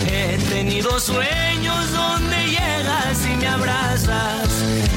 He 0.07 0.39
tenido 0.49 0.99
sueños 0.99 1.93
donde 1.93 2.49
llegas 2.49 3.27
y 3.27 3.37
me 3.37 3.47
abrazas. 3.47 4.49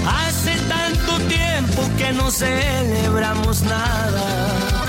Hace 0.07 0.57
tanto 0.67 1.19
tiempo 1.27 1.89
que 1.97 2.11
no 2.13 2.31
celebramos 2.31 3.61
nada. 3.61 4.81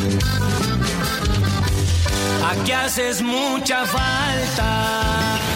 Aquí 2.51 2.72
haces 2.72 3.22
mucha 3.22 3.84
falta. 3.86 5.52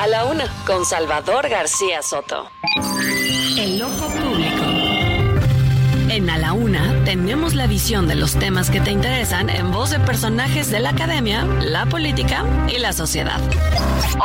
A 0.00 0.06
la 0.06 0.24
una, 0.24 0.46
con 0.66 0.86
Salvador 0.86 1.46
García 1.50 2.00
Soto. 2.00 2.50
El 3.58 3.82
ojo 3.82 4.08
público. 4.08 4.64
En 6.08 6.30
A 6.30 6.38
la 6.38 6.54
Una 6.54 7.04
tenemos 7.04 7.52
la 7.52 7.66
visión 7.66 8.08
de 8.08 8.14
los 8.14 8.34
temas 8.38 8.70
que 8.70 8.80
te 8.80 8.92
interesan 8.92 9.50
en 9.50 9.70
voz 9.70 9.90
de 9.90 10.00
personajes 10.00 10.70
de 10.70 10.80
la 10.80 10.88
academia, 10.88 11.44
la 11.44 11.84
política 11.84 12.46
y 12.74 12.78
la 12.78 12.94
sociedad. 12.94 13.38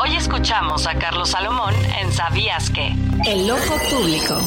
Hoy 0.01 0.15
escuchamos 0.15 0.87
a 0.87 0.97
Carlos 0.97 1.31
Salomón 1.31 1.75
en 1.99 2.09
¿Sabías 2.13 2.69
qué? 2.69 2.95
El 3.25 3.51
ojo 3.51 3.75
público. 3.89 4.39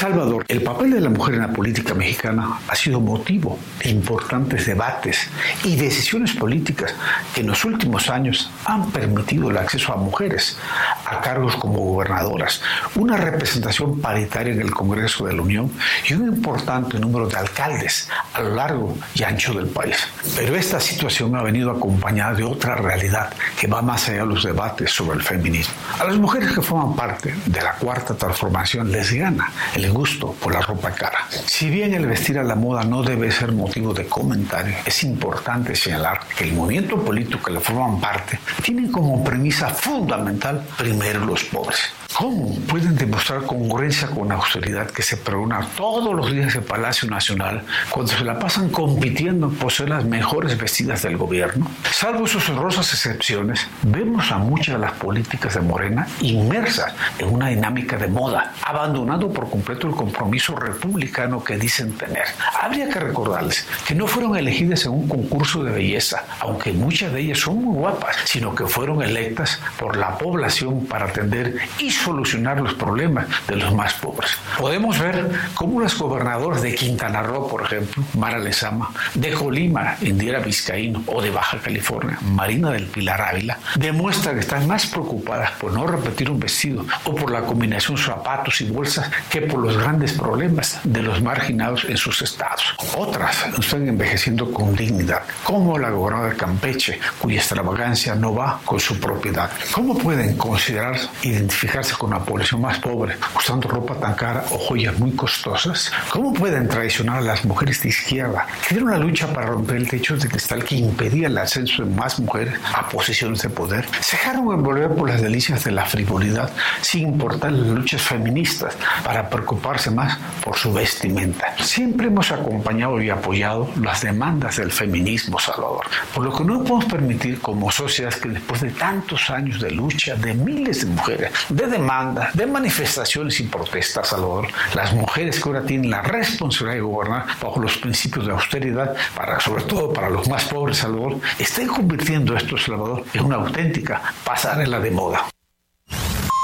Salvador, 0.00 0.46
el 0.48 0.62
papel 0.62 0.92
de 0.92 1.00
la 1.02 1.10
mujer 1.10 1.34
en 1.34 1.42
la 1.42 1.52
política 1.52 1.92
mexicana 1.92 2.58
ha 2.66 2.74
sido 2.74 3.00
motivo 3.00 3.58
de 3.84 3.90
importantes 3.90 4.64
debates 4.64 5.28
y 5.62 5.76
decisiones 5.76 6.32
políticas 6.32 6.94
que 7.34 7.42
en 7.42 7.48
los 7.48 7.66
últimos 7.66 8.08
años 8.08 8.50
han 8.64 8.90
permitido 8.92 9.50
el 9.50 9.58
acceso 9.58 9.92
a 9.92 9.96
mujeres 9.96 10.56
a 11.04 11.20
cargos 11.20 11.54
como 11.56 11.80
gobernadoras, 11.80 12.62
una 12.94 13.18
representación 13.18 14.00
paritaria 14.00 14.54
en 14.54 14.62
el 14.62 14.70
Congreso 14.70 15.26
de 15.26 15.34
la 15.34 15.42
Unión 15.42 15.70
y 16.08 16.14
un 16.14 16.28
importante 16.28 16.98
número 16.98 17.28
de 17.28 17.36
alcaldes 17.36 18.08
a 18.32 18.40
lo 18.40 18.54
largo 18.54 18.96
y 19.14 19.22
ancho 19.22 19.52
del 19.52 19.66
país. 19.66 19.98
Pero 20.34 20.56
esta 20.56 20.80
situación 20.80 21.36
ha 21.36 21.42
venido 21.42 21.70
acompañada 21.70 22.32
de 22.32 22.44
otra 22.44 22.74
realidad 22.74 23.34
que 23.58 23.66
va 23.66 23.82
más 23.82 24.08
allá 24.08 24.20
de 24.20 24.26
los 24.28 24.44
debates 24.44 24.90
sobre 24.92 25.18
el 25.18 25.22
feminismo. 25.22 25.74
A 25.98 26.04
las 26.04 26.16
mujeres 26.16 26.52
que 26.52 26.62
forman 26.62 26.96
parte 26.96 27.34
de 27.44 27.60
la 27.60 27.74
cuarta 27.74 28.14
transformación 28.14 28.90
les 28.90 29.12
gana 29.12 29.52
el 29.74 29.89
gusto 29.92 30.32
por 30.32 30.52
la 30.52 30.60
ropa 30.60 30.90
cara. 30.92 31.26
Si 31.30 31.70
bien 31.70 31.94
el 31.94 32.06
vestir 32.06 32.38
a 32.38 32.42
la 32.42 32.54
moda 32.54 32.84
no 32.84 33.02
debe 33.02 33.30
ser 33.30 33.52
motivo 33.52 33.92
de 33.92 34.06
comentario, 34.06 34.74
es 34.84 35.04
importante 35.04 35.74
señalar 35.74 36.20
que 36.36 36.44
el 36.44 36.52
movimiento 36.52 36.96
político 37.02 37.42
que 37.44 37.52
le 37.52 37.60
forman 37.60 38.00
parte 38.00 38.38
tiene 38.62 38.90
como 38.90 39.22
premisa 39.22 39.68
fundamental 39.68 40.66
primero 40.76 41.24
los 41.24 41.44
pobres. 41.44 41.99
¿Cómo 42.16 42.54
pueden 42.66 42.96
demostrar 42.96 43.42
congruencia 43.46 44.08
con 44.08 44.28
la 44.28 44.34
austeridad 44.34 44.90
que 44.90 45.02
se 45.02 45.16
pregona 45.16 45.66
todos 45.76 46.14
los 46.14 46.30
días 46.32 46.54
en 46.56 46.64
Palacio 46.64 47.08
Nacional 47.08 47.62
cuando 47.88 48.12
se 48.12 48.24
la 48.24 48.38
pasan 48.38 48.68
compitiendo 48.68 49.48
por 49.48 49.72
ser 49.72 49.90
las 49.90 50.04
mejores 50.04 50.58
vestidas 50.58 51.02
del 51.02 51.16
gobierno? 51.16 51.70
Salvo 51.90 52.26
sus 52.26 52.48
honrosas 52.48 52.92
excepciones, 52.92 53.66
vemos 53.82 54.32
a 54.32 54.38
muchas 54.38 54.74
de 54.74 54.80
las 54.80 54.92
políticas 54.92 55.54
de 55.54 55.60
Morena 55.60 56.06
inmersas 56.20 56.92
en 57.18 57.28
una 57.28 57.48
dinámica 57.48 57.96
de 57.96 58.08
moda, 58.08 58.54
abandonando 58.64 59.32
por 59.32 59.48
completo 59.48 59.86
el 59.86 59.94
compromiso 59.94 60.56
republicano 60.56 61.42
que 61.44 61.56
dicen 61.56 61.92
tener. 61.92 62.24
Habría 62.60 62.88
que 62.88 62.98
recordarles 62.98 63.66
que 63.86 63.94
no 63.94 64.06
fueron 64.08 64.36
elegidas 64.36 64.84
en 64.84 64.92
un 64.92 65.08
concurso 65.08 65.62
de 65.62 65.72
belleza, 65.72 66.24
aunque 66.40 66.72
muchas 66.72 67.12
de 67.12 67.20
ellas 67.20 67.38
son 67.38 67.64
muy 67.64 67.76
guapas, 67.76 68.16
sino 68.24 68.54
que 68.54 68.66
fueron 68.66 69.00
electas 69.00 69.60
por 69.78 69.96
la 69.96 70.18
población 70.18 70.86
para 70.86 71.06
atender 71.06 71.56
y 71.78 71.90
solucionar 72.04 72.60
los 72.60 72.74
problemas 72.74 73.26
de 73.46 73.56
los 73.56 73.74
más 73.74 73.94
pobres. 73.94 74.30
Podemos 74.58 74.98
ver 74.98 75.30
cómo 75.54 75.80
las 75.80 75.96
gobernadoras 75.96 76.62
de 76.62 76.74
Quintana 76.74 77.22
Roo, 77.22 77.48
por 77.48 77.62
ejemplo, 77.62 78.02
Mara 78.14 78.38
Lezama, 78.38 78.90
de 79.14 79.32
Colima, 79.32 79.96
Indira 80.00 80.40
Vizcaíno, 80.40 81.02
o 81.06 81.20
de 81.22 81.30
Baja 81.30 81.58
California, 81.58 82.18
Marina 82.22 82.70
del 82.70 82.86
Pilar 82.86 83.20
Ávila, 83.20 83.58
demuestran 83.76 84.34
que 84.34 84.40
están 84.40 84.66
más 84.66 84.86
preocupadas 84.86 85.50
por 85.52 85.72
no 85.72 85.86
repetir 85.86 86.30
un 86.30 86.40
vestido 86.40 86.84
o 87.04 87.14
por 87.14 87.30
la 87.30 87.42
combinación 87.42 87.96
zapatos 87.96 88.60
y 88.60 88.70
bolsas 88.70 89.10
que 89.28 89.42
por 89.42 89.60
los 89.60 89.76
grandes 89.76 90.12
problemas 90.12 90.80
de 90.84 91.02
los 91.02 91.22
marginados 91.22 91.84
en 91.84 91.96
sus 91.96 92.22
estados. 92.22 92.74
Otras 92.96 93.46
están 93.58 93.88
envejeciendo 93.88 94.52
con 94.52 94.74
dignidad, 94.74 95.22
como 95.44 95.78
la 95.78 95.90
gobernadora 95.90 96.30
de 96.30 96.36
Campeche, 96.36 97.00
cuya 97.18 97.38
extravagancia 97.38 98.14
no 98.14 98.34
va 98.34 98.60
con 98.64 98.80
su 98.80 98.98
propiedad. 98.98 99.50
¿Cómo 99.72 99.96
pueden 99.96 100.36
considerar 100.36 100.98
identificarse 101.22 101.89
con 101.98 102.10
la 102.10 102.20
población 102.20 102.60
más 102.60 102.78
pobre 102.78 103.16
usando 103.36 103.68
ropa 103.68 103.94
tan 103.94 104.14
cara 104.14 104.44
o 104.50 104.58
joyas 104.58 104.98
muy 104.98 105.12
costosas? 105.12 105.90
¿Cómo 106.10 106.32
pueden 106.32 106.68
traicionar 106.68 107.18
a 107.18 107.20
las 107.20 107.44
mujeres 107.44 107.82
de 107.82 107.88
izquierda 107.88 108.46
que 108.66 108.74
dieron 108.74 108.90
la 108.90 108.98
lucha 108.98 109.32
para 109.32 109.46
romper 109.46 109.76
el 109.76 109.88
techo 109.88 110.16
de 110.16 110.28
cristal 110.28 110.64
que 110.64 110.76
impedía 110.76 111.26
el 111.28 111.38
ascenso 111.38 111.84
de 111.84 111.94
más 111.94 112.18
mujeres 112.18 112.54
a 112.74 112.88
posiciones 112.88 113.42
de 113.42 113.50
poder? 113.50 113.86
Se 114.00 114.16
dejaron 114.16 114.52
envolver 114.52 114.90
por 114.90 115.08
las 115.08 115.20
delicias 115.20 115.64
de 115.64 115.72
la 115.72 115.84
frivolidad 115.86 116.50
sin 116.80 117.08
importar 117.08 117.52
las 117.52 117.68
luchas 117.68 118.02
feministas 118.02 118.76
para 119.04 119.28
preocuparse 119.28 119.90
más 119.90 120.18
por 120.42 120.56
su 120.56 120.72
vestimenta. 120.72 121.54
Siempre 121.58 122.08
hemos 122.08 122.30
acompañado 122.32 123.00
y 123.00 123.10
apoyado 123.10 123.70
las 123.80 124.02
demandas 124.02 124.56
del 124.56 124.70
feminismo, 124.70 125.38
Salvador, 125.38 125.86
por 126.14 126.24
lo 126.24 126.32
que 126.36 126.44
no 126.44 126.62
podemos 126.62 126.84
permitir 126.86 127.40
como 127.40 127.70
sociedad 127.70 128.12
que 128.12 128.28
después 128.28 128.60
de 128.60 128.70
tantos 128.70 129.30
años 129.30 129.60
de 129.60 129.70
lucha 129.70 130.14
de 130.16 130.34
miles 130.34 130.80
de 130.80 130.86
mujeres, 130.86 131.32
de 131.48 131.66
demandas, 131.80 132.34
de 132.34 132.46
manifestaciones 132.46 133.40
y 133.40 133.44
protestas, 133.44 134.08
Salvador, 134.08 134.48
las 134.74 134.92
mujeres 134.92 135.40
que 135.40 135.48
ahora 135.48 135.62
tienen 135.62 135.90
la 135.90 136.02
responsabilidad 136.02 136.74
de 136.74 136.80
gobernar 136.82 137.26
bajo 137.40 137.60
los 137.60 137.78
principios 137.78 138.26
de 138.26 138.32
austeridad, 138.32 138.94
para, 139.14 139.40
sobre 139.40 139.64
todo 139.64 139.92
para 139.92 140.10
los 140.10 140.28
más 140.28 140.44
pobres, 140.44 140.78
Salvador, 140.78 141.16
estén 141.38 141.68
convirtiendo 141.68 142.36
esto, 142.36 142.56
Salvador, 142.58 143.04
en 143.14 143.24
una 143.24 143.36
auténtica 143.36 144.02
pasarela 144.24 144.78
de 144.78 144.90
moda. 144.90 145.26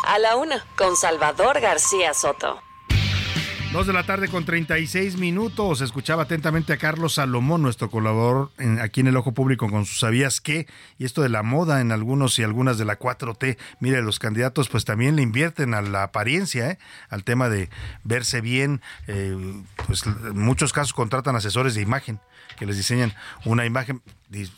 A 0.06 0.18
la 0.18 0.36
una, 0.36 0.64
con 0.76 0.96
Salvador 0.96 1.60
García 1.60 2.14
Soto. 2.14 2.65
Dos 3.76 3.86
de 3.86 3.92
la 3.92 4.04
tarde 4.04 4.28
con 4.28 4.46
36 4.46 5.18
minutos. 5.18 5.82
Escuchaba 5.82 6.22
atentamente 6.22 6.72
a 6.72 6.78
Carlos 6.78 7.12
Salomón, 7.16 7.60
nuestro 7.60 7.90
colaborador 7.90 8.50
aquí 8.80 9.02
en 9.02 9.08
el 9.08 9.18
Ojo 9.18 9.32
Público 9.32 9.68
con 9.68 9.84
sus 9.84 10.00
sabías 10.00 10.40
qué. 10.40 10.66
Y 10.96 11.04
esto 11.04 11.20
de 11.20 11.28
la 11.28 11.42
moda 11.42 11.82
en 11.82 11.92
algunos 11.92 12.38
y 12.38 12.42
algunas 12.42 12.78
de 12.78 12.86
la 12.86 12.98
4T. 12.98 13.58
Mire, 13.80 14.00
los 14.00 14.18
candidatos 14.18 14.70
pues 14.70 14.86
también 14.86 15.14
le 15.14 15.20
invierten 15.20 15.74
a 15.74 15.82
la 15.82 16.04
apariencia, 16.04 16.70
¿eh? 16.70 16.78
al 17.10 17.22
tema 17.22 17.50
de 17.50 17.68
verse 18.02 18.40
bien. 18.40 18.80
Eh, 19.08 19.36
pues 19.86 20.06
en 20.06 20.40
muchos 20.40 20.72
casos 20.72 20.94
contratan 20.94 21.36
asesores 21.36 21.74
de 21.74 21.82
imagen 21.82 22.18
que 22.56 22.64
les 22.64 22.78
diseñan 22.78 23.12
una 23.44 23.66
imagen. 23.66 24.00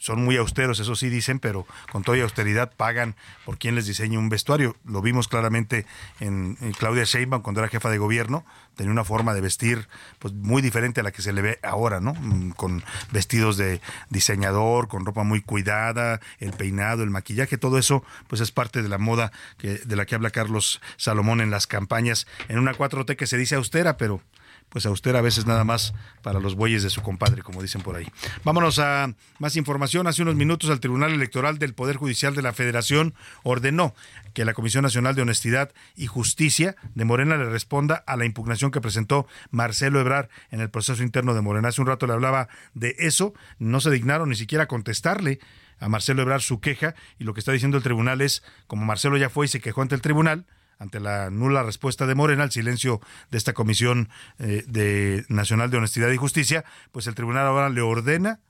Son 0.00 0.24
muy 0.24 0.36
austeros, 0.36 0.80
eso 0.80 0.96
sí 0.96 1.08
dicen, 1.08 1.38
pero 1.38 1.66
con 1.92 2.02
toda 2.02 2.22
austeridad 2.22 2.72
pagan 2.76 3.14
por 3.44 3.58
quien 3.58 3.74
les 3.74 3.86
diseña 3.86 4.18
un 4.18 4.28
vestuario. 4.28 4.76
Lo 4.84 5.02
vimos 5.02 5.28
claramente 5.28 5.86
en, 6.20 6.56
Claudia 6.78 7.04
Sheinbaum 7.04 7.42
cuando 7.42 7.60
era 7.60 7.68
jefa 7.68 7.90
de 7.90 7.98
gobierno, 7.98 8.44
tenía 8.76 8.92
una 8.92 9.04
forma 9.04 9.34
de 9.34 9.40
vestir 9.40 9.88
pues 10.18 10.32
muy 10.34 10.62
diferente 10.62 11.00
a 11.00 11.02
la 11.02 11.12
que 11.12 11.22
se 11.22 11.32
le 11.32 11.42
ve 11.42 11.58
ahora, 11.62 12.00
¿no? 12.00 12.14
Mm, 12.14 12.50
con 12.52 12.82
vestidos 13.10 13.56
de 13.56 13.80
diseñador, 14.10 14.88
con 14.88 15.04
ropa 15.04 15.24
muy 15.24 15.40
cuidada, 15.40 16.20
el 16.38 16.52
peinado, 16.52 17.02
el 17.02 17.10
maquillaje, 17.10 17.58
todo 17.58 17.78
eso 17.78 18.04
pues 18.28 18.40
es 18.40 18.52
parte 18.52 18.82
de 18.82 18.88
la 18.88 18.98
moda 18.98 19.32
que, 19.58 19.78
de 19.78 19.96
la 19.96 20.06
que 20.06 20.14
habla 20.14 20.30
Carlos 20.30 20.80
Salomón 20.96 21.40
en 21.40 21.50
las 21.50 21.66
campañas, 21.66 22.26
en 22.48 22.58
una 22.58 22.72
4T 22.72 23.16
que 23.16 23.26
se 23.26 23.36
dice 23.36 23.56
austera, 23.56 23.96
pero 23.96 24.22
pues 24.68 24.86
austera 24.86 25.20
a 25.20 25.22
veces 25.22 25.46
nada 25.46 25.64
más 25.64 25.94
para 26.22 26.40
los 26.40 26.54
bueyes 26.54 26.82
de 26.82 26.90
su 26.90 27.02
compadre, 27.02 27.42
como 27.42 27.62
dicen 27.62 27.82
por 27.82 27.96
ahí. 27.96 28.06
Vámonos 28.44 28.78
a 28.78 29.14
más 29.38 29.56
información. 29.56 30.06
Hace 30.06 30.22
unos 30.22 30.34
minutos 30.34 30.70
el 30.70 30.80
Tribunal 30.80 31.12
Electoral 31.12 31.58
del 31.58 31.74
Poder 31.74 31.96
Judicial 31.96 32.34
de 32.34 32.42
la 32.42 32.52
Federación 32.52 33.14
ordenó 33.42 33.94
que 34.34 34.44
la 34.44 34.54
Comisión 34.54 34.82
Nacional 34.82 35.14
de 35.14 35.22
Honestidad 35.22 35.72
y 35.96 36.06
Justicia 36.06 36.76
de 36.94 37.04
Morena 37.04 37.36
le 37.36 37.48
responda 37.48 37.96
a 38.06 38.16
la 38.16 38.24
impugnación 38.24 38.70
que 38.70 38.80
presentó 38.80 39.26
Marcelo 39.50 40.00
Ebrar 40.00 40.28
en 40.50 40.60
el 40.60 40.70
proceso 40.70 41.02
interno 41.02 41.34
de 41.34 41.40
Morena. 41.40 41.68
Hace 41.68 41.80
un 41.80 41.86
rato 41.86 42.06
le 42.06 42.12
hablaba 42.12 42.48
de 42.74 42.94
eso, 42.98 43.34
no 43.58 43.80
se 43.80 43.90
dignaron 43.90 44.28
ni 44.28 44.36
siquiera 44.36 44.64
a 44.64 44.68
contestarle 44.68 45.40
a 45.80 45.88
Marcelo 45.88 46.22
Ebrar 46.22 46.42
su 46.42 46.60
queja 46.60 46.94
y 47.18 47.24
lo 47.24 47.34
que 47.34 47.40
está 47.40 47.52
diciendo 47.52 47.76
el 47.76 47.82
tribunal 47.82 48.20
es, 48.20 48.42
como 48.66 48.84
Marcelo 48.84 49.16
ya 49.16 49.30
fue 49.30 49.46
y 49.46 49.48
se 49.48 49.60
quejó 49.60 49.82
ante 49.82 49.94
el 49.94 50.00
tribunal, 50.00 50.44
ante 50.78 51.00
la 51.00 51.30
nula 51.30 51.62
respuesta 51.62 52.06
de 52.06 52.14
Morena 52.14 52.44
al 52.44 52.50
silencio 52.50 53.00
de 53.30 53.38
esta 53.38 53.52
Comisión 53.52 54.08
eh, 54.38 54.64
de 54.66 55.24
Nacional 55.28 55.70
de 55.70 55.78
Honestidad 55.78 56.10
y 56.10 56.16
Justicia, 56.16 56.64
pues 56.92 57.06
el 57.06 57.14
tribunal 57.14 57.46
ahora 57.46 57.68
le 57.68 57.80
ordena 57.80 58.40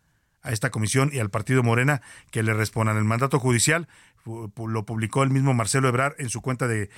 a 0.42 0.52
esta 0.52 0.70
comisión 0.70 1.10
y 1.12 1.18
al 1.18 1.30
partido 1.30 1.62
Morena 1.62 2.00
que 2.30 2.42
le 2.42 2.54
respondan. 2.54 2.96
El 2.96 3.04
mandato 3.04 3.38
judicial 3.40 3.88
lo 4.56 4.84
publicó 4.84 5.22
el 5.22 5.30
mismo 5.30 5.54
Marcelo 5.54 5.88
Ebrar 5.88 6.14
en 6.18 6.28
su 6.28 6.40
cuenta 6.40 6.68
de, 6.68 6.90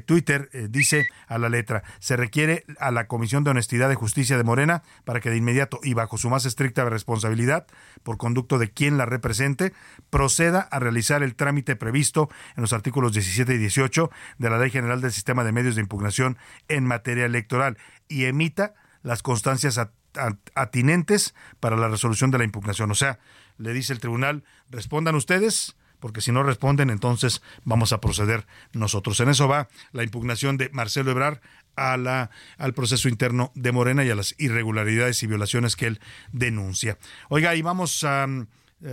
Twitter, 0.00 0.48
eh, 0.52 0.68
dice 0.70 1.06
a 1.26 1.38
la 1.38 1.48
letra, 1.48 1.82
se 1.98 2.16
requiere 2.16 2.64
a 2.78 2.90
la 2.90 3.06
Comisión 3.06 3.44
de 3.44 3.50
Honestidad 3.50 3.90
y 3.90 3.94
Justicia 3.94 4.36
de 4.36 4.44
Morena 4.44 4.82
para 5.04 5.20
que 5.20 5.30
de 5.30 5.36
inmediato 5.36 5.80
y 5.82 5.94
bajo 5.94 6.18
su 6.18 6.30
más 6.30 6.44
estricta 6.44 6.88
responsabilidad, 6.88 7.66
por 8.02 8.16
conducto 8.16 8.58
de 8.58 8.70
quien 8.70 8.98
la 8.98 9.06
represente, 9.06 9.72
proceda 10.10 10.60
a 10.60 10.78
realizar 10.78 11.22
el 11.22 11.34
trámite 11.34 11.76
previsto 11.76 12.28
en 12.56 12.62
los 12.62 12.72
artículos 12.72 13.12
17 13.12 13.54
y 13.54 13.58
18 13.58 14.10
de 14.38 14.50
la 14.50 14.58
Ley 14.58 14.70
General 14.70 15.00
del 15.00 15.12
Sistema 15.12 15.44
de 15.44 15.52
Medios 15.52 15.74
de 15.74 15.82
Impugnación 15.82 16.38
en 16.68 16.84
materia 16.84 17.26
electoral 17.26 17.78
y 18.08 18.24
emita 18.24 18.74
las 19.02 19.22
constancias 19.22 19.78
atinentes 20.54 21.34
para 21.60 21.76
la 21.76 21.88
resolución 21.88 22.30
de 22.30 22.38
la 22.38 22.44
impugnación. 22.44 22.90
O 22.90 22.94
sea, 22.94 23.18
le 23.58 23.72
dice 23.72 23.92
el 23.92 24.00
tribunal, 24.00 24.44
respondan 24.70 25.14
ustedes, 25.14 25.76
porque 26.00 26.20
si 26.20 26.32
no 26.32 26.42
responden, 26.42 26.90
entonces 26.90 27.42
vamos 27.64 27.92
a 27.92 28.00
proceder 28.00 28.46
nosotros. 28.72 29.20
En 29.20 29.28
eso 29.28 29.48
va 29.48 29.68
la 29.92 30.04
impugnación 30.04 30.56
de 30.56 30.70
Marcelo 30.70 31.10
Ebrar 31.10 31.40
a 31.76 31.96
la, 31.96 32.30
al 32.56 32.74
proceso 32.74 33.08
interno 33.08 33.52
de 33.54 33.72
Morena 33.72 34.04
y 34.04 34.10
a 34.10 34.14
las 34.14 34.34
irregularidades 34.38 35.22
y 35.22 35.26
violaciones 35.26 35.76
que 35.76 35.86
él 35.86 36.00
denuncia. 36.32 36.98
Oiga, 37.28 37.54
y 37.54 37.62
vamos 37.62 38.04
a 38.04 38.26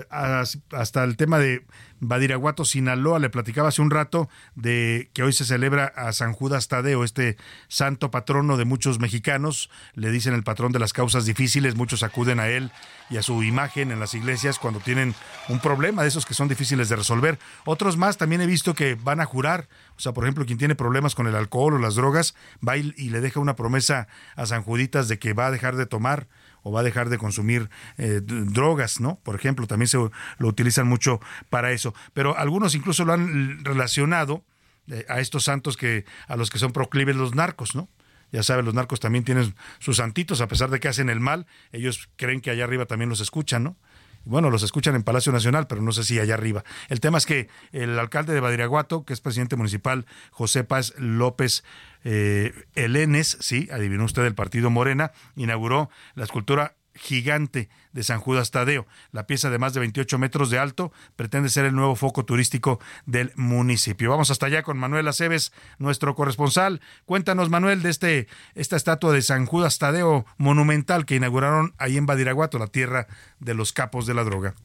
hasta 0.09 1.03
el 1.03 1.15
tema 1.15 1.37
de 1.37 1.63
Badiraguato, 1.99 2.65
Sinaloa. 2.65 3.19
Le 3.19 3.29
platicaba 3.29 3.69
hace 3.69 3.81
un 3.81 3.91
rato 3.91 4.29
de 4.55 5.09
que 5.13 5.23
hoy 5.23 5.33
se 5.33 5.45
celebra 5.45 5.85
a 5.85 6.11
San 6.11 6.33
Judas 6.33 6.67
Tadeo, 6.67 7.03
este 7.03 7.37
santo 7.67 8.11
patrono 8.11 8.57
de 8.57 8.65
muchos 8.65 8.99
mexicanos. 8.99 9.69
Le 9.93 10.11
dicen 10.11 10.33
el 10.33 10.43
patrón 10.43 10.71
de 10.71 10.79
las 10.79 10.93
causas 10.93 11.25
difíciles. 11.25 11.75
Muchos 11.75 12.03
acuden 12.03 12.39
a 12.39 12.47
él 12.47 12.71
y 13.09 13.17
a 13.17 13.23
su 13.23 13.43
imagen 13.43 13.91
en 13.91 13.99
las 13.99 14.13
iglesias 14.13 14.57
cuando 14.57 14.79
tienen 14.79 15.13
un 15.49 15.59
problema 15.59 16.01
de 16.01 16.07
esos 16.07 16.25
que 16.25 16.33
son 16.33 16.47
difíciles 16.47 16.89
de 16.89 16.95
resolver. 16.95 17.37
Otros 17.65 17.97
más 17.97 18.17
también 18.17 18.41
he 18.41 18.47
visto 18.47 18.73
que 18.73 18.95
van 18.95 19.21
a 19.21 19.25
jurar. 19.25 19.67
O 19.97 19.99
sea, 19.99 20.13
por 20.13 20.23
ejemplo, 20.23 20.45
quien 20.45 20.57
tiene 20.57 20.75
problemas 20.75 21.15
con 21.15 21.27
el 21.27 21.35
alcohol 21.35 21.75
o 21.75 21.79
las 21.79 21.95
drogas, 21.95 22.35
va 22.67 22.77
y, 22.77 22.93
y 22.97 23.09
le 23.09 23.21
deja 23.21 23.39
una 23.39 23.55
promesa 23.55 24.07
a 24.35 24.45
San 24.45 24.63
Juditas 24.63 25.07
de 25.07 25.19
que 25.19 25.33
va 25.33 25.47
a 25.47 25.51
dejar 25.51 25.75
de 25.75 25.85
tomar 25.85 26.27
o 26.65 26.71
va 26.71 26.79
a 26.79 26.83
dejar 26.83 27.09
de 27.09 27.19
consumir 27.19 27.69
eh, 27.99 28.21
drogas, 28.23 28.99
¿no? 28.99 29.19
Por 29.21 29.35
ejemplo, 29.35 29.67
también 29.67 29.87
se 29.87 29.97
lo 29.97 30.47
utilizan 30.47 30.87
mucho 30.87 31.21
para 31.51 31.71
eso. 31.71 31.93
Pero 32.13 32.35
algunos 32.35 32.73
incluso 32.73 33.05
lo 33.05 33.13
han 33.13 33.63
relacionado 33.63 34.43
eh, 34.87 35.05
a 35.07 35.19
estos 35.19 35.43
santos 35.43 35.77
que 35.77 36.05
a 36.27 36.35
los 36.35 36.49
que 36.49 36.57
son 36.57 36.71
proclives 36.71 37.15
los 37.15 37.35
narcos, 37.35 37.75
¿no? 37.75 37.87
Ya 38.31 38.41
saben, 38.41 38.65
los 38.65 38.73
narcos 38.73 38.99
también 38.99 39.23
tienen 39.23 39.53
sus 39.77 39.97
santitos, 39.97 40.41
a 40.41 40.47
pesar 40.47 40.71
de 40.71 40.79
que 40.79 40.87
hacen 40.87 41.09
el 41.09 41.19
mal, 41.19 41.45
ellos 41.71 42.09
creen 42.15 42.41
que 42.41 42.49
allá 42.49 42.63
arriba 42.63 42.87
también 42.87 43.09
los 43.09 43.19
escuchan, 43.19 43.63
¿no? 43.63 43.77
Bueno, 44.25 44.49
los 44.49 44.63
escuchan 44.63 44.95
en 44.95 45.03
Palacio 45.03 45.31
Nacional, 45.31 45.67
pero 45.67 45.81
no 45.81 45.91
sé 45.91 46.03
si 46.03 46.19
allá 46.19 46.33
arriba. 46.33 46.63
El 46.89 46.99
tema 46.99 47.17
es 47.17 47.25
que 47.25 47.47
el 47.71 47.97
alcalde 47.97 48.33
de 48.33 48.39
Badiraguato, 48.39 49.05
que 49.05 49.13
es 49.13 49.21
presidente 49.21 49.55
municipal, 49.55 50.05
José 50.31 50.63
Paz 50.63 50.93
López 50.97 51.63
eh, 52.03 52.53
Elenes, 52.75 53.37
sí, 53.39 53.69
adivinó 53.71 54.05
usted 54.05 54.25
el 54.25 54.35
partido 54.35 54.69
Morena, 54.69 55.11
inauguró 55.35 55.89
la 56.15 56.23
escultura 56.23 56.75
gigante 56.95 57.69
de 57.91 58.03
San 58.03 58.19
Judas 58.19 58.51
Tadeo. 58.51 58.87
La 59.11 59.27
pieza 59.27 59.49
de 59.49 59.59
más 59.59 59.73
de 59.73 59.81
28 59.81 60.17
metros 60.17 60.49
de 60.49 60.59
alto 60.59 60.91
pretende 61.15 61.49
ser 61.49 61.65
el 61.65 61.75
nuevo 61.75 61.95
foco 61.95 62.25
turístico 62.25 62.79
del 63.05 63.31
municipio. 63.35 64.09
Vamos 64.09 64.31
hasta 64.31 64.47
allá 64.47 64.63
con 64.63 64.77
Manuel 64.77 65.07
Aceves, 65.07 65.51
nuestro 65.77 66.15
corresponsal. 66.15 66.81
Cuéntanos, 67.05 67.49
Manuel, 67.49 67.81
de 67.81 67.89
este, 67.89 68.27
esta 68.55 68.75
estatua 68.75 69.13
de 69.13 69.21
San 69.21 69.45
Judas 69.45 69.77
Tadeo 69.77 70.25
monumental 70.37 71.05
que 71.05 71.15
inauguraron 71.15 71.73
ahí 71.77 71.97
en 71.97 72.05
Badiraguato, 72.05 72.57
la 72.59 72.67
tierra 72.67 73.07
de 73.39 73.53
los 73.53 73.73
capos 73.73 74.05
de 74.05 74.13
la 74.13 74.23
droga. 74.23 74.55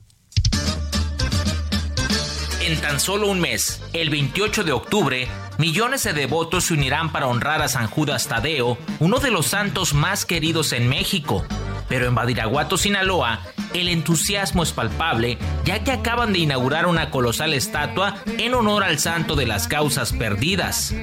En 2.61 2.81
tan 2.81 3.01
solo 3.01 3.28
un 3.28 3.40
mes, 3.40 3.82
el 3.94 4.11
28 4.11 4.65
de 4.65 4.73
octubre, 4.73 5.28
millones 5.59 6.05
de 6.05 6.12
devotos 6.12 6.66
se 6.66 6.74
unirán 6.74 7.11
para 7.11 7.27
honrar 7.27 7.62
a 7.62 7.69
San 7.69 7.86
Judas 7.86 8.28
Tadeo, 8.28 8.77
uno 9.01 9.19
de 9.19 9.31
los 9.31 9.47
santos 9.47 9.94
más 9.94 10.27
queridos 10.27 10.73
en 10.73 10.89
México. 10.89 11.44
Pero 11.91 12.07
en 12.07 12.15
Badiraguato, 12.15 12.79
Sinaloa, 12.79 13.41
el 13.75 13.89
entusiasmo 13.89 14.62
es 14.62 14.73
palpable, 14.73 15.39
ya 15.65 15.85
que 15.85 15.91
acaban 15.91 16.33
de 16.33 16.39
inaugurar 16.39 16.87
una 16.87 17.11
colosal 17.11 17.53
estatua 17.53 18.15
en 18.39 18.55
honor 18.55 18.85
al 18.85 19.01
santo 19.01 19.35
de 19.35 19.47
las 19.47 19.67
causas 19.67 20.12
perdidas. 20.12 20.95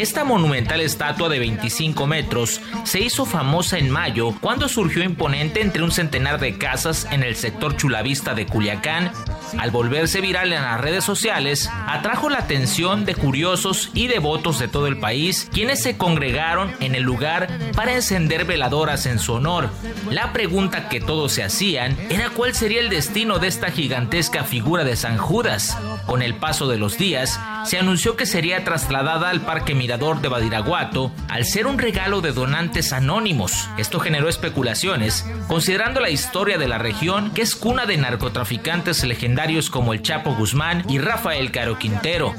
Esta 0.00 0.24
monumental 0.24 0.80
estatua 0.80 1.28
de 1.28 1.38
25 1.38 2.06
metros 2.06 2.62
se 2.84 3.00
hizo 3.00 3.26
famosa 3.26 3.76
en 3.76 3.90
mayo 3.90 4.34
cuando 4.40 4.66
surgió 4.66 5.02
imponente 5.02 5.60
entre 5.60 5.82
un 5.82 5.92
centenar 5.92 6.40
de 6.40 6.56
casas 6.56 7.06
en 7.10 7.22
el 7.22 7.36
sector 7.36 7.76
chulavista 7.76 8.32
de 8.32 8.46
Culiacán. 8.46 9.12
Al 9.58 9.70
volverse 9.70 10.22
viral 10.22 10.54
en 10.54 10.62
las 10.62 10.80
redes 10.80 11.04
sociales, 11.04 11.68
atrajo 11.86 12.30
la 12.30 12.38
atención 12.38 13.04
de 13.04 13.14
curiosos 13.14 13.90
y 13.92 14.06
devotos 14.06 14.58
de 14.58 14.68
todo 14.68 14.86
el 14.86 14.98
país, 14.98 15.50
quienes 15.52 15.82
se 15.82 15.98
congregaron 15.98 16.72
en 16.80 16.94
el 16.94 17.02
lugar 17.02 17.50
para 17.76 17.92
encender 17.92 18.46
veladoras 18.46 19.04
en 19.04 19.18
su 19.18 19.34
honor. 19.34 19.68
La 20.08 20.32
pregunta 20.32 20.88
que 20.88 21.02
todos 21.02 21.32
se 21.32 21.42
hacían 21.42 21.98
era 22.08 22.30
cuál 22.30 22.54
sería 22.54 22.80
el 22.80 22.88
destino 22.88 23.38
de 23.38 23.48
esta 23.48 23.70
gigantesca 23.70 24.44
figura 24.44 24.82
de 24.84 24.96
San 24.96 25.18
Judas. 25.18 25.76
Con 26.06 26.22
el 26.22 26.36
paso 26.36 26.68
de 26.68 26.78
los 26.78 26.96
días, 26.96 27.38
se 27.66 27.78
anunció 27.78 28.16
que 28.16 28.24
sería 28.24 28.64
trasladada 28.64 29.28
al 29.28 29.42
Parque 29.42 29.74
Mirador 29.74 29.89
de 29.90 30.28
Badiraguato 30.28 31.10
al 31.28 31.44
ser 31.44 31.66
un 31.66 31.76
regalo 31.76 32.20
de 32.20 32.30
donantes 32.30 32.92
anónimos. 32.92 33.68
Esto 33.76 33.98
generó 33.98 34.28
especulaciones, 34.28 35.26
considerando 35.48 35.98
la 35.98 36.10
historia 36.10 36.58
de 36.58 36.68
la 36.68 36.78
región, 36.78 37.32
que 37.32 37.42
es 37.42 37.56
cuna 37.56 37.86
de 37.86 37.96
narcotraficantes 37.96 39.02
legendarios 39.02 39.68
como 39.68 39.92
el 39.92 40.02
Chapo 40.02 40.36
Guzmán 40.36 40.84
y 40.88 40.98
Rafael 40.98 41.50
Caro 41.50 41.76
Quintero. 41.76 42.32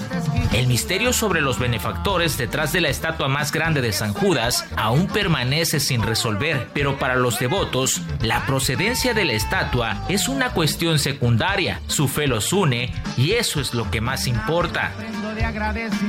El 0.53 0.67
misterio 0.67 1.11
sobre 1.11 1.41
los 1.41 1.59
benefactores 1.59 2.37
detrás 2.37 2.71
de 2.71 2.79
la 2.79 2.89
estatua 2.89 3.27
más 3.27 3.51
grande 3.51 3.81
de 3.81 3.91
San 3.91 4.13
Judas 4.13 4.65
aún 4.77 5.07
permanece 5.07 5.81
sin 5.81 6.03
resolver, 6.03 6.69
pero 6.73 6.99
para 6.99 7.15
los 7.15 7.37
devotos, 7.37 8.01
la 8.21 8.45
procedencia 8.45 9.13
de 9.13 9.25
la 9.25 9.33
estatua 9.33 10.05
es 10.07 10.29
una 10.29 10.53
cuestión 10.53 10.99
secundaria. 10.99 11.81
Su 11.87 12.07
fe 12.07 12.27
los 12.27 12.53
une 12.53 12.93
y 13.17 13.31
eso 13.31 13.59
es 13.59 13.73
lo 13.73 13.91
que 13.91 13.99
más 13.99 14.25
importa. 14.27 14.93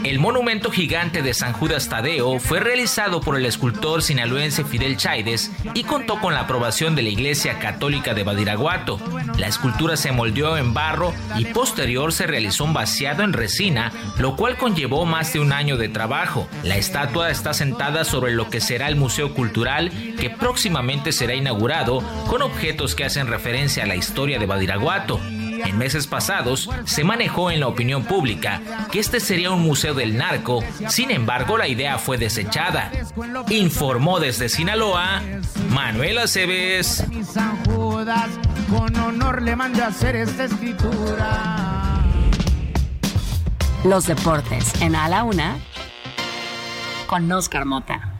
El 0.05 0.19
monumento 0.19 0.71
gigante 0.71 1.23
de 1.23 1.35
San 1.35 1.53
Judas 1.53 1.89
Tadeo 1.89 2.39
fue 2.39 2.61
realizado 2.61 3.21
por 3.21 3.37
el 3.37 3.47
escultor 3.47 4.03
sinaloense 4.03 4.65
Fidel 4.65 4.97
Chaides 4.97 5.51
y 5.75 5.85
contó 5.85 6.21
con 6.21 6.35
la 6.35 6.41
aprobación 6.41 6.95
de 6.95 7.03
la 7.03 7.09
Iglesia 7.09 7.59
Católica 7.59 8.15
de 8.15 8.25
Badiraguato. 8.25 8.99
La 9.39 9.47
escultura 9.47 9.97
se 9.97 10.13
moldeó 10.13 10.57
en 10.57 10.75
barro 10.75 11.13
y 11.37 11.45
posterior 11.47 12.13
se 12.13 12.27
realizó 12.27 12.65
un 12.65 12.75
vaciado 12.75 13.23
en 13.23 13.33
resina, 13.33 13.93
lo 14.19 14.37
cual 14.37 14.57
conllevó 14.57 15.07
más 15.07 15.33
de 15.33 15.41
un 15.41 15.53
año 15.53 15.77
de 15.77 15.89
trabajo. 15.89 16.49
La 16.63 16.77
estatua 16.77 17.31
está 17.31 17.55
sentada 17.55 18.05
sobre 18.05 18.33
lo 18.33 18.51
que 18.51 18.61
será 18.61 18.89
el 18.89 18.97
Museo 18.97 19.35
Cultural, 19.35 19.91
que 20.19 20.31
próximamente 20.31 21.13
será 21.13 21.35
inaugurado 21.35 22.03
con 22.29 22.43
objetos 22.43 22.95
que 22.95 23.05
hacen 23.05 23.27
referencia 23.27 23.85
a 23.85 23.87
la 23.87 23.97
historia 23.97 24.39
de 24.39 24.47
Badiraguato. 24.47 25.21
En 25.65 25.79
meses 25.79 26.07
pasados 26.07 26.69
se 26.85 27.05
manejó 27.05 27.51
en 27.51 27.61
la 27.61 27.69
opinión 27.69 28.05
pública 28.05 28.61
que 28.91 29.01
este 29.01 29.21
sería 29.21 29.51
un 29.51 29.63
museo 29.63 29.95
del 29.95 30.17
narco, 30.17 30.63
sin 30.89 31.11
embargo 31.11 31.57
la 31.57 31.69
idea 31.69 31.99
fue 31.99 32.19
desechada. 32.19 32.91
Informó 33.49 34.21
desde 34.21 34.49
Sinaloa 34.49 35.23
Manuel 35.71 36.19
Aceves. 36.19 37.05
Los 43.85 44.07
deportes 44.07 44.81
en 44.81 44.95
A 44.95 45.09
la 45.09 45.25
Una 45.25 45.57
con 47.07 47.31
Oscar 47.31 47.65
Mota. 47.65 48.13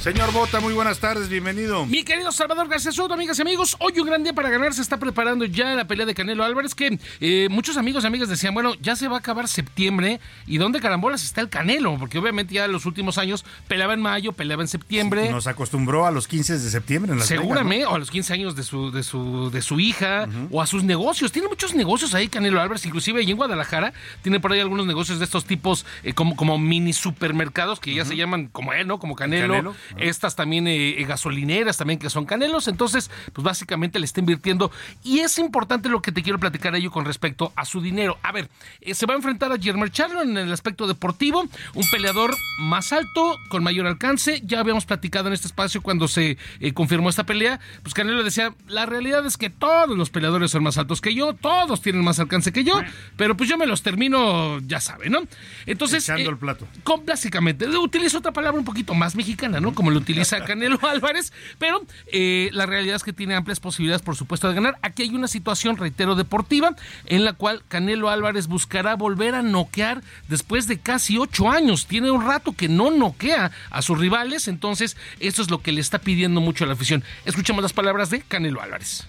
Señor 0.00 0.32
Bota, 0.32 0.60
muy 0.60 0.72
buenas 0.72 0.98
tardes, 0.98 1.28
bienvenido. 1.28 1.84
Mi 1.84 2.04
querido 2.04 2.32
Salvador 2.32 2.68
García 2.68 2.90
Soto, 2.90 3.12
amigas 3.12 3.38
y 3.38 3.42
amigos, 3.42 3.76
hoy 3.80 4.00
un 4.00 4.06
gran 4.06 4.22
día 4.22 4.32
para 4.32 4.48
ganar. 4.48 4.72
Se 4.72 4.80
está 4.80 4.96
preparando 4.96 5.44
ya 5.44 5.74
la 5.74 5.84
pelea 5.84 6.06
de 6.06 6.14
Canelo 6.14 6.42
Álvarez. 6.42 6.74
Que 6.74 6.98
eh, 7.20 7.48
muchos 7.50 7.76
amigos 7.76 8.04
y 8.04 8.06
amigas 8.06 8.30
decían, 8.30 8.54
bueno, 8.54 8.72
ya 8.80 8.96
se 8.96 9.08
va 9.08 9.16
a 9.16 9.18
acabar 9.18 9.46
septiembre. 9.46 10.18
¿Y 10.46 10.56
dónde 10.56 10.80
carambolas 10.80 11.22
está 11.22 11.42
el 11.42 11.50
Canelo? 11.50 11.98
Porque 11.98 12.16
obviamente 12.16 12.54
ya 12.54 12.64
en 12.64 12.72
los 12.72 12.86
últimos 12.86 13.18
años 13.18 13.44
peleaba 13.68 13.92
en 13.92 14.00
mayo, 14.00 14.32
peleaba 14.32 14.62
en 14.62 14.68
septiembre. 14.68 15.30
Nos 15.30 15.46
acostumbró 15.46 16.06
a 16.06 16.10
los 16.10 16.26
15 16.26 16.58
de 16.58 16.70
septiembre 16.70 17.12
en 17.12 17.18
la 17.18 17.24
Seguramente, 17.26 17.84
o 17.84 17.94
a 17.94 17.98
los 17.98 18.10
15 18.10 18.32
años 18.32 18.56
de 18.56 18.62
su, 18.62 18.90
de 18.90 19.02
su, 19.02 19.50
de 19.50 19.60
su 19.60 19.80
hija, 19.80 20.26
o 20.50 20.62
a 20.62 20.66
sus 20.66 20.82
negocios. 20.82 21.30
Tiene 21.30 21.48
muchos 21.48 21.74
negocios 21.74 22.14
ahí, 22.14 22.28
Canelo 22.28 22.58
Álvarez, 22.62 22.86
inclusive 22.86 23.20
ahí 23.20 23.30
en 23.30 23.36
Guadalajara. 23.36 23.92
Tiene 24.22 24.40
por 24.40 24.52
ahí 24.52 24.60
algunos 24.60 24.86
negocios 24.86 25.18
de 25.18 25.26
estos 25.26 25.44
tipos, 25.44 25.84
eh, 26.04 26.14
como, 26.14 26.36
como 26.36 26.56
mini 26.56 26.94
supermercados 26.94 27.80
que 27.80 27.92
ya 27.92 28.06
se 28.06 28.16
llaman 28.16 28.46
como 28.46 28.72
él, 28.72 28.86
¿no? 28.86 28.98
Como 28.98 29.14
Canelo. 29.14 29.52
Canelo. 29.52 29.74
Estas 29.96 30.36
también 30.36 30.66
eh, 30.66 31.04
gasolineras, 31.06 31.76
también 31.76 31.98
que 31.98 32.10
son 32.10 32.26
Canelos. 32.26 32.68
Entonces, 32.68 33.10
pues 33.32 33.44
básicamente 33.44 33.98
le 33.98 34.06
está 34.06 34.20
invirtiendo. 34.20 34.70
Y 35.02 35.20
es 35.20 35.38
importante 35.38 35.88
lo 35.88 36.02
que 36.02 36.12
te 36.12 36.22
quiero 36.22 36.38
platicar 36.38 36.74
a 36.74 36.78
ello 36.78 36.90
con 36.90 37.04
respecto 37.04 37.52
a 37.56 37.64
su 37.64 37.80
dinero. 37.80 38.18
A 38.22 38.32
ver, 38.32 38.48
eh, 38.80 38.94
se 38.94 39.06
va 39.06 39.14
a 39.14 39.16
enfrentar 39.16 39.52
a 39.52 39.58
Jermer 39.58 39.90
Charlo 39.90 40.22
en 40.22 40.36
el 40.36 40.52
aspecto 40.52 40.86
deportivo, 40.86 41.46
un 41.74 41.90
peleador 41.90 42.34
más 42.58 42.92
alto, 42.92 43.38
con 43.48 43.62
mayor 43.62 43.86
alcance. 43.86 44.42
Ya 44.44 44.60
habíamos 44.60 44.86
platicado 44.86 45.28
en 45.28 45.34
este 45.34 45.46
espacio 45.46 45.82
cuando 45.82 46.08
se 46.08 46.36
eh, 46.60 46.72
confirmó 46.72 47.08
esta 47.08 47.24
pelea. 47.24 47.60
Pues 47.82 47.94
Canelo 47.94 48.22
decía, 48.22 48.54
la 48.68 48.86
realidad 48.86 49.24
es 49.26 49.36
que 49.36 49.50
todos 49.50 49.96
los 49.96 50.10
peleadores 50.10 50.50
son 50.50 50.62
más 50.62 50.78
altos 50.78 51.00
que 51.00 51.14
yo, 51.14 51.34
todos 51.34 51.80
tienen 51.82 52.04
más 52.04 52.18
alcance 52.18 52.52
que 52.52 52.64
yo, 52.64 52.80
pero 53.16 53.36
pues 53.36 53.48
yo 53.48 53.56
me 53.56 53.66
los 53.66 53.82
termino, 53.82 54.58
ya 54.60 54.80
saben, 54.80 55.12
¿no? 55.12 55.20
Entonces... 55.66 56.08
Echando 56.08 56.30
el 56.30 56.38
plato. 56.38 56.66
Con, 56.84 57.04
básicamente, 57.04 57.66
utilizo 57.68 58.18
otra 58.18 58.32
palabra 58.32 58.58
un 58.58 58.64
poquito 58.64 58.94
más 58.94 59.14
mexicana, 59.14 59.60
¿no? 59.60 59.74
Como 59.80 59.92
lo 59.92 59.98
utiliza 59.98 60.44
Canelo 60.44 60.78
Álvarez, 60.86 61.32
pero 61.58 61.80
eh, 62.12 62.50
la 62.52 62.66
realidad 62.66 62.96
es 62.96 63.02
que 63.02 63.14
tiene 63.14 63.34
amplias 63.34 63.60
posibilidades, 63.60 64.02
por 64.02 64.14
supuesto, 64.14 64.46
de 64.46 64.54
ganar. 64.54 64.76
Aquí 64.82 65.04
hay 65.04 65.14
una 65.14 65.26
situación, 65.26 65.78
reitero, 65.78 66.16
deportiva, 66.16 66.76
en 67.06 67.24
la 67.24 67.32
cual 67.32 67.62
Canelo 67.66 68.10
Álvarez 68.10 68.46
buscará 68.46 68.94
volver 68.94 69.34
a 69.34 69.40
noquear 69.40 70.02
después 70.28 70.66
de 70.66 70.80
casi 70.80 71.16
ocho 71.16 71.48
años. 71.48 71.86
Tiene 71.86 72.10
un 72.10 72.26
rato 72.26 72.52
que 72.52 72.68
no 72.68 72.90
noquea 72.90 73.52
a 73.70 73.80
sus 73.80 73.98
rivales, 73.98 74.48
entonces 74.48 74.98
eso 75.18 75.40
es 75.40 75.50
lo 75.50 75.62
que 75.62 75.72
le 75.72 75.80
está 75.80 75.98
pidiendo 75.98 76.42
mucho 76.42 76.64
a 76.64 76.66
la 76.66 76.74
afición. 76.74 77.02
Escuchemos 77.24 77.62
las 77.62 77.72
palabras 77.72 78.10
de 78.10 78.20
Canelo 78.20 78.60
Álvarez. 78.60 79.06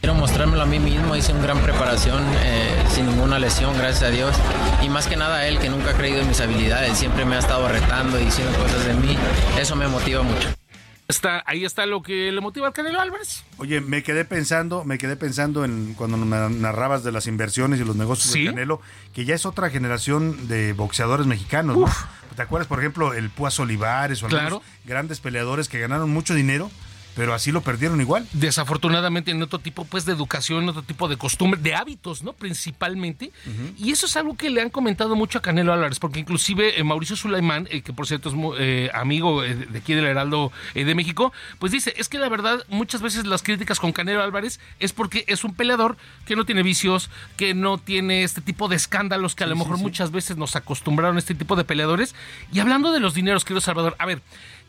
Quiero 0.00 0.14
mostrármelo 0.14 0.62
a 0.62 0.66
mí 0.66 0.78
mismo, 0.78 1.16
hice 1.16 1.32
una 1.32 1.42
gran 1.42 1.60
preparación 1.62 2.22
eh, 2.44 2.84
sin 2.94 3.06
ninguna 3.06 3.38
lesión, 3.38 3.76
gracias 3.76 4.04
a 4.04 4.10
Dios. 4.10 4.36
Y 4.82 4.88
más 4.88 5.08
que 5.08 5.16
nada 5.16 5.38
a 5.38 5.48
él, 5.48 5.58
que 5.58 5.68
nunca 5.68 5.90
ha 5.90 5.94
creído 5.94 6.20
en 6.20 6.28
mis 6.28 6.40
habilidades, 6.40 6.96
siempre 6.96 7.24
me 7.24 7.34
ha 7.34 7.38
estado 7.40 7.66
retando 7.68 8.20
y 8.20 8.24
diciendo 8.26 8.56
cosas 8.58 8.84
de 8.86 8.94
mí. 8.94 9.16
Eso 9.58 9.74
me 9.74 9.88
motiva 9.88 10.22
mucho. 10.22 10.48
Está, 11.08 11.42
ahí 11.46 11.64
está 11.64 11.86
lo 11.86 12.02
que 12.02 12.30
le 12.32 12.40
motiva 12.40 12.66
al 12.68 12.72
Canelo 12.72 13.00
Álvarez. 13.00 13.44
Oye, 13.58 13.80
me 13.80 14.02
quedé 14.02 14.24
pensando, 14.24 14.84
me 14.84 14.98
quedé 14.98 15.16
pensando 15.16 15.64
en 15.64 15.94
cuando 15.94 16.16
me 16.18 16.48
narrabas 16.50 17.02
de 17.04 17.12
las 17.12 17.26
inversiones 17.26 17.80
y 17.80 17.84
los 17.84 17.96
negocios 17.96 18.32
¿Sí? 18.32 18.44
de 18.44 18.50
Canelo, 18.50 18.80
que 19.12 19.24
ya 19.24 19.34
es 19.34 19.46
otra 19.46 19.70
generación 19.70 20.46
de 20.48 20.72
boxeadores 20.72 21.26
mexicanos. 21.26 21.76
¿no? 21.78 21.86
¿Te 22.36 22.42
acuerdas, 22.42 22.66
por 22.68 22.80
ejemplo, 22.80 23.14
el 23.14 23.30
Puas 23.30 23.58
Olivares 23.60 24.22
o 24.22 24.26
algunos 24.26 24.46
Claro. 24.48 24.62
grandes 24.84 25.20
peleadores 25.20 25.68
que 25.68 25.78
ganaron 25.80 26.10
mucho 26.10 26.34
dinero, 26.34 26.70
pero 27.16 27.32
así 27.32 27.50
lo 27.50 27.62
perdieron 27.62 28.00
igual? 28.00 28.28
Desafortunadamente 28.34 29.30
en 29.30 29.42
otro 29.42 29.58
tipo 29.58 29.86
pues 29.86 30.04
de 30.04 30.12
educación, 30.12 30.64
en 30.64 30.68
otro 30.68 30.82
tipo 30.82 31.08
de 31.08 31.16
costumbre, 31.16 31.58
de 31.60 31.74
hábitos, 31.74 32.22
¿no? 32.22 32.34
Principalmente. 32.34 33.32
Y 33.78 33.90
eso 33.90 34.06
es 34.06 34.16
algo 34.16 34.36
que 34.36 34.50
le 34.50 34.60
han 34.60 34.68
comentado 34.68 35.16
mucho 35.16 35.38
a 35.38 35.42
Canelo 35.42 35.72
Álvarez, 35.72 35.98
porque 35.98 36.20
inclusive 36.20 36.78
eh, 36.78 36.84
Mauricio 36.84 37.16
Sulaimán, 37.16 37.68
eh, 37.70 37.80
que 37.80 37.94
por 37.94 38.06
cierto 38.06 38.28
es 38.28 38.34
eh, 38.58 38.90
amigo 38.92 39.40
de 39.42 39.78
aquí 39.78 39.94
del 39.94 40.04
Heraldo 40.04 40.52
de 40.74 40.94
México, 40.94 41.32
pues 41.58 41.72
dice, 41.72 41.94
es 41.96 42.08
que 42.08 42.18
la 42.18 42.28
verdad 42.28 42.64
muchas 42.68 43.00
veces 43.00 43.24
las 43.26 43.42
críticas 43.42 43.80
con 43.80 43.92
Canelo 43.92 44.22
Álvarez 44.22 44.60
es 44.78 44.92
porque 44.92 45.24
es 45.26 45.42
un 45.42 45.54
peleador 45.54 45.96
que 46.26 46.36
no 46.36 46.44
tiene 46.44 46.62
vicios, 46.62 47.08
que 47.38 47.54
no 47.54 47.78
tiene 47.78 48.24
este 48.24 48.42
tipo 48.42 48.68
de 48.68 48.76
escándalos 48.76 49.34
que 49.34 49.44
a 49.44 49.46
lo 49.46 49.56
mejor 49.56 49.78
muchas 49.78 50.10
veces 50.10 50.36
nos 50.36 50.54
acostumbraron 50.54 51.16
a 51.16 51.18
este 51.18 51.34
tipo 51.34 51.56
de 51.56 51.64
peleadores. 51.64 52.14
Y 52.52 52.60
hablando 52.60 52.92
de 52.92 53.00
los 53.00 53.14
dineros, 53.14 53.44
querido 53.44 53.62
Salvador, 53.62 53.96
a 53.98 54.04
ver, 54.04 54.20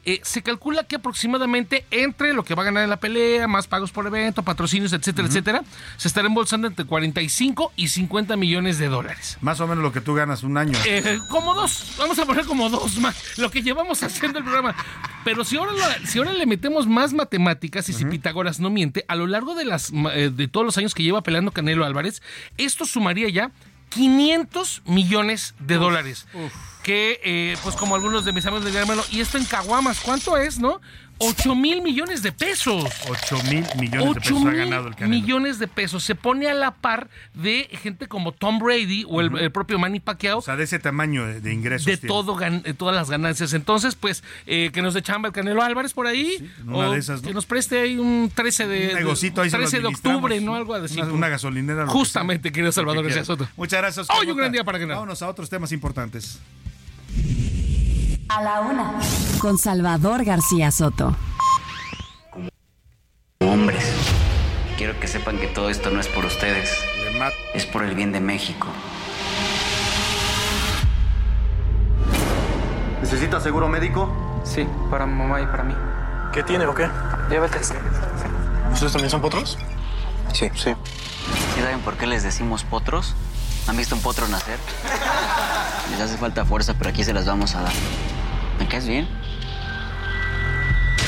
eh, 0.09 0.21
se 0.23 0.41
calcula 0.41 0.85
que 0.85 0.95
aproximadamente 0.95 1.85
entre 1.91 2.33
lo 2.33 2.43
que 2.45 2.55
va 2.55 2.63
a 2.63 2.65
ganar 2.65 2.83
en 2.83 2.89
la 2.89 2.97
pelea, 2.97 3.47
más 3.47 3.67
pagos 3.67 3.91
por 3.91 4.07
evento, 4.07 4.41
patrocinios, 4.41 4.93
etcétera, 4.93 5.27
etcétera, 5.27 5.61
se 5.97 6.07
estará 6.07 6.27
embolsando 6.27 6.65
entre 6.67 6.85
45 6.85 7.73
y 7.75 7.89
50 7.89 8.35
millones 8.37 8.77
de 8.79 8.87
dólares. 8.87 9.37
Más 9.41 9.59
o 9.59 9.67
menos 9.67 9.83
lo 9.83 9.91
que 9.91 10.01
tú 10.01 10.13
ganas 10.13 10.43
un 10.43 10.57
año. 10.57 10.77
Eh, 10.85 11.19
como 11.29 11.53
dos, 11.53 11.93
vamos 11.97 12.17
a 12.19 12.25
poner 12.25 12.45
como 12.45 12.69
dos 12.69 12.97
más, 12.99 13.37
lo 13.37 13.51
que 13.51 13.61
llevamos 13.61 14.01
haciendo 14.01 14.39
el 14.39 14.45
programa. 14.45 14.73
Pero 15.25 15.43
si 15.43 15.57
ahora, 15.57 15.73
lo- 15.73 16.07
si 16.07 16.17
ahora 16.19 16.31
le 16.33 16.45
metemos 16.45 16.87
más 16.87 17.11
matemáticas 17.13 17.89
y 17.89 17.93
si 17.93 18.05
Pitágoras 18.05 18.59
no 18.61 18.69
miente, 18.69 19.03
a 19.09 19.15
lo 19.15 19.27
largo 19.27 19.55
de, 19.55 19.65
las, 19.65 19.91
eh, 20.13 20.31
de 20.33 20.47
todos 20.47 20.65
los 20.65 20.77
años 20.77 20.95
que 20.95 21.03
lleva 21.03 21.21
peleando 21.21 21.51
Canelo 21.51 21.83
Álvarez, 21.85 22.21
esto 22.57 22.85
sumaría 22.85 23.27
ya 23.29 23.51
500 23.89 24.83
millones 24.85 25.53
de 25.59 25.75
dólares. 25.75 26.27
Que, 26.87 27.19
eh, 27.21 27.57
pues 27.63 27.75
como 27.75 27.95
algunos 27.95 28.23
de 28.23 28.31
mis 28.31 28.45
amigos 28.45 28.63
de 28.71 28.79
hermano, 28.79 29.03
y 29.11 29.19
esto 29.19 29.37
en 29.37 29.43
Caguamas, 29.43 29.99
¿cuánto 29.99 30.37
es, 30.37 30.57
no? 30.57 30.79
8 31.19 31.53
mil 31.55 31.81
millones 31.81 32.21
de 32.23 32.31
pesos. 32.31 32.85
8 33.09 33.37
mil 33.49 33.65
millones 33.77 33.91
de 33.91 34.09
8 34.09 34.21
pesos 34.21 34.45
ha 34.45 34.51
ganado 34.51 34.87
el 34.87 34.95
Canelo. 34.95 35.19
millones 35.21 35.59
de 35.59 35.67
pesos. 35.67 36.03
Se 36.05 36.15
pone 36.15 36.47
a 36.47 36.53
la 36.53 36.71
par 36.75 37.09
de 37.33 37.67
gente 37.81 38.07
como 38.07 38.31
Tom 38.31 38.59
Brady 38.59 39.03
o 39.05 39.19
el, 39.19 39.35
el 39.37 39.51
propio 39.51 39.77
Manny 39.79 39.99
Pacquiao. 39.99 40.37
O 40.37 40.41
sea, 40.41 40.55
de 40.55 40.63
ese 40.63 40.79
tamaño 40.79 41.25
de, 41.27 41.41
de 41.41 41.53
ingresos. 41.53 41.85
de 41.87 41.97
tiene. 41.97 42.07
todo 42.07 42.37
de 42.37 42.73
todas 42.73 42.95
las 42.95 43.09
ganancias. 43.09 43.51
Entonces, 43.53 43.95
pues, 43.95 44.23
eh, 44.45 44.69
que 44.71 44.81
nos 44.81 44.93
dé 44.93 45.01
chamba 45.01 45.27
el 45.27 45.33
Canelo 45.33 45.61
Álvarez 45.63 45.91
por 45.93 46.07
ahí. 46.07 46.49
en 46.61 46.69
una 46.69 46.87
o 46.87 46.91
de 46.93 46.99
esas, 46.99 47.21
¿no? 47.21 47.27
Que 47.27 47.33
nos 47.33 47.45
preste 47.47 47.81
ahí 47.81 47.97
un 47.97 48.31
13 48.33 48.67
de, 48.67 48.87
Un 48.89 48.93
negocito 48.93 49.41
ahí 49.41 49.49
se 49.49 49.57
lo 49.57 49.63
13 49.63 49.81
de 49.81 49.87
octubre, 49.87 50.39
¿no? 50.39 50.55
Algo 50.55 50.73
así. 50.75 51.01
Una- 51.01 51.11
una 51.11 51.27
gasolinera, 51.29 51.81
lo 51.81 51.87
que 51.87 51.93
Justamente, 51.93 52.51
querido 52.53 52.71
Salvador 52.71 53.01
que 53.01 53.09
García. 53.09 53.25
Soto. 53.25 53.49
Muchas 53.57 53.81
gracias. 53.81 54.07
Hoy 54.11 54.29
un 54.31 54.37
gran 54.37 54.53
día 54.53 54.63
para 54.63 54.77
ganar. 54.77 54.95
Vámonos 54.97 55.21
a 55.21 55.27
otros 55.27 55.49
temas 55.49 55.73
importantes. 55.73 56.39
A 58.29 58.41
la 58.41 58.61
Una 58.61 58.93
con 59.39 59.57
Salvador 59.57 60.23
García 60.23 60.71
Soto. 60.71 61.15
Hombres, 63.39 63.83
quiero 64.77 64.99
que 64.99 65.07
sepan 65.07 65.37
que 65.37 65.47
todo 65.47 65.69
esto 65.69 65.89
no 65.91 65.99
es 65.99 66.07
por 66.07 66.25
ustedes, 66.25 66.69
es 67.53 67.65
por 67.65 67.83
el 67.83 67.95
bien 67.95 68.11
de 68.11 68.19
México. 68.19 68.67
¿Necesita 73.01 73.39
seguro 73.39 73.67
médico? 73.69 74.41
Sí, 74.43 74.67
para 74.89 75.05
mamá 75.05 75.41
y 75.41 75.45
para 75.45 75.63
mí. 75.63 75.73
¿Qué 76.33 76.43
tiene 76.43 76.65
o 76.65 76.75
qué? 76.75 76.89
Diabetes. 77.29 77.73
¿Ustedes 78.73 78.91
también 78.91 79.09
son 79.09 79.21
potros? 79.21 79.57
Sí. 80.33 80.49
Sí. 80.55 80.73
¿Sí 81.55 81.61
saben 81.61 81.79
por 81.79 81.95
qué 81.95 82.05
les 82.05 82.23
decimos 82.23 82.63
potros? 82.63 83.15
¿Han 83.67 83.75
visto 83.75 83.95
un 83.95 84.01
potro 84.01 84.27
nacer? 84.27 84.57
Les 85.91 85.99
hace 85.99 86.17
falta 86.17 86.45
fuerza, 86.45 86.73
pero 86.77 86.89
aquí 86.89 87.03
se 87.03 87.13
las 87.13 87.25
vamos 87.25 87.53
a 87.55 87.63
dar. 87.63 87.73
¿Me 88.59 88.67
caes 88.67 88.87
bien? 88.87 89.07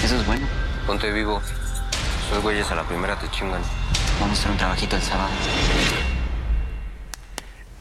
Eso 0.03 0.19
es 0.19 0.25
bueno. 0.25 0.45
Ponte 0.85 1.11
vivo. 1.11 1.41
Esos 2.27 2.43
güeyes 2.43 2.69
a 2.71 2.75
la 2.75 2.83
primera 2.83 3.17
te 3.17 3.29
chingan. 3.31 3.61
Vamos 4.19 4.37
a 4.37 4.41
hacer 4.41 4.51
un 4.51 4.57
trabajito 4.57 4.95
el 4.95 5.01
sábado. 5.01 5.29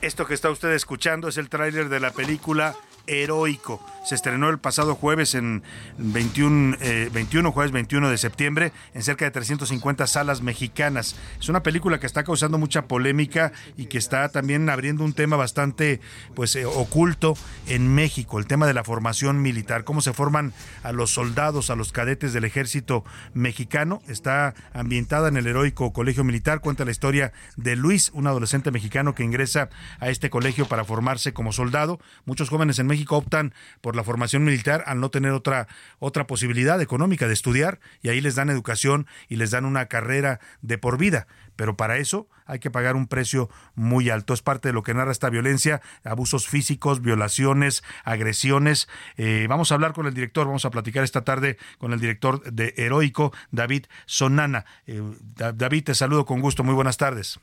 Esto 0.01 0.27
que 0.27 0.35
está 0.35 0.51
usted 0.51 0.71
escuchando 0.71 1.29
es 1.29 1.37
el 1.39 1.49
tráiler 1.49 1.89
de 1.89 1.99
la 1.99 2.13
película 2.13 2.77
Heroico. 3.09 3.85
Se 4.05 4.15
estrenó 4.15 4.49
el 4.49 4.59
pasado 4.59 4.95
jueves 4.95 5.35
en 5.35 5.63
21, 5.99 6.77
eh, 6.81 7.11
21, 7.13 7.53
jueves 7.53 7.73
21 7.73 8.09
de 8.09 8.17
septiembre, 8.17 8.73
en 8.95 9.03
cerca 9.03 9.25
de 9.25 9.31
350 9.31 10.07
salas 10.07 10.41
mexicanas. 10.41 11.17
Es 11.39 11.49
una 11.49 11.63
película 11.63 12.01
que 12.01 12.07
está 12.07 12.25
causando 12.25 12.57
mucha 12.57 12.87
polémica 12.87 13.53
y 13.77 13.87
que 13.87 13.99
está 13.99 14.29
también 14.31 14.71
abriendo 14.71 15.05
un 15.05 15.13
tema 15.13 15.37
bastante 15.37 16.01
pues 16.35 16.57
eh, 16.57 16.65
oculto 16.65 17.35
en 17.67 17.95
México, 17.95 18.39
el 18.39 18.47
tema 18.47 18.67
de 18.67 18.75
la 18.75 18.85
formación 18.85 19.43
militar, 19.43 19.85
cómo 19.85 20.01
se 20.01 20.13
forman 20.13 20.53
a 20.83 20.93
los 20.93 21.11
soldados, 21.11 21.71
a 21.71 21.77
los 21.77 21.93
cadetes 21.93 22.33
del 22.33 22.45
ejército 22.45 23.05
mexicano. 23.35 24.01
Está 24.09 24.55
ambientada 24.73 25.29
en 25.29 25.37
el 25.37 25.47
heroico 25.47 25.93
colegio 25.93 26.25
militar, 26.25 26.61
cuenta 26.61 26.85
la 26.85 26.93
historia 26.93 27.33
de 27.57 27.77
Luis, 27.77 28.11
un 28.15 28.27
adolescente 28.27 28.71
mexicano 28.71 29.15
que 29.15 29.25
ingresa 29.25 29.69
a 30.01 30.09
este 30.09 30.31
colegio 30.31 30.67
para 30.67 30.85
formarse 30.85 31.33
como 31.33 31.53
soldado. 31.53 32.01
Muchos 32.25 32.49
jóvenes 32.49 32.79
en 32.79 32.87
México 32.87 32.98
México 32.99 33.17
optan 33.17 33.55
por 33.81 33.95
la 33.95 34.03
formación 34.03 34.43
militar 34.43 34.83
al 34.87 34.99
no 34.99 35.09
tener 35.09 35.31
otra, 35.31 35.69
otra 36.01 36.27
posibilidad 36.27 36.83
económica 36.83 37.29
de 37.29 37.33
estudiar 37.33 37.79
y 38.03 38.09
ahí 38.09 38.21
les 38.21 38.35
dan 38.35 38.51
educación 38.51 39.07
y 39.29 39.37
les 39.37 39.53
dan 39.53 39.65
una 39.65 39.87
carrera 39.87 40.41
de 40.63 40.79
por 40.79 40.99
vida. 40.99 41.29
Pero 41.55 41.77
para 41.77 41.99
eso 41.99 42.29
hay 42.45 42.59
que 42.59 42.73
pagar 42.73 42.97
un 42.97 43.07
precio 43.07 43.51
muy 43.77 44.11
alto. 44.11 44.35
Es 44.35 44.43
parte 44.43 44.71
de 44.71 44.73
lo 44.73 44.83
que 44.83 44.95
narra 44.95 45.13
esta 45.13 45.31
violencia, 45.31 45.81
abusos 46.03 46.49
físicos, 46.49 47.01
violaciones, 47.01 47.85
agresiones. 48.03 48.89
Eh, 49.17 49.47
vamos 49.49 49.71
a 49.71 49.77
hablar 49.77 49.93
con 49.93 50.07
el 50.07 50.15
director, 50.15 50.47
vamos 50.47 50.65
a 50.65 50.71
platicar 50.71 51.05
esta 51.05 51.23
tarde 51.23 51.57
con 51.79 51.93
el 51.93 52.01
director 52.01 52.43
de 52.51 52.75
Heroico, 52.77 53.33
David 53.53 53.85
Sonana. 54.07 54.65
Eh, 54.89 55.01
David, 55.37 55.85
te 55.85 55.95
saludo 55.95 56.27
con 56.27 56.41
gusto. 56.41 56.65
Muy 56.65 56.75
buenas 56.75 56.97
tardes. 56.97 57.39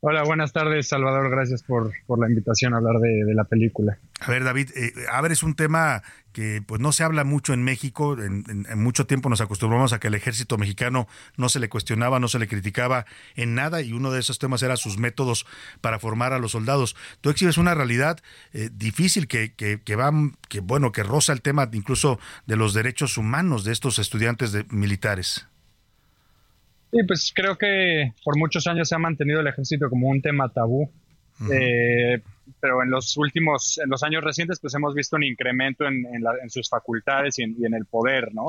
Hola, 0.00 0.22
buenas 0.22 0.52
tardes, 0.52 0.86
Salvador. 0.86 1.28
Gracias 1.28 1.64
por, 1.64 1.92
por 2.06 2.20
la 2.20 2.28
invitación 2.28 2.72
a 2.72 2.76
hablar 2.76 3.00
de, 3.00 3.34
la 3.34 3.42
película. 3.42 3.98
A 4.20 4.30
ver, 4.30 4.44
David, 4.44 4.70
eh, 4.76 4.92
abres 5.10 5.42
un 5.42 5.54
tema 5.54 6.04
que 6.32 6.62
pues 6.64 6.80
no 6.80 6.92
se 6.92 7.02
habla 7.02 7.24
mucho 7.24 7.52
en 7.52 7.64
México. 7.64 8.16
En, 8.16 8.44
mucho 8.76 9.08
tiempo 9.08 9.28
nos 9.28 9.40
acostumbramos 9.40 9.92
a 9.92 9.98
que 9.98 10.06
el 10.06 10.14
ejército 10.14 10.56
mexicano 10.56 11.08
no 11.36 11.48
se 11.48 11.58
le 11.58 11.68
cuestionaba, 11.68 12.20
no 12.20 12.28
se 12.28 12.38
le 12.38 12.46
criticaba 12.46 13.06
en 13.34 13.56
nada 13.56 13.82
y 13.82 13.92
uno 13.92 14.12
de 14.12 14.20
esos 14.20 14.38
temas 14.38 14.62
era 14.62 14.76
sus 14.76 14.98
métodos 14.98 15.46
para 15.80 15.98
formar 15.98 16.32
a 16.32 16.38
los 16.38 16.52
soldados. 16.52 16.94
Tú 17.20 17.30
exhibes 17.30 17.58
una 17.58 17.74
realidad 17.74 18.20
eh, 18.52 18.70
difícil 18.72 19.26
que, 19.26 19.52
que, 19.54 19.80
que 19.80 19.96
va, 19.96 20.12
que 20.48 20.60
bueno, 20.60 20.92
que 20.92 21.02
roza 21.02 21.32
el 21.32 21.42
tema 21.42 21.68
incluso 21.72 22.20
de 22.46 22.54
los 22.54 22.72
derechos 22.72 23.18
humanos 23.18 23.64
de 23.64 23.72
estos 23.72 23.98
estudiantes 23.98 24.52
de, 24.52 24.64
militares. 24.70 25.48
Sí, 26.90 26.98
pues 27.06 27.32
creo 27.34 27.56
que 27.56 28.12
por 28.24 28.38
muchos 28.38 28.66
años 28.66 28.88
se 28.88 28.94
ha 28.94 28.98
mantenido 28.98 29.40
el 29.40 29.46
ejército 29.46 29.90
como 29.90 30.08
un 30.08 30.22
tema 30.22 30.48
tabú, 30.48 30.90
eh, 31.52 32.20
pero 32.60 32.82
en 32.82 32.90
los 32.90 33.16
últimos, 33.16 33.78
en 33.78 33.90
los 33.90 34.02
años 34.02 34.24
recientes, 34.24 34.58
pues 34.58 34.74
hemos 34.74 34.94
visto 34.94 35.16
un 35.16 35.24
incremento 35.24 35.84
en, 35.86 36.50
sus 36.50 36.68
facultades 36.68 37.38
y 37.38 37.42
en, 37.42 37.74
el 37.74 37.84
poder, 37.84 38.34
¿no? 38.34 38.46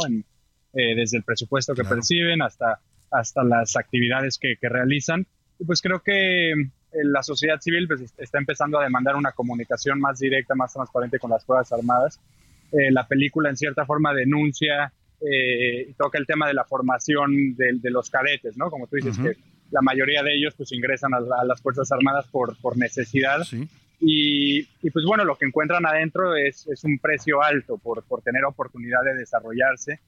Eh, 0.74 0.96
desde 0.96 1.18
el 1.18 1.24
presupuesto 1.24 1.74
que 1.74 1.84
perciben 1.84 2.42
hasta, 2.42 2.80
hasta 3.12 3.44
las 3.44 3.76
actividades 3.76 4.38
que, 4.38 4.56
realizan. 4.62 5.28
Y 5.60 5.66
pues 5.66 5.82
creo 5.82 6.02
que 6.02 6.52
eh, 6.52 6.56
la 7.04 7.22
sociedad 7.22 7.60
civil 7.60 7.88
pues, 7.88 8.14
está 8.18 8.38
empezando 8.38 8.80
a 8.80 8.84
demandar 8.84 9.18
una 9.18 9.34
comunicación 9.34 10.00
más 10.00 10.20
directa, 10.20 10.56
más 10.56 10.72
transparente 10.72 11.20
con 11.20 11.30
las 11.32 11.44
Fuerzas 11.44 11.78
Armadas. 11.78 12.20
la 12.72 13.06
película 13.06 13.50
en 13.50 13.58
cierta 13.58 13.86
forma 13.86 14.14
denuncia 14.14 14.94
eh, 15.22 15.94
toca 15.98 16.18
el 16.18 16.26
tema 16.26 16.48
de 16.48 16.54
la 16.54 16.64
formación 16.64 17.56
de, 17.56 17.92
los 17.92 18.10
cadetes, 18.10 18.56
¿no? 18.58 18.70
Como 18.70 18.88
tú 18.88 18.96
dices, 18.96 19.18
que 19.18 19.36
la 19.72 19.82
mayoría 19.82 20.24
de 20.24 20.34
ellos 20.36 20.54
pues 20.56 20.72
ingresan 20.72 21.14
a, 21.14 21.44
las 21.46 21.62
Fuerzas 21.62 21.92
Armadas 21.92 22.28
por, 22.28 22.58
por 22.58 22.78
necesidad. 22.78 23.42
Y, 24.02 24.64
pues 24.92 25.04
bueno, 25.06 25.26
lo 25.26 25.36
que 25.36 25.46
encuentran 25.46 25.86
adentro 25.86 26.36
es, 26.36 26.68
es 26.68 26.84
un 26.86 27.00
precio 27.00 27.44
alto 27.44 27.78
por, 27.78 28.04
por, 28.04 28.22
tener 28.22 28.46
oportunidad 28.46 29.04
de 29.04 29.16
desarrollarse 29.16 30.00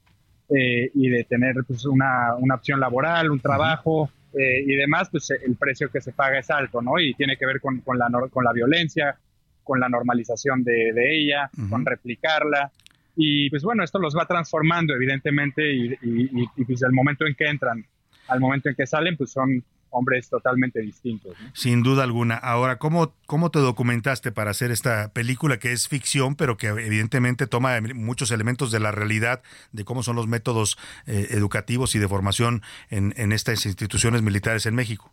eh, 0.48 0.90
y 0.94 1.10
de 1.10 1.24
tener 1.24 1.56
pues, 1.66 1.84
una, 1.84 2.34
una, 2.36 2.54
opción 2.54 2.80
laboral, 2.80 3.30
un 3.30 3.40
trabajo 3.40 4.10
eh, 4.32 4.62
y 4.66 4.74
demás, 4.76 5.08
pues 5.10 5.30
el 5.30 5.56
precio 5.56 5.90
que 5.90 6.00
se 6.00 6.12
paga 6.12 6.38
es 6.38 6.50
alto, 6.50 6.80
¿no? 6.80 6.98
Y 6.98 7.12
tiene 7.14 7.36
que 7.36 7.44
ver 7.44 7.60
con, 7.60 7.80
con, 7.80 7.98
la, 7.98 8.08
con 8.30 8.44
la 8.44 8.52
violencia, 8.52 9.18
con 9.62 9.78
la 9.78 9.90
normalización 9.90 10.64
de, 10.64 10.92
de 10.94 11.18
ella, 11.18 11.50
con 11.68 11.84
replicarla. 11.84 12.72
Y 13.16 13.50
pues 13.50 13.62
bueno, 13.62 13.84
esto 13.84 13.98
los 13.98 14.16
va 14.16 14.26
transformando 14.26 14.94
evidentemente 14.94 15.72
y, 15.72 15.98
y, 16.02 16.64
pues 16.64 16.82
el 16.82 16.92
momento 16.92 17.26
en 17.26 17.34
que 17.34 17.44
entran 17.44 17.84
al 18.28 18.40
momento 18.40 18.68
en 18.68 18.74
que 18.74 18.86
salen, 18.86 19.16
pues 19.16 19.32
son 19.32 19.62
hombres 19.90 20.30
totalmente 20.30 20.80
distintos. 20.80 21.36
Sin 21.52 21.82
duda 21.82 22.02
alguna. 22.02 22.36
Ahora, 22.36 22.78
¿cómo, 22.78 23.14
¿cómo 23.26 23.50
te 23.50 23.58
documentaste 23.58 24.32
para 24.32 24.50
hacer 24.50 24.70
esta 24.70 25.12
película 25.12 25.58
que 25.58 25.72
es 25.72 25.86
ficción, 25.88 26.34
pero 26.34 26.56
que 26.56 26.68
evidentemente 26.68 27.46
toma 27.46 27.78
muchos 27.80 28.30
elementos 28.30 28.72
de 28.72 28.80
la 28.80 28.90
realidad, 28.90 29.42
de 29.72 29.84
cómo 29.84 30.02
son 30.02 30.16
los 30.16 30.26
métodos 30.26 30.78
eh, 31.06 31.28
educativos 31.30 31.94
y 31.94 31.98
de 31.98 32.08
formación 32.08 32.62
en, 32.88 33.12
en, 33.18 33.32
estas 33.32 33.66
instituciones 33.66 34.22
militares 34.22 34.64
en 34.64 34.74
México? 34.74 35.12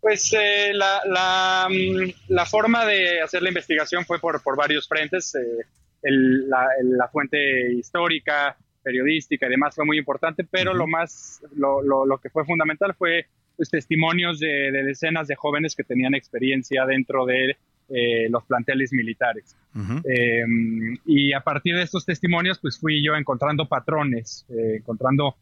Pues 0.00 0.32
eh, 0.32 0.72
la, 0.72 1.00
la, 1.06 1.68
mm, 1.68 2.32
la, 2.32 2.46
forma 2.46 2.84
de 2.86 3.20
hacer 3.20 3.42
la 3.42 3.48
investigación 3.48 4.04
fue 4.04 4.20
por, 4.20 4.40
por 4.42 4.56
varios 4.56 4.88
frentes. 4.88 5.34
Eh, 5.34 5.66
la, 6.02 7.08
fuente 7.10 7.72
histórica, 7.72 8.56
periodística 8.82 9.46
y 9.46 9.50
demás 9.50 9.74
fue 9.74 9.84
muy 9.84 9.98
importante, 9.98 10.44
pero 10.44 10.74
lo 10.74 10.86
más, 10.86 11.42
lo, 11.54 11.82
lo, 11.82 12.18
que 12.18 12.30
fue 12.30 12.44
fundamental 12.44 12.94
fue 12.94 13.26
pues, 13.56 13.70
testimonios 13.70 14.40
de, 14.40 14.72
decenas 14.72 15.28
de 15.28 15.36
jóvenes 15.36 15.76
que 15.76 15.84
tenían 15.84 16.14
experiencia 16.14 16.84
dentro 16.86 17.26
de 17.26 17.56
eh, 17.88 18.28
los 18.30 18.44
planteles 18.44 18.92
militares. 18.92 19.56
Em, 20.04 20.96
y 21.04 21.32
a 21.32 21.40
partir 21.40 21.76
de 21.76 21.82
estos 21.82 22.04
testimonios, 22.04 22.58
pues 22.58 22.78
fui 22.78 23.04
yo 23.04 23.14
encontrando 23.14 23.68
patrones, 23.68 24.46
eh, 24.48 24.76
encontrando 24.78 25.36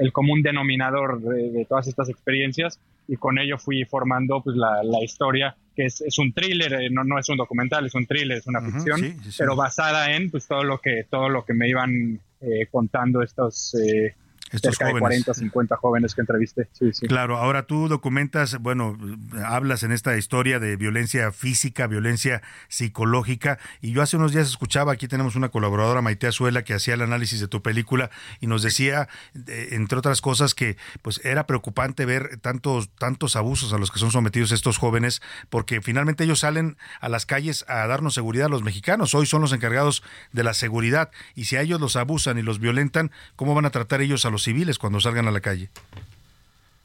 el 0.00 0.12
común 0.12 0.42
denominador 0.42 1.20
de, 1.20 1.64
todas 1.68 1.86
estas 1.86 2.08
experiencias 2.08 2.80
y 3.08 3.16
con 3.16 3.38
ello 3.38 3.58
fui 3.58 3.84
formando 3.84 4.40
pues 4.42 4.56
la, 4.56 4.82
la 4.82 5.02
historia 5.04 5.54
que 5.74 5.84
es, 5.84 6.00
es 6.00 6.18
un 6.18 6.32
thriller, 6.32 6.72
eh, 6.72 6.90
no, 6.90 7.04
no 7.04 7.18
es 7.18 7.28
un 7.28 7.36
documental, 7.36 7.84
es 7.84 7.94
un 7.94 8.06
thriller, 8.06 8.38
es 8.38 8.46
una 8.46 8.62
ficción, 8.62 9.16
pero 9.38 9.54
basada 9.54 10.16
en 10.16 10.30
pues 10.30 10.48
todo 10.48 10.64
lo 10.64 10.78
que 10.78 11.04
todo 11.08 11.28
lo 11.28 11.44
que 11.44 11.52
me 11.52 11.68
iban 11.68 12.18
eh, 12.40 12.66
contando 12.70 13.22
estos 13.22 13.74
eh, 13.74 14.14
estos 14.52 14.76
cerca 14.76 14.92
de 14.92 15.00
40, 15.00 15.34
50 15.34 15.76
jóvenes 15.76 16.14
que 16.14 16.20
entrevisté. 16.20 16.68
Sí, 16.72 16.92
sí. 16.92 17.06
Claro, 17.06 17.38
ahora 17.38 17.66
tú 17.66 17.88
documentas, 17.88 18.58
bueno, 18.58 18.96
hablas 19.44 19.82
en 19.82 19.92
esta 19.92 20.16
historia 20.16 20.58
de 20.58 20.76
violencia 20.76 21.32
física, 21.32 21.86
violencia 21.86 22.42
psicológica, 22.68 23.58
y 23.80 23.92
yo 23.92 24.02
hace 24.02 24.16
unos 24.16 24.32
días 24.32 24.48
escuchaba, 24.48 24.92
aquí 24.92 25.08
tenemos 25.08 25.36
una 25.36 25.48
colaboradora, 25.48 26.02
Maite 26.02 26.26
Azuela, 26.26 26.64
que 26.64 26.74
hacía 26.74 26.94
el 26.94 27.02
análisis 27.02 27.40
de 27.40 27.48
tu 27.48 27.62
película 27.62 28.10
y 28.40 28.46
nos 28.46 28.62
decía, 28.62 29.08
entre 29.46 29.98
otras 29.98 30.20
cosas, 30.20 30.54
que 30.54 30.76
pues 31.02 31.20
era 31.24 31.46
preocupante 31.46 32.06
ver 32.06 32.38
tantos, 32.38 32.90
tantos 32.96 33.36
abusos 33.36 33.72
a 33.72 33.78
los 33.78 33.90
que 33.90 33.98
son 33.98 34.10
sometidos 34.10 34.52
estos 34.52 34.78
jóvenes, 34.78 35.22
porque 35.50 35.80
finalmente 35.80 36.24
ellos 36.24 36.40
salen 36.40 36.76
a 37.00 37.08
las 37.08 37.26
calles 37.26 37.64
a 37.68 37.86
darnos 37.86 38.14
seguridad 38.14 38.46
a 38.46 38.50
los 38.50 38.62
mexicanos, 38.62 39.14
hoy 39.14 39.26
son 39.26 39.42
los 39.42 39.52
encargados 39.52 40.02
de 40.32 40.44
la 40.44 40.54
seguridad, 40.54 41.10
y 41.34 41.44
si 41.44 41.56
a 41.56 41.62
ellos 41.62 41.80
los 41.80 41.96
abusan 41.96 42.38
y 42.38 42.42
los 42.42 42.60
violentan, 42.60 43.10
¿cómo 43.34 43.54
van 43.54 43.66
a 43.66 43.70
tratar 43.70 44.00
ellos 44.00 44.24
a 44.24 44.30
los 44.30 44.35
civiles 44.42 44.78
cuando 44.78 45.00
salgan 45.00 45.28
a 45.28 45.30
la 45.30 45.40
calle. 45.40 45.68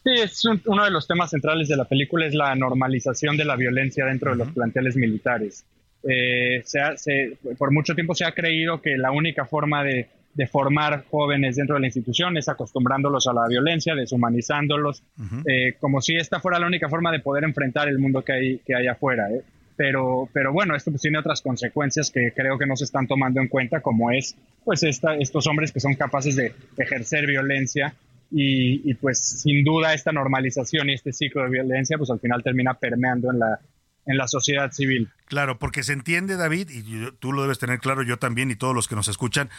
Sí, 0.03 0.14
es 0.14 0.44
uno 0.65 0.84
de 0.84 0.91
los 0.91 1.07
temas 1.07 1.30
centrales 1.30 1.68
de 1.68 1.78
la 1.78 1.86
película 1.86 2.26
es 2.26 2.34
la 2.34 2.56
normalización 2.56 3.38
de 3.38 3.45
la 3.45 3.56
violencia 3.56 4.06
dentro 4.06 4.32
de 4.32 4.38
los 4.38 4.52
planteles 4.52 4.95
militares. 4.95 5.64
Eh, 6.03 6.64
se 6.65 7.38
por 7.57 7.72
mucho 7.72 7.94
tiempo 7.94 8.15
se 8.15 8.26
ha 8.26 8.32
creído 8.32 8.82
que 8.82 8.98
la 8.98 9.11
única 9.11 9.45
forma 9.45 9.84
de, 9.84 10.07
formar 10.52 11.03
jóvenes 11.11 11.57
dentro 11.57 11.76
de 11.76 11.82
la 11.82 11.88
institución 11.88 12.36
es 12.38 12.49
acostumbrándolos 12.49 13.28
a 13.28 13.34
la 13.34 13.48
violencia, 13.48 13.94
deshumanizándolos, 13.94 15.03
eh, 15.45 15.76
como 15.80 16.02
si 16.02 16.15
esta 16.15 16.40
fuera 16.40 16.57
la 16.57 16.65
única 16.65 16.90
forma 16.90 17.11
de 17.11 17.19
poder 17.19 17.44
enfrentar 17.44 17.90
el 17.90 17.99
mundo 17.99 18.23
que 18.23 18.32
hay, 18.34 18.57
que 18.65 18.73
hay 18.73 18.88
afuera. 18.88 19.30
¿eh? 19.30 19.41
Pero, 19.82 20.30
pero 20.32 20.53
bueno, 20.53 20.76
esto 20.76 20.91
pues 20.91 21.02
tiene 21.02 21.18
otras 21.18 21.41
consecuencias 21.41 22.12
que 22.12 22.34
creo 22.36 22.56
que 22.60 22.68
no 22.68 22.76
se 22.76 22.84
están 22.84 23.08
tomando 23.08 23.41
en 23.41 23.48
cuenta, 23.48 23.82
como 23.82 24.12
es 24.12 24.36
pues 24.64 24.84
esta, 24.84 25.16
estos 25.16 25.48
hombres 25.48 25.72
que 25.72 25.80
son 25.80 25.95
capaces 25.95 26.36
de 26.36 26.53
ejercer 26.78 27.26
violencia 27.26 27.95
y, 28.30 28.88
y, 28.88 28.94
pues 28.94 29.18
sin 29.18 29.64
duda 29.64 29.95
esta 29.95 30.12
normalización 30.12 30.91
y 30.91 30.94
este 30.94 31.12
ciclo 31.12 31.41
de 31.41 31.49
violencia 31.49 31.98
pues 31.98 32.12
al 32.12 32.20
final 32.20 32.44
termina 32.44 32.76
permeando 32.76 33.32
en 33.32 33.40
la, 33.40 33.60
en 34.06 34.18
la 34.18 34.28
sociedad 34.28 34.72
civil. 34.72 35.10
Claro, 35.32 35.60
porque 35.60 35.84
se 35.84 35.94
entiende, 35.94 36.36
David, 36.36 36.69
y 36.69 37.10
tú 37.19 37.32
lo 37.32 37.41
debes 37.41 37.57
tener 37.57 37.80
claro, 37.80 38.03
yo 38.03 38.19
también 38.19 38.52
y 38.52 38.56
todos 38.56 38.76
los 38.76 38.90
que 38.90 38.95
nos 38.95 39.07
escuchan, 39.07 39.49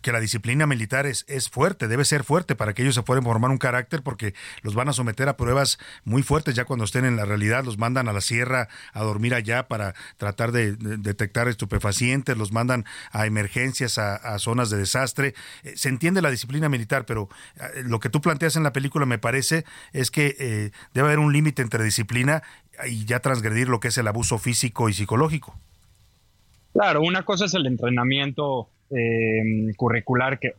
que 0.00 0.10
la 0.10 0.20
disciplina 0.20 0.66
militar 0.66 1.04
es, 1.04 1.26
es 1.28 1.50
fuerte, 1.50 1.86
debe 1.86 2.06
ser 2.06 2.24
fuerte 2.24 2.56
para 2.56 2.72
que 2.72 2.80
ellos 2.80 2.94
se 2.94 3.02
puedan 3.02 3.24
formar 3.24 3.50
un 3.50 3.58
carácter 3.58 4.02
porque 4.02 4.32
los 4.62 4.74
van 4.74 4.88
a 4.88 4.94
someter 4.94 5.28
a 5.28 5.36
pruebas 5.36 5.78
muy 6.04 6.22
fuertes 6.22 6.54
ya 6.54 6.64
cuando 6.64 6.86
estén 6.86 7.04
en 7.04 7.16
la 7.16 7.26
realidad, 7.26 7.62
los 7.62 7.76
mandan 7.76 8.08
a 8.08 8.14
la 8.14 8.22
sierra 8.22 8.68
a 8.94 9.02
dormir 9.02 9.34
allá 9.34 9.68
para 9.68 9.94
tratar 10.16 10.50
de, 10.50 10.76
detectar 10.76 11.46
estupefacientes, 11.46 12.34
los 12.38 12.50
mandan 12.50 12.86
a 13.12 13.26
emergencias, 13.26 13.98
a, 13.98 14.38
zonas 14.38 14.70
de 14.70 14.78
desastre. 14.78 15.34
Eh, 15.62 15.74
se 15.76 15.90
entiende 15.90 16.22
la 16.22 16.30
disciplina 16.30 16.70
militar, 16.70 17.04
pero 17.04 17.28
eh, 17.56 17.82
lo 17.84 18.00
que 18.00 18.08
tú 18.08 18.22
planteas 18.22 18.56
en 18.56 18.62
la 18.62 18.72
película 18.72 19.04
me 19.04 19.18
parece 19.18 19.66
es 19.92 20.10
que 20.10 20.36
eh, 20.38 20.70
debe 20.94 21.08
haber 21.08 21.18
un 21.18 21.34
límite 21.34 21.60
entre 21.60 21.84
disciplina 21.84 22.42
y 22.86 23.04
ya 23.04 23.20
transgredir 23.20 23.68
lo 23.68 23.80
que 23.80 23.88
es 23.88 23.98
el 23.98 24.08
abuso 24.08 24.38
físico 24.38 24.88
y 24.88 24.92
psicológico. 24.92 25.58
Claro, 26.72 27.02
una 27.02 27.24
cosa 27.24 27.46
es 27.46 27.54
el 27.54 27.66
entrenamiento 27.66 28.68
eh, 28.90 29.72
curricular 29.76 30.38
que 30.38 30.48
eh, 30.48 30.54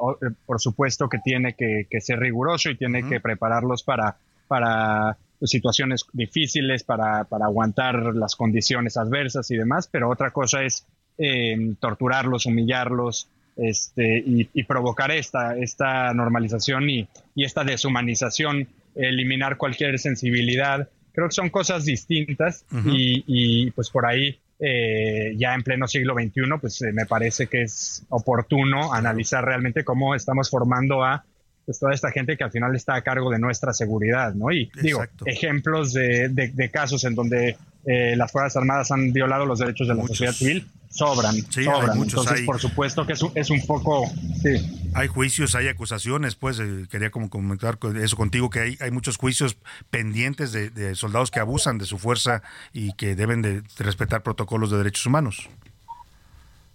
por 0.45 0.59
supuesto 0.59 1.09
que 1.09 1.19
tiene 1.19 1.53
que, 1.53 1.87
ser 2.01 2.19
riguroso 2.19 2.69
y 2.69 2.77
tiene 2.77 3.07
que 3.07 3.19
prepararlos 3.19 3.83
para, 3.83 4.17
para 4.47 5.17
pues, 5.39 5.49
situaciones 5.49 6.05
difíciles, 6.13 6.83
para, 6.83 7.21
aguantar 7.21 8.13
las 8.15 8.35
condiciones 8.35 8.97
adversas 8.97 9.49
y 9.51 9.57
demás, 9.57 9.87
pero 9.91 10.09
otra 10.09 10.31
cosa 10.31 10.63
es 10.63 10.85
eh, 11.17 11.73
torturarlos, 11.79 12.45
humillarlos 12.45 13.29
este, 13.55 14.23
y, 14.25 14.63
provocar 14.63 15.11
esta, 15.11 15.57
esta 15.57 16.13
normalización 16.13 16.89
y, 16.89 17.07
y 17.35 17.45
esta 17.45 17.63
deshumanización, 17.63 18.67
eliminar 18.95 19.57
cualquier 19.57 19.99
sensibilidad, 19.99 20.87
creo 21.11 21.27
que 21.27 21.33
son 21.35 21.49
cosas 21.49 21.85
distintas 21.85 22.65
y, 22.85 23.71
pues 23.71 23.89
por 23.89 24.05
ahí 24.05 24.39
eh, 24.59 25.33
ya 25.37 25.53
en 25.55 25.63
pleno 25.63 25.87
siglo 25.87 26.13
XXI, 26.13 26.41
pues 26.59 26.81
eh, 26.81 26.91
me 26.91 27.05
parece 27.05 27.47
que 27.47 27.61
es 27.63 28.03
oportuno 28.09 28.93
analizar 28.93 29.43
realmente 29.45 29.83
cómo 29.83 30.15
estamos 30.15 30.49
formando 30.49 31.03
a 31.03 31.23
pues, 31.65 31.79
toda 31.79 31.93
esta 31.93 32.11
gente 32.11 32.35
que 32.35 32.43
al 32.43 32.51
final 32.51 32.75
está 32.75 32.95
a 32.95 33.01
cargo 33.01 33.29
de 33.31 33.39
nuestra 33.39 33.71
seguridad, 33.73 34.33
¿no? 34.33 34.51
Y 34.51 34.69
digo, 34.81 34.99
ejemplos 35.25 35.93
de, 35.93 36.29
de- 36.29 36.49
de 36.49 36.69
casos 36.71 37.03
en 37.05 37.15
donde 37.15 37.55
eh, 37.85 38.15
las 38.15 38.31
Fuerzas 38.31 38.57
Armadas 38.57 38.91
han 38.91 39.13
violado 39.13 39.45
los 39.45 39.59
derechos 39.59 39.87
de 39.87 39.95
la 39.95 40.05
sociedad 40.05 40.33
civil 40.33 40.67
sobran, 40.89 41.35
Sí, 41.35 41.59
hay 41.59 41.65
sobran. 41.65 41.97
muchos, 41.97 42.13
Entonces, 42.19 42.39
hay- 42.39 42.45
por 42.45 42.59
supuesto 42.59 43.05
que 43.05 43.13
es 43.13 43.21
un, 43.21 43.31
es 43.35 43.49
un 43.49 43.65
poco... 43.65 44.05
Sí. 44.41 44.89
Hay 44.95 45.07
juicios, 45.07 45.53
hay 45.55 45.67
acusaciones, 45.67 46.35
pues 46.35 46.59
eh, 46.59 46.85
quería 46.89 47.11
como 47.11 47.29
comentar 47.29 47.77
eso 48.01 48.17
contigo, 48.17 48.49
que 48.49 48.59
hay, 48.59 48.77
hay 48.81 48.89
muchos 48.91 49.17
juicios 49.17 49.55
pendientes 49.91 50.51
de, 50.51 50.71
de 50.71 50.95
soldados 50.95 51.29
que 51.31 51.39
abusan 51.39 51.77
de 51.77 51.85
su 51.85 51.97
fuerza 51.99 52.41
y 52.73 52.93
que 52.93 53.15
deben 53.15 53.41
de 53.43 53.61
respetar 53.77 54.23
protocolos 54.23 54.71
de 54.71 54.77
derechos 54.79 55.05
humanos. 55.05 55.47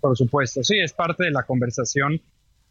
Por 0.01 0.17
supuesto, 0.17 0.63
sí, 0.63 0.79
es 0.79 0.93
parte 0.93 1.25
de 1.25 1.31
la 1.31 1.43
conversación. 1.43 2.21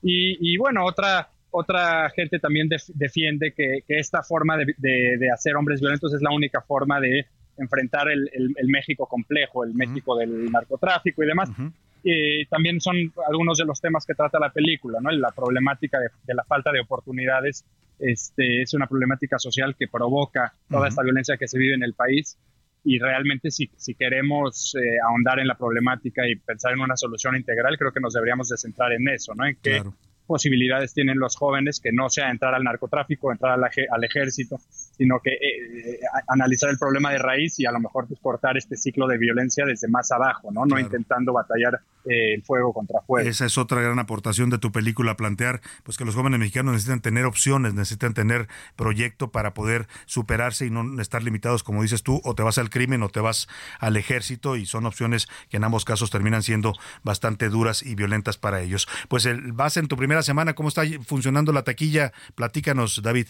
Y, 0.02 0.38
y 0.54 0.58
bueno, 0.58 0.86
otra, 0.86 1.30
otra 1.52 2.10
gente 2.12 2.40
también 2.40 2.70
def- 2.70 2.90
defiende 2.94 3.54
que, 3.54 3.80
que 3.88 4.00
esta 4.00 4.24
forma 4.24 4.58
de, 4.58 4.66
de- 4.78 5.18
de 5.18 5.32
hacer 5.32 5.56
hombres 5.56 5.80
violentos 5.82 6.14
es 6.14 6.22
la 6.22 6.32
única 6.32 6.62
forma 6.62 7.00
de 7.00 7.26
enfrentar 7.58 8.10
el, 8.10 8.30
el- 8.34 8.54
el 8.58 8.68
México 8.68 9.06
complejo, 9.08 9.64
el 9.64 9.74
México 9.74 10.16
del 10.18 10.52
narcotráfico 10.52 11.24
y 11.24 11.28
demás. 11.28 11.50
Y 12.06 12.46
también 12.48 12.82
son 12.82 12.96
algunos 13.30 13.58
de 13.58 13.66
los 13.66 13.80
temas 13.80 14.06
que 14.06 14.14
trata 14.14 14.38
la 14.40 14.50
película, 14.52 15.00
¿no? 15.02 15.10
La 15.12 15.32
problemática 15.32 16.00
de, 16.00 16.08
de 16.26 16.34
la 16.34 16.44
falta 16.44 16.72
de 16.72 16.82
oportunidades 16.82 17.64
este, 18.00 18.62
es 18.64 18.74
una 18.74 18.88
problemática 18.88 19.40
social 19.40 19.76
que 19.78 19.88
provoca 19.88 20.54
toda 20.70 20.82
Ujú. 20.82 20.88
esta 20.90 21.04
violencia 21.04 21.38
que 21.38 21.48
se 21.48 21.58
vive 21.58 21.76
en 21.76 21.84
el 21.84 21.94
país 21.94 22.38
y 22.84 23.00
realmente 23.00 23.50
si, 23.52 23.70
si 23.78 23.94
queremos 23.96 24.76
eh, 24.76 24.98
ahondar 25.08 25.40
en 25.40 25.48
la 25.48 25.56
problemática 25.56 26.28
y 26.28 26.36
pensar 26.36 26.74
en 26.74 26.82
una 26.82 26.98
solución 26.98 27.38
integral, 27.38 27.78
creo 27.78 27.94
que 27.94 28.02
nos 28.02 28.14
deberíamos 28.14 28.50
de 28.50 28.58
centrar 28.58 28.92
en 28.92 29.08
eso, 29.08 29.34
¿no? 29.36 29.46
En 29.46 29.56
qué 29.64 29.78
posibilidades 30.28 30.94
tienen 30.94 31.20
los 31.20 31.36
jóvenes 31.38 31.80
que 31.80 31.92
no 31.94 32.10
sea 32.10 32.30
entrar 32.32 32.54
al 32.56 32.64
narcotráfico, 32.64 33.32
entrar 33.32 33.54
al, 33.54 33.64
al 33.64 34.04
ejército, 34.04 34.58
sino 34.98 35.20
que 35.20 35.32
eh, 35.32 35.96
eh, 35.96 36.00
analizar 36.28 36.70
el 36.70 36.78
problema 36.78 37.12
de 37.12 37.18
raíz 37.18 37.60
y 37.60 37.66
a 37.66 37.72
lo 37.72 37.80
mejor 37.80 38.08
pues, 38.08 38.20
cortar 38.20 38.58
este 38.58 38.78
ciclo 38.78 39.08
de 39.08 39.18
violencia 39.18 39.66
desde 39.66 39.88
más 39.88 40.12
abajo, 40.12 40.52
¿no? 40.52 40.66
No 40.66 40.80
intentando 40.80 41.34
batallar 41.34 41.82
eh, 42.06 42.36
el 42.36 42.44
fuego 42.44 42.74
contra 42.74 43.02
fuego. 43.02 43.28
Esa 43.28 43.46
es 43.46 43.58
otra 43.58 43.82
gran 43.82 43.98
aportación 44.00 44.50
de 44.50 44.60
tu 44.60 44.72
película, 44.72 45.16
plantear 45.16 45.62
pues 45.84 45.98
que 45.98 46.06
los 46.06 46.16
jóvenes 46.16 46.40
mexicanos 46.40 46.74
necesitan 46.74 47.02
tener 47.02 47.26
opciones, 47.26 47.74
necesitan 47.74 48.14
tener 48.14 48.48
proyecto 48.76 49.32
para 49.32 49.54
poder 49.54 49.88
superarse 50.06 50.66
y 50.68 50.70
no 50.70 51.02
estar 51.02 51.24
limitados, 51.24 51.64
como 51.64 51.82
dices 51.82 52.04
tú, 52.04 52.22
o 52.24 52.36
te 52.36 52.44
vas 52.44 52.58
al 52.58 52.70
crimen 52.70 53.02
o 53.04 53.10
te 53.10 53.20
vas 53.20 53.48
al 53.80 53.98
ejército 53.98 54.56
y 54.58 54.66
son 54.66 54.86
opciones 54.86 55.28
que 55.50 55.58
en 55.58 55.64
ambos 55.64 55.86
casos 55.86 56.12
terminan 56.12 56.44
siendo 56.44 56.74
bastante 57.04 57.50
duras 57.50 57.84
y 57.84 57.96
violentas 57.96 58.38
para 58.38 58.62
ellos. 58.62 58.88
Pues 59.08 59.26
el, 59.26 59.54
vas 59.54 59.78
en 59.78 59.88
tu 59.88 59.98
primera 59.98 60.22
semana, 60.22 60.54
¿cómo 60.54 60.70
está 60.70 60.84
funcionando 61.06 61.52
la 61.52 61.64
taquilla? 61.64 62.12
Platícanos, 62.36 63.02
David. 63.02 63.28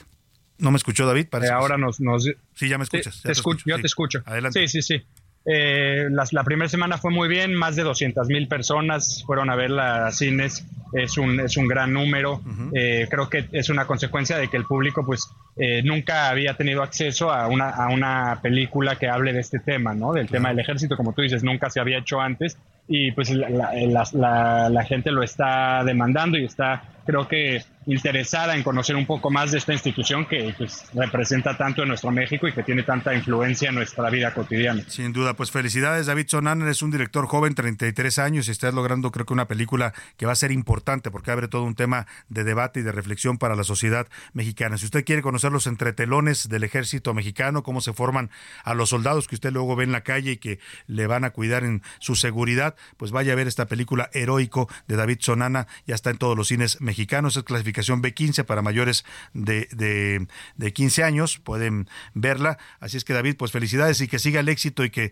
¿No 0.60 0.72
me 0.72 0.78
escuchó 0.78 1.06
David? 1.06 1.28
Parece 1.30 1.48
Eh, 1.52 1.56
que 1.56 1.62
ahora 1.62 1.76
sí. 1.76 1.82
nos, 1.82 2.00
nos... 2.00 2.24
Sí, 2.56 2.70
ya 2.70 2.78
me 2.78 2.84
escuchas. 2.86 3.16
Te, 3.22 3.28
ya 3.28 3.28
te 3.28 3.32
escucho, 3.34 3.64
yo 3.66 3.76
sí. 3.76 3.82
te 3.82 3.88
escucho. 3.88 4.22
Adelante. 4.26 4.68
Sí, 4.68 4.82
sí, 4.82 4.98
sí. 5.00 5.04
Eh, 5.46 6.08
las- 6.10 6.32
la 6.32 6.46
primera 6.46 6.70
semana 6.70 6.98
fue 6.98 7.12
muy 7.12 7.28
bien, 7.28 7.54
más 7.54 7.76
de 7.76 7.84
200 7.84 8.28
mil 8.30 8.48
personas 8.48 9.24
fueron 9.26 9.50
a 9.50 9.56
verla 9.58 10.08
a 10.08 10.12
cines, 10.12 10.66
es 10.94 11.18
un, 11.18 11.38
es 11.42 11.58
un 11.58 11.68
gran 11.68 11.92
número, 11.92 12.42
Eh, 12.74 13.08
creo 13.10 13.30
que 13.30 13.50
es 13.52 13.68
una 13.70 13.86
consecuencia 13.86 14.38
de 14.38 14.48
que 14.48 14.56
el 14.56 14.64
público 14.64 15.06
pues 15.06 15.28
eh, 15.58 15.82
nunca 15.84 16.30
había 16.30 16.56
tenido 16.56 16.82
acceso 16.82 17.30
a 17.30 17.48
una, 17.48 17.70
a 17.72 17.90
una 17.90 18.40
película 18.42 18.96
que 18.98 19.10
hable 19.10 19.34
de 19.34 19.42
este 19.42 19.60
tema, 19.60 19.94
¿no? 19.94 20.14
Del 20.14 20.30
tema 20.30 20.48
del 20.50 20.60
ejército, 20.60 20.96
como 20.96 21.12
tú 21.12 21.22
dices, 21.24 21.44
nunca 21.44 21.70
se 21.70 21.82
había 21.82 21.98
hecho 21.98 22.22
antes 22.22 22.56
y 22.88 23.12
pues 23.14 23.30
la, 23.32 23.50
la- 23.50 24.70
la- 24.70 24.84
gente 24.84 25.12
lo 25.12 25.24
está 25.24 25.84
demandando 25.84 26.38
y 26.38 26.46
está 26.46 26.84
creo 27.06 27.28
que 27.28 27.62
interesada 27.86 28.56
en 28.56 28.64
conocer 28.64 28.96
un 28.96 29.06
poco 29.06 29.30
más 29.30 29.52
de 29.52 29.58
esta 29.58 29.74
institución 29.74 30.26
que 30.26 30.56
representa 30.94 31.58
tanto 31.58 31.82
en 31.82 31.90
nuestro 31.90 32.12
México 32.12 32.48
y 32.48 32.54
que 32.54 32.64
tiene 32.64 32.84
tanta 32.84 33.14
influencia 33.14 33.68
en 33.70 33.76
nuestra 33.76 34.10
vida 34.10 34.34
cotidiana. 34.34 34.84
Sin 34.88 35.12
duda, 35.12 35.34
pues 35.34 35.52
felicidades 35.52 36.06
David 36.06 36.28
Sonan, 36.30 36.62
eres 36.62 36.82
un 36.82 36.92
director 36.92 37.26
joven, 37.28 37.56
33 37.56 38.20
años 38.20 38.48
y 38.48 38.52
estás 38.52 38.74
logrando 38.74 39.12
creo 39.12 39.26
que 39.26 39.34
una 39.34 39.50
película 39.50 39.94
que 40.16 40.26
va 40.26 40.32
a 40.32 40.36
ser 40.36 40.52
importante 40.54 41.12
porque 41.12 41.32
abre 41.32 41.50
todo 41.50 41.64
un 41.64 41.76
tema 41.76 42.08
de 42.30 42.46
debate 42.46 42.80
y 42.80 42.84
de 42.84 42.94
reflexión 42.94 43.38
para 43.38 43.56
la 43.58 43.66
sociedad 43.66 44.08
mexicana. 44.32 44.78
Si 44.78 44.86
usted 44.86 45.04
quiere 45.04 45.22
conocer 45.22 45.52
los 45.52 45.68
entretelones 45.68 46.48
del 46.48 46.64
ejército 46.64 47.14
mexicano, 47.14 47.64
cómo 47.64 47.82
se 47.82 47.92
forman 47.92 48.30
a 48.64 48.74
los 48.76 48.90
soldados 48.90 49.28
que 49.28 49.36
usted 49.36 49.52
luego 49.52 49.76
ve 49.76 49.84
en 49.84 49.92
la 49.92 50.02
calle 50.02 50.32
y 50.32 50.38
que 50.38 50.60
le 50.88 51.06
van 51.06 51.26
a 51.26 51.32
cuidar 51.32 51.66
en 51.66 51.82
su 52.00 52.16
seguridad, 52.16 52.76
pues 52.98 53.12
vaya 53.12 53.34
a 53.34 53.36
ver 53.36 53.48
esta 53.48 53.68
película 53.68 54.10
Heroico 54.14 54.70
de 54.88 54.96
David 54.96 55.18
Sonana, 55.22 55.68
ya 55.86 55.96
está 55.96 56.10
en 56.10 56.18
todos 56.18 56.38
los 56.38 56.48
cines 56.48 56.82
mexicanos, 56.82 57.38
es 57.38 57.44
clasificación 57.44 58.02
B15 58.02 58.44
para 58.46 58.62
mayores 58.62 59.06
de, 59.34 59.68
de, 59.72 60.28
de 60.56 60.74
15 60.74 61.04
años, 61.04 61.40
pueden 61.40 61.88
verla, 62.14 62.58
así 62.80 62.98
es 62.98 63.04
que 63.04 63.14
David, 63.14 63.36
pues 63.38 63.52
felicidades 63.52 64.02
y 64.02 64.08
que 64.08 64.20
siga 64.20 64.40
el 64.40 64.50
éxito 64.50 64.84
y 64.84 64.90
que 64.90 65.12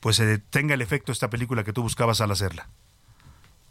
pues 0.00 0.20
eh, 0.20 0.38
tenga 0.50 0.74
el 0.74 0.82
efecto 0.82 1.12
esta 1.12 1.30
película 1.30 1.64
que 1.64 1.72
tú 1.72 1.82
buscabas 1.82 2.20
al 2.20 2.30
hacerla. 2.30 2.68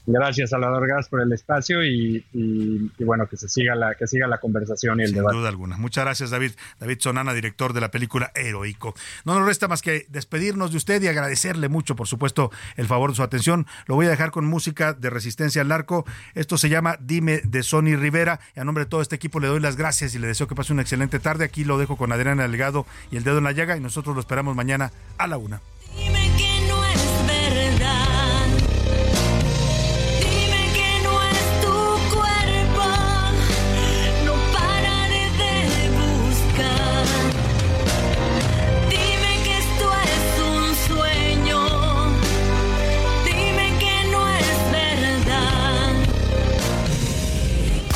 Gracias, 0.07 0.51
Salvador 0.51 0.87
Gas, 0.87 1.09
por 1.09 1.21
el 1.21 1.31
espacio 1.33 1.83
y, 1.83 2.23
y- 2.33 2.91
y 2.97 3.03
bueno, 3.03 3.27
que 3.27 3.37
se 3.37 3.49
siga 3.49 3.73
la, 3.75 3.95
que 3.95 4.05
siga 4.07 4.27
la 4.27 4.37
conversación 4.39 4.99
y 4.99 5.03
el 5.03 5.07
Sin 5.09 5.17
debate. 5.17 5.37
duda 5.37 5.49
alguna. 5.49 5.77
Muchas 5.77 6.03
gracias, 6.05 6.29
David. 6.29 6.51
David 6.79 6.97
Sonana, 6.99 7.33
director 7.33 7.73
de 7.73 7.81
la 7.81 7.89
película 7.89 8.31
Heroico. 8.35 8.93
No 9.25 9.33
nos 9.39 9.47
resta 9.47 9.67
más 9.67 9.81
que 9.81 10.05
despedirnos 10.09 10.71
de 10.71 10.77
usted 10.77 11.01
y 11.01 11.07
agradecerle 11.07 11.69
mucho, 11.69 11.95
por 11.95 12.07
supuesto, 12.07 12.51
el 12.75 12.85
favor 12.87 13.09
de 13.09 13.15
su 13.15 13.23
atención. 13.23 13.65
Lo 13.87 13.95
voy 13.95 14.05
a 14.05 14.09
dejar 14.09 14.31
con 14.31 14.45
música 14.45 14.93
de 14.93 15.09
Resistencia 15.09 15.61
al 15.63 15.69
Narco. 15.69 16.05
Esto 16.35 16.57
se 16.57 16.69
llama 16.69 16.97
Dime 16.99 17.41
de 17.43 17.63
Sony 17.63 17.95
Rivera. 17.97 18.39
Y 18.55 18.59
a 18.59 18.63
nombre 18.63 18.83
de 18.83 18.89
todo 18.89 19.01
este 19.01 19.15
equipo 19.15 19.39
le 19.39 19.47
doy 19.47 19.59
las 19.59 19.75
gracias 19.75 20.13
y 20.15 20.19
le 20.19 20.27
deseo 20.27 20.47
que 20.47 20.55
pase 20.55 20.71
una 20.73 20.83
excelente 20.83 21.19
tarde. 21.19 21.45
Aquí 21.45 21.63
lo 21.63 21.77
dejo 21.79 21.97
con 21.97 22.11
Adriana 22.11 22.43
Delgado 22.43 22.85
y 23.11 23.17
el 23.17 23.23
dedo 23.23 23.39
en 23.39 23.43
la 23.45 23.53
llaga 23.53 23.75
y 23.75 23.79
nosotros 23.79 24.13
lo 24.15 24.19
esperamos 24.21 24.55
mañana 24.55 24.91
a 25.17 25.25
la 25.27 25.37
una. 25.37 25.61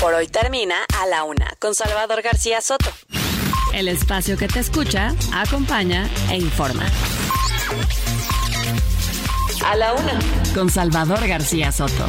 Por 0.10 0.16
hoy 0.16 0.28
termina 0.28 0.76
A 1.00 1.06
la 1.06 1.24
Una 1.24 1.54
con 1.60 1.76
Salvador 1.76 2.24
García 2.24 2.62
Soto. 2.62 2.92
El 3.76 3.88
espacio 3.88 4.38
que 4.38 4.48
te 4.48 4.60
escucha, 4.60 5.14
acompaña 5.32 6.10
e 6.32 6.38
informa. 6.38 6.84
A 9.64 9.76
la 9.76 9.94
Una. 9.94 10.20
Con 10.56 10.72
Salvador 10.72 11.28
García 11.28 11.72
Soto. 11.72 12.08